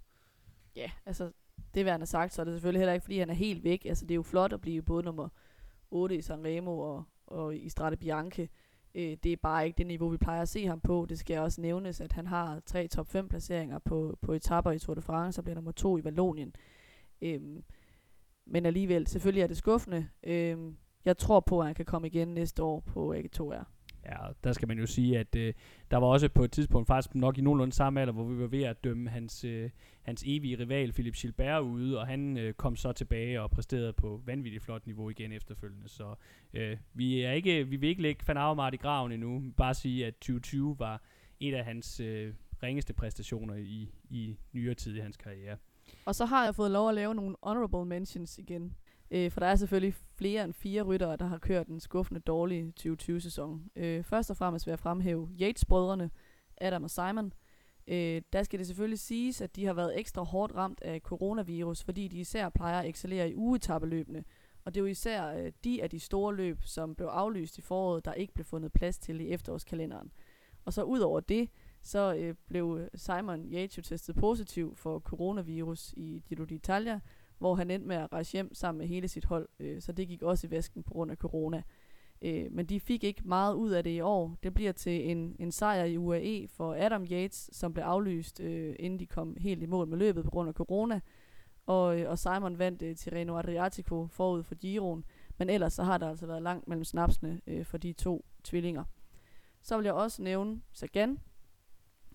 Ja, 0.75 0.91
altså 1.05 1.31
det, 1.73 1.83
hvad 1.83 1.91
han 1.91 2.01
har 2.01 2.05
sagt, 2.05 2.33
så 2.33 2.41
er 2.41 2.45
det 2.45 2.53
selvfølgelig 2.53 2.79
heller 2.79 2.93
ikke, 2.93 3.03
fordi 3.03 3.19
han 3.19 3.29
er 3.29 3.33
helt 3.33 3.63
væk. 3.63 3.85
Altså 3.85 4.05
det 4.05 4.11
er 4.11 4.15
jo 4.15 4.23
flot 4.23 4.53
at 4.53 4.61
blive 4.61 4.81
både 4.81 5.03
nummer 5.03 5.29
8 5.91 6.17
i 6.17 6.21
Sanremo 6.21 6.79
og, 6.79 7.03
og 7.27 7.55
i 7.55 7.69
Strade 7.69 7.97
Bianche. 7.97 8.49
Øh, 8.95 9.18
det 9.24 9.34
er 9.34 9.38
bare 9.38 9.65
ikke 9.65 9.78
det 9.78 9.88
niveau, 9.88 10.10
vi 10.10 10.18
plejer 10.18 10.41
at 10.41 10.49
se 10.49 10.65
ham 10.65 10.80
på. 10.80 11.06
Det 11.10 11.20
skal 11.20 11.40
også 11.40 11.61
nævnes, 11.61 12.02
at 12.02 12.11
han 12.11 12.28
har 12.28 12.60
tre 12.65 12.88
top 12.88 13.07
5 13.07 13.30
placeringer 13.30 13.80
på, 13.80 14.18
på 14.22 14.34
etapper 14.34 14.72
i 14.72 14.80
Tour 14.80 14.95
de 14.95 15.02
France, 15.02 15.40
og 15.40 15.44
bliver 15.44 15.56
nummer 15.56 15.72
2 15.72 15.98
i 15.98 16.03
Vallonien. 16.03 16.56
Øhm, 17.22 17.64
men 18.45 18.65
alligevel, 18.65 19.07
selvfølgelig 19.07 19.41
er 19.41 19.48
det 19.48 19.57
skuffende. 19.57 20.07
Øhm, 20.24 20.78
jeg 21.06 21.18
tror 21.18 21.40
på, 21.40 21.60
at 21.60 21.65
han 21.65 21.76
kan 21.76 21.86
komme 21.86 22.07
igen 22.07 22.28
næste 22.28 22.64
år 22.64 22.80
på 22.80 23.14
AG2R. 23.14 23.64
Ja, 24.05 24.17
der 24.43 24.53
skal 24.53 24.67
man 24.67 24.80
jo 24.80 24.85
sige, 24.85 25.19
at 25.19 25.35
øh, 25.35 25.53
der 25.91 25.97
var 25.97 26.07
også 26.07 26.30
på 26.30 26.43
et 26.43 26.51
tidspunkt, 26.51 26.88
faktisk 26.88 27.15
nok 27.15 27.38
i 27.38 27.41
nogenlunde 27.41 27.73
samme 27.73 28.01
alder, 28.01 28.13
hvor 28.13 28.23
vi 28.23 28.41
var 28.41 28.47
ved 28.47 28.63
at 28.63 28.84
dømme 28.84 29.09
hans, 29.09 29.43
øh, 29.43 29.69
hans 30.01 30.23
evige 30.27 30.59
rival, 30.59 30.93
Philip 30.93 31.13
Gilbert, 31.13 31.61
ude, 31.61 31.99
og 31.99 32.07
han 32.07 32.38
øh, 32.38 32.53
kom 32.53 32.75
så 32.75 32.91
tilbage 32.91 33.41
og 33.41 33.51
præsterede 33.51 33.93
på 33.93 34.21
vanvittigt 34.25 34.63
flot 34.63 34.85
niveau 34.85 35.09
igen 35.09 35.31
efterfølgende. 35.31 35.89
Så 35.89 36.15
øh, 36.53 36.77
vi, 36.93 37.21
er 37.21 37.31
ikke, 37.31 37.67
vi 37.67 37.75
vil 37.75 37.89
ikke 37.89 38.01
lægge 38.01 38.23
Van 38.27 38.38
Avermaet 38.38 38.73
i 38.73 38.77
graven 38.77 39.11
endnu, 39.11 39.43
bare 39.57 39.73
sige, 39.73 40.05
at 40.05 40.13
2020 40.13 40.80
var 40.80 41.01
et 41.39 41.53
af 41.53 41.65
hans 41.65 41.99
øh, 41.99 42.34
ringeste 42.63 42.93
præstationer 42.93 43.55
i, 43.55 43.89
i 44.09 44.38
nyere 44.53 44.73
tid 44.73 44.95
i 44.95 44.99
hans 44.99 45.17
karriere. 45.17 45.57
Og 46.05 46.15
så 46.15 46.25
har 46.25 46.43
jeg 46.45 46.55
fået 46.55 46.71
lov 46.71 46.89
at 46.89 46.95
lave 46.95 47.15
nogle 47.15 47.35
honorable 47.43 47.85
mentions 47.85 48.38
igen. 48.38 48.75
Øh, 49.14 49.31
for 49.31 49.40
der 49.40 49.48
er 49.48 49.56
selvfølgelig 49.56 49.94
flere 50.15 50.44
end 50.44 50.53
fire 50.53 50.81
ryttere, 50.81 51.18
der 51.18 51.26
har 51.26 51.38
kørt 51.38 51.68
en 51.68 51.80
skuffende 51.80 52.19
dårlig 52.19 52.73
2020-sæson. 52.80 53.64
Øh, 53.76 54.03
først 54.03 54.30
og 54.30 54.38
fremmest 54.38 54.65
vil 54.65 54.72
jeg 54.72 54.80
fremhæve 54.80 55.30
Yates-brødrene, 55.41 56.10
Adam 56.61 56.84
og 56.84 56.90
Simon. 56.90 57.34
Øh, 57.88 58.22
der 58.34 58.44
skal 58.44 58.60
det 58.60 58.68
selvfølgelig 58.68 58.99
siges, 58.99 59.41
at 59.41 59.56
de 59.56 59.65
har 59.65 59.73
været 59.73 59.99
ekstra 59.99 60.23
hårdt 60.23 60.56
ramt 60.56 60.81
af 60.81 60.99
coronavirus, 60.99 61.84
fordi 61.84 62.07
de 62.07 62.19
især 62.19 62.49
plejer 62.49 62.80
at 62.80 62.90
excellere 62.90 63.30
i 63.30 63.35
ugetappeløbene. 63.35 64.23
Og 64.65 64.73
det 64.73 64.80
er 64.80 64.84
jo 64.84 64.91
især 64.91 65.27
øh, 65.27 65.52
de 65.64 65.84
af 65.84 65.90
de 65.90 65.99
store 65.99 66.35
løb, 66.35 66.64
som 66.64 66.95
blev 66.95 67.07
aflyst 67.07 67.57
i 67.57 67.61
foråret, 67.61 68.06
der 68.06 68.14
ikke 68.14 68.34
blev 68.34 68.45
fundet 68.45 68.73
plads 68.73 68.98
til 68.98 69.22
i 69.22 69.30
efterårskalenderen. 69.30 70.11
Og 70.65 70.73
så 70.73 70.84
ud 70.84 70.99
over 70.99 71.19
det, 71.19 71.49
så 71.81 72.15
øh, 72.15 72.35
blev 72.48 72.90
Simon 72.95 73.53
Yates 73.53 73.88
testet 73.88 74.15
positiv 74.15 74.76
for 74.76 74.99
coronavirus 74.99 75.94
i 75.98 76.23
Giro 76.26 76.44
d'Italia, 76.44 76.99
hvor 77.38 77.55
han 77.55 77.72
endte 77.72 77.88
med 77.88 77.95
at 77.95 78.14
rejse 78.14 78.31
hjem 78.31 78.53
sammen 78.53 78.77
med 78.77 78.88
hele 78.88 79.07
sit 79.07 79.26
hold, 79.26 79.49
øh, 79.60 79.81
så 79.81 79.91
det 79.91 80.07
gik 80.07 80.22
også 80.22 80.47
i 80.47 80.51
vasken 80.51 80.84
på 80.84 80.93
grund 80.93 81.11
af 81.11 81.18
corona. 81.18 81.64
Øh, 82.22 82.51
men 82.51 82.65
de 82.65 82.80
fik 82.80 83.03
ikke 83.03 83.22
meget 83.26 83.53
ud 83.53 83.72
af 83.72 83.84
det 83.84 83.91
i 83.91 84.01
år. 84.01 84.38
Det 84.43 84.53
bliver 84.53 84.72
til 84.72 85.10
en, 85.11 85.35
en 85.39 85.51
sejr 85.51 85.84
i 85.84 85.97
UAE 85.97 86.47
for 86.47 86.73
Adam 86.73 87.03
Yates, 87.11 87.49
som 87.53 87.73
blev 87.73 87.84
aflyst, 87.84 88.39
øh, 88.39 88.76
inden 88.80 88.99
de 88.99 89.05
kom 89.05 89.35
helt 89.39 89.64
i 89.64 89.65
mål 89.65 89.88
med 89.88 89.97
løbet 89.97 90.23
på 90.23 90.31
grund 90.31 90.49
af 90.49 90.53
corona. 90.53 90.99
Og, 91.65 91.99
øh, 91.99 92.10
og 92.10 92.19
Simon 92.19 92.60
vandt 92.60 92.81
øh, 92.81 92.95
Tirreno 92.95 93.38
Adriatico 93.38 94.07
forud 94.07 94.43
for 94.43 94.55
Giroen. 94.55 95.05
Men 95.38 95.49
ellers 95.49 95.73
så 95.73 95.84
har 95.84 95.97
der 95.97 96.10
altså 96.10 96.26
været 96.26 96.41
langt 96.41 96.68
mellem 96.68 96.84
snapsene 96.84 97.41
øh, 97.47 97.65
for 97.65 97.77
de 97.77 97.93
to 97.93 98.26
tvillinger. 98.43 98.84
Så 99.61 99.77
vil 99.77 99.84
jeg 99.84 99.93
også 99.93 100.22
nævne 100.22 100.61
Sagan, 100.72 101.19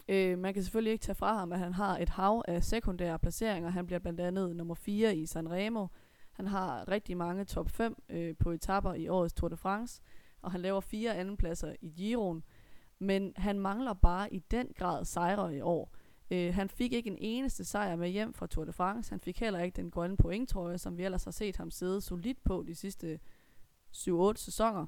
Øh, 0.09 0.39
man 0.39 0.55
kan 0.55 0.63
selvfølgelig 0.63 0.93
ikke 0.93 1.03
tage 1.03 1.15
fra 1.15 1.39
ham, 1.39 1.53
at 1.53 1.59
han 1.59 1.73
har 1.73 1.99
et 1.99 2.09
hav 2.09 2.43
af 2.49 2.65
sekundære 2.65 3.19
placeringer. 3.19 3.71
Han 3.71 3.87
bliver 3.87 3.99
blandt 3.99 4.21
andet 4.21 4.57
nummer 4.57 4.75
4 4.75 5.17
i 5.17 5.27
Sanremo. 5.27 5.87
Han 6.33 6.47
har 6.47 6.89
rigtig 6.89 7.17
mange 7.17 7.45
top 7.45 7.71
5 7.71 8.03
øh, 8.09 8.35
på 8.39 8.51
etapper 8.51 8.95
i 8.95 9.09
årets 9.09 9.35
Tour 9.35 9.49
de 9.49 9.57
France, 9.57 10.03
og 10.43 10.53
han 10.53 10.61
laver 10.61 10.81
fire 10.81 11.17
andenpladser 11.17 11.75
i 11.81 11.89
Giroen. 11.89 12.45
Men 12.99 13.33
han 13.37 13.61
mangler 13.61 13.93
bare 13.93 14.35
i 14.35 14.39
den 14.39 14.69
grad 14.77 15.05
sejre 15.05 15.57
i 15.57 15.61
år. 15.61 15.95
Øh, 16.31 16.55
han 16.55 16.69
fik 16.69 16.93
ikke 16.93 17.11
en 17.11 17.19
eneste 17.19 17.65
sejr 17.65 17.97
med 17.97 18.09
hjem 18.09 18.35
fra 18.35 18.47
Tour 18.47 18.65
de 18.65 18.73
France. 18.73 19.11
Han 19.11 19.21
fik 19.21 19.41
heller 19.41 19.61
ikke 19.61 19.77
den 19.77 19.91
grønne 19.91 20.17
pointtrøje, 20.17 20.79
som 20.79 20.99
vi 20.99 21.05
ellers 21.05 21.25
har 21.25 21.31
set 21.31 21.57
ham 21.57 21.71
sidde 21.71 22.01
solidt 22.01 22.45
på 22.45 22.65
de 22.67 22.75
sidste 22.75 23.21
7-8 23.97 24.33
sæsoner. 24.35 24.87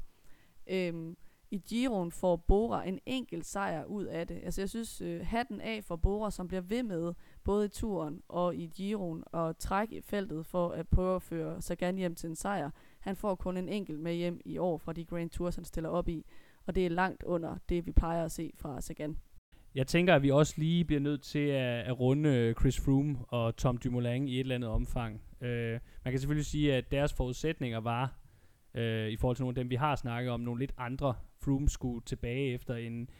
Øh, 0.66 1.14
i 1.50 1.58
Giroen 1.58 2.10
får 2.10 2.36
Bora 2.36 2.88
en 2.88 2.98
enkelt 3.06 3.46
sejr 3.46 3.84
ud 3.84 4.04
af 4.04 4.26
det. 4.26 4.40
Altså 4.44 4.60
jeg 4.60 4.68
synes, 4.68 5.00
øh, 5.00 5.26
hatten 5.26 5.60
af 5.60 5.84
for 5.84 5.96
Bora, 5.96 6.30
som 6.30 6.48
bliver 6.48 6.60
ved 6.60 6.82
med, 6.82 7.14
både 7.44 7.66
i 7.66 7.68
turen 7.68 8.22
og 8.28 8.56
i 8.56 8.66
Giroen, 8.66 9.24
og 9.26 9.58
trække 9.58 9.96
i 9.96 10.00
feltet 10.00 10.46
for 10.46 10.68
at 10.68 10.88
prøve 10.88 11.16
at 11.16 11.22
føre 11.22 11.62
Sagan 11.62 11.96
hjem 11.96 12.14
til 12.14 12.28
en 12.28 12.36
sejr. 12.36 12.70
Han 13.00 13.16
får 13.16 13.34
kun 13.34 13.56
en 13.56 13.68
enkelt 13.68 14.00
med 14.00 14.14
hjem 14.14 14.40
i 14.44 14.58
år 14.58 14.78
fra 14.78 14.92
de 14.92 15.04
Grand 15.04 15.30
Tours, 15.30 15.54
han 15.54 15.64
stiller 15.64 15.90
op 15.90 16.08
i, 16.08 16.24
og 16.66 16.74
det 16.74 16.86
er 16.86 16.90
langt 16.90 17.22
under 17.22 17.56
det, 17.68 17.86
vi 17.86 17.92
plejer 17.92 18.24
at 18.24 18.32
se 18.32 18.52
fra 18.56 18.80
Sagan. 18.80 19.16
Jeg 19.74 19.86
tænker, 19.86 20.14
at 20.14 20.22
vi 20.22 20.30
også 20.30 20.54
lige 20.56 20.84
bliver 20.84 21.00
nødt 21.00 21.22
til 21.22 21.38
at, 21.38 21.84
at 21.84 22.00
runde 22.00 22.28
øh, 22.28 22.54
Chris 22.54 22.80
Froome 22.80 23.18
og 23.28 23.56
Tom 23.56 23.76
Dumoulin 23.76 24.28
i 24.28 24.34
et 24.34 24.40
eller 24.40 24.54
andet 24.54 24.70
omfang. 24.70 25.22
Uh, 25.40 25.48
man 26.04 26.10
kan 26.10 26.18
selvfølgelig 26.18 26.46
sige, 26.46 26.74
at 26.74 26.90
deres 26.90 27.12
forudsætninger 27.12 27.80
var, 27.80 28.19
øh, 28.74 29.08
i 29.08 29.16
forhold 29.16 29.36
til 29.36 29.42
nogle 29.42 29.58
af 29.58 29.62
dem, 29.64 29.70
vi 29.70 29.74
har 29.74 29.96
snakket 29.96 30.32
om, 30.32 30.40
nogle 30.40 30.60
lidt 30.60 30.72
andre 30.78 31.14
Froome 31.42 31.68
skulle 31.68 32.02
tilbage 32.06 32.54
efter 32.54 32.74
en, 32.74 33.10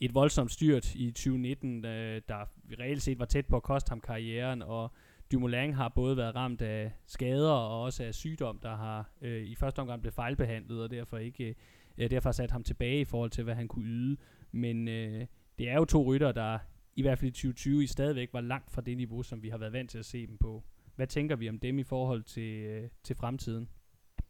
et 0.00 0.14
voldsomt 0.14 0.50
styrt 0.50 0.94
i 0.94 1.10
2019, 1.10 1.84
øh, 1.84 2.22
der 2.28 2.44
reelt 2.78 3.02
set 3.02 3.18
var 3.18 3.24
tæt 3.24 3.46
på 3.46 3.56
at 3.56 3.62
koste 3.62 3.90
ham 3.90 4.00
karrieren, 4.00 4.62
og 4.62 4.92
Dumoulin 5.32 5.72
har 5.72 5.88
både 5.88 6.16
været 6.16 6.34
ramt 6.34 6.62
af 6.62 6.92
skader 7.06 7.50
og 7.50 7.82
også 7.82 8.04
af 8.04 8.14
sygdom, 8.14 8.58
der 8.58 8.76
har 8.76 9.10
øh, 9.22 9.42
i 9.42 9.54
første 9.54 9.80
omgang 9.80 10.00
blevet 10.02 10.14
fejlbehandlet, 10.14 10.82
og 10.82 10.90
derfor 10.90 11.18
ikke 11.18 11.54
øh, 11.98 12.10
derfor 12.10 12.32
sat 12.32 12.50
ham 12.50 12.62
tilbage 12.62 13.00
i 13.00 13.04
forhold 13.04 13.30
til, 13.30 13.44
hvad 13.44 13.54
han 13.54 13.68
kunne 13.68 13.86
yde. 13.86 14.16
Men 14.52 14.88
øh, 14.88 15.26
det 15.58 15.68
er 15.68 15.74
jo 15.74 15.84
to 15.84 16.04
rytter, 16.04 16.32
der 16.32 16.58
i 16.96 17.02
hvert 17.02 17.18
fald 17.18 17.28
i 17.28 17.32
2020 17.32 17.82
i 17.82 17.86
stadigvæk 17.86 18.28
var 18.32 18.40
langt 18.40 18.70
fra 18.70 18.82
det 18.82 18.96
niveau, 18.96 19.22
som 19.22 19.42
vi 19.42 19.48
har 19.48 19.58
været 19.58 19.72
vant 19.72 19.90
til 19.90 19.98
at 19.98 20.04
se 20.04 20.26
dem 20.26 20.38
på. 20.38 20.64
Hvad 20.96 21.06
tænker 21.06 21.36
vi 21.36 21.48
om 21.48 21.58
dem 21.58 21.78
i 21.78 21.82
forhold 21.82 22.22
til, 22.22 22.64
øh, 22.64 22.88
til 23.02 23.16
fremtiden? 23.16 23.68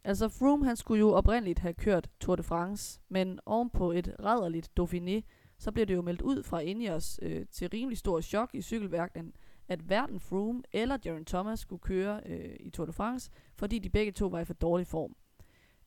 Altså 0.05 0.29
Froome, 0.29 0.65
han 0.65 0.77
skulle 0.77 1.01
jo 1.01 1.11
oprindeligt 1.13 1.59
have 1.59 1.75
kørt 1.75 2.11
Tour 2.21 2.37
de 2.37 2.43
France, 2.43 3.01
men 3.09 3.41
ovenpå 3.47 3.93
et 3.93 4.15
rædderligt 4.25 4.71
Dauphiné, 4.81 5.21
så 5.59 5.73
blev 5.73 5.87
det 5.87 5.95
jo 5.95 6.03
meldt 6.03 6.23
ud 6.23 6.43
fra 6.43 6.59
Ineos 6.61 7.21
øh, 7.23 7.47
til 7.53 7.69
rimelig 7.69 7.99
stor 7.99 8.21
chok 8.21 8.51
i 8.53 8.63
cykelverdenen, 8.63 9.33
at 9.69 9.81
hverken 9.81 10.21
Froome 10.21 10.63
eller 10.73 10.99
Jaron 11.05 11.25
Thomas 11.25 11.61
skulle 11.61 11.81
køre 11.81 12.21
øh, 12.27 12.57
i 12.61 12.71
Tour 12.71 12.87
de 12.87 12.93
France, 12.93 13.31
fordi 13.57 13.79
de 13.79 13.91
begge 13.91 14.13
to 14.13 14.27
var 14.27 14.41
i 14.41 14.45
for 14.45 14.55
dårlig 14.55 14.87
form. 14.87 15.17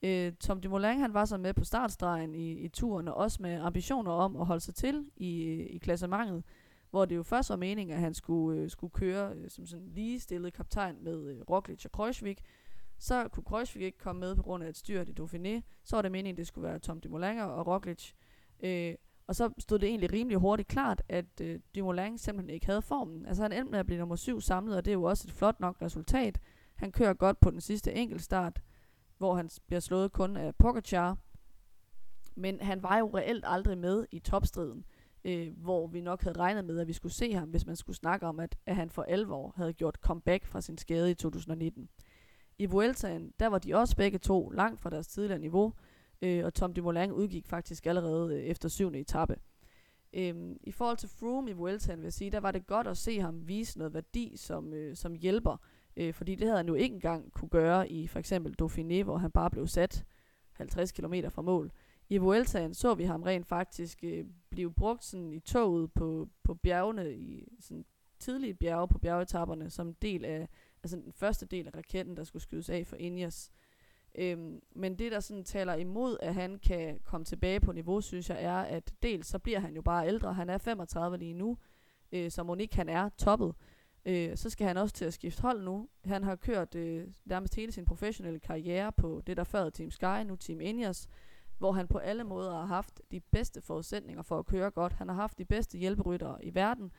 Øh, 0.04 0.34
Tom 0.34 0.62
Dumoulin 0.62 1.00
han 1.00 1.14
var 1.14 1.26
så 1.26 1.38
med 1.38 1.54
på 1.54 1.64
startstregen 1.64 2.36
i, 2.36 2.52
i 2.52 2.68
turen, 2.68 3.08
og 3.08 3.16
også 3.16 3.42
med 3.42 3.60
ambitioner 3.62 4.12
om 4.12 4.36
at 4.36 4.46
holde 4.46 4.62
sig 4.62 4.76
til 4.76 5.06
i, 5.16 5.44
i 5.54 5.78
klassementet, 5.78 6.44
hvor 6.90 7.06
det 7.06 7.16
jo 7.16 7.24
først 7.24 7.50
var 7.50 7.56
meningen, 7.56 7.96
at 7.96 8.02
han 8.02 8.14
skulle, 8.14 8.62
øh, 8.62 8.70
skulle 8.70 8.92
køre 8.92 9.34
øh, 9.36 9.50
som 9.50 9.66
sådan 9.66 9.88
ligestillet 9.88 10.54
kaptajn 10.54 10.98
med 11.02 11.28
øh, 11.28 11.42
Roglic 11.50 11.86
og 11.86 11.92
Kreuzvik, 11.92 12.42
så 13.04 13.28
kunne 13.28 13.44
Kreuzvik 13.44 13.82
ikke 13.84 13.98
komme 13.98 14.20
med 14.20 14.36
på 14.36 14.44
grund 14.44 14.64
af 14.64 14.70
et 14.70 14.78
styrt 14.78 15.10
i 15.10 15.14
Dauphiné. 15.20 15.62
Så 15.84 15.96
var 15.96 16.02
det 16.02 16.12
meningen, 16.12 16.34
at 16.34 16.38
det 16.38 16.48
skulle 16.48 16.68
være 16.70 16.80
Tom 16.80 17.00
Dumoulin 17.00 17.40
og 17.40 17.68
Roglic. 17.68 18.12
Øh, 18.64 18.96
og 19.28 19.36
så 19.36 19.50
stod 19.60 19.80
det 19.80 19.90
egentlig 19.90 20.14
rimelig 20.14 20.38
hurtigt 20.38 20.68
klart, 20.68 21.02
at 21.10 21.42
øh, 21.42 21.60
Dumoulin 21.76 22.18
simpelthen 22.18 22.50
ikke 22.50 22.66
havde 22.66 22.82
formen. 22.82 23.26
Altså 23.26 23.44
han 23.44 23.52
endte 23.52 23.72
med 23.72 23.80
at 23.80 23.86
blive 23.86 24.00
nummer 24.00 24.16
syv 24.16 24.42
samlet, 24.42 24.78
og 24.78 24.86
det 24.86 24.92
er 24.92 24.96
jo 24.96 25.04
også 25.04 25.28
et 25.28 25.34
flot 25.34 25.60
nok 25.60 25.82
resultat. 25.82 26.40
Han 26.76 26.92
kører 26.92 27.14
godt 27.14 27.40
på 27.40 27.52
den 27.52 27.62
sidste 27.62 27.94
enkeltstart, 27.94 28.62
hvor 29.18 29.36
han 29.36 29.50
bliver 29.68 29.80
slået 29.80 30.12
kun 30.12 30.38
af 30.38 30.56
Pogacar. 30.56 31.18
Men 32.36 32.62
han 32.62 32.84
var 32.84 32.98
jo 32.98 33.18
reelt 33.18 33.44
aldrig 33.48 33.78
med 33.78 34.06
i 34.12 34.20
topstriden, 34.20 34.86
øh, 35.24 35.58
hvor 35.58 35.88
vi 35.88 36.02
nok 36.02 36.24
havde 36.24 36.40
regnet 36.40 36.66
med, 36.66 36.80
at 36.80 36.88
vi 36.88 36.94
skulle 36.94 37.14
se 37.14 37.34
ham, 37.34 37.50
hvis 37.50 37.66
man 37.66 37.76
skulle 37.76 37.98
snakke 37.98 38.26
om, 38.26 38.40
at, 38.40 38.56
at 38.66 38.76
han 38.76 38.90
for 38.90 39.04
alvor 39.04 39.54
havde 39.56 39.74
gjort 39.74 39.96
comeback 39.96 40.46
fra 40.46 40.62
sin 40.62 40.78
skade 40.78 41.12
i 41.12 41.14
2019. 41.14 41.90
I 42.60 42.66
Vueltaen, 42.66 43.34
der 43.40 43.48
var 43.48 43.60
de 43.60 43.76
også 43.76 43.96
begge 43.96 44.18
to 44.18 44.50
langt 44.50 44.80
fra 44.82 44.90
deres 44.90 45.08
tidligere 45.08 45.40
niveau. 45.40 45.74
øh, 46.22 46.46
og 46.46 46.54
Tom 46.54 46.74
Dumoulin 46.74 47.12
udgik 47.12 47.48
faktisk 47.48 47.86
allerede 47.86 48.36
øh, 48.36 48.44
efter 48.44 48.70
syvende 48.70 49.00
etape. 49.00 49.36
Øhm, 50.14 50.58
I 50.64 50.72
forhold 50.72 50.98
til 50.98 51.10
Froome 51.10 51.50
i 51.50 51.54
Vueltaen 51.54 52.00
vil 52.00 52.04
jeg 52.06 52.14
sige, 52.14 52.32
der 52.32 52.40
var 52.40 52.52
det 52.52 52.68
godt 52.68 52.88
at 52.88 52.98
se 52.98 53.20
ham 53.20 53.48
vise 53.48 53.78
noget 53.78 53.94
værdi 53.94 54.34
som, 54.38 54.74
øh, 54.74 54.96
som 54.96 55.14
hjælper, 55.14 55.58
øh, 55.98 56.14
fordi 56.14 56.36
det 56.36 56.48
havde 56.48 56.58
han 56.58 56.68
jo 56.68 56.74
ikke 56.74 56.96
engang 56.96 57.32
kunne 57.32 57.50
gøre 57.50 57.90
i 57.90 58.08
for 58.08 58.20
eksempel 58.20 58.56
Dauphiné, 58.62 59.04
hvor 59.04 59.18
han 59.18 59.32
bare 59.32 59.50
blev 59.50 59.68
sat 59.68 60.06
50 60.52 60.92
km 60.92 61.14
fra 61.30 61.42
mål. 61.42 61.72
I 62.10 62.18
Vueltaen 62.18 62.74
så 62.74 62.94
vi 62.94 63.04
ham 63.04 63.24
rent 63.24 63.48
faktisk 63.48 64.00
øh, 64.04 64.26
blive 64.50 64.74
brugt 64.74 65.04
sådan 65.04 65.34
i 65.34 65.40
toget 65.40 65.94
på, 65.94 66.30
på 66.44 66.54
bjergene, 66.54 67.14
i 67.14 67.48
sådan 67.60 67.86
tidlige 68.20 68.54
bjerge 68.54 68.88
på 68.88 68.98
bjergetapperne, 68.98 69.70
som 69.70 69.94
del 69.94 70.26
af, 70.26 70.50
altså 70.84 70.98
den 70.98 71.14
første 71.14 71.46
del 71.46 71.68
af 71.68 71.76
raketten, 71.76 72.18
der 72.18 72.24
skulle 72.24 72.44
skydes 72.44 72.70
af 72.70 72.88
for 72.88 72.96
Ingers. 72.96 73.52
Øhm, 74.16 74.62
men 74.76 75.00
det, 75.00 75.12
der 75.12 75.20
sådan 75.20 75.44
taler 75.44 75.74
imod, 75.74 76.18
at 76.22 76.34
han 76.34 76.60
kan 76.60 77.00
komme 77.04 77.26
tilbage 77.26 77.60
på 77.60 77.72
niveau, 77.72 78.02
synes 78.02 78.30
jeg, 78.30 78.44
er, 78.44 78.58
at 78.58 78.94
dels 79.04 79.28
så 79.28 79.40
bliver 79.40 79.60
han 79.60 79.76
jo 79.76 79.82
bare 79.82 80.08
ældre. 80.08 80.34
Han 80.34 80.50
er 80.50 80.58
35 80.58 81.18
lige 81.18 81.34
nu, 81.34 81.58
øh, 82.12 82.32
så 82.32 82.44
Monique 82.44 82.78
han 82.78 82.90
er 82.90 83.10
toppet. 83.10 83.56
Øh, 84.06 84.38
så 84.38 84.50
skal 84.50 84.68
han 84.68 84.78
også 84.78 84.96
til 84.96 85.06
at 85.06 85.14
skifte 85.14 85.42
hold 85.42 85.64
nu. 85.64 85.88
Han 86.06 86.24
har 86.24 86.36
kørt 86.36 86.76
øh, 86.76 87.08
nærmest 87.26 87.56
hele 87.56 87.72
sin 87.72 87.86
professionelle 87.86 88.40
karriere 88.40 88.92
på 88.92 89.22
det, 89.28 89.38
der 89.38 89.44
før 89.44 89.70
Team 89.70 89.92
Sky, 89.92 90.24
nu 90.26 90.36
Team 90.36 90.62
Ingers, 90.62 91.08
hvor 91.58 91.72
han 91.72 91.88
på 91.88 91.98
alle 91.98 92.24
måder 92.24 92.52
har 92.52 92.66
haft 92.66 93.02
de 93.12 93.20
bedste 93.20 93.62
forudsætninger 93.62 94.24
for 94.24 94.40
at 94.40 94.46
køre 94.46 94.72
godt. 94.72 94.94
Han 94.94 95.08
har 95.08 95.16
haft 95.16 95.38
de 95.38 95.46
bedste 95.46 95.78
hjælperyttere 95.78 96.46
i 96.46 96.56
verden. 96.56 96.92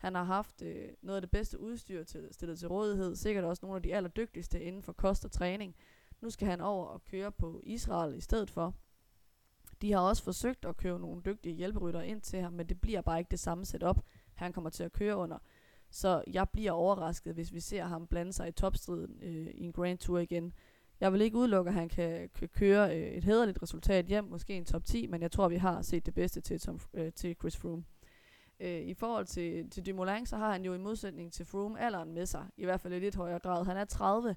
Han 0.00 0.14
har 0.14 0.24
haft 0.24 0.62
øh, 0.62 0.88
noget 1.02 1.16
af 1.16 1.22
det 1.22 1.30
bedste 1.30 1.60
udstyr 1.60 2.04
til, 2.04 2.28
stillet 2.30 2.58
til 2.58 2.68
rådighed. 2.68 3.16
Sikkert 3.16 3.44
også 3.44 3.60
nogle 3.62 3.76
af 3.76 3.82
de 3.82 3.94
allerdygtigste 3.94 4.62
inden 4.62 4.82
for 4.82 4.92
kost 4.92 5.24
og 5.24 5.32
træning. 5.32 5.76
Nu 6.20 6.30
skal 6.30 6.48
han 6.48 6.60
over 6.60 6.86
og 6.86 7.04
køre 7.04 7.32
på 7.32 7.60
Israel 7.62 8.16
i 8.16 8.20
stedet 8.20 8.50
for. 8.50 8.74
De 9.82 9.92
har 9.92 10.00
også 10.00 10.22
forsøgt 10.22 10.64
at 10.64 10.76
købe 10.76 10.98
nogle 10.98 11.22
dygtige 11.24 11.54
hjælperytter 11.54 12.00
ind 12.00 12.20
til 12.20 12.40
ham, 12.40 12.52
men 12.52 12.68
det 12.68 12.80
bliver 12.80 13.00
bare 13.00 13.18
ikke 13.18 13.30
det 13.30 13.40
samme 13.40 13.64
setup, 13.64 14.00
han 14.34 14.52
kommer 14.52 14.70
til 14.70 14.84
at 14.84 14.92
køre 14.92 15.16
under. 15.16 15.38
Så 15.90 16.24
jeg 16.26 16.48
bliver 16.48 16.72
overrasket, 16.72 17.34
hvis 17.34 17.54
vi 17.54 17.60
ser 17.60 17.84
ham 17.84 18.06
blande 18.06 18.32
sig 18.32 18.48
i 18.48 18.52
topstriden 18.52 19.20
øh, 19.22 19.46
i 19.54 19.64
en 19.64 19.72
Grand 19.72 19.98
Tour 19.98 20.18
igen. 20.18 20.52
Jeg 21.00 21.12
vil 21.12 21.20
ikke 21.20 21.36
udelukke, 21.36 21.68
at 21.68 21.74
han 21.74 21.88
kan, 21.88 22.30
kan 22.34 22.48
køre 22.48 22.96
øh, 22.96 23.12
et 23.12 23.24
hederligt 23.24 23.62
resultat 23.62 24.06
hjem, 24.06 24.24
måske 24.24 24.54
en 24.54 24.64
top 24.64 24.84
10, 24.84 25.06
men 25.06 25.22
jeg 25.22 25.32
tror, 25.32 25.48
vi 25.48 25.56
har 25.56 25.82
set 25.82 26.06
det 26.06 26.14
bedste 26.14 26.40
til, 26.40 26.60
Tom, 26.60 26.80
øh, 26.94 27.12
til 27.12 27.36
Chris 27.40 27.56
Froome. 27.56 27.84
Øh, 28.60 28.80
I 28.80 28.94
forhold 28.94 29.26
til, 29.26 29.70
til 29.70 29.86
Dumoulin, 29.86 30.26
så 30.26 30.36
har 30.36 30.52
han 30.52 30.64
jo 30.64 30.74
i 30.74 30.78
modsætning 30.78 31.32
til 31.32 31.46
Froome 31.46 31.80
alderen 31.80 32.12
med 32.12 32.26
sig, 32.26 32.46
i 32.56 32.64
hvert 32.64 32.80
fald 32.80 32.94
i 32.94 32.98
lidt 32.98 33.14
højere 33.16 33.38
grad. 33.38 33.64
Han 33.64 33.76
er 33.76 33.84
30, 33.84 34.36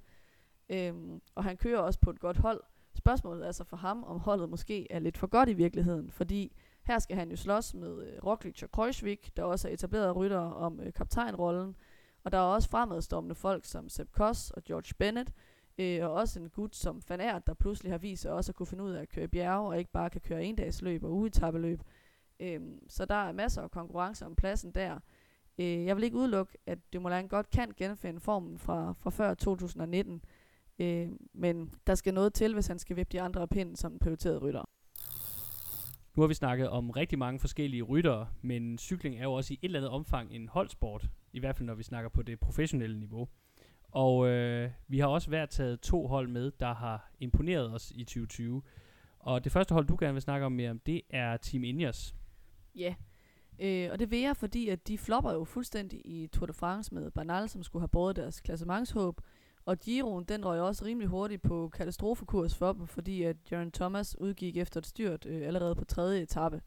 Øhm, 0.70 1.22
og 1.36 1.44
han 1.44 1.58
kører 1.58 1.80
også 1.80 2.00
på 2.00 2.10
et 2.10 2.20
godt 2.20 2.38
hold. 2.38 2.62
Spørgsmålet 2.96 3.48
er 3.48 3.52
så 3.52 3.64
for 3.64 3.78
ham, 3.78 4.04
om 4.04 4.20
holdet 4.20 4.50
måske 4.50 4.92
er 4.92 5.00
lidt 5.00 5.18
for 5.18 5.28
godt 5.28 5.50
i 5.50 5.54
virkeligheden, 5.54 6.12
fordi 6.12 6.56
her 6.84 7.00
skal 7.00 7.18
han 7.18 7.30
jo 7.30 7.36
slås 7.36 7.74
med 7.74 8.08
øh, 8.08 8.26
Roglic 8.26 8.64
og 8.64 8.72
Kreuzvik, 8.72 9.38
der 9.38 9.44
også 9.44 9.68
er 9.68 9.74
etableret 9.74 10.16
rytter 10.16 10.40
om 10.40 10.80
øh, 10.80 10.94
kaptajnrollen, 10.94 11.76
og 12.24 12.32
der 12.32 12.38
er 12.38 12.42
også 12.42 12.70
fremadstormende 12.70 13.36
folk 13.36 13.66
som 13.66 13.90
Sepp 13.90 14.12
Koss 14.12 14.52
og 14.52 14.64
George 14.64 14.94
Bennett, 14.98 15.34
øh, 15.78 16.06
og 16.06 16.14
også 16.14 16.40
en 16.40 16.50
gut 16.50 16.76
som 16.76 17.02
Van 17.10 17.22
Aert, 17.22 17.48
der 17.48 17.54
pludselig 17.54 17.92
har 17.92 17.98
vist 17.98 18.22
sig 18.22 18.32
også 18.32 18.52
at 18.52 18.56
kunne 18.56 18.68
finde 18.68 18.84
ud 18.84 18.92
af 18.92 19.02
at 19.02 19.10
køre 19.10 19.28
bjerge, 19.28 19.68
og 19.68 19.80
ikke 19.80 19.92
bare 19.92 20.10
kan 20.10 20.22
køre 20.22 20.44
endagsløb 20.44 21.04
og 21.04 21.12
ugetabeløb. 21.12 21.82
Øhm, 22.40 22.90
så 22.90 23.06
der 23.06 23.16
er 23.16 23.32
masser 23.32 23.62
af 23.62 23.72
konkurrence 23.72 24.26
om 24.26 24.36
pladsen 24.36 24.72
der. 24.72 25.00
Øh, 25.58 25.86
jeg 25.86 25.96
vil 25.96 26.04
ikke 26.04 26.18
udelukke, 26.18 26.58
at 26.66 26.80
Dumoulin 26.94 27.28
godt 27.28 27.50
kan 27.50 27.72
genfinde 27.78 28.20
formen 28.20 28.58
fra, 28.58 28.94
fra 29.00 29.10
før 29.10 29.34
2019, 29.34 30.22
Øh, 30.80 31.10
men 31.34 31.74
der 31.88 31.96
skal 31.96 32.14
noget 32.14 32.34
til, 32.34 32.54
hvis 32.54 32.68
han 32.68 32.80
skal 32.80 32.96
vippe 32.96 33.12
de 33.12 33.22
andre 33.22 33.42
af 33.42 33.50
pinden 33.50 33.76
som 33.76 34.00
prioriteret 34.00 34.42
rytter. 34.42 34.70
Nu 36.16 36.22
har 36.22 36.28
vi 36.28 36.34
snakket 36.34 36.70
om 36.70 36.90
rigtig 36.90 37.20
mange 37.20 37.40
forskellige 37.40 37.84
ryttere, 37.84 38.28
men 38.42 38.78
cykling 38.78 39.16
er 39.16 39.24
jo 39.24 39.34
også 39.34 39.54
i 39.54 39.60
et 39.62 39.68
eller 39.68 39.80
andet 39.80 39.92
omfang 39.92 40.32
en 40.32 40.50
holdsport, 40.50 41.10
i 41.34 41.40
hvert 41.40 41.56
fald 41.56 41.68
når 41.68 41.76
vi 41.76 41.84
snakker 41.84 42.10
på 42.10 42.22
det 42.22 42.40
professionelle 42.40 43.00
niveau. 43.00 43.28
Og 43.92 44.28
øh, 44.28 44.72
vi 44.88 45.00
har 45.00 45.08
også 45.08 45.30
været 45.30 45.50
taget 45.50 45.80
to 45.80 46.08
hold 46.08 46.28
med, 46.28 46.52
der 46.60 46.74
har 46.74 47.12
imponeret 47.20 47.74
os 47.74 47.92
i 47.96 48.04
2020. 48.04 48.62
Og 49.20 49.44
det 49.44 49.52
første 49.52 49.74
hold, 49.74 49.86
du 49.86 49.98
gerne 50.00 50.14
vil 50.14 50.22
snakke 50.22 50.46
om 50.46 50.52
mere 50.52 50.72
om, 50.72 50.80
det 50.80 51.02
er 51.10 51.38
Team 51.38 51.64
Ineos. 51.64 52.16
Ja, 52.76 52.96
øh, 53.60 53.90
og 53.92 54.00
det 54.00 54.12
vil 54.12 54.20
jeg, 54.20 54.38
fordi 54.38 54.70
at 54.70 54.88
de 54.88 54.98
flopper 54.98 55.32
jo 55.32 55.44
fuldstændig 55.44 56.02
i 56.06 56.28
Tour 56.28 56.46
de 56.46 56.54
France 56.54 56.94
med 56.94 57.12
Bernal, 57.12 57.50
som 57.50 57.64
skulle 57.64 57.82
have 57.82 57.88
båret 57.88 58.16
deres 58.16 58.42
klassementshåb. 58.42 59.22
Og 59.66 59.80
Giroen, 59.80 60.24
den 60.24 60.46
røg 60.46 60.62
også 60.62 60.86
rimelig 60.86 61.10
hurtigt 61.10 61.42
på 61.42 61.70
katastrofekurs 61.70 62.56
for 62.56 62.74
dem, 62.74 62.88
fordi 62.88 63.24
at 63.24 63.38
Jørgen 63.52 63.72
Thomas 63.72 64.20
udgik 64.20 64.58
efter 64.58 64.80
et 64.80 64.88
styrt 64.88 65.26
øh, 65.26 65.48
allerede 65.48 65.76
på 65.76 65.86
tredje 65.86 66.22
etape. 66.22 66.62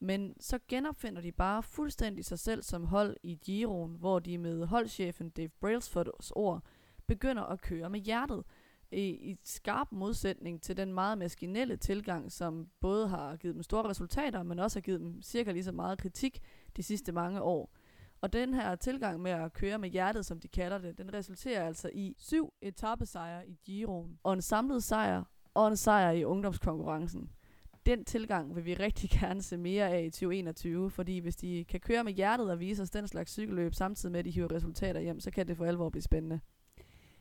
Men 0.00 0.34
så 0.40 0.58
genopfinder 0.68 1.22
de 1.22 1.32
bare 1.32 1.62
fuldstændig 1.62 2.24
sig 2.24 2.38
selv 2.38 2.62
som 2.62 2.84
hold 2.84 3.16
i 3.22 3.38
Giroen, 3.42 3.94
hvor 3.94 4.18
de 4.18 4.38
med 4.38 4.66
holdchefen 4.66 5.30
Dave 5.30 5.48
Brailsfords 5.48 6.30
ord 6.30 6.62
begynder 7.06 7.42
at 7.42 7.60
køre 7.60 7.90
med 7.90 8.00
hjertet. 8.00 8.44
I, 8.92 9.30
i 9.30 9.36
skarp 9.44 9.88
modsætning 9.92 10.62
til 10.62 10.76
den 10.76 10.94
meget 10.94 11.18
maskinelle 11.18 11.76
tilgang, 11.76 12.32
som 12.32 12.68
både 12.80 13.08
har 13.08 13.36
givet 13.36 13.54
dem 13.54 13.62
store 13.62 13.88
resultater, 13.88 14.42
men 14.42 14.58
også 14.58 14.78
har 14.78 14.82
givet 14.82 15.00
dem 15.00 15.22
cirka 15.22 15.52
lige 15.52 15.64
så 15.64 15.72
meget 15.72 15.98
kritik 15.98 16.40
de 16.76 16.82
sidste 16.82 17.12
mange 17.12 17.42
år. 17.42 17.70
Og 18.20 18.32
den 18.32 18.54
her 18.54 18.74
tilgang 18.74 19.20
med 19.20 19.30
at 19.30 19.52
køre 19.52 19.78
med 19.78 19.88
hjertet, 19.88 20.26
som 20.26 20.40
de 20.40 20.48
kalder 20.48 20.78
det, 20.78 20.98
den 20.98 21.14
resulterer 21.14 21.66
altså 21.66 21.90
i 21.94 22.14
syv 22.18 22.52
etappesejre 22.62 23.48
i 23.48 23.58
Giroen, 23.64 24.18
og 24.22 24.32
en 24.32 24.42
samlet 24.42 24.84
sejr, 24.84 25.24
og 25.54 25.68
en 25.68 25.76
sejr 25.76 26.10
i 26.10 26.24
ungdomskonkurrencen. 26.24 27.30
Den 27.86 28.04
tilgang 28.04 28.56
vil 28.56 28.64
vi 28.64 28.74
rigtig 28.74 29.10
gerne 29.20 29.42
se 29.42 29.56
mere 29.56 29.88
af 29.88 30.02
i 30.04 30.10
2021, 30.10 30.90
fordi 30.90 31.18
hvis 31.18 31.36
de 31.36 31.64
kan 31.64 31.80
køre 31.80 32.04
med 32.04 32.12
hjertet 32.12 32.50
og 32.50 32.60
vise 32.60 32.82
os 32.82 32.90
den 32.90 33.08
slags 33.08 33.32
cykelløb, 33.32 33.74
samtidig 33.74 34.12
med 34.12 34.18
at 34.18 34.24
de 34.24 34.30
hiver 34.30 34.52
resultater 34.52 35.00
hjem, 35.00 35.20
så 35.20 35.30
kan 35.30 35.48
det 35.48 35.56
for 35.56 35.64
alvor 35.64 35.90
blive 35.90 36.02
spændende. 36.02 36.40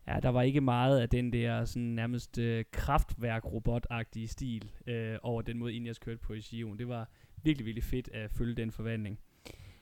Ja, 0.08 0.20
der 0.20 0.30
var 0.30 0.42
ikke 0.42 0.62
meget 0.62 1.00
af 1.00 1.10
den 1.10 1.34
der 1.34 1.66
sådan 1.66 1.84
nærmest 1.84 2.38
øh, 2.38 2.66
kraftværk-robotagtige 2.72 4.28
stil 4.28 4.72
øh, 4.88 5.18
over 5.24 5.42
den 5.42 5.58
måde, 5.58 5.74
Ineos 5.74 6.00
kørte 6.00 6.20
på 6.20 6.34
i 6.34 6.40
Giroen. 6.40 6.80
Det 6.80 6.88
var 6.88 7.10
virkelig, 7.44 7.66
virkelig 7.66 7.84
fedt 7.84 8.10
at 8.14 8.32
følge 8.32 8.56
den 8.56 8.72
forvandling. 8.72 9.20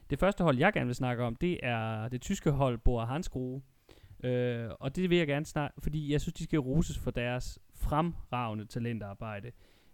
Det 0.10 0.20
første 0.20 0.44
hold, 0.44 0.58
jeg 0.58 0.74
gerne 0.74 0.86
vil 0.86 0.96
snakke 0.96 1.24
om, 1.24 1.36
det 1.36 1.60
er 1.64 2.08
det 2.08 2.22
tyske 2.22 2.52
hold 2.52 2.78
Bora 2.78 3.06
Hansgrohe. 3.06 3.62
Øh, 4.24 4.70
og 4.80 4.96
det 4.96 5.10
vil 5.10 5.18
jeg 5.18 5.28
gerne 5.28 5.46
snakke, 5.46 5.82
fordi 5.82 6.12
jeg 6.12 6.22
synes, 6.22 6.34
de 6.34 6.44
skal 6.44 6.60
roses 6.60 6.98
for 6.98 7.12
deres 7.12 7.60
fremragende 7.74 8.66
talentarbejde. 8.66 9.52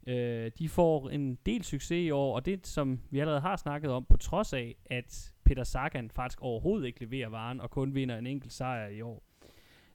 Øh, 0.07 0.51
de 0.59 0.69
får 0.69 1.09
en 1.09 1.37
del 1.45 1.63
succes 1.63 2.05
i 2.05 2.11
år, 2.11 2.35
og 2.35 2.45
det 2.45 2.67
som 2.67 2.99
vi 3.09 3.19
allerede 3.19 3.41
har 3.41 3.55
snakket 3.55 3.91
om, 3.91 4.05
på 4.09 4.17
trods 4.17 4.53
af, 4.53 4.75
at 4.85 5.33
Peter 5.45 5.63
Sagan 5.63 6.09
faktisk 6.09 6.41
overhovedet 6.41 6.87
ikke 6.87 6.99
leverer 6.99 7.29
varen, 7.29 7.61
og 7.61 7.69
kun 7.69 7.95
vinder 7.95 8.17
en 8.17 8.27
enkelt 8.27 8.53
sejr 8.53 8.87
i 8.87 9.01
år. 9.01 9.30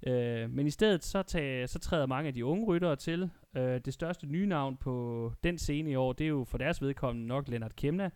Øh, 0.06 0.50
men 0.50 0.66
i 0.66 0.70
stedet 0.70 1.04
så, 1.04 1.22
tager, 1.22 1.66
så 1.66 1.78
træder 1.78 2.06
mange 2.06 2.28
af 2.28 2.34
de 2.34 2.44
unge 2.44 2.64
ryttere 2.64 2.96
til. 2.96 3.30
Øh, 3.56 3.80
det 3.84 3.94
største 3.94 4.26
nye 4.26 4.46
navn 4.46 4.76
på 4.76 5.32
den 5.44 5.58
scene 5.58 5.90
i 5.90 5.94
år, 5.94 6.12
det 6.12 6.24
er 6.24 6.28
jo 6.28 6.44
for 6.44 6.58
deres 6.58 6.82
vedkommende 6.82 7.28
nok 7.28 7.48
Lennart 7.48 7.76
Kemna, 7.76 8.10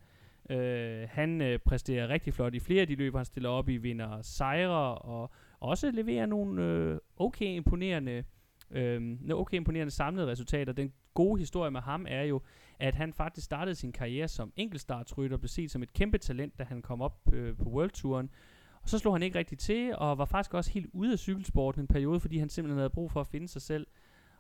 Øh, 0.51 1.09
han 1.11 1.41
øh, 1.41 1.59
præsterer 1.59 2.09
rigtig 2.09 2.35
flot 2.35 2.55
i 2.55 2.59
flere 2.59 2.81
af 2.81 2.87
de 2.87 2.95
løb, 2.95 3.15
han 3.17 3.25
stiller 3.25 3.49
op 3.49 3.69
i, 3.69 3.77
vinder 3.77 4.23
sejre 4.23 4.95
og 4.95 5.31
også 5.61 5.91
leverer 5.91 6.27
nogle 6.27 6.63
øh, 6.63 6.99
okay 7.17 7.57
imponerende 7.57 8.25
øh, 8.71 9.19
okay 9.33 9.57
imponerende 9.57 9.91
samlede 9.91 10.27
resultater. 10.27 10.73
Den 10.73 10.93
gode 11.15 11.39
historie 11.39 11.71
med 11.71 11.81
ham 11.81 12.07
er 12.09 12.23
jo, 12.23 12.41
at 12.79 12.95
han 12.95 13.13
faktisk 13.13 13.45
startede 13.45 13.75
sin 13.75 13.93
karriere 13.93 14.29
som 14.29 14.53
enkeltstartsrytter 14.57 15.37
blev 15.37 15.49
set 15.49 15.71
som 15.71 15.83
et 15.83 15.93
kæmpe 15.93 16.19
talent, 16.19 16.59
da 16.59 16.65
han 16.65 16.83
kom 16.83 17.03
op 17.03 17.19
øh, 17.33 17.57
på 17.57 17.65
World 17.65 17.91
Touren 17.91 18.31
så 18.91 18.99
slog 18.99 19.15
han 19.15 19.23
ikke 19.23 19.39
rigtig 19.39 19.59
til, 19.59 19.95
og 19.97 20.19
var 20.19 20.25
faktisk 20.25 20.55
også 20.55 20.71
helt 20.71 20.91
ude 20.93 21.13
af 21.13 21.19
cykelsporten 21.19 21.81
en 21.81 21.87
periode, 21.87 22.21
fordi 22.21 22.39
han 22.39 22.49
simpelthen 22.49 22.79
havde 22.79 22.91
brug 22.91 23.11
for 23.11 23.21
at 23.21 23.27
finde 23.27 23.49
sig 23.49 23.63
selv. 23.63 23.87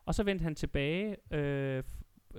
Og 0.04 0.14
så 0.14 0.22
vendte 0.22 0.42
han 0.42 0.54
tilbage 0.54 1.34
øh, 1.34 1.82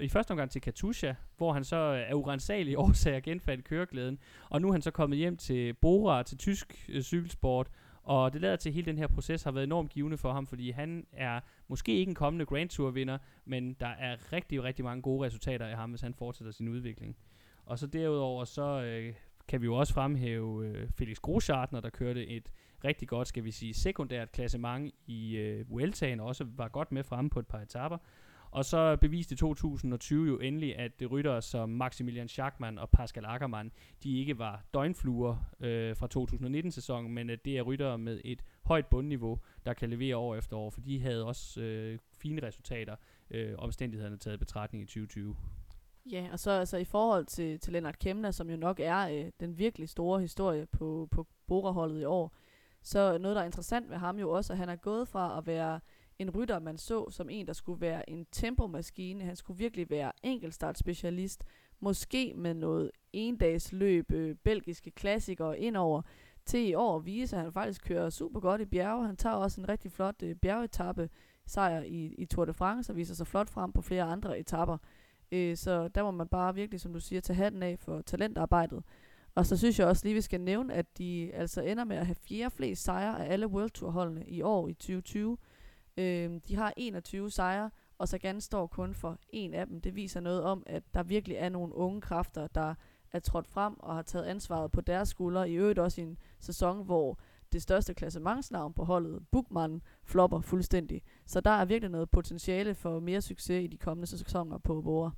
i 0.01 0.09
første 0.09 0.31
omgang 0.31 0.51
til 0.51 0.61
Katusha, 0.61 1.13
hvor 1.37 1.53
han 1.53 1.63
så 1.63 1.75
af 1.75 2.13
urensagelige 2.13 2.79
årsager 2.85 3.19
genfandt 3.19 3.65
køreglæden. 3.65 4.19
Og 4.49 4.61
nu 4.61 4.67
er 4.67 4.71
han 4.71 4.81
så 4.81 4.91
kommet 4.91 5.17
hjem 5.17 5.37
til 5.37 5.73
Bora, 5.73 6.23
til 6.23 6.37
tysk 6.37 6.89
øh, 6.89 7.01
cykelsport, 7.01 7.71
og 8.03 8.33
det 8.33 8.41
lader 8.41 8.55
til, 8.55 8.69
at 8.69 8.73
hele 8.73 8.85
den 8.85 8.97
her 8.97 9.07
proces 9.07 9.43
har 9.43 9.51
været 9.51 9.63
enormt 9.63 9.91
givende 9.91 10.17
for 10.17 10.33
ham, 10.33 10.47
fordi 10.47 10.71
han 10.71 11.05
er 11.11 11.39
måske 11.67 11.97
ikke 11.97 12.09
en 12.09 12.15
kommende 12.15 12.45
Grand 12.45 12.69
Tour 12.69 12.91
vinder, 12.91 13.17
men 13.45 13.73
der 13.73 13.87
er 13.87 14.33
rigtig, 14.33 14.63
rigtig 14.63 14.85
mange 14.85 15.01
gode 15.01 15.25
resultater 15.25 15.65
af 15.65 15.75
ham, 15.75 15.89
hvis 15.89 16.01
han 16.01 16.13
fortsætter 16.13 16.51
sin 16.51 16.67
udvikling. 16.67 17.17
Og 17.65 17.79
så 17.79 17.87
derudover, 17.87 18.45
så 18.45 18.81
øh, 18.81 19.13
kan 19.47 19.61
vi 19.61 19.65
jo 19.65 19.75
også 19.75 19.93
fremhæve 19.93 20.67
øh, 20.67 20.89
Felix 20.97 21.19
Groschartner, 21.19 21.79
der 21.79 21.89
kørte 21.89 22.27
et 22.27 22.51
rigtig 22.83 23.07
godt, 23.07 23.27
skal 23.27 23.43
vi 23.43 23.51
sige, 23.51 23.73
sekundært 23.73 24.31
klassement 24.31 24.93
i 25.07 25.37
øh, 25.37 25.69
Vueltaen, 25.69 26.19
og 26.19 26.27
også 26.27 26.45
var 26.57 26.67
godt 26.67 26.91
med 26.91 27.03
fremme 27.03 27.29
på 27.29 27.39
et 27.39 27.47
par 27.47 27.59
etapper. 27.59 27.97
Og 28.51 28.65
så 28.65 28.97
beviste 29.01 29.35
2020 29.35 30.27
jo 30.27 30.39
endelig, 30.39 30.77
at 30.77 30.91
ryttere 31.11 31.41
som 31.41 31.69
Maximilian 31.69 32.27
Schachmann 32.27 32.77
og 32.77 32.89
Pascal 32.89 33.25
Ackermann, 33.25 33.71
de 34.03 34.19
ikke 34.19 34.39
var 34.39 34.63
døgnfluer 34.73 35.35
øh, 35.59 35.95
fra 35.95 36.07
2019-sæsonen, 36.17 37.13
men 37.13 37.29
at 37.29 37.45
det 37.45 37.57
er 37.57 37.61
ryttere 37.61 37.97
med 37.97 38.21
et 38.25 38.43
højt 38.63 38.85
bundniveau, 38.85 39.39
der 39.65 39.73
kan 39.73 39.89
levere 39.89 40.17
år 40.17 40.35
efter 40.35 40.57
år, 40.57 40.69
for 40.69 40.81
de 40.81 41.01
havde 41.01 41.25
også 41.25 41.61
øh, 41.61 41.99
fine 42.17 42.47
resultater, 42.47 42.95
øh, 43.29 43.53
omstændighederne 43.57 44.17
taget 44.17 44.35
i 44.35 44.39
betragtning 44.39 44.83
i 44.83 44.85
2020. 44.85 45.35
Ja, 46.05 46.27
og 46.31 46.39
så 46.39 46.51
altså 46.51 46.77
i 46.77 46.85
forhold 46.85 47.25
til, 47.25 47.59
til 47.59 47.73
Lennart 47.73 47.99
Kemner, 47.99 48.31
som 48.31 48.49
jo 48.49 48.57
nok 48.57 48.79
er 48.79 48.99
øh, 48.99 49.31
den 49.39 49.57
virkelig 49.57 49.89
store 49.89 50.21
historie 50.21 50.65
på, 50.65 51.07
på 51.11 51.27
Bora-holdet 51.47 52.01
i 52.01 52.05
år, 52.05 52.33
så 52.83 53.17
noget, 53.17 53.35
der 53.35 53.41
er 53.41 53.45
interessant 53.45 53.89
ved 53.89 53.97
ham 53.97 54.19
jo 54.19 54.31
også, 54.31 54.53
at 54.53 54.59
han 54.59 54.69
er 54.69 54.75
gået 54.75 55.07
fra 55.07 55.37
at 55.37 55.47
være 55.47 55.79
en 56.19 56.29
rytter, 56.29 56.59
man 56.59 56.77
så 56.77 57.09
som 57.09 57.29
en, 57.29 57.47
der 57.47 57.53
skulle 57.53 57.81
være 57.81 58.09
en 58.09 58.25
tempomaskine. 58.31 59.23
Han 59.23 59.35
skulle 59.35 59.57
virkelig 59.57 59.89
være 59.89 60.11
enkeltstartspecialist, 60.23 61.43
måske 61.79 62.33
med 62.35 62.53
noget 62.53 62.91
endagsløb, 63.13 64.11
øh, 64.11 64.35
belgiske 64.35 64.91
klassikere 64.91 65.59
indover, 65.59 66.01
til 66.45 66.67
i 66.69 66.73
år 66.73 66.95
at 66.95 67.05
vise, 67.05 67.35
at 67.35 67.43
han 67.43 67.53
faktisk 67.53 67.83
kører 67.83 68.09
super 68.09 68.39
godt 68.39 68.61
i 68.61 68.65
bjerge. 68.65 69.05
Han 69.05 69.15
tager 69.15 69.35
også 69.35 69.61
en 69.61 69.69
rigtig 69.69 69.91
flot 69.91 70.23
øh, 70.23 70.35
bjergetappe 70.35 71.09
sejr 71.45 71.81
i, 71.81 72.05
i 72.05 72.25
Tour 72.25 72.45
de 72.45 72.53
France 72.53 72.91
og 72.91 72.95
viser 72.97 73.15
sig 73.15 73.27
flot 73.27 73.49
frem 73.49 73.71
på 73.71 73.81
flere 73.81 74.03
andre 74.03 74.39
etapper. 74.39 74.77
Øh, 75.31 75.57
så 75.57 75.87
der 75.87 76.03
må 76.03 76.11
man 76.11 76.27
bare 76.27 76.55
virkelig, 76.55 76.81
som 76.81 76.93
du 76.93 76.99
siger, 76.99 77.21
tage 77.21 77.37
hatten 77.37 77.63
af 77.63 77.79
for 77.79 78.01
talentarbejdet. 78.01 78.83
Og 79.35 79.45
så 79.45 79.57
synes 79.57 79.79
jeg 79.79 79.87
også 79.87 80.05
lige, 80.05 80.13
vi 80.13 80.21
skal 80.21 80.41
nævne, 80.41 80.73
at 80.73 80.97
de 80.97 81.31
altså 81.33 81.61
ender 81.61 81.83
med 81.83 81.97
at 81.97 82.05
have 82.05 82.15
fjerde 82.15 82.55
flest 82.55 82.83
sejre 82.83 83.25
af 83.25 83.33
alle 83.33 83.47
World 83.47 83.69
Tour 83.69 83.91
holdene 83.91 84.25
i 84.25 84.41
år 84.41 84.67
i 84.67 84.73
2020. 84.73 85.37
Øh, 85.97 86.39
de 86.47 86.55
har 86.55 86.73
21 86.77 87.31
sejre, 87.31 87.69
og 87.97 88.07
Sagan 88.07 88.41
står 88.41 88.67
kun 88.67 88.93
for 88.93 89.17
en 89.29 89.53
af 89.53 89.67
dem. 89.67 89.81
Det 89.81 89.95
viser 89.95 90.19
noget 90.19 90.43
om, 90.43 90.63
at 90.65 90.83
der 90.93 91.03
virkelig 91.03 91.37
er 91.37 91.49
nogle 91.49 91.75
unge 91.75 92.01
kræfter, 92.01 92.47
der 92.47 92.75
er 93.11 93.19
trådt 93.19 93.47
frem 93.47 93.79
og 93.79 93.95
har 93.95 94.01
taget 94.01 94.25
ansvaret 94.25 94.71
på 94.71 94.81
deres 94.81 95.09
skuldre. 95.09 95.49
I 95.49 95.53
øvrigt 95.53 95.79
også 95.79 96.01
i 96.01 96.03
en 96.03 96.17
sæson, 96.39 96.85
hvor 96.85 97.19
det 97.53 97.61
største 97.61 97.93
klassementsnavn 97.93 98.73
på 98.73 98.83
holdet, 98.83 99.19
Bukman, 99.31 99.81
flopper 100.03 100.41
fuldstændig. 100.41 101.01
Så 101.25 101.41
der 101.41 101.51
er 101.51 101.65
virkelig 101.65 101.91
noget 101.91 102.09
potentiale 102.09 102.75
for 102.75 102.99
mere 102.99 103.21
succes 103.21 103.63
i 103.63 103.67
de 103.67 103.77
kommende 103.77 104.07
sæsoner 104.07 104.57
på 104.57 104.81
Bora. 104.81 105.11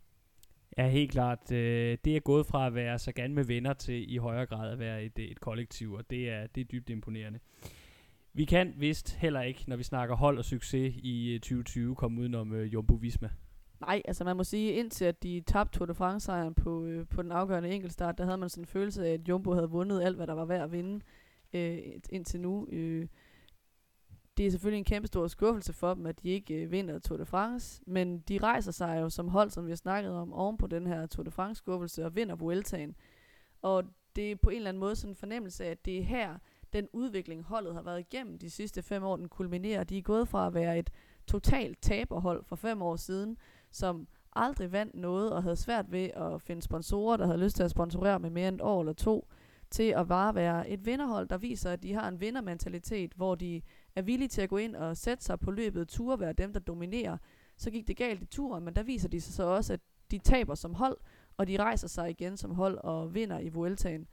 Ja, 0.77 0.89
helt 0.89 1.11
klart. 1.11 1.51
Øh, 1.51 1.97
det 2.05 2.15
er 2.15 2.19
gået 2.19 2.45
fra 2.45 2.68
at 2.68 2.76
være 2.76 2.99
Sagan 2.99 3.34
med 3.34 3.43
venner 3.43 3.73
til 3.73 4.14
i 4.14 4.18
højere 4.18 4.45
grad 4.45 4.72
at 4.72 4.80
være 4.80 5.03
et, 5.03 5.19
et 5.19 5.39
kollektiv, 5.39 5.93
og 5.93 6.10
det 6.10 6.30
er, 6.30 6.47
det 6.47 6.61
er 6.61 6.65
dybt 6.65 6.89
imponerende. 6.89 7.39
Vi 8.34 8.45
kan 8.45 8.73
vist 8.77 9.15
heller 9.15 9.41
ikke, 9.41 9.64
når 9.68 9.76
vi 9.76 9.84
snakker 9.84 10.15
hold 10.15 10.38
og 10.38 10.45
succes 10.45 10.95
i 10.95 11.39
2020, 11.41 11.89
øh, 11.89 11.95
komme 11.95 12.22
udenom 12.22 12.53
øh, 12.53 12.73
Jumbo 12.73 12.93
Visma. 12.93 13.30
Nej, 13.81 14.01
altså 14.05 14.23
man 14.23 14.38
må 14.38 14.43
sige, 14.43 14.72
indtil 14.72 15.05
at 15.05 15.23
de 15.23 15.43
tabte 15.47 15.77
Tour 15.77 15.85
de 15.85 15.93
France-sejren 15.93 16.53
på, 16.53 16.85
øh, 16.85 17.07
på 17.07 17.22
den 17.22 17.31
afgørende 17.31 17.69
enkeltstart, 17.69 18.18
der 18.18 18.23
havde 18.23 18.38
man 18.38 18.49
sådan 18.49 18.61
en 18.61 18.68
følelse 18.68 19.07
af, 19.07 19.14
at 19.14 19.30
Jumbo 19.30 19.53
havde 19.53 19.69
vundet 19.69 20.01
alt, 20.01 20.15
hvad 20.15 20.27
der 20.27 20.34
var 20.34 20.45
værd 20.45 20.64
at 20.64 20.72
vinde 20.72 21.01
øh, 21.53 21.77
indtil 22.09 22.39
nu. 22.39 22.67
Øh, 22.71 23.07
det 24.38 24.47
er 24.47 24.51
selvfølgelig 24.51 24.77
en 24.77 24.85
kæmpe 24.85 25.07
stor 25.07 25.27
skuffelse 25.27 25.73
for 25.73 25.93
dem, 25.93 26.05
at 26.05 26.23
de 26.23 26.30
ikke 26.30 26.55
øh, 26.55 26.71
vinder 26.71 26.99
Tour 26.99 27.17
de 27.17 27.25
France, 27.25 27.84
men 27.88 28.19
de 28.19 28.38
rejser 28.38 28.71
sig 28.71 29.01
jo 29.01 29.09
som 29.09 29.27
hold, 29.27 29.49
som 29.49 29.65
vi 29.65 29.71
har 29.71 29.75
snakket 29.75 30.11
om, 30.11 30.34
oven 30.34 30.57
på 30.57 30.67
den 30.67 30.88
her 30.88 31.05
Tour 31.05 31.23
de 31.23 31.31
France-skuffelse 31.31 32.05
og 32.05 32.15
vinder 32.15 32.35
Vueltaen. 32.35 32.95
Og 33.61 33.84
det 34.15 34.31
er 34.31 34.35
på 34.35 34.49
en 34.49 34.55
eller 34.55 34.69
anden 34.69 34.80
måde 34.80 34.95
sådan 34.95 35.11
en 35.11 35.15
fornemmelse 35.15 35.65
af, 35.65 35.71
at 35.71 35.85
det 35.85 35.97
er 35.97 36.03
her, 36.03 36.38
den 36.73 36.88
udvikling, 36.93 37.43
holdet 37.43 37.73
har 37.73 37.81
været 37.81 37.99
igennem 37.99 38.38
de 38.38 38.49
sidste 38.49 38.81
fem 38.81 39.03
år, 39.03 39.15
den 39.15 39.30
kulminerer. 39.30 39.84
De 39.84 39.97
er 39.97 40.01
gået 40.01 40.27
fra 40.27 40.47
at 40.47 40.53
være 40.53 40.80
et 40.80 40.89
totalt 41.27 41.81
taberhold 41.81 42.43
for 42.43 42.55
fem 42.55 42.81
år 42.81 42.95
siden, 42.95 43.38
som 43.71 44.07
aldrig 44.35 44.71
vandt 44.71 44.95
noget 44.95 45.31
og 45.31 45.43
havde 45.43 45.55
svært 45.55 45.91
ved 45.91 46.09
at 46.15 46.41
finde 46.41 46.61
sponsorer, 46.61 47.17
der 47.17 47.25
havde 47.25 47.39
lyst 47.39 47.55
til 47.55 47.63
at 47.63 47.71
sponsorere 47.71 48.19
med 48.19 48.30
mere 48.30 48.47
end 48.47 48.55
et 48.55 48.61
år 48.61 48.80
eller 48.80 48.93
to, 48.93 49.27
til 49.73 49.83
at 49.83 50.07
bare 50.07 50.35
være 50.35 50.69
et 50.69 50.85
vinderhold, 50.85 51.27
der 51.27 51.37
viser, 51.37 51.71
at 51.71 51.83
de 51.83 51.93
har 51.93 52.07
en 52.07 52.21
vindermentalitet, 52.21 53.13
hvor 53.15 53.35
de 53.35 53.61
er 53.95 54.01
villige 54.01 54.27
til 54.27 54.41
at 54.41 54.49
gå 54.49 54.57
ind 54.57 54.75
og 54.75 54.97
sætte 54.97 55.23
sig 55.23 55.39
på 55.39 55.51
løbet, 55.51 55.87
ture 55.87 56.19
være 56.19 56.33
dem, 56.33 56.53
der 56.53 56.59
dominerer. 56.59 57.17
Så 57.57 57.71
gik 57.71 57.87
det 57.87 57.97
galt 57.97 58.21
i 58.21 58.25
turen, 58.25 58.63
men 58.63 58.75
der 58.75 58.83
viser 58.83 59.09
de 59.09 59.21
sig 59.21 59.33
så 59.33 59.43
også, 59.43 59.73
at 59.73 59.79
de 60.11 60.17
taber 60.17 60.55
som 60.55 60.73
hold, 60.73 60.97
og 61.37 61.47
de 61.47 61.57
rejser 61.57 61.87
sig 61.87 62.09
igen 62.09 62.37
som 62.37 62.55
hold 62.55 62.77
og 62.77 63.13
vinder 63.13 63.39
i 63.39 63.49
Vueltaen. 63.49 64.07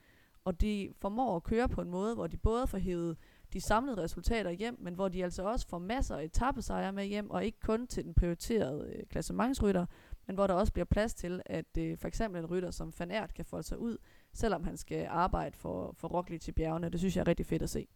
Og 0.45 0.61
de 0.61 0.93
formår 1.01 1.37
at 1.37 1.43
køre 1.43 1.69
på 1.69 1.81
en 1.81 1.91
måde, 1.91 2.15
hvor 2.15 2.27
de 2.27 2.37
både 2.37 2.67
får 2.67 2.79
hævet 2.79 3.17
de 3.53 3.61
samlede 3.61 4.03
resultater 4.03 4.51
hjem, 4.51 4.77
men 4.81 4.95
hvor 4.95 5.09
de 5.09 5.25
altså 5.25 5.43
også 5.43 5.69
får 5.69 5.79
masser 5.79 6.17
af 6.17 6.25
etappesejre 6.25 6.93
med 6.93 7.05
hjem, 7.05 7.31
og 7.31 7.45
ikke 7.45 7.61
kun 7.61 7.87
til 7.87 8.05
den 8.05 8.15
prioriterede 8.15 8.93
øh, 8.95 9.07
klassementsrytter, 9.07 9.87
men 10.27 10.37
hvor 10.37 10.47
der 10.47 10.55
også 10.55 10.73
bliver 10.73 10.85
plads 10.85 11.15
til, 11.15 11.43
at 11.47 11.79
øh, 11.79 11.99
for 11.99 12.09
eksempel 12.09 12.41
en 12.41 12.47
rytter 12.47 12.71
som 12.71 12.93
Van 12.99 13.11
Aert 13.11 13.35
kan 13.35 13.45
få 13.45 13.63
sig 13.63 13.79
ud, 13.79 13.97
selvom 14.33 14.65
han 14.65 14.77
skal 14.77 15.07
arbejde 15.11 15.57
for, 15.57 15.95
for 15.99 16.09
Roglic 16.09 16.41
til 16.41 16.53
bjergene. 16.53 16.89
Det 16.89 17.01
synes 17.01 17.17
jeg 17.17 17.23
er 17.23 17.29
rigtig 17.29 17.47
fedt 17.47 17.63
at 17.63 17.71
se 17.71 17.87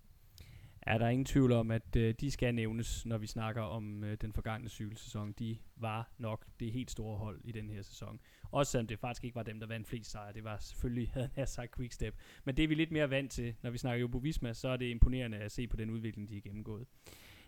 er 0.87 0.99
der 0.99 1.09
ingen 1.09 1.25
tvivl 1.25 1.53
om, 1.53 1.71
at 1.71 1.97
øh, 1.97 2.15
de 2.21 2.31
skal 2.31 2.55
nævnes, 2.55 3.07
når 3.07 3.19
vi 3.19 3.27
snakker 3.27 3.63
om 3.63 4.05
øh, 4.05 4.17
den 4.21 4.33
forgangne 4.33 4.69
cykelsæson. 4.69 5.33
De 5.33 5.59
var 5.77 6.11
nok 6.19 6.47
det 6.61 6.73
helt 6.73 6.91
store 6.91 7.17
hold 7.19 7.41
i 7.45 7.53
den 7.53 7.71
her 7.71 7.83
sæson. 7.83 8.21
Også 8.51 8.73
selvom 8.73 8.87
det 8.87 8.99
faktisk 8.99 9.25
ikke 9.25 9.35
var 9.35 9.43
dem, 9.43 9.61
der 9.61 9.67
vandt 9.67 9.89
flest 9.89 10.11
sejre. 10.11 10.33
Det 10.33 10.45
var 10.45 10.59
selvfølgelig, 10.61 11.11
havde 11.15 11.31
han 11.35 11.47
sagt, 11.47 11.77
Quickstep. 11.77 12.15
Men 12.45 12.57
det 12.57 12.63
er 12.63 12.69
vi 12.69 12.75
lidt 12.75 12.91
mere 12.91 13.11
vant 13.11 13.31
til, 13.31 13.55
når 13.63 13.71
vi 13.71 13.79
snakker 13.79 14.01
Jumbo 14.01 14.19
Visma, 14.19 14.53
så 14.53 14.69
er 14.69 14.77
det 14.77 14.87
imponerende 14.87 15.39
at 15.39 15.53
se 15.53 15.67
på 15.67 15.77
den 15.77 15.91
udvikling, 15.91 16.29
de 16.29 16.35
har 16.35 16.41
gennemgået. 16.41 16.87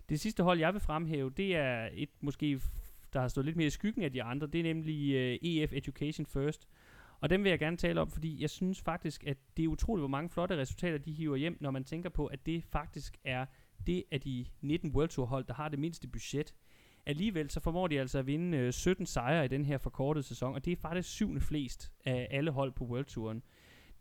Det 0.09 0.21
sidste 0.21 0.43
hold, 0.43 0.59
jeg 0.59 0.73
vil 0.73 0.81
fremhæve, 0.81 1.31
det 1.31 1.57
er 1.57 1.89
et 1.93 2.11
måske, 2.21 2.61
der 3.13 3.21
har 3.21 3.29
stået 3.29 3.45
lidt 3.45 3.57
mere 3.57 3.67
i 3.67 3.71
skyggen 3.71 4.03
af 4.03 4.13
de 4.13 4.23
andre. 4.23 4.47
Det 4.47 4.59
er 4.59 4.63
nemlig 4.63 5.15
øh, 5.15 5.39
EF 5.43 5.73
Education 5.73 6.27
First, 6.27 6.69
og 7.21 7.31
dem 7.31 7.45
vil 7.45 7.51
jeg 7.51 7.59
gerne 7.59 7.77
tale 7.77 8.01
om, 8.01 8.11
fordi 8.11 8.43
jeg 8.43 8.51
synes 8.51 8.81
faktisk, 8.81 9.25
at 9.27 9.37
det 9.57 9.65
er 9.65 9.69
utroligt, 9.69 10.01
hvor 10.01 10.09
mange 10.09 10.31
flotte 10.31 10.57
resultater 10.57 10.99
de 10.99 11.13
hiver 11.13 11.37
hjem, 11.37 11.57
når 11.61 11.71
man 11.71 11.85
tænker 11.85 12.11
på, 12.11 12.27
at 12.27 12.47
det 12.47 12.65
faktisk 12.65 13.17
er 13.25 13.47
det 13.87 14.05
af 14.11 14.21
de 14.21 14.47
19 14.61 14.91
World 14.91 15.09
Tour 15.09 15.27
hold, 15.27 15.45
der 15.45 15.55
har 15.55 15.69
det 15.69 15.79
mindste 15.79 16.09
budget. 16.09 16.55
Alligevel 17.07 17.51
så 17.51 17.61
formår 17.61 17.87
de 17.87 18.01
altså 18.01 18.19
at 18.19 18.27
vinde 18.27 18.59
øh, 18.59 18.73
17 18.73 19.07
sejre 19.07 19.45
i 19.45 19.49
den 19.49 19.65
her 19.65 19.79
forkortede 19.79 20.25
sæson, 20.25 20.55
og 20.55 20.65
det 20.65 20.73
er 20.73 20.77
faktisk 20.77 21.09
syvende 21.09 21.41
flest 21.41 21.93
af 22.05 22.29
alle 22.31 22.51
hold 22.51 22.73
på 22.73 22.85
World 22.85 23.05
Touren. 23.05 23.43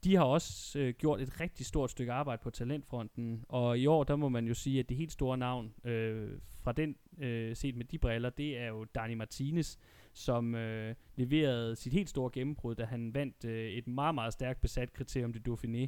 De 0.04 0.16
har 0.16 0.24
også 0.24 0.80
øh, 0.80 0.94
gjort 0.94 1.22
et 1.22 1.40
rigtig 1.42 1.66
stort 1.66 1.92
stykke 1.92 2.12
arbejde 2.12 2.42
på 2.44 2.50
talentfronten, 2.50 3.46
og 3.50 3.80
i 3.80 3.86
år 3.88 4.04
der 4.04 4.16
må 4.16 4.30
man 4.30 4.48
jo 4.48 4.54
sige, 4.54 4.80
at 4.80 4.90
det 4.90 4.98
helt 4.98 5.12
store 5.12 5.38
navn 5.38 5.74
øh, 5.84 6.40
fra 6.64 6.72
den 6.72 6.96
øh, 7.18 7.56
set 7.56 7.76
med 7.76 7.86
de 7.86 7.98
briller, 7.98 8.30
det 8.30 8.58
er 8.58 8.68
jo 8.68 8.84
Dani 8.84 9.14
Martinez, 9.14 9.78
som 10.16 10.56
øh, 10.56 10.96
leverede 11.16 11.76
sit 11.76 11.94
helt 11.94 12.10
store 12.10 12.30
gennembrud, 12.34 12.76
da 12.76 12.86
han 12.86 13.14
vandt 13.14 13.46
øh, 13.46 13.70
et 13.70 13.88
meget, 13.88 14.16
meget 14.16 14.34
stærkt 14.34 14.62
besat 14.62 14.94
kriterium 14.94 15.34
det 15.34 15.48
Dauphiné. 15.48 15.88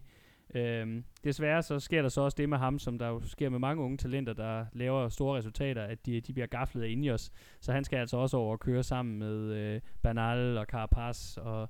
Øhm, 0.55 1.03
desværre 1.23 1.63
så 1.63 1.79
sker 1.79 2.01
der 2.01 2.09
så 2.09 2.21
også 2.21 2.35
det 2.35 2.49
med 2.49 2.57
ham, 2.57 2.79
som 2.79 2.99
der 2.99 3.07
jo 3.07 3.21
sker 3.25 3.49
med 3.49 3.59
mange 3.59 3.83
unge 3.83 3.97
talenter, 3.97 4.33
der 4.33 4.65
laver 4.73 5.09
store 5.09 5.37
resultater, 5.37 5.83
at 5.83 6.05
de, 6.05 6.21
de 6.21 6.33
bliver 6.33 6.47
gaflet 6.47 6.83
af 6.83 6.89
Ineos. 6.89 7.31
Så 7.59 7.71
han 7.71 7.83
skal 7.83 7.97
altså 7.97 8.17
også 8.17 8.37
over 8.37 8.51
og 8.51 8.59
køre 8.59 8.83
sammen 8.83 9.19
med 9.19 9.53
øh, 9.53 9.81
Bernal 10.01 10.57
og 10.57 10.65
Carapaz 10.65 11.37
og 11.37 11.69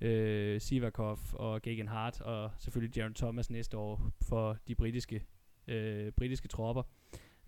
øh, 0.00 0.60
Sivakov 0.60 1.18
og 1.32 1.62
Gagan 1.62 1.88
Hart 1.88 2.20
og 2.20 2.50
selvfølgelig 2.58 2.96
Jaron 2.96 3.14
Thomas 3.14 3.50
næste 3.50 3.76
år 3.76 4.10
for 4.22 4.56
de 4.68 4.74
britiske, 4.74 5.24
øh, 5.68 6.12
britiske 6.12 6.48
tropper. 6.48 6.82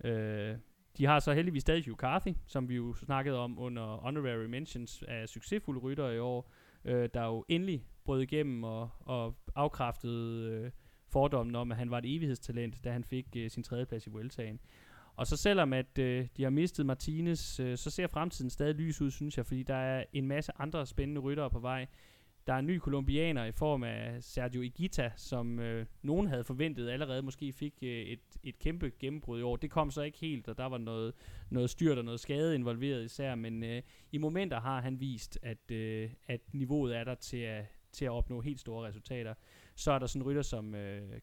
Øh, 0.03 0.55
de 0.97 1.05
har 1.05 1.19
så 1.19 1.33
heldigvis 1.33 1.61
stadig 1.61 1.85
Hugh 1.85 1.97
Carthy, 1.97 2.33
som 2.47 2.69
vi 2.69 2.75
jo 2.75 2.93
snakkede 2.93 3.37
om 3.37 3.59
under 3.59 3.97
Honorary 3.97 4.45
Mentions 4.45 5.03
af 5.07 5.29
succesfulde 5.29 5.79
rytter 5.79 6.09
i 6.09 6.19
år, 6.19 6.51
øh, 6.85 7.09
der 7.13 7.25
jo 7.25 7.45
endelig 7.47 7.85
brød 8.05 8.21
igennem 8.21 8.63
og, 8.63 8.89
og 8.99 9.35
afkræftede 9.55 10.51
øh, 10.51 10.71
fordommen 11.07 11.55
om, 11.55 11.71
at 11.71 11.77
han 11.77 11.91
var 11.91 11.97
et 11.97 12.15
evighedstalent, 12.15 12.83
da 12.83 12.91
han 12.91 13.03
fik 13.03 13.25
øh, 13.37 13.49
sin 13.49 13.63
tredjeplads 13.63 14.07
i 14.07 14.09
Vueltaen. 14.09 14.59
Og 15.15 15.27
så 15.27 15.37
selvom 15.37 15.73
at 15.73 15.97
øh, 15.99 16.27
de 16.37 16.43
har 16.43 16.49
mistet 16.49 16.85
Martinez, 16.85 17.59
øh, 17.59 17.77
så 17.77 17.89
ser 17.89 18.07
fremtiden 18.07 18.49
stadig 18.49 18.75
lys 18.75 19.01
ud, 19.01 19.11
synes 19.11 19.37
jeg, 19.37 19.45
fordi 19.45 19.63
der 19.63 19.75
er 19.75 20.03
en 20.13 20.27
masse 20.27 20.51
andre 20.59 20.85
spændende 20.85 21.21
ryttere 21.21 21.49
på 21.49 21.59
vej. 21.59 21.87
Der 22.49 22.55
er 22.55 22.59
en 22.59 22.67
ny 22.67 22.77
kolumbianer 22.79 23.45
i 23.45 23.51
form 23.51 23.83
af 23.83 24.23
Sergio 24.23 24.61
Igita, 24.61 25.11
som 25.15 25.59
øh, 25.59 25.85
nogen 26.01 26.27
havde 26.27 26.43
forventet 26.43 26.89
allerede 26.89 27.21
måske 27.21 27.53
fik 27.53 27.73
øh, 27.81 27.89
et, 27.89 28.19
et 28.43 28.59
kæmpe 28.59 28.91
gennembrud 28.99 29.39
i 29.39 29.41
år. 29.41 29.55
Det 29.55 29.71
kom 29.71 29.91
så 29.91 30.01
ikke 30.01 30.17
helt, 30.17 30.47
og 30.47 30.57
der 30.57 30.65
var 30.65 30.77
noget, 30.77 31.13
noget 31.49 31.69
styrt 31.69 31.97
og 31.97 32.05
noget 32.05 32.19
skade 32.19 32.55
involveret 32.55 33.05
især, 33.05 33.35
men 33.35 33.63
øh, 33.63 33.81
i 34.11 34.17
momenter 34.17 34.59
har 34.59 34.81
han 34.81 34.99
vist, 34.99 35.39
at, 35.41 35.71
øh, 35.71 36.09
at 36.27 36.41
niveauet 36.53 36.97
er 36.97 37.03
der 37.03 37.15
til 37.15 37.37
at, 37.37 37.65
til 37.91 38.05
at 38.05 38.11
opnå 38.11 38.41
helt 38.41 38.59
store 38.59 38.87
resultater. 38.87 39.33
Så 39.75 39.91
er 39.91 39.99
der 39.99 40.07
sådan 40.07 40.21
en 40.21 40.27
rytter 40.27 40.41
som 40.41 40.75
øh, 40.75 41.19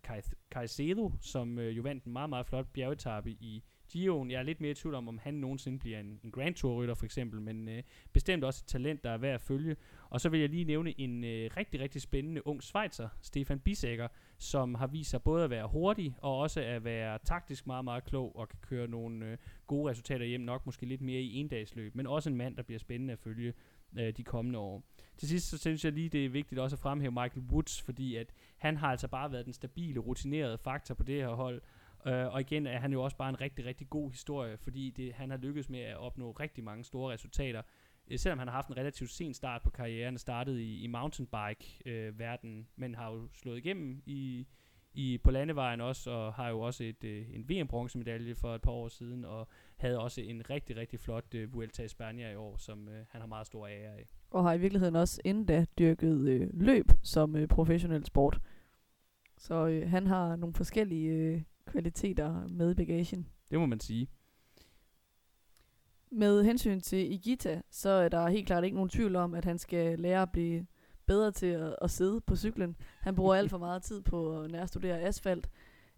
Caicedo, 0.51 1.13
som 1.21 1.59
øh, 1.59 1.77
jo 1.77 1.83
vandt 1.83 2.05
en 2.05 2.13
meget, 2.13 2.29
meget 2.29 2.47
flot 2.47 2.67
bjergetappe 2.73 3.31
i 3.31 3.65
Gio'en. 3.93 4.31
Jeg 4.31 4.39
er 4.39 4.43
lidt 4.43 4.61
mere 4.61 4.71
i 4.71 4.75
tvivl 4.75 4.95
om, 4.95 5.09
om 5.09 5.19
han 5.19 5.35
nogensinde 5.35 5.79
bliver 5.79 6.01
en, 6.01 6.21
en 6.25 6.31
Grand 6.31 6.55
Tour-rytter 6.55 6.95
for 6.95 7.05
eksempel, 7.05 7.41
men 7.41 7.69
øh, 7.69 7.83
bestemt 8.13 8.45
også 8.45 8.63
et 8.65 8.69
talent, 8.69 9.05
der 9.05 9.11
er 9.11 9.19
værd 9.19 9.35
at 9.35 9.41
følge. 9.41 9.77
Og 10.11 10.21
så 10.21 10.29
vil 10.29 10.41
jeg 10.41 10.49
lige 10.49 10.65
nævne 10.65 11.01
en 11.01 11.25
øh, 11.25 11.51
rigtig, 11.57 11.81
rigtig 11.81 12.03
spændende 12.03 12.47
ung 12.47 12.63
Schweizer, 12.63 13.09
Stefan 13.23 13.61
Bisækker, 13.61 14.09
som 14.39 14.75
har 14.75 14.87
vist 14.87 15.11
sig 15.11 15.23
både 15.23 15.45
at 15.45 15.51
være 15.51 15.69
hurtig 15.69 16.17
og 16.19 16.39
også 16.39 16.61
at 16.61 16.85
være 16.85 17.19
taktisk 17.25 17.67
meget, 17.67 17.85
meget 17.85 18.05
klog 18.05 18.37
og 18.37 18.49
kan 18.49 18.59
køre 18.63 18.89
nogle 18.89 19.27
øh, 19.27 19.39
gode 19.67 19.91
resultater 19.91 20.27
hjem, 20.27 20.41
nok 20.41 20.67
måske 20.67 20.87
lidt 20.87 21.01
mere 21.01 21.21
i 21.21 21.35
endagsløb, 21.35 21.95
men 21.95 22.07
også 22.07 22.31
en 22.31 22.37
mand, 22.37 22.57
der 22.57 22.63
bliver 22.63 22.79
spændende 22.79 23.13
at 23.13 23.19
følge 23.19 23.53
øh, 23.99 24.13
de 24.17 24.25
kommende 24.25 24.59
år. 24.59 24.83
Til 25.17 25.29
sidst 25.29 25.51
så 25.51 25.59
synes 25.59 25.85
jeg 25.85 25.93
lige, 25.93 26.09
det 26.09 26.25
er 26.25 26.29
vigtigt 26.29 26.59
også 26.59 26.77
at 26.77 26.81
fremhæve 26.81 27.13
Michael 27.13 27.47
Woods, 27.51 27.83
fordi 27.83 28.17
at 28.17 28.33
han 28.59 28.77
har 28.77 28.89
altså 28.89 29.09
bare 29.09 29.33
været 29.33 29.45
den 29.45 29.53
stabile, 29.53 30.01
rutinerede 30.01 30.59
faktor 30.59 30.95
på 30.95 31.03
det 31.03 31.15
her 31.15 31.29
hold, 31.29 31.63
Uh, 32.07 32.35
og 32.35 32.41
igen 32.41 32.67
er 32.67 32.79
han 32.79 32.93
jo 32.93 33.03
også 33.03 33.17
bare 33.17 33.29
en 33.29 33.41
rigtig, 33.41 33.65
rigtig 33.65 33.91
god 33.91 34.11
historie, 34.11 34.57
fordi 34.57 34.91
det, 34.91 35.13
han 35.13 35.31
har 35.31 35.37
lykkedes 35.37 35.69
med 35.69 35.81
at 35.81 35.97
opnå 35.97 36.31
rigtig 36.31 36.65
mange 36.65 36.85
store 36.85 37.13
resultater. 37.13 37.63
Uh, 38.11 38.17
selvom 38.17 38.39
han 38.39 38.49
har 38.49 38.55
haft 38.55 38.69
en 38.69 38.77
relativt 38.77 39.11
sen 39.11 39.35
start 39.35 39.63
på 39.63 39.71
karrieren, 39.71 40.19
startet 40.19 40.59
i, 40.59 40.83
i 40.85 40.87
mountainbike-verdenen, 40.87 42.59
øh, 42.59 42.61
uh, 42.61 42.81
men 42.81 42.95
har 42.95 43.11
jo 43.13 43.29
slået 43.33 43.59
igennem 43.59 44.03
i, 44.07 44.47
i, 44.95 45.19
på 45.19 45.31
landevejen 45.31 45.81
også, 45.81 46.11
og 46.11 46.35
har 46.35 46.49
jo 46.49 46.61
også 46.61 46.85
et, 46.85 47.05
uh, 47.05 47.35
en 47.35 47.49
VM-bronzemedalje 47.49 48.35
for 48.35 48.55
et 48.55 48.63
par 48.63 48.73
år 48.73 48.89
siden, 48.89 49.25
og 49.25 49.49
havde 49.77 49.99
også 49.99 50.21
en 50.21 50.51
rigtig, 50.51 50.77
rigtig 50.77 51.01
flot 51.01 51.35
uh, 51.35 51.55
Vuelta 51.55 51.83
i 51.83 51.89
Spanien 51.89 52.33
i 52.33 52.35
år, 52.35 52.57
som 52.57 52.89
uh, 52.89 52.95
han 53.09 53.21
har 53.21 53.29
meget 53.29 53.47
stor 53.47 53.67
ære 53.67 53.93
af. 53.93 54.09
Og 54.31 54.45
har 54.45 54.53
i 54.53 54.59
virkeligheden 54.59 54.97
også 54.97 55.21
inden 55.25 55.47
da 55.47 55.67
dyrket 55.79 56.29
øh, 56.29 56.49
løb 56.53 56.87
som 57.03 57.37
øh, 57.37 57.49
professionel 57.49 58.05
sport. 58.05 58.41
Så 59.39 59.67
øh, 59.67 59.91
han 59.91 60.07
har 60.07 60.37
nogle 60.37 60.55
forskellige 60.55 61.13
øh, 61.13 61.43
kvaliteter 61.67 62.49
med 62.49 62.71
i 62.71 62.75
bagagen. 62.75 63.27
Det 63.51 63.59
må 63.59 63.67
man 63.67 63.81
sige. 63.81 64.09
Med 66.11 66.45
hensyn 66.45 66.81
til 66.81 67.13
Igita, 67.13 67.63
så 67.71 67.89
er 67.89 68.09
der 68.09 68.29
helt 68.29 68.47
klart 68.47 68.65
ikke 68.65 68.75
nogen 68.77 68.91
tvivl 68.91 69.17
om, 69.17 69.35
at 69.35 69.45
han 69.45 69.59
skal 69.59 69.99
lære 69.99 70.23
at 70.23 70.33
blive 70.33 70.67
bedre 71.07 71.33
til 71.33 71.47
at, 71.47 71.77
at 71.83 71.91
sidde 71.91 72.21
på 72.21 72.37
cyklen. 72.37 72.77
Han 73.01 73.15
bruger 73.15 73.35
alt 73.35 73.51
for 73.51 73.59
meget 73.59 73.83
tid 73.83 74.03
på 74.03 74.41
at 74.41 74.51
nærstudere 74.51 75.01
asfalt. 75.01 75.51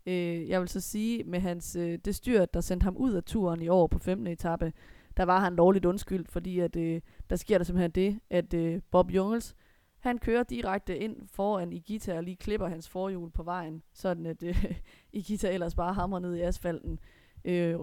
Øh, 0.06 0.48
jeg 0.48 0.60
vil 0.60 0.68
så 0.68 0.80
sige, 0.80 1.24
med 1.24 1.40
hans, 1.40 1.76
øh, 1.76 1.98
det 2.04 2.14
styr, 2.14 2.44
der 2.44 2.60
sendte 2.60 2.84
ham 2.84 2.96
ud 2.96 3.12
af 3.12 3.24
turen 3.24 3.62
i 3.62 3.68
år 3.68 3.86
på 3.86 3.98
15. 3.98 4.26
etape, 4.26 4.72
der 5.16 5.24
var 5.24 5.40
han 5.40 5.56
lovligt 5.56 5.84
undskyldt, 5.84 6.28
fordi 6.28 6.58
at, 6.58 6.76
øh, 6.76 7.00
der 7.30 7.36
sker 7.36 7.58
der 7.58 7.64
simpelthen 7.64 7.90
det, 7.90 8.20
at 8.30 8.54
øh, 8.54 8.80
Bob 8.90 9.10
Jungels, 9.10 9.54
han 10.00 10.18
kører 10.18 10.42
direkte 10.42 10.98
ind 10.98 11.28
foran 11.28 11.72
Igita 11.72 12.16
og 12.16 12.24
lige 12.24 12.36
klipper 12.36 12.68
hans 12.68 12.88
forhjul 12.88 13.30
på 13.30 13.42
vejen, 13.42 13.82
sådan 13.92 14.26
at 14.26 14.42
øh, 14.42 14.64
Igita 15.12 15.52
ellers 15.52 15.74
bare 15.74 15.94
hamrer 15.94 16.20
ned 16.20 16.34
i 16.34 16.40
asfalten. 16.40 16.98
Øh, 17.44 17.76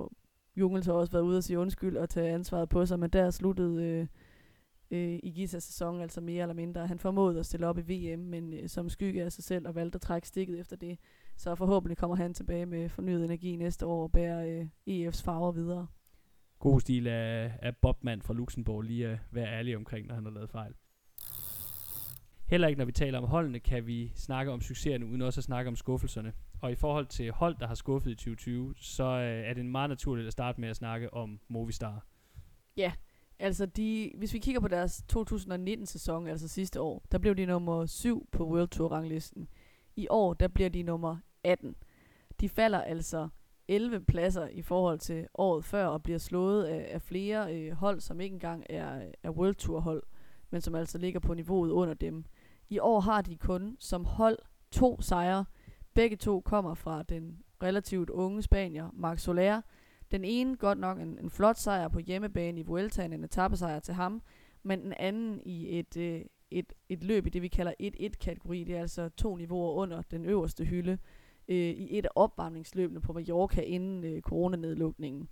Jungels 0.57 0.85
har 0.85 0.93
også 0.93 1.11
været 1.11 1.23
ude 1.23 1.37
og 1.37 1.43
sige 1.43 1.59
undskyld 1.59 1.97
og 1.97 2.09
tage 2.09 2.33
ansvaret 2.33 2.69
på 2.69 2.85
sig, 2.85 2.99
men 2.99 3.09
der 3.09 3.29
sluttede 3.29 3.83
øh, 3.83 4.07
øh, 4.91 5.19
Igitas 5.23 5.63
sæson 5.63 6.01
altså 6.01 6.21
mere 6.21 6.41
eller 6.41 6.55
mindre. 6.55 6.87
Han 6.87 6.99
formåede 6.99 7.39
at 7.39 7.45
stille 7.45 7.67
op 7.67 7.77
i 7.77 7.81
VM, 7.81 8.19
men 8.19 8.53
øh, 8.53 8.69
som 8.69 8.89
skygge 8.89 9.23
af 9.23 9.31
sig 9.31 9.43
selv 9.43 9.67
og 9.67 9.75
valgte 9.75 9.95
at 9.95 10.01
trække 10.01 10.27
stikket 10.27 10.59
efter 10.59 10.75
det. 10.75 10.99
Så 11.37 11.55
forhåbentlig 11.55 11.97
kommer 11.97 12.15
han 12.15 12.33
tilbage 12.33 12.65
med 12.65 12.89
fornyet 12.89 13.25
energi 13.25 13.55
næste 13.55 13.85
år 13.85 14.03
og 14.03 14.11
bærer 14.11 14.45
øh, 14.87 15.07
EF's 15.07 15.23
farver 15.23 15.51
videre. 15.51 15.87
God 16.59 16.79
stil 16.79 17.07
af, 17.07 17.51
af 17.61 17.77
Bobman 17.77 18.21
fra 18.21 18.33
Luxembourg 18.33 18.81
lige 18.81 19.07
at 19.07 19.19
være 19.31 19.47
ærlig 19.47 19.75
omkring, 19.75 20.07
når 20.07 20.15
han 20.15 20.25
har 20.25 20.31
lavet 20.31 20.49
fejl. 20.49 20.73
Heller 22.47 22.67
ikke 22.67 22.77
når 22.77 22.85
vi 22.85 22.91
taler 22.91 23.17
om 23.17 23.27
holdene, 23.27 23.59
kan 23.59 23.87
vi 23.87 24.11
snakke 24.15 24.51
om 24.51 24.61
succeserne, 24.61 25.05
uden 25.05 25.21
også 25.21 25.39
at 25.39 25.43
snakke 25.43 25.67
om 25.67 25.75
skuffelserne. 25.75 26.33
Og 26.61 26.71
i 26.71 26.75
forhold 26.75 27.05
til 27.05 27.31
hold, 27.31 27.55
der 27.59 27.67
har 27.67 27.75
skuffet 27.75 28.11
i 28.11 28.15
2020, 28.15 28.73
så 28.77 29.03
øh, 29.03 29.49
er 29.49 29.53
det 29.53 29.65
meget 29.65 29.89
naturligt 29.89 30.27
at 30.27 30.33
starte 30.33 30.61
med 30.61 30.69
at 30.69 30.75
snakke 30.75 31.13
om 31.13 31.39
Movistar. 31.47 32.05
Ja, 32.77 32.91
altså 33.39 33.65
de, 33.65 34.11
hvis 34.17 34.33
vi 34.33 34.39
kigger 34.39 34.61
på 34.61 34.67
deres 34.67 35.03
2019-sæson, 35.13 36.27
altså 36.27 36.47
sidste 36.47 36.81
år, 36.81 37.05
der 37.11 37.17
blev 37.17 37.35
de 37.35 37.45
nummer 37.45 37.85
7 37.85 38.27
på 38.31 38.47
World 38.49 38.67
Tour-ranglisten. 38.67 39.47
I 39.95 40.07
år, 40.09 40.33
der 40.33 40.47
bliver 40.47 40.69
de 40.69 40.83
nummer 40.83 41.17
18. 41.43 41.75
De 42.39 42.49
falder 42.49 42.81
altså 42.81 43.29
11 43.67 43.99
pladser 43.99 44.47
i 44.47 44.61
forhold 44.61 44.99
til 44.99 45.27
året 45.33 45.65
før, 45.65 45.85
og 45.85 46.03
bliver 46.03 46.19
slået 46.19 46.63
af, 46.63 46.87
af 46.91 47.01
flere 47.01 47.55
øh, 47.55 47.71
hold, 47.71 47.99
som 47.99 48.21
ikke 48.21 48.33
engang 48.33 48.65
er, 48.69 49.01
er 49.23 49.29
World 49.29 49.55
Tour 49.55 49.79
hold, 49.79 50.03
men 50.49 50.61
som 50.61 50.75
altså 50.75 50.97
ligger 50.97 51.19
på 51.19 51.33
niveauet 51.33 51.71
under 51.71 51.93
dem. 51.93 52.25
I 52.69 52.79
år 52.79 52.99
har 52.99 53.21
de 53.21 53.37
kun 53.37 53.77
som 53.79 54.05
hold 54.05 54.37
to 54.71 55.01
sejre. 55.01 55.45
Begge 55.93 56.15
to 56.15 56.39
kommer 56.39 56.73
fra 56.73 57.03
den 57.03 57.37
relativt 57.63 58.09
unge 58.09 58.41
spanier, 58.41 58.89
Marc 58.93 59.21
Soler. 59.21 59.61
Den 60.11 60.23
ene 60.23 60.55
godt 60.55 60.77
nok 60.77 60.99
en, 60.99 61.19
en 61.19 61.29
flot 61.29 61.57
sejr 61.57 61.87
på 61.87 61.99
hjemmebane 61.99 62.59
i 62.59 62.63
Vueltaen, 62.63 63.13
en 63.13 63.23
etappesejr 63.23 63.79
til 63.79 63.93
ham, 63.93 64.21
men 64.63 64.81
den 64.81 64.93
anden 64.99 65.41
i 65.45 65.79
et, 65.79 65.97
øh, 65.97 66.21
et, 66.51 66.73
et 66.89 67.03
løb 67.03 67.25
i 67.25 67.29
det, 67.29 67.41
vi 67.41 67.47
kalder 67.47 67.73
1-1-kategori. 67.81 68.63
Det 68.63 68.75
er 68.75 68.81
altså 68.81 69.09
to 69.09 69.35
niveauer 69.35 69.71
under 69.71 70.01
den 70.01 70.25
øverste 70.25 70.65
hylde 70.65 70.97
øh, 71.47 71.57
i 71.57 71.97
et 71.97 72.05
af 72.05 72.09
opvarmningsløbene 72.15 73.01
på 73.01 73.13
Mallorca 73.13 73.61
inden 73.61 74.03
øh, 74.03 74.21
coronanedlukningen. 74.21 75.29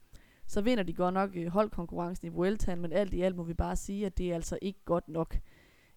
Så 0.48 0.62
vinder 0.62 0.84
de 0.84 0.94
godt 0.94 1.14
nok 1.14 1.30
øh, 1.36 1.48
holdkonkurrencen 1.48 2.28
i 2.28 2.30
Vueltaen, 2.30 2.82
men 2.82 2.94
alt 2.94 3.14
i 3.14 3.22
alt 3.22 3.36
må 3.36 3.44
vi 3.44 3.54
bare 3.54 3.76
sige, 3.76 4.06
at 4.06 4.18
det 4.18 4.32
er 4.32 4.36
altså 4.36 4.60
ikke 4.62 4.80
godt 4.86 5.08
nok. 5.08 5.38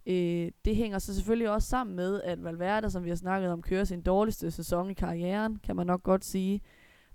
Øh, 0.07 0.51
det 0.65 0.77
hænger 0.77 0.99
så 0.99 1.15
selvfølgelig 1.15 1.51
også 1.51 1.69
sammen 1.69 1.97
med, 1.97 2.23
at 2.23 2.45
Valverde, 2.45 2.91
som 2.91 3.05
vi 3.05 3.09
har 3.09 3.17
snakket 3.17 3.51
om, 3.51 3.63
kører 3.63 3.85
sin 3.85 4.03
dårligste 4.03 4.51
sæson 4.51 4.91
i 4.91 4.95
karrieren, 4.95 5.57
kan 5.57 5.77
man 5.77 5.87
nok 5.87 6.03
godt 6.03 6.25
sige. 6.25 6.61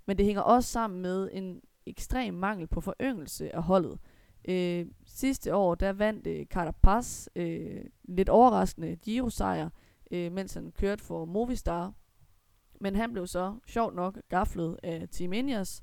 Men 0.06 0.18
det 0.18 0.26
hænger 0.26 0.42
også 0.42 0.70
sammen 0.70 1.02
med 1.02 1.28
en 1.32 1.60
ekstrem 1.86 2.34
mangel 2.34 2.66
på 2.66 2.80
foryngelse 2.80 3.54
af 3.54 3.62
holdet. 3.62 3.98
Øh, 4.48 4.86
sidste 5.06 5.54
år, 5.54 5.74
der 5.74 5.92
vandt 5.92 6.26
øh, 6.26 6.46
Carapaz 6.46 7.28
øh, 7.36 7.84
lidt 8.04 8.28
overraskende 8.28 8.96
Giro-sejr, 8.96 9.68
øh, 10.10 10.32
mens 10.32 10.54
han 10.54 10.72
kørte 10.72 11.04
for 11.04 11.24
Movistar. 11.24 11.92
Men 12.80 12.96
han 12.96 13.12
blev 13.12 13.26
så, 13.26 13.54
sjovt 13.66 13.94
nok, 13.94 14.18
gaflet 14.28 14.78
af 14.82 15.08
Team 15.10 15.32
Ineos, 15.32 15.82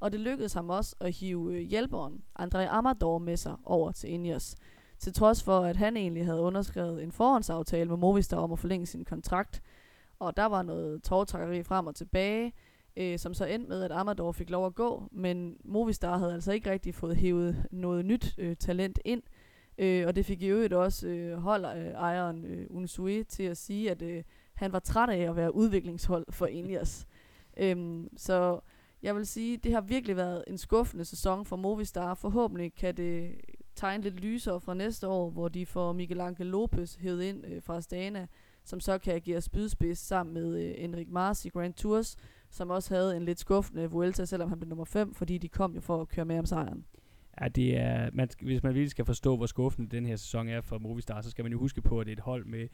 og 0.00 0.12
det 0.12 0.20
lykkedes 0.20 0.52
ham 0.52 0.70
også 0.70 0.96
at 1.00 1.12
hive 1.12 1.54
øh, 1.54 1.60
hjælperen 1.60 2.24
André 2.40 2.58
Amador 2.58 3.18
med 3.18 3.36
sig 3.36 3.56
over 3.64 3.92
til 3.92 4.10
Ineos 4.10 4.56
til 5.00 5.12
trods 5.12 5.42
for, 5.42 5.60
at 5.60 5.76
han 5.76 5.96
egentlig 5.96 6.24
havde 6.24 6.40
underskrevet 6.40 7.02
en 7.02 7.12
forhåndsaftale 7.12 7.88
med 7.88 7.96
Movistar 7.96 8.36
om 8.36 8.52
at 8.52 8.58
forlænge 8.58 8.86
sin 8.86 9.04
kontrakt. 9.04 9.62
Og 10.18 10.36
der 10.36 10.46
var 10.46 10.62
noget 10.62 11.02
tårtrækkeri 11.02 11.62
frem 11.62 11.86
og 11.86 11.94
tilbage, 11.94 12.52
øh, 12.96 13.18
som 13.18 13.34
så 13.34 13.44
endte 13.44 13.68
med, 13.68 13.82
at 13.82 13.92
Amador 13.92 14.32
fik 14.32 14.50
lov 14.50 14.66
at 14.66 14.74
gå, 14.74 15.08
men 15.12 15.56
Movistar 15.64 16.18
havde 16.18 16.34
altså 16.34 16.52
ikke 16.52 16.70
rigtig 16.70 16.94
fået 16.94 17.16
hævet 17.16 17.66
noget 17.70 18.04
nyt 18.04 18.34
øh, 18.38 18.56
talent 18.56 18.98
ind, 19.04 19.22
øh, 19.78 20.06
og 20.06 20.16
det 20.16 20.26
fik 20.26 20.42
i 20.42 20.46
øvrigt 20.46 20.72
også 20.72 21.08
øh, 21.08 21.38
holdejeren 21.38 22.44
øh, 22.44 22.66
Unsui 22.70 23.24
til 23.24 23.42
at 23.42 23.56
sige, 23.56 23.90
at 23.90 24.02
øh, 24.02 24.22
han 24.54 24.72
var 24.72 24.78
træt 24.78 25.10
af 25.10 25.30
at 25.30 25.36
være 25.36 25.54
udviklingshold 25.54 26.26
for 26.30 26.46
Ineos. 26.46 27.06
Øhm, 27.56 28.08
så 28.16 28.60
jeg 29.02 29.16
vil 29.16 29.26
sige, 29.26 29.56
det 29.56 29.72
har 29.72 29.80
virkelig 29.80 30.16
været 30.16 30.44
en 30.46 30.58
skuffende 30.58 31.04
sæson 31.04 31.44
for 31.44 31.56
Movistar. 31.56 32.14
Forhåbentlig 32.14 32.74
kan 32.74 32.96
det 32.96 33.30
tegne 33.74 34.02
lidt 34.04 34.20
lysere 34.20 34.60
fra 34.60 34.74
næste 34.74 35.08
år, 35.08 35.30
hvor 35.30 35.48
de 35.48 35.66
får 35.66 35.92
Miguel 35.92 36.20
Angel 36.20 36.46
Lopez 36.46 36.94
hævet 36.94 37.22
ind 37.22 37.46
øh, 37.46 37.62
fra 37.62 37.76
Astana, 37.76 38.26
som 38.64 38.80
så 38.80 38.98
kan 38.98 39.14
agere 39.14 39.40
spydspids 39.40 39.98
sammen 39.98 40.34
med 40.34 40.58
øh, 40.58 40.74
Enrik 40.84 41.08
Mars 41.08 41.44
i 41.44 41.48
Grand 41.48 41.74
Tours, 41.74 42.16
som 42.50 42.70
også 42.70 42.94
havde 42.94 43.16
en 43.16 43.24
lidt 43.24 43.40
skuffende 43.40 43.90
Vuelta, 43.90 44.24
selvom 44.24 44.48
han 44.48 44.58
blev 44.58 44.68
nummer 44.68 44.84
5, 44.84 45.14
fordi 45.14 45.38
de 45.38 45.48
kom 45.48 45.74
jo 45.74 45.80
for 45.80 46.00
at 46.00 46.08
køre 46.08 46.24
med 46.24 46.38
om 46.38 46.46
sejren. 46.46 46.84
Ja, 47.40 47.48
det 47.48 47.76
er, 47.76 48.10
man, 48.12 48.28
hvis 48.40 48.62
man 48.62 48.74
virkelig 48.74 48.90
skal 48.90 49.04
forstå, 49.04 49.36
hvor 49.36 49.46
skuffende 49.46 49.96
den 49.96 50.06
her 50.06 50.16
sæson 50.16 50.48
er 50.48 50.60
for 50.60 50.78
Movistar, 50.78 51.20
så 51.20 51.30
skal 51.30 51.44
man 51.44 51.52
jo 51.52 51.58
huske 51.58 51.82
på, 51.82 52.00
at 52.00 52.06
det 52.06 52.12
er 52.12 52.16
et 52.16 52.22
hold 52.22 52.44
med 52.44 52.68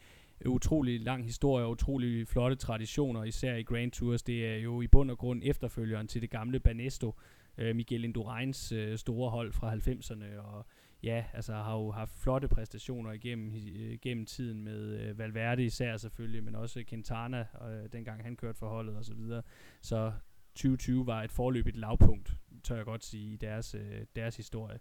utrolig 0.47 1.01
lang 1.01 1.25
historie 1.25 1.65
og 1.65 1.71
utrolig 1.71 2.29
flotte 2.29 2.57
traditioner, 2.57 3.25
især 3.25 3.55
i 3.55 3.63
Grand 3.63 3.91
Tours. 3.91 4.23
Det 4.23 4.47
er 4.47 4.57
jo 4.57 4.81
i 4.81 4.87
bund 4.87 5.11
og 5.11 5.19
grund 5.19 5.43
efterfølgeren 5.45 6.09
til 6.09 6.23
det 6.23 6.31
gamle 6.31 6.61
Banesto, 6.61 7.15
øh, 7.59 7.77
Miguel 7.77 8.05
Indurains 8.05 8.73
øh, 8.73 8.99
store 8.99 9.31
hold 9.31 9.53
fra 9.53 9.75
90'erne, 9.75 10.41
og 10.41 10.67
ja, 11.07 11.25
altså 11.33 11.53
har 11.55 11.77
jo 11.77 11.91
haft 11.91 12.19
flotte 12.19 12.49
præstationer 12.49 13.13
igennem, 13.13 13.55
øh, 13.77 13.99
gennem 14.03 14.27
tiden 14.27 14.65
med 14.65 15.01
øh, 15.01 15.19
Valverde 15.19 15.65
især 15.65 15.97
selvfølgelig, 15.97 16.45
men 16.45 16.55
også 16.55 16.85
Quintana, 16.89 17.47
øh, 17.69 17.93
dengang 17.93 18.23
han 18.23 18.37
kørte 18.37 18.59
for 18.59 18.69
holdet 18.69 18.97
osv. 18.97 19.05
Så, 19.05 19.15
videre. 19.15 19.43
så 19.83 20.13
2020 20.55 21.07
var 21.07 21.23
et 21.23 21.33
forløbigt 21.33 21.77
lavpunkt, 21.77 22.33
tør 22.65 22.77
jeg 22.77 22.85
godt 22.85 23.05
sige, 23.05 23.33
i 23.33 23.37
deres, 23.37 23.75
øh, 23.75 24.07
deres 24.17 24.37
historie. 24.37 24.79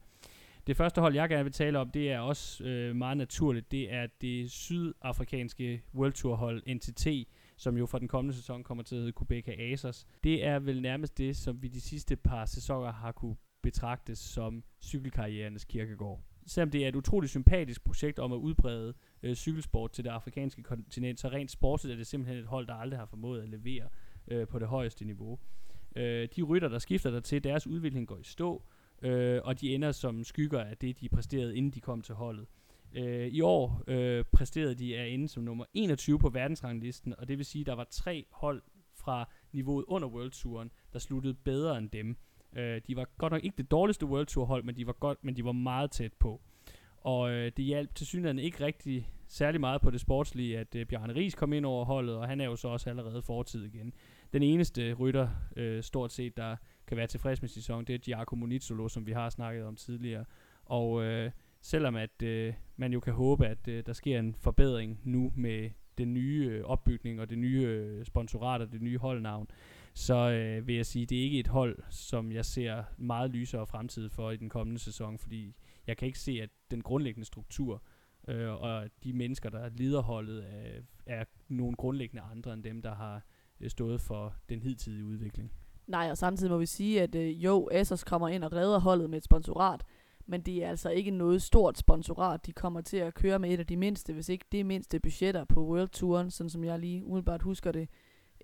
Det 0.67 0.77
første 0.77 1.01
hold, 1.01 1.15
jeg 1.15 1.29
gerne 1.29 1.43
vil 1.43 1.53
tale 1.53 1.79
om, 1.79 1.89
det 1.89 2.11
er 2.11 2.19
også 2.19 2.63
øh, 2.63 2.95
meget 2.95 3.17
naturligt. 3.17 3.71
Det 3.71 3.93
er 3.93 4.07
det 4.21 4.51
sydafrikanske 4.51 5.83
World 5.95 6.13
Tour 6.13 6.35
hold 6.35 6.75
NTT, 6.75 7.07
som 7.57 7.77
jo 7.77 7.85
fra 7.85 7.99
den 7.99 8.07
kommende 8.07 8.35
sæson 8.35 8.63
kommer 8.63 8.83
til 8.83 8.95
at 8.95 9.01
hedde 9.01 9.13
Quebec 9.17 9.47
Asos. 9.47 10.05
Det 10.23 10.45
er 10.45 10.59
vel 10.59 10.81
nærmest 10.81 11.17
det, 11.17 11.35
som 11.35 11.61
vi 11.61 11.67
de 11.67 11.81
sidste 11.81 12.15
par 12.15 12.45
sæsoner 12.45 12.91
har 12.91 13.11
kunne 13.11 13.35
betragtes 13.65 14.19
som 14.19 14.63
cykelkarrierernes 14.81 15.65
kirkegård. 15.65 16.21
Selvom 16.47 16.71
det 16.71 16.83
er 16.83 16.87
et 16.87 16.95
utroligt 16.95 17.29
sympatisk 17.29 17.83
projekt 17.83 18.19
om 18.19 18.31
at 18.33 18.37
udbrede 18.37 18.93
øh, 19.23 19.35
cykelsport 19.35 19.91
til 19.91 20.03
det 20.03 20.09
afrikanske 20.09 20.63
kontinent, 20.63 21.19
så 21.19 21.27
rent 21.29 21.51
sportsligt 21.51 21.93
er 21.93 21.97
det 21.97 22.07
simpelthen 22.07 22.37
et 22.37 22.47
hold, 22.47 22.67
der 22.67 22.73
aldrig 22.73 22.99
har 22.99 23.05
formået 23.05 23.41
at 23.41 23.49
levere 23.49 23.89
øh, 24.27 24.47
på 24.47 24.59
det 24.59 24.67
højeste 24.67 25.05
niveau. 25.05 25.39
Øh, 25.95 26.27
de 26.35 26.41
rytter, 26.41 26.67
der 26.69 26.79
skifter 26.79 27.11
der 27.11 27.19
til, 27.19 27.43
deres 27.43 27.67
udvikling 27.67 28.07
går 28.07 28.17
i 28.17 28.23
stå, 28.23 28.63
øh, 29.01 29.41
og 29.43 29.61
de 29.61 29.75
ender 29.75 29.91
som 29.91 30.23
skygger 30.23 30.59
af 30.59 30.77
det, 30.77 30.99
de 30.99 31.09
præsterede, 31.09 31.57
inden 31.57 31.71
de 31.71 31.79
kom 31.79 32.01
til 32.01 32.15
holdet. 32.15 32.47
Øh, 32.93 33.27
I 33.27 33.41
år 33.41 33.83
øh, 33.87 34.25
præsterede 34.33 34.75
de 34.75 34.95
er 34.95 35.05
inde 35.05 35.27
som 35.27 35.43
nummer 35.43 35.65
21 35.73 36.19
på 36.19 36.29
verdensranglisten, 36.29 37.15
og 37.17 37.27
det 37.27 37.37
vil 37.37 37.45
sige, 37.45 37.61
at 37.61 37.65
der 37.65 37.75
var 37.75 37.87
tre 37.91 38.25
hold 38.31 38.61
fra 38.93 39.29
niveauet 39.51 39.85
under 39.87 40.07
World 40.07 40.31
Touren, 40.31 40.71
der 40.93 40.99
sluttede 40.99 41.33
bedre 41.33 41.77
end 41.77 41.89
dem. 41.89 42.17
Øh, 42.55 42.81
de 42.87 42.95
var 42.95 43.07
godt 43.17 43.33
nok 43.33 43.43
ikke 43.43 43.57
det 43.57 43.71
dårligste 43.71 44.05
World 44.05 44.25
Tour 44.25 44.45
hold, 44.45 44.63
men 44.63 44.75
de 44.75 44.87
var, 44.87 44.93
godt, 44.93 45.23
men 45.23 45.35
de 45.35 45.45
var 45.45 45.51
meget 45.51 45.91
tæt 45.91 46.13
på. 46.13 46.41
Og 46.97 47.31
øh, 47.31 47.51
det 47.57 47.65
hjalp 47.65 47.95
til 47.95 48.07
synligheden 48.07 48.39
ikke 48.39 48.65
rigtig 48.65 49.09
særlig 49.27 49.61
meget 49.61 49.81
på 49.81 49.91
det 49.91 50.01
sportslige, 50.01 50.59
at 50.59 50.75
øh, 50.75 50.85
Bjarne 50.85 51.15
Ries 51.15 51.35
kom 51.35 51.53
ind 51.53 51.65
over 51.65 51.85
holdet, 51.85 52.15
og 52.15 52.27
han 52.27 52.41
er 52.41 52.45
jo 52.45 52.55
så 52.55 52.67
også 52.67 52.89
allerede 52.89 53.21
fortid 53.21 53.63
igen. 53.65 53.93
Den 54.33 54.43
eneste 54.43 54.93
rytter, 54.93 55.27
øh, 55.55 55.83
stort 55.83 56.11
set, 56.11 56.37
der 56.37 56.55
kan 56.87 56.97
være 56.97 57.07
tilfreds 57.07 57.41
med 57.41 57.49
sæsonen, 57.49 57.87
det 57.87 57.95
er 57.95 57.99
Giacomo 57.99 58.45
Nizzolo, 58.45 58.87
som 58.87 59.05
vi 59.05 59.11
har 59.11 59.29
snakket 59.29 59.65
om 59.65 59.75
tidligere. 59.75 60.25
Og 60.65 61.03
øh, 61.03 61.31
selvom 61.61 61.95
at 61.95 62.21
øh, 62.23 62.53
man 62.77 62.93
jo 62.93 62.99
kan 62.99 63.13
håbe, 63.13 63.47
at 63.47 63.67
øh, 63.67 63.85
der 63.85 63.93
sker 63.93 64.19
en 64.19 64.35
forbedring 64.35 64.99
nu 65.03 65.33
med 65.35 65.69
den 65.97 66.13
nye 66.13 66.49
øh, 66.51 66.63
opbygning 66.63 67.21
og 67.21 67.29
det 67.29 67.37
nye 67.37 67.61
øh, 67.61 68.05
sponsorat 68.05 68.61
og 68.61 68.71
det 68.71 68.81
nye 68.81 68.97
holdnavn, 68.97 69.47
så 69.95 70.29
øh, 70.29 70.67
vil 70.67 70.75
jeg 70.75 70.85
sige, 70.85 71.05
det 71.05 71.19
er 71.19 71.23
ikke 71.23 71.39
et 71.39 71.47
hold, 71.47 71.79
som 71.89 72.31
jeg 72.31 72.45
ser 72.45 72.83
meget 72.97 73.31
lysere 73.31 73.67
fremtid 73.67 74.09
for 74.09 74.31
i 74.31 74.37
den 74.37 74.49
kommende 74.49 74.79
sæson, 74.79 75.17
fordi 75.17 75.55
jeg 75.87 75.97
kan 75.97 76.05
ikke 76.05 76.19
se, 76.19 76.39
at 76.41 76.49
den 76.71 76.81
grundlæggende 76.81 77.25
struktur 77.25 77.83
øh, 78.27 78.53
og 78.53 78.89
de 79.03 79.13
mennesker, 79.13 79.49
der 79.49 79.69
lider 79.69 80.01
holdet, 80.01 80.43
øh, 80.43 80.83
er 81.05 81.23
nogle 81.47 81.75
grundlæggende 81.75 82.23
andre 82.31 82.53
end 82.53 82.63
dem, 82.63 82.81
der 82.81 82.95
har 82.95 83.25
øh, 83.59 83.69
stået 83.69 84.01
for 84.01 84.35
den 84.49 84.61
hidtidige 84.61 85.05
udvikling. 85.05 85.51
Nej, 85.87 86.07
og 86.11 86.17
samtidig 86.17 86.51
må 86.51 86.57
vi 86.57 86.65
sige, 86.65 87.01
at 87.01 87.15
øh, 87.15 87.43
jo, 87.43 87.69
Asos 87.71 88.03
kommer 88.03 88.27
ind 88.27 88.43
og 88.43 88.53
redder 88.53 88.79
holdet 88.79 89.09
med 89.09 89.17
et 89.17 89.23
sponsorat, 89.23 89.83
men 90.25 90.41
det 90.41 90.63
er 90.63 90.69
altså 90.69 90.89
ikke 90.89 91.11
noget 91.11 91.41
stort 91.41 91.77
sponsorat. 91.77 92.45
De 92.45 92.51
kommer 92.51 92.81
til 92.81 92.97
at 92.97 93.13
køre 93.13 93.39
med 93.39 93.49
et 93.49 93.59
af 93.59 93.67
de 93.67 93.77
mindste, 93.77 94.13
hvis 94.13 94.29
ikke 94.29 94.45
det 94.51 94.65
mindste 94.65 94.99
budgetter 94.99 95.43
på 95.43 95.65
World 95.65 95.89
Touren, 95.89 96.31
sådan 96.31 96.49
som 96.49 96.63
jeg 96.63 96.79
lige 96.79 97.05
umiddelbart 97.05 97.41
husker 97.41 97.71
det. 97.71 97.89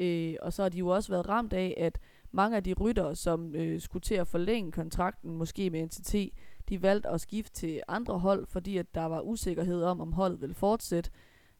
Øh, 0.02 0.36
og 0.41 0.53
så 0.53 0.61
har 0.61 0.69
de 0.69 0.78
jo 0.78 0.88
også 0.88 1.11
været 1.11 1.30
ramt 1.30 1.53
af, 1.53 1.73
at 1.78 1.99
mange 2.32 2.57
af 2.57 2.64
de 2.64 2.73
ryttere, 2.73 3.15
som 3.15 3.56
øh, 3.56 3.82
skulle 3.82 4.02
til 4.02 4.15
at 4.15 4.28
forlænge 4.28 4.72
kontrakten, 4.72 5.38
måske 5.38 5.69
med 5.69 5.86
NTT, 5.86 6.15
de 6.69 6.82
valgte 6.82 7.10
at 7.10 7.22
skifte 7.22 7.53
til 7.53 7.82
andre 7.88 8.19
hold, 8.19 8.48
fordi 8.48 8.78
at 8.78 8.95
der 8.95 9.06
var 9.06 9.22
usikkerhed 9.22 9.84
om, 9.84 10.02
om 10.02 10.14
holdet 10.14 10.41
ville 10.41 10.56
fortsætte. 10.56 11.11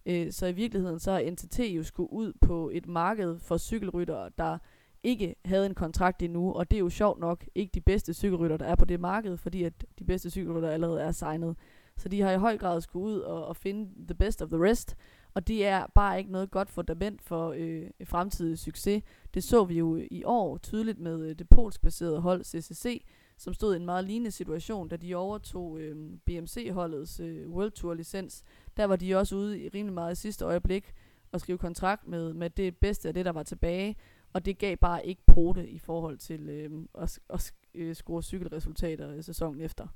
Øh, 0.06 0.32
så 0.32 0.48
i 0.48 0.52
virkeligheden 0.52 1.00
så 1.00 1.12
har 1.12 1.32
NTT 1.32 1.60
jo 1.60 1.84
skulle 1.84 2.14
ud 2.14 2.34
på 2.42 2.70
et 2.74 2.88
marked 2.88 3.40
for 3.40 3.58
cykelryttere, 3.58 4.30
der 4.38 4.58
ikke 5.04 5.36
havde 5.46 5.66
en 5.66 5.74
kontrakt 5.74 6.22
endnu, 6.22 6.54
og 6.54 6.72
det 6.72 6.78
er 6.78 6.80
jo 6.80 6.90
sjovt 6.90 7.20
nok 7.20 7.46
ikke 7.56 7.72
de 7.74 7.82
bedste 7.82 8.14
cykelrytter, 8.14 8.58
der 8.58 8.66
er 8.66 8.76
på 8.76 8.86
det 8.86 9.00
marked, 9.00 9.38
fordi 9.38 9.64
at 9.64 9.74
de 10.00 10.04
bedste 10.04 10.30
cykelrytter 10.30 10.70
allerede 10.70 11.02
er 11.02 11.12
signet. 11.12 11.56
Så 11.98 12.10
de 12.10 12.22
har 12.22 12.32
i 12.32 12.38
høj 12.38 12.58
grad 12.58 12.82
skulle 12.82 13.06
ud 13.06 13.20
og, 13.20 13.46
og 13.46 13.56
finde 13.56 13.90
the 14.08 14.16
best 14.16 14.42
of 14.42 14.50
the 14.50 14.64
rest, 14.64 14.96
og 15.34 15.48
det 15.48 15.66
er 15.66 15.88
bare 15.96 16.18
ikke 16.18 16.32
noget 16.32 16.52
godt 16.52 16.70
fundament 16.70 17.22
for 17.22 17.54
øh, 17.58 17.90
fremtidig 18.04 18.60
succes. 18.60 19.04
Det 19.34 19.44
så 19.44 19.64
vi 19.64 19.78
jo 19.78 20.02
i 20.12 20.24
år 20.26 20.58
tydeligt 20.58 21.00
med 21.00 21.30
øh, 21.30 21.36
det 21.40 21.50
polsk-baserede 21.50 22.22
hold 22.22 22.44
CCC, 22.44 23.06
som 23.38 23.54
stod 23.54 23.74
i 23.74 23.78
en 23.78 23.86
meget 23.86 24.06
lignende 24.06 24.32
situation, 24.32 24.88
da 24.88 24.96
de 24.96 25.16
overtog 25.16 25.80
øh, 25.80 25.96
BMC-holdets 26.26 27.20
øh, 27.20 27.50
World 27.50 27.72
Tour 27.72 27.94
licens. 27.94 28.44
Der 28.78 28.86
var 28.86 28.96
de 28.96 29.16
også 29.16 29.36
ude 29.36 29.60
i 29.60 29.70
rimelig 29.70 29.94
meget 29.94 30.12
i 30.12 30.22
sidste 30.22 30.46
øjeblik 30.46 30.94
og 31.32 31.40
skrive 31.40 31.58
kontrakt 31.58 32.08
med, 32.08 32.34
med 32.34 32.50
det 32.50 32.78
bedste 32.78 33.08
af 33.08 33.14
det, 33.14 33.26
der 33.26 33.32
var 33.32 33.44
tilbage. 33.44 33.96
Og 34.34 34.46
det 34.46 34.58
gav 34.58 34.78
bare 34.78 35.06
ikke 35.06 35.22
pote 35.28 35.70
i 35.70 35.80
forhold 35.80 36.18
til 36.18 36.50
øh, 36.50 36.72
at, 36.96 37.20
at 37.30 37.54
at 37.74 37.82
øh, 37.82 37.96
score 37.96 38.24
cykelresultater 38.24 39.16
øh, 39.16 39.24
sæsonen 39.24 39.62
efter. 39.62 39.88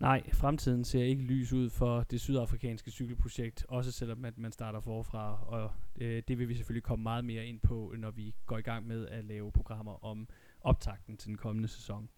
Nej, 0.00 0.30
fremtiden 0.32 0.84
ser 0.84 1.04
ikke 1.04 1.22
lys 1.22 1.52
ud 1.52 1.70
for 1.70 2.02
det 2.02 2.20
sydafrikanske 2.20 2.90
cykelprojekt, 2.90 3.66
også 3.68 3.92
selvom 3.92 4.24
at 4.24 4.38
man 4.38 4.52
starter 4.52 4.80
forfra, 4.80 5.44
og 5.46 5.70
øh, 6.00 6.22
det 6.28 6.38
vil 6.38 6.48
vi 6.48 6.54
selvfølgelig 6.54 6.82
komme 6.82 7.02
meget 7.02 7.24
mere 7.24 7.46
ind 7.46 7.60
på, 7.60 7.94
når 7.98 8.10
vi 8.10 8.34
går 8.46 8.58
i 8.58 8.62
gang 8.62 8.86
med 8.86 9.08
at 9.08 9.24
lave 9.24 9.52
programmer 9.52 10.04
om 10.04 10.28
optakten 10.60 11.16
til 11.16 11.28
den 11.28 11.36
kommende 11.36 11.68
sæson. 11.68 12.08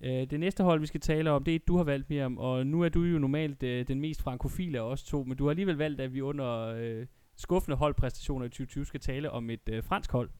Øh, 0.00 0.30
det 0.30 0.40
næste 0.40 0.64
hold, 0.64 0.80
vi 0.80 0.86
skal 0.86 1.00
tale 1.00 1.30
om, 1.30 1.44
det 1.44 1.52
er 1.52 1.56
et, 1.56 1.68
du 1.68 1.76
har 1.76 1.84
valgt, 1.84 2.10
Miriam, 2.10 2.38
og 2.38 2.66
nu 2.66 2.82
er 2.82 2.88
du 2.88 3.02
jo 3.02 3.18
normalt 3.18 3.62
øh, 3.62 3.88
den 3.88 4.00
mest 4.00 4.22
frankofile 4.22 4.78
af 4.78 4.82
os 4.82 5.02
to, 5.02 5.24
men 5.24 5.36
du 5.36 5.44
har 5.44 5.50
alligevel 5.50 5.76
valgt, 5.76 6.00
at 6.00 6.14
vi 6.14 6.20
under 6.20 6.74
øh, 6.78 7.06
skuffende 7.36 7.76
holdpræstationer 7.76 8.46
i 8.46 8.48
2020 8.48 8.84
skal 8.84 9.00
tale 9.00 9.30
om 9.30 9.50
et 9.50 9.68
øh, 9.68 9.84
fransk 9.84 10.12
hold. 10.12 10.30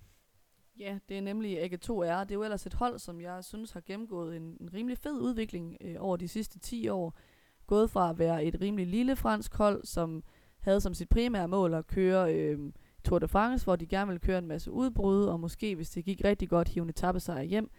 Ja, 0.79 0.99
det 1.09 1.19
er 1.19 1.21
nemlig 1.21 1.63
AG2R. 1.63 2.21
Det 2.25 2.31
er 2.31 2.35
jo 2.35 2.43
ellers 2.43 2.67
et 2.67 2.75
hold, 2.75 2.99
som 2.99 3.21
jeg 3.21 3.45
synes 3.45 3.71
har 3.71 3.81
gennemgået 3.81 4.37
en, 4.37 4.57
en 4.61 4.75
rimelig 4.75 4.99
fed 4.99 5.21
udvikling 5.21 5.77
øh, 5.81 5.97
over 5.99 6.17
de 6.17 6.29
sidste 6.29 6.59
10 6.59 6.89
år. 6.89 7.19
Gået 7.67 7.91
fra 7.91 8.11
at 8.11 8.19
være 8.19 8.45
et 8.45 8.61
rimelig 8.61 8.87
lille 8.87 9.17
fransk 9.17 9.55
hold, 9.55 9.85
som 9.85 10.25
havde 10.61 10.81
som 10.81 10.95
sit 10.95 11.09
primære 11.09 11.49
mål 11.49 11.75
at 11.75 11.87
køre 11.87 12.35
øh, 12.35 12.73
Tour 13.05 13.19
de 13.19 13.29
France, 13.29 13.65
hvor 13.65 13.77
de 13.77 13.87
gerne 13.87 14.07
ville 14.07 14.21
køre 14.21 14.39
en 14.39 14.47
masse 14.47 14.71
udbrud, 14.71 15.25
og 15.25 15.41
måske, 15.41 15.77
hvis 15.77 15.91
det 15.91 16.05
gik 16.05 16.21
rigtig 16.25 16.49
godt, 16.49 16.69
hive 16.69 16.83
en 16.83 16.89
etappesejr 16.89 17.43
hjem, 17.43 17.71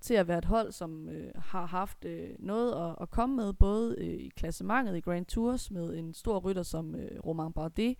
til 0.00 0.14
at 0.14 0.28
være 0.28 0.38
et 0.38 0.44
hold, 0.44 0.72
som 0.72 1.08
øh, 1.08 1.32
har 1.34 1.66
haft 1.66 2.04
øh, 2.04 2.30
noget 2.38 2.90
at, 2.90 2.96
at 3.00 3.10
komme 3.10 3.36
med, 3.36 3.52
både 3.52 3.96
øh, 3.98 4.06
i 4.06 4.28
klassementet 4.36 4.96
i 4.96 5.00
Grand 5.00 5.26
Tours, 5.26 5.70
med 5.70 5.98
en 5.98 6.14
stor 6.14 6.38
rytter 6.38 6.62
som 6.62 6.94
øh, 6.94 7.20
Romain 7.26 7.52
Bardet. 7.52 7.96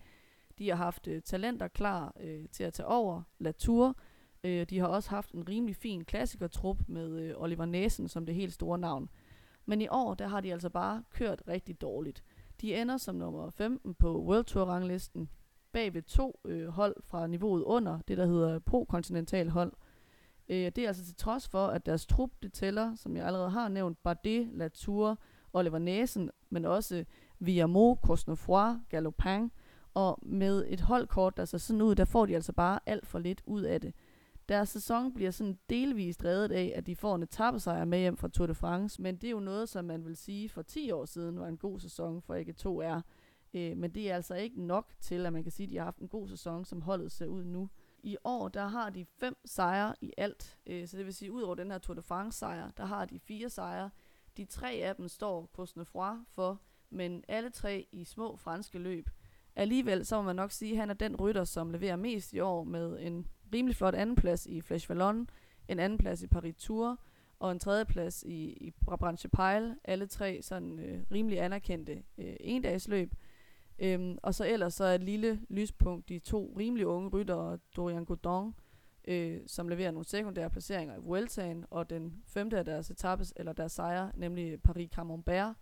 De 0.57 0.69
har 0.69 0.75
haft 0.75 1.07
øh, 1.07 1.21
talenter 1.21 1.67
klar 1.67 2.13
øh, 2.19 2.45
til 2.51 2.63
at 2.63 2.73
tage 2.73 2.87
over 2.87 3.21
Latour, 3.39 3.95
Øh, 4.43 4.65
de 4.69 4.79
har 4.79 4.87
også 4.87 5.09
haft 5.09 5.31
en 5.31 5.49
rimelig 5.49 5.75
fin 5.75 6.05
klassikertrup 6.05 6.77
med 6.87 7.19
øh, 7.19 7.33
Oliver 7.37 7.65
Næsen 7.65 8.07
som 8.07 8.25
det 8.25 8.35
helt 8.35 8.53
store 8.53 8.77
navn. 8.77 9.09
Men 9.65 9.81
i 9.81 9.87
år, 9.91 10.13
der 10.13 10.27
har 10.27 10.41
de 10.41 10.51
altså 10.51 10.69
bare 10.69 11.03
kørt 11.09 11.41
rigtig 11.47 11.81
dårligt. 11.81 12.23
De 12.61 12.75
ender 12.75 12.97
som 12.97 13.15
nummer 13.15 13.49
15 13.49 13.93
på 13.93 14.21
World 14.21 14.45
Tour 14.45 14.65
ranglisten, 14.65 15.29
bag 15.71 15.93
ved 15.93 16.01
to 16.01 16.39
øh, 16.45 16.67
hold 16.67 16.95
fra 17.03 17.27
niveauet 17.27 17.63
under, 17.63 17.99
det 18.07 18.17
der 18.17 18.25
hedder 18.25 18.59
pro-kontinental 18.59 19.49
hold. 19.49 19.73
Øh, 20.49 20.65
det 20.65 20.77
er 20.77 20.87
altså 20.87 21.05
til 21.05 21.15
trods 21.15 21.47
for, 21.47 21.67
at 21.67 21.85
deres 21.85 22.05
trup, 22.05 22.29
det 22.43 22.53
tæller, 22.53 22.95
som 22.95 23.17
jeg 23.17 23.25
allerede 23.25 23.49
har 23.49 23.67
nævnt, 23.67 24.03
Bardet, 24.03 24.49
Latour, 24.53 25.19
Oliver 25.53 25.79
Næsen, 25.79 26.29
men 26.49 26.65
også 26.65 27.05
Viamo, 27.39 27.95
Cosnefroy, 27.95 28.73
Galopin, 28.89 29.51
og 29.93 30.19
med 30.21 30.65
et 30.67 30.81
holdkort, 30.81 31.37
der 31.37 31.45
ser 31.45 31.57
sådan 31.57 31.81
ud, 31.81 31.95
der 31.95 32.05
får 32.05 32.25
de 32.25 32.35
altså 32.35 32.53
bare 32.53 32.79
alt 32.85 33.07
for 33.07 33.19
lidt 33.19 33.41
ud 33.45 33.61
af 33.61 33.81
det. 33.81 33.93
Deres 34.49 34.69
sæson 34.69 35.13
bliver 35.13 35.31
sådan 35.31 35.57
delvist 35.69 36.25
reddet 36.25 36.51
af, 36.51 36.73
at 36.75 36.87
de 36.87 36.95
får 36.95 37.15
en 37.15 37.23
etappesejr 37.23 37.85
med 37.85 37.99
hjem 37.99 38.17
fra 38.17 38.27
Tour 38.27 38.47
de 38.47 38.55
France, 38.55 39.01
men 39.01 39.15
det 39.15 39.27
er 39.27 39.31
jo 39.31 39.39
noget, 39.39 39.69
som 39.69 39.85
man 39.85 40.05
vil 40.05 40.15
sige 40.15 40.49
for 40.49 40.61
10 40.61 40.91
år 40.91 41.05
siden 41.05 41.39
var 41.39 41.47
en 41.47 41.57
god 41.57 41.79
sæson 41.79 42.21
for 42.21 42.35
AG2R. 42.35 43.01
Øh, 43.53 43.77
men 43.77 43.95
det 43.95 44.11
er 44.11 44.15
altså 44.15 44.35
ikke 44.35 44.61
nok 44.61 44.91
til, 45.01 45.25
at 45.25 45.33
man 45.33 45.43
kan 45.43 45.51
sige, 45.51 45.65
at 45.65 45.69
de 45.69 45.77
har 45.77 45.83
haft 45.83 45.99
en 45.99 46.07
god 46.07 46.27
sæson, 46.27 46.65
som 46.65 46.81
holdet 46.81 47.11
ser 47.11 47.25
ud 47.25 47.43
nu. 47.43 47.69
I 48.03 48.17
år, 48.23 48.47
der 48.47 48.67
har 48.67 48.89
de 48.89 49.05
fem 49.05 49.35
sejre 49.45 49.95
i 50.01 50.13
alt. 50.17 50.57
Øh, 50.65 50.87
så 50.87 50.97
det 50.97 51.05
vil 51.05 51.13
sige, 51.13 51.31
ud 51.31 51.41
over 51.41 51.55
den 51.55 51.71
her 51.71 51.77
Tour 51.77 51.95
de 51.95 52.01
France 52.01 52.39
sejr, 52.39 52.69
der 52.77 52.85
har 52.85 53.05
de 53.05 53.19
fire 53.19 53.49
sejre. 53.49 53.89
De 54.37 54.45
tre 54.45 54.71
af 54.71 54.95
dem 54.95 55.07
står 55.07 55.49
Cosnefroy 55.53 56.15
for, 56.27 56.61
men 56.89 57.23
alle 57.27 57.49
tre 57.49 57.87
i 57.91 58.03
små 58.03 58.35
franske 58.35 58.79
løb. 58.79 59.09
Alligevel, 59.55 60.05
så 60.05 60.15
må 60.15 60.21
man 60.21 60.35
nok 60.35 60.51
sige, 60.51 60.71
at 60.71 60.77
han 60.77 60.89
er 60.89 60.93
den 60.93 61.15
rytter, 61.15 61.43
som 61.43 61.71
leverer 61.71 61.95
mest 61.95 62.33
i 62.33 62.39
år 62.39 62.63
med 62.63 62.99
en 62.99 63.27
rimelig 63.53 63.75
flot 63.75 63.95
andenplads 63.95 64.45
i 64.45 64.61
Flash 64.61 64.89
Vallon, 64.89 65.29
en 65.67 65.79
andenplads 65.79 66.23
i 66.23 66.27
Paris 66.27 66.55
Tour, 66.57 66.99
og 67.39 67.51
en 67.51 67.59
tredjeplads 67.59 68.23
i, 68.23 68.43
i 68.45 68.71
Brabantse 68.85 69.29
Pejl. 69.29 69.75
Alle 69.83 70.07
tre 70.07 70.41
sådan 70.41 70.79
øh, 70.79 71.03
rimelig 71.11 71.41
anerkendte 71.41 72.03
øh, 72.17 72.35
endagsløb. 72.39 73.13
Øhm, 73.79 74.17
og 74.23 74.35
så 74.35 74.45
ellers 74.45 74.73
så 74.73 74.83
er 74.83 74.95
et 74.95 75.03
lille 75.03 75.41
lyspunkt 75.49 76.09
de 76.09 76.19
to 76.19 76.53
rimelig 76.57 76.87
unge 76.87 77.09
ryttere, 77.09 77.57
Dorian 77.75 78.05
Godon, 78.05 78.55
øh, 79.07 79.39
som 79.47 79.67
leverer 79.69 79.91
nogle 79.91 80.05
sekundære 80.05 80.49
placeringer 80.49 80.95
i 80.95 80.99
Vueltaen, 80.99 81.65
og 81.69 81.89
den 81.89 82.23
femte 82.27 82.57
af 82.57 82.65
deres 82.65 82.89
etapes, 82.89 83.33
eller 83.35 83.53
deres 83.53 83.71
sejre, 83.71 84.11
nemlig 84.15 84.61
Paris 84.61 84.89
Camembert. 84.89 85.55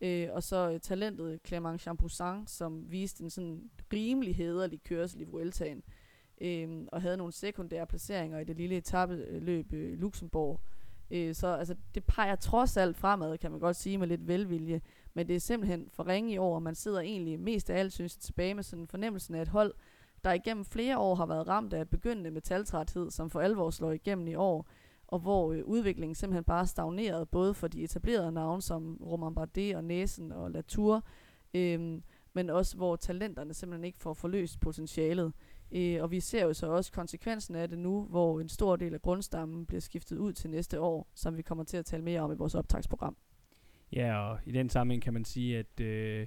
Øh, 0.00 0.28
og 0.32 0.42
så 0.42 0.70
øh, 0.70 0.80
talentet 0.80 1.40
Clément 1.48 1.76
Champoussin, 1.76 2.46
som 2.46 2.90
viste 2.90 3.24
en 3.24 3.30
sådan 3.30 3.70
rimelig 3.92 4.36
hederlig 4.36 4.82
kørsel 4.82 5.20
i 5.20 5.24
Vueltaen 5.24 5.78
øh, 5.78 6.03
Øhm, 6.40 6.88
og 6.92 7.02
havde 7.02 7.16
nogle 7.16 7.32
sekundære 7.32 7.86
placeringer 7.86 8.38
i 8.38 8.44
det 8.44 8.56
lille 8.56 8.76
etappeløb 8.76 9.72
øh, 9.72 9.98
Luxembourg. 9.98 10.60
Øh, 11.10 11.34
så 11.34 11.46
altså, 11.46 11.74
det 11.94 12.04
peger 12.04 12.36
trods 12.36 12.76
alt 12.76 12.96
fremad, 12.96 13.38
kan 13.38 13.50
man 13.50 13.60
godt 13.60 13.76
sige 13.76 13.98
med 13.98 14.06
lidt 14.06 14.28
velvilje, 14.28 14.80
men 15.14 15.28
det 15.28 15.36
er 15.36 15.40
simpelthen 15.40 15.88
for 15.92 16.06
ringe 16.06 16.32
i 16.32 16.38
år, 16.38 16.54
og 16.54 16.62
man 16.62 16.74
sidder 16.74 17.00
egentlig 17.00 17.40
mest 17.40 17.70
af 17.70 17.78
alt, 17.78 17.92
synes 17.92 18.16
jeg, 18.16 18.20
tilbage 18.20 18.54
med 18.54 18.62
sådan 18.62 18.88
en 19.30 19.34
af 19.34 19.42
et 19.42 19.48
hold, 19.48 19.74
der 20.24 20.32
igennem 20.32 20.64
flere 20.64 20.98
år 20.98 21.14
har 21.14 21.26
været 21.26 21.48
ramt 21.48 21.72
af 21.72 21.88
begyndende 21.88 22.30
metaltræthed, 22.30 23.10
som 23.10 23.30
for 23.30 23.40
alvor 23.40 23.70
slår 23.70 23.92
igennem 23.92 24.26
i 24.26 24.34
år, 24.34 24.68
og 25.06 25.18
hvor 25.18 25.52
øh, 25.52 25.64
udviklingen 25.64 26.14
simpelthen 26.14 26.44
bare 26.44 26.66
stagneret, 26.66 27.28
både 27.28 27.54
for 27.54 27.68
de 27.68 27.82
etablerede 27.82 28.32
navne 28.32 28.62
som 28.62 28.98
Romain 29.02 29.34
Bardet 29.34 29.76
og 29.76 29.84
Næsen 29.84 30.32
og 30.32 30.50
Latour, 30.50 31.04
øh, 31.54 32.00
men 32.32 32.50
også 32.50 32.76
hvor 32.76 32.96
talenterne 32.96 33.54
simpelthen 33.54 33.84
ikke 33.84 33.98
får 33.98 34.14
forløst 34.14 34.60
potentialet. 34.60 35.32
Øh, 35.74 36.02
og 36.02 36.10
vi 36.10 36.20
ser 36.20 36.44
jo 36.44 36.52
så 36.52 36.66
også 36.66 36.92
konsekvensen 36.92 37.54
af 37.54 37.68
det 37.68 37.78
nu, 37.78 38.04
hvor 38.04 38.40
en 38.40 38.48
stor 38.48 38.76
del 38.76 38.94
af 38.94 39.02
grundstammen 39.02 39.66
bliver 39.66 39.80
skiftet 39.80 40.18
ud 40.18 40.32
til 40.32 40.50
næste 40.50 40.80
år, 40.80 41.08
som 41.14 41.36
vi 41.36 41.42
kommer 41.42 41.64
til 41.64 41.76
at 41.76 41.84
tale 41.84 42.02
mere 42.02 42.20
om 42.20 42.32
i 42.32 42.34
vores 42.34 42.54
optagsprogram. 42.54 43.16
Ja, 43.92 44.18
og 44.18 44.38
i 44.46 44.52
den 44.52 44.68
sammenhæng 44.68 45.02
kan 45.02 45.12
man 45.12 45.24
sige, 45.24 45.58
at 45.58 45.80
øh, 45.80 46.26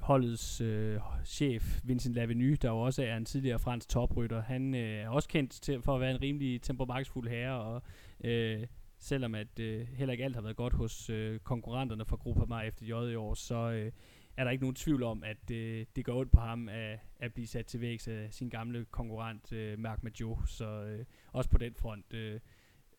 holdets 0.00 0.60
øh, 0.60 1.00
chef, 1.24 1.80
Vincent 1.84 2.14
Lavenu, 2.14 2.54
der 2.62 2.68
jo 2.70 2.80
også 2.80 3.02
er 3.02 3.16
en 3.16 3.24
tidligere 3.24 3.58
fransk 3.58 3.88
toprytter, 3.88 4.42
han 4.42 4.74
øh, 4.74 4.80
er 4.80 5.08
også 5.08 5.28
kendt 5.28 5.50
til, 5.50 5.82
for 5.82 5.94
at 5.94 6.00
være 6.00 6.10
en 6.10 6.22
rimelig 6.22 6.62
temperamentsfuld 6.62 7.28
herre, 7.28 7.60
og 7.60 7.82
øh, 8.24 8.66
selvom 8.98 9.34
at 9.34 9.58
øh, 9.60 9.86
heller 9.86 10.12
ikke 10.12 10.24
alt 10.24 10.34
har 10.34 10.42
været 10.42 10.56
godt 10.56 10.72
hos 10.72 11.10
øh, 11.10 11.38
konkurrenterne 11.40 12.04
fra 12.04 12.16
Gruppe 12.16 12.66
efter 12.66 12.86
J 12.86 13.12
i 13.12 13.14
år, 13.14 13.34
så 13.34 13.54
øh, 13.54 13.92
er 14.36 14.44
der 14.44 14.50
ikke 14.50 14.62
nogen 14.62 14.74
tvivl 14.74 15.02
om, 15.02 15.22
at 15.24 15.50
øh, 15.50 15.86
det 15.96 16.04
går 16.04 16.20
ondt 16.20 16.32
på 16.32 16.40
ham 16.40 16.68
at, 16.68 16.98
at 17.20 17.34
blive 17.34 17.46
sat 17.46 17.66
til 17.66 17.80
vægs 17.80 18.08
af 18.08 18.28
sin 18.30 18.48
gamle 18.48 18.84
konkurrent, 18.84 19.52
øh, 19.52 19.78
Mark 19.78 20.02
Maggio. 20.02 20.38
Så 20.46 20.66
øh, 20.66 21.04
også 21.32 21.50
på 21.50 21.58
den 21.58 21.74
front 21.74 22.14
øh, 22.14 22.40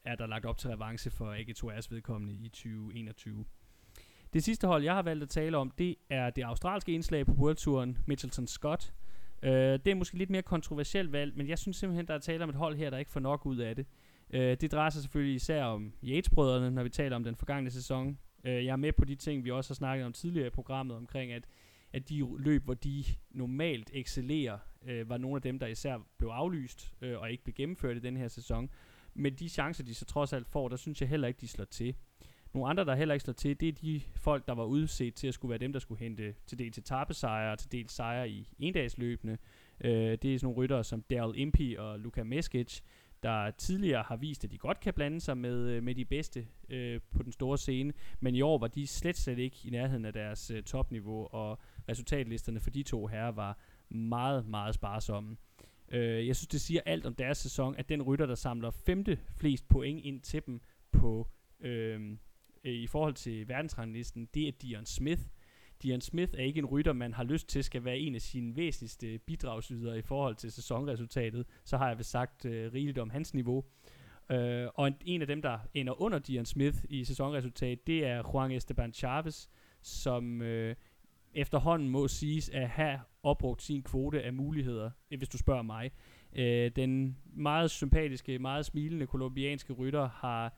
er 0.04 0.16
der 0.16 0.28
lagt 0.28 0.46
op 0.46 0.58
til 0.58 0.70
revanche 0.70 1.12
for 1.12 1.34
AG2R's 1.34 1.88
vedkommende 1.90 2.34
i 2.34 2.50
2021. 2.50 3.46
Det 4.34 4.44
sidste 4.44 4.68
hold, 4.68 4.84
jeg 4.84 4.94
har 4.94 5.02
valgt 5.02 5.24
at 5.24 5.30
tale 5.30 5.58
om, 5.58 5.72
det 5.72 5.96
er 6.10 6.30
det 6.30 6.42
australske 6.42 6.92
indslag 6.92 7.26
på 7.26 7.32
World 7.32 7.56
Touren, 7.56 7.98
Mitchelton 8.06 8.48
Scott. 8.48 8.94
Øh, 9.44 9.52
det 9.52 9.88
er 9.88 9.96
måske 9.96 10.18
lidt 10.18 10.30
mere 10.30 10.42
kontroversielt 10.42 11.12
valg, 11.12 11.38
men 11.38 11.48
jeg 11.48 11.58
synes 11.58 11.78
simpelthen, 11.78 12.08
der 12.08 12.14
er 12.14 12.20
tale 12.20 12.44
om 12.44 12.50
et 12.50 12.56
hold 12.56 12.76
her, 12.76 12.90
der 12.90 12.98
ikke 12.98 13.12
får 13.12 13.20
nok 13.20 13.46
ud 13.46 13.58
af 13.58 13.76
det. 13.76 13.86
Øh, 14.34 14.58
det 14.62 14.72
drejer 14.72 14.90
sig 14.90 15.02
selvfølgelig 15.02 15.36
især 15.36 15.64
om 15.64 15.94
Yates-brødrene, 16.04 16.72
når 16.72 16.84
vi 16.84 16.90
taler 16.90 17.16
om 17.16 17.24
den 17.24 17.36
forgangne 17.36 17.70
sæson. 17.70 18.18
Øh, 18.44 18.66
jeg 18.66 18.72
er 18.72 18.76
med 18.76 18.94
på 18.94 19.06
de 19.06 19.16
ting, 19.16 19.46
vi 19.46 19.52
også 19.52 19.70
har 19.70 19.76
snakket 19.76 20.06
om 20.06 20.14
tidligere 20.14 20.48
i 20.48 20.50
programmet, 20.50 20.98
omkring 20.98 21.32
at, 21.32 21.44
at 21.94 22.10
de 22.10 22.28
løb, 22.40 22.64
hvor 22.64 22.74
de 22.74 23.04
normalt 23.32 23.90
excellerer, 23.94 24.58
øh, 24.86 25.10
var 25.10 25.18
nogle 25.18 25.36
af 25.36 25.42
dem, 25.42 25.60
der 25.60 25.68
især 25.68 25.98
blev 26.18 26.30
aflyst 26.30 26.94
øh, 27.02 27.20
og 27.20 27.32
ikke 27.32 27.44
blev 27.44 27.54
gennemført 27.54 27.98
i 27.98 28.00
den 28.00 28.18
her 28.18 28.28
sæson. 28.28 28.70
Men 29.14 29.34
de 29.34 29.50
chancer, 29.50 29.84
de 29.84 29.96
så 29.96 30.06
trods 30.06 30.34
alt 30.34 30.48
får, 30.48 30.68
der 30.68 30.76
synes 30.76 31.02
jeg 31.02 31.10
heller 31.10 31.28
ikke, 31.28 31.42
de 31.42 31.48
slår 31.48 31.66
til. 31.66 31.96
Nogle 32.54 32.70
andre, 32.70 32.86
der 32.86 32.96
heller 32.96 33.14
ikke 33.14 33.24
slår 33.24 33.34
til, 33.34 33.60
det 33.60 33.68
er 33.68 33.74
de 33.74 34.02
folk, 34.16 34.48
der 34.48 34.54
var 34.54 34.66
udset 34.66 35.16
til 35.16 35.28
at 35.28 35.34
skulle 35.34 35.50
være 35.50 35.60
dem, 35.60 35.74
der 35.74 35.80
skulle 35.80 36.00
hente 36.00 36.36
til 36.46 36.60
dels 36.60 36.78
etappesejre 36.78 37.52
og 37.52 37.60
til 37.60 37.72
dels 37.72 37.92
sejre 37.92 38.30
i 38.30 38.50
endagsløbende. 38.60 39.38
Øh, 39.82 39.92
det 39.92 40.26
er 40.26 40.40
sådan 40.40 40.40
nogle 40.42 40.58
ryttere 40.58 40.84
som 40.84 41.02
Daryl 41.02 41.40
Impey 41.40 41.78
og 41.78 42.00
Luka 42.00 42.24
Meskic, 42.24 42.82
der 43.24 43.52
tidligere 43.52 44.04
har 44.04 44.16
vist, 44.16 44.44
at 44.44 44.52
de 44.52 44.58
godt 44.58 44.80
kan 44.80 44.94
blande 44.94 45.22
sig 45.22 45.38
med, 45.38 45.70
øh, 45.70 45.84
med 45.84 45.96
de 45.96 46.06
bedste 46.06 46.48
øh, 46.70 47.00
på 47.12 47.24
den 47.24 47.32
store 47.32 47.58
scene, 47.58 47.94
men 48.20 48.36
i 48.36 48.42
år 48.42 48.58
var 48.58 48.68
de 48.68 48.88
slet 48.88 49.18
slet 49.18 49.40
ikke 49.40 49.58
i 49.64 49.70
nærheden 49.70 50.06
af 50.06 50.14
deres 50.14 50.52
øh, 50.52 50.64
topniveau, 50.64 51.28
og 51.32 51.60
resultatlisterne 51.90 52.60
for 52.60 52.70
de 52.70 52.84
to 52.84 53.08
herrer 53.08 53.32
var 53.32 53.58
meget, 53.90 54.48
meget 54.48 54.76
sparsomme. 54.76 55.38
Øh, 55.90 56.28
jeg 56.28 56.36
synes, 56.36 56.48
det 56.48 56.62
siger 56.62 56.82
alt 56.86 57.06
om 57.06 57.16
deres 57.16 57.38
sæson, 57.38 57.76
at 57.76 57.90
den 57.90 58.02
rytter, 58.02 58.26
der 58.26 58.36
samler 58.36 58.72
femte 58.72 59.20
flest 59.36 59.68
point 59.68 60.06
ind 60.06 60.22
til 60.22 60.46
dem 60.46 60.62
på 60.92 61.28
øh, 61.60 62.18
i 62.64 62.88
forhold 62.88 63.14
til 63.14 63.48
verdensranglisten, 63.48 64.30
det 64.34 64.48
er 64.48 64.52
Dion 64.52 64.86
Smith, 64.86 65.22
Dion 65.84 66.02
Smith 66.02 66.34
er 66.38 66.44
ikke 66.44 66.60
en 66.60 66.66
rytter, 66.66 66.94
man 66.94 67.14
har 67.14 67.24
lyst 67.24 67.48
til 67.50 67.64
skal 67.64 67.86
være 67.86 67.98
en 67.98 68.16
af 68.16 68.22
sine 68.22 68.56
væsentligste 68.56 69.18
bidragsydere 69.18 69.98
i 69.98 70.02
forhold 70.02 70.36
til 70.36 70.52
sæsonresultatet. 70.52 71.46
Så 71.64 71.78
har 71.78 71.88
jeg 71.88 71.98
vel 71.98 72.06
sagt 72.06 72.46
øh, 72.46 72.74
rigeligt 72.74 72.98
om 72.98 73.10
hans 73.10 73.34
niveau. 73.34 73.64
Øh, 74.32 74.68
og 74.76 74.88
en, 74.88 74.96
en 75.06 75.22
af 75.22 75.28
dem, 75.28 75.42
der 75.42 75.60
ender 75.74 76.02
under 76.02 76.20
Dion 76.20 76.46
Smith 76.46 76.78
i 76.90 77.04
sæsonresultat, 77.04 77.88
det 77.88 78.06
er 78.06 78.24
Juan 78.34 78.52
Esteban 78.52 78.94
Chavez, 78.94 79.48
som 79.82 80.42
øh, 80.42 80.76
efterhånden 81.34 81.90
må 81.90 82.08
siges 82.08 82.50
at 82.50 82.70
have 82.70 83.00
opbrugt 83.24 83.62
sin 83.62 83.84
kvote 83.84 84.24
af 84.24 84.34
muligheder, 84.34 84.92
øh, 85.12 85.18
hvis 85.18 85.30
du 85.30 85.38
spørger 85.38 85.62
mig. 85.62 85.92
Øh, 86.36 86.72
den 86.76 87.18
meget 87.34 87.72
sympatiske, 87.72 88.40
meget 88.40 88.66
smilende 88.66 89.08
kolumbianske 89.08 89.74
rytter 89.74 90.10
har 90.10 90.58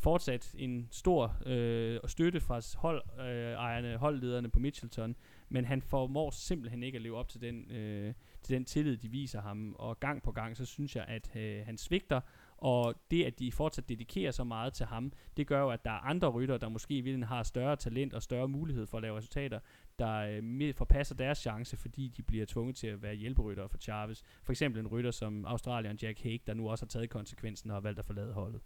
fortsat 0.00 0.54
en 0.58 0.88
stor 0.90 1.36
øh, 1.46 2.00
støtte 2.06 2.40
fra 2.40 2.60
hold, 2.76 3.02
øh, 3.20 3.52
ejerne, 3.52 3.96
holdlederne 3.96 4.50
på 4.50 4.58
Mitchelton, 4.58 5.16
men 5.48 5.64
han 5.64 5.82
formår 5.82 6.30
simpelthen 6.30 6.82
ikke 6.82 6.96
at 6.96 7.02
leve 7.02 7.16
op 7.16 7.28
til 7.28 7.40
den, 7.40 7.70
øh, 7.70 8.14
til 8.42 8.54
den 8.54 8.64
tillid, 8.64 8.96
de 8.96 9.08
viser 9.08 9.40
ham, 9.40 9.76
og 9.78 10.00
gang 10.00 10.22
på 10.22 10.32
gang, 10.32 10.56
så 10.56 10.64
synes 10.64 10.96
jeg, 10.96 11.04
at 11.08 11.36
øh, 11.36 11.66
han 11.66 11.78
svigter, 11.78 12.20
og 12.56 12.94
det, 13.10 13.24
at 13.24 13.38
de 13.38 13.52
fortsat 13.52 13.88
dedikerer 13.88 14.30
så 14.30 14.44
meget 14.44 14.72
til 14.72 14.86
ham, 14.86 15.12
det 15.36 15.46
gør 15.46 15.60
jo, 15.60 15.70
at 15.70 15.84
der 15.84 15.90
er 15.90 16.04
andre 16.04 16.28
rytter, 16.28 16.58
der 16.58 16.68
måske 16.68 16.94
i 16.94 16.96
virkeligheden 16.96 17.28
har 17.28 17.42
større 17.42 17.76
talent 17.76 18.14
og 18.14 18.22
større 18.22 18.48
mulighed 18.48 18.86
for 18.86 18.98
at 18.98 19.02
lave 19.02 19.16
resultater, 19.16 19.60
der 19.98 20.40
øh, 20.42 20.74
forpasser 20.74 21.14
deres 21.14 21.38
chance, 21.38 21.76
fordi 21.76 22.12
de 22.16 22.22
bliver 22.22 22.46
tvunget 22.46 22.76
til 22.76 22.86
at 22.86 23.02
være 23.02 23.14
hjælperytter 23.14 23.68
for 23.68 23.78
Chavez. 23.78 24.22
For 24.42 24.52
eksempel 24.52 24.80
en 24.80 24.86
rytter 24.86 25.10
som 25.10 25.44
Australien 25.44 25.98
Jack 26.02 26.22
Hague, 26.22 26.38
der 26.46 26.54
nu 26.54 26.70
også 26.70 26.84
har 26.84 26.88
taget 26.88 27.10
konsekvensen 27.10 27.70
og 27.70 27.76
har 27.76 27.80
valgt 27.80 27.98
at 27.98 28.04
forlade 28.04 28.32
holdet 28.32 28.60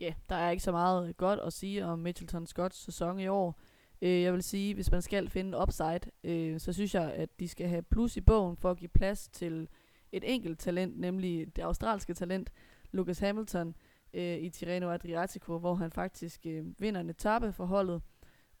ja, 0.00 0.04
yeah, 0.04 0.14
der 0.28 0.36
er 0.36 0.50
ikke 0.50 0.62
så 0.62 0.72
meget 0.72 1.08
øh, 1.08 1.14
godt 1.14 1.40
at 1.40 1.52
sige 1.52 1.84
om 1.84 1.98
Mitchelton 1.98 2.46
Scotts 2.46 2.84
sæson 2.84 3.18
i 3.18 3.26
år. 3.26 3.60
Øh, 4.02 4.22
jeg 4.22 4.32
vil 4.32 4.42
sige, 4.42 4.74
hvis 4.74 4.90
man 4.90 5.02
skal 5.02 5.28
finde 5.28 5.58
upside, 5.58 6.00
øh, 6.24 6.60
så 6.60 6.72
synes 6.72 6.94
jeg, 6.94 7.12
at 7.12 7.40
de 7.40 7.48
skal 7.48 7.68
have 7.68 7.82
plus 7.82 8.16
i 8.16 8.20
bogen 8.20 8.56
for 8.56 8.70
at 8.70 8.76
give 8.76 8.88
plads 8.88 9.28
til 9.28 9.68
et 10.12 10.34
enkelt 10.34 10.58
talent, 10.58 10.98
nemlig 10.98 11.56
det 11.56 11.62
australske 11.62 12.14
talent, 12.14 12.50
Lucas 12.92 13.18
Hamilton, 13.18 13.74
øh, 14.14 14.38
i 14.38 14.50
Tirreno 14.50 14.90
Adriatico, 14.90 15.58
hvor 15.58 15.74
han 15.74 15.90
faktisk 15.90 16.46
øh, 16.46 16.64
vinder 16.78 17.00
en 17.00 17.10
etape 17.10 17.52
for 17.52 17.64
holdet. 17.64 18.02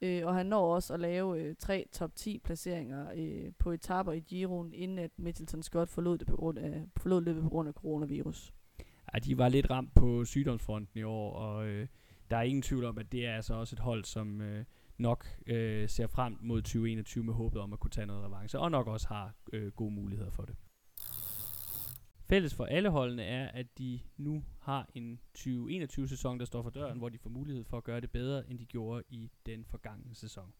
Øh, 0.00 0.26
og 0.26 0.34
han 0.34 0.46
når 0.46 0.74
også 0.74 0.94
at 0.94 1.00
lave 1.00 1.40
øh, 1.40 1.54
tre 1.58 1.86
top 1.92 2.16
10 2.16 2.38
placeringer 2.38 3.06
øh, 3.16 3.52
på 3.58 3.72
etaper 3.72 4.12
i 4.12 4.20
Giroen, 4.20 4.72
inden 4.72 4.98
at 4.98 5.10
Mitchelton 5.16 5.62
Scott 5.62 5.90
forlod, 5.90 6.18
det 6.18 6.26
på 6.26 6.36
grund 6.36 6.58
af, 6.58 6.84
forlod 6.96 7.22
løbet 7.22 7.42
på 7.42 7.48
grund 7.48 7.68
af 7.68 7.74
coronavirus 7.74 8.52
at 9.12 9.24
de 9.24 9.38
var 9.38 9.48
lidt 9.48 9.70
ramt 9.70 9.94
på 9.94 10.24
sygdomsfronten 10.24 11.00
i 11.00 11.02
år, 11.02 11.32
og 11.32 11.66
øh, 11.66 11.86
der 12.30 12.36
er 12.36 12.42
ingen 12.42 12.62
tvivl 12.62 12.84
om, 12.84 12.98
at 12.98 13.12
det 13.12 13.26
er 13.26 13.34
altså 13.34 13.54
også 13.54 13.74
et 13.76 13.80
hold, 13.80 14.04
som 14.04 14.40
øh, 14.40 14.64
nok 14.98 15.26
øh, 15.46 15.88
ser 15.88 16.06
frem 16.06 16.38
mod 16.40 16.62
2021 16.62 17.24
med 17.24 17.34
håbet 17.34 17.60
om 17.60 17.72
at 17.72 17.80
kunne 17.80 17.90
tage 17.90 18.06
noget 18.06 18.24
revanche, 18.24 18.58
og 18.58 18.70
nok 18.70 18.86
også 18.86 19.08
har 19.08 19.34
øh, 19.52 19.72
gode 19.72 19.94
muligheder 19.94 20.30
for 20.30 20.42
det. 20.42 20.54
Fælles 22.28 22.54
for 22.54 22.64
alle 22.64 22.90
holdene 22.90 23.22
er, 23.22 23.48
at 23.48 23.78
de 23.78 24.00
nu 24.16 24.44
har 24.60 24.88
en 24.94 25.20
2021-sæson, 25.38 26.38
der 26.38 26.44
står 26.44 26.62
for 26.62 26.70
døren, 26.70 26.98
hvor 26.98 27.08
de 27.08 27.18
får 27.18 27.30
mulighed 27.30 27.64
for 27.64 27.76
at 27.76 27.84
gøre 27.84 28.00
det 28.00 28.10
bedre, 28.10 28.50
end 28.50 28.58
de 28.58 28.64
gjorde 28.64 29.02
i 29.08 29.30
den 29.46 29.64
forgangne 29.64 30.14
sæson. 30.14 30.52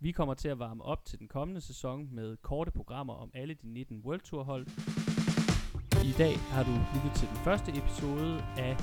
Vi 0.00 0.12
kommer 0.12 0.34
til 0.34 0.48
at 0.48 0.58
varme 0.58 0.84
op 0.84 1.04
til 1.04 1.18
den 1.18 1.28
kommende 1.28 1.60
sæson 1.60 2.08
med 2.14 2.36
korte 2.36 2.70
programmer 2.70 3.14
om 3.14 3.30
alle 3.34 3.54
de 3.54 3.68
19 3.68 4.00
World 4.04 4.20
Tour 4.20 4.42
hold, 4.42 4.66
i 6.06 6.12
dag 6.12 6.38
har 6.50 6.62
du 6.62 6.70
lyttet 6.94 7.12
til 7.14 7.28
den 7.28 7.36
første 7.36 7.70
episode 7.76 8.44
af 8.56 8.76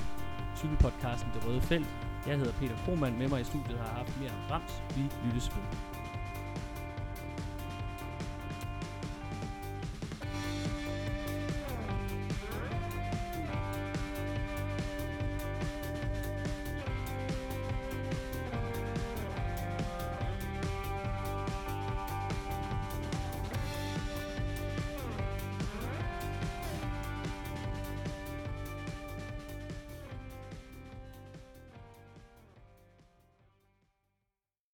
cykelpodcasten 0.56 1.30
Det 1.34 1.46
Røde 1.46 1.60
Felt. 1.60 1.86
Jeg 2.26 2.36
hedder 2.36 2.52
Peter 2.52 2.76
Krohmann, 2.84 3.18
med 3.18 3.28
mig 3.28 3.40
i 3.40 3.44
studiet 3.44 3.78
har 3.78 3.96
haft 3.98 4.20
mere 4.20 4.30
Rams. 4.50 4.82
Vi 4.96 5.02
lyttes 5.24 5.50
ved. 5.56 6.03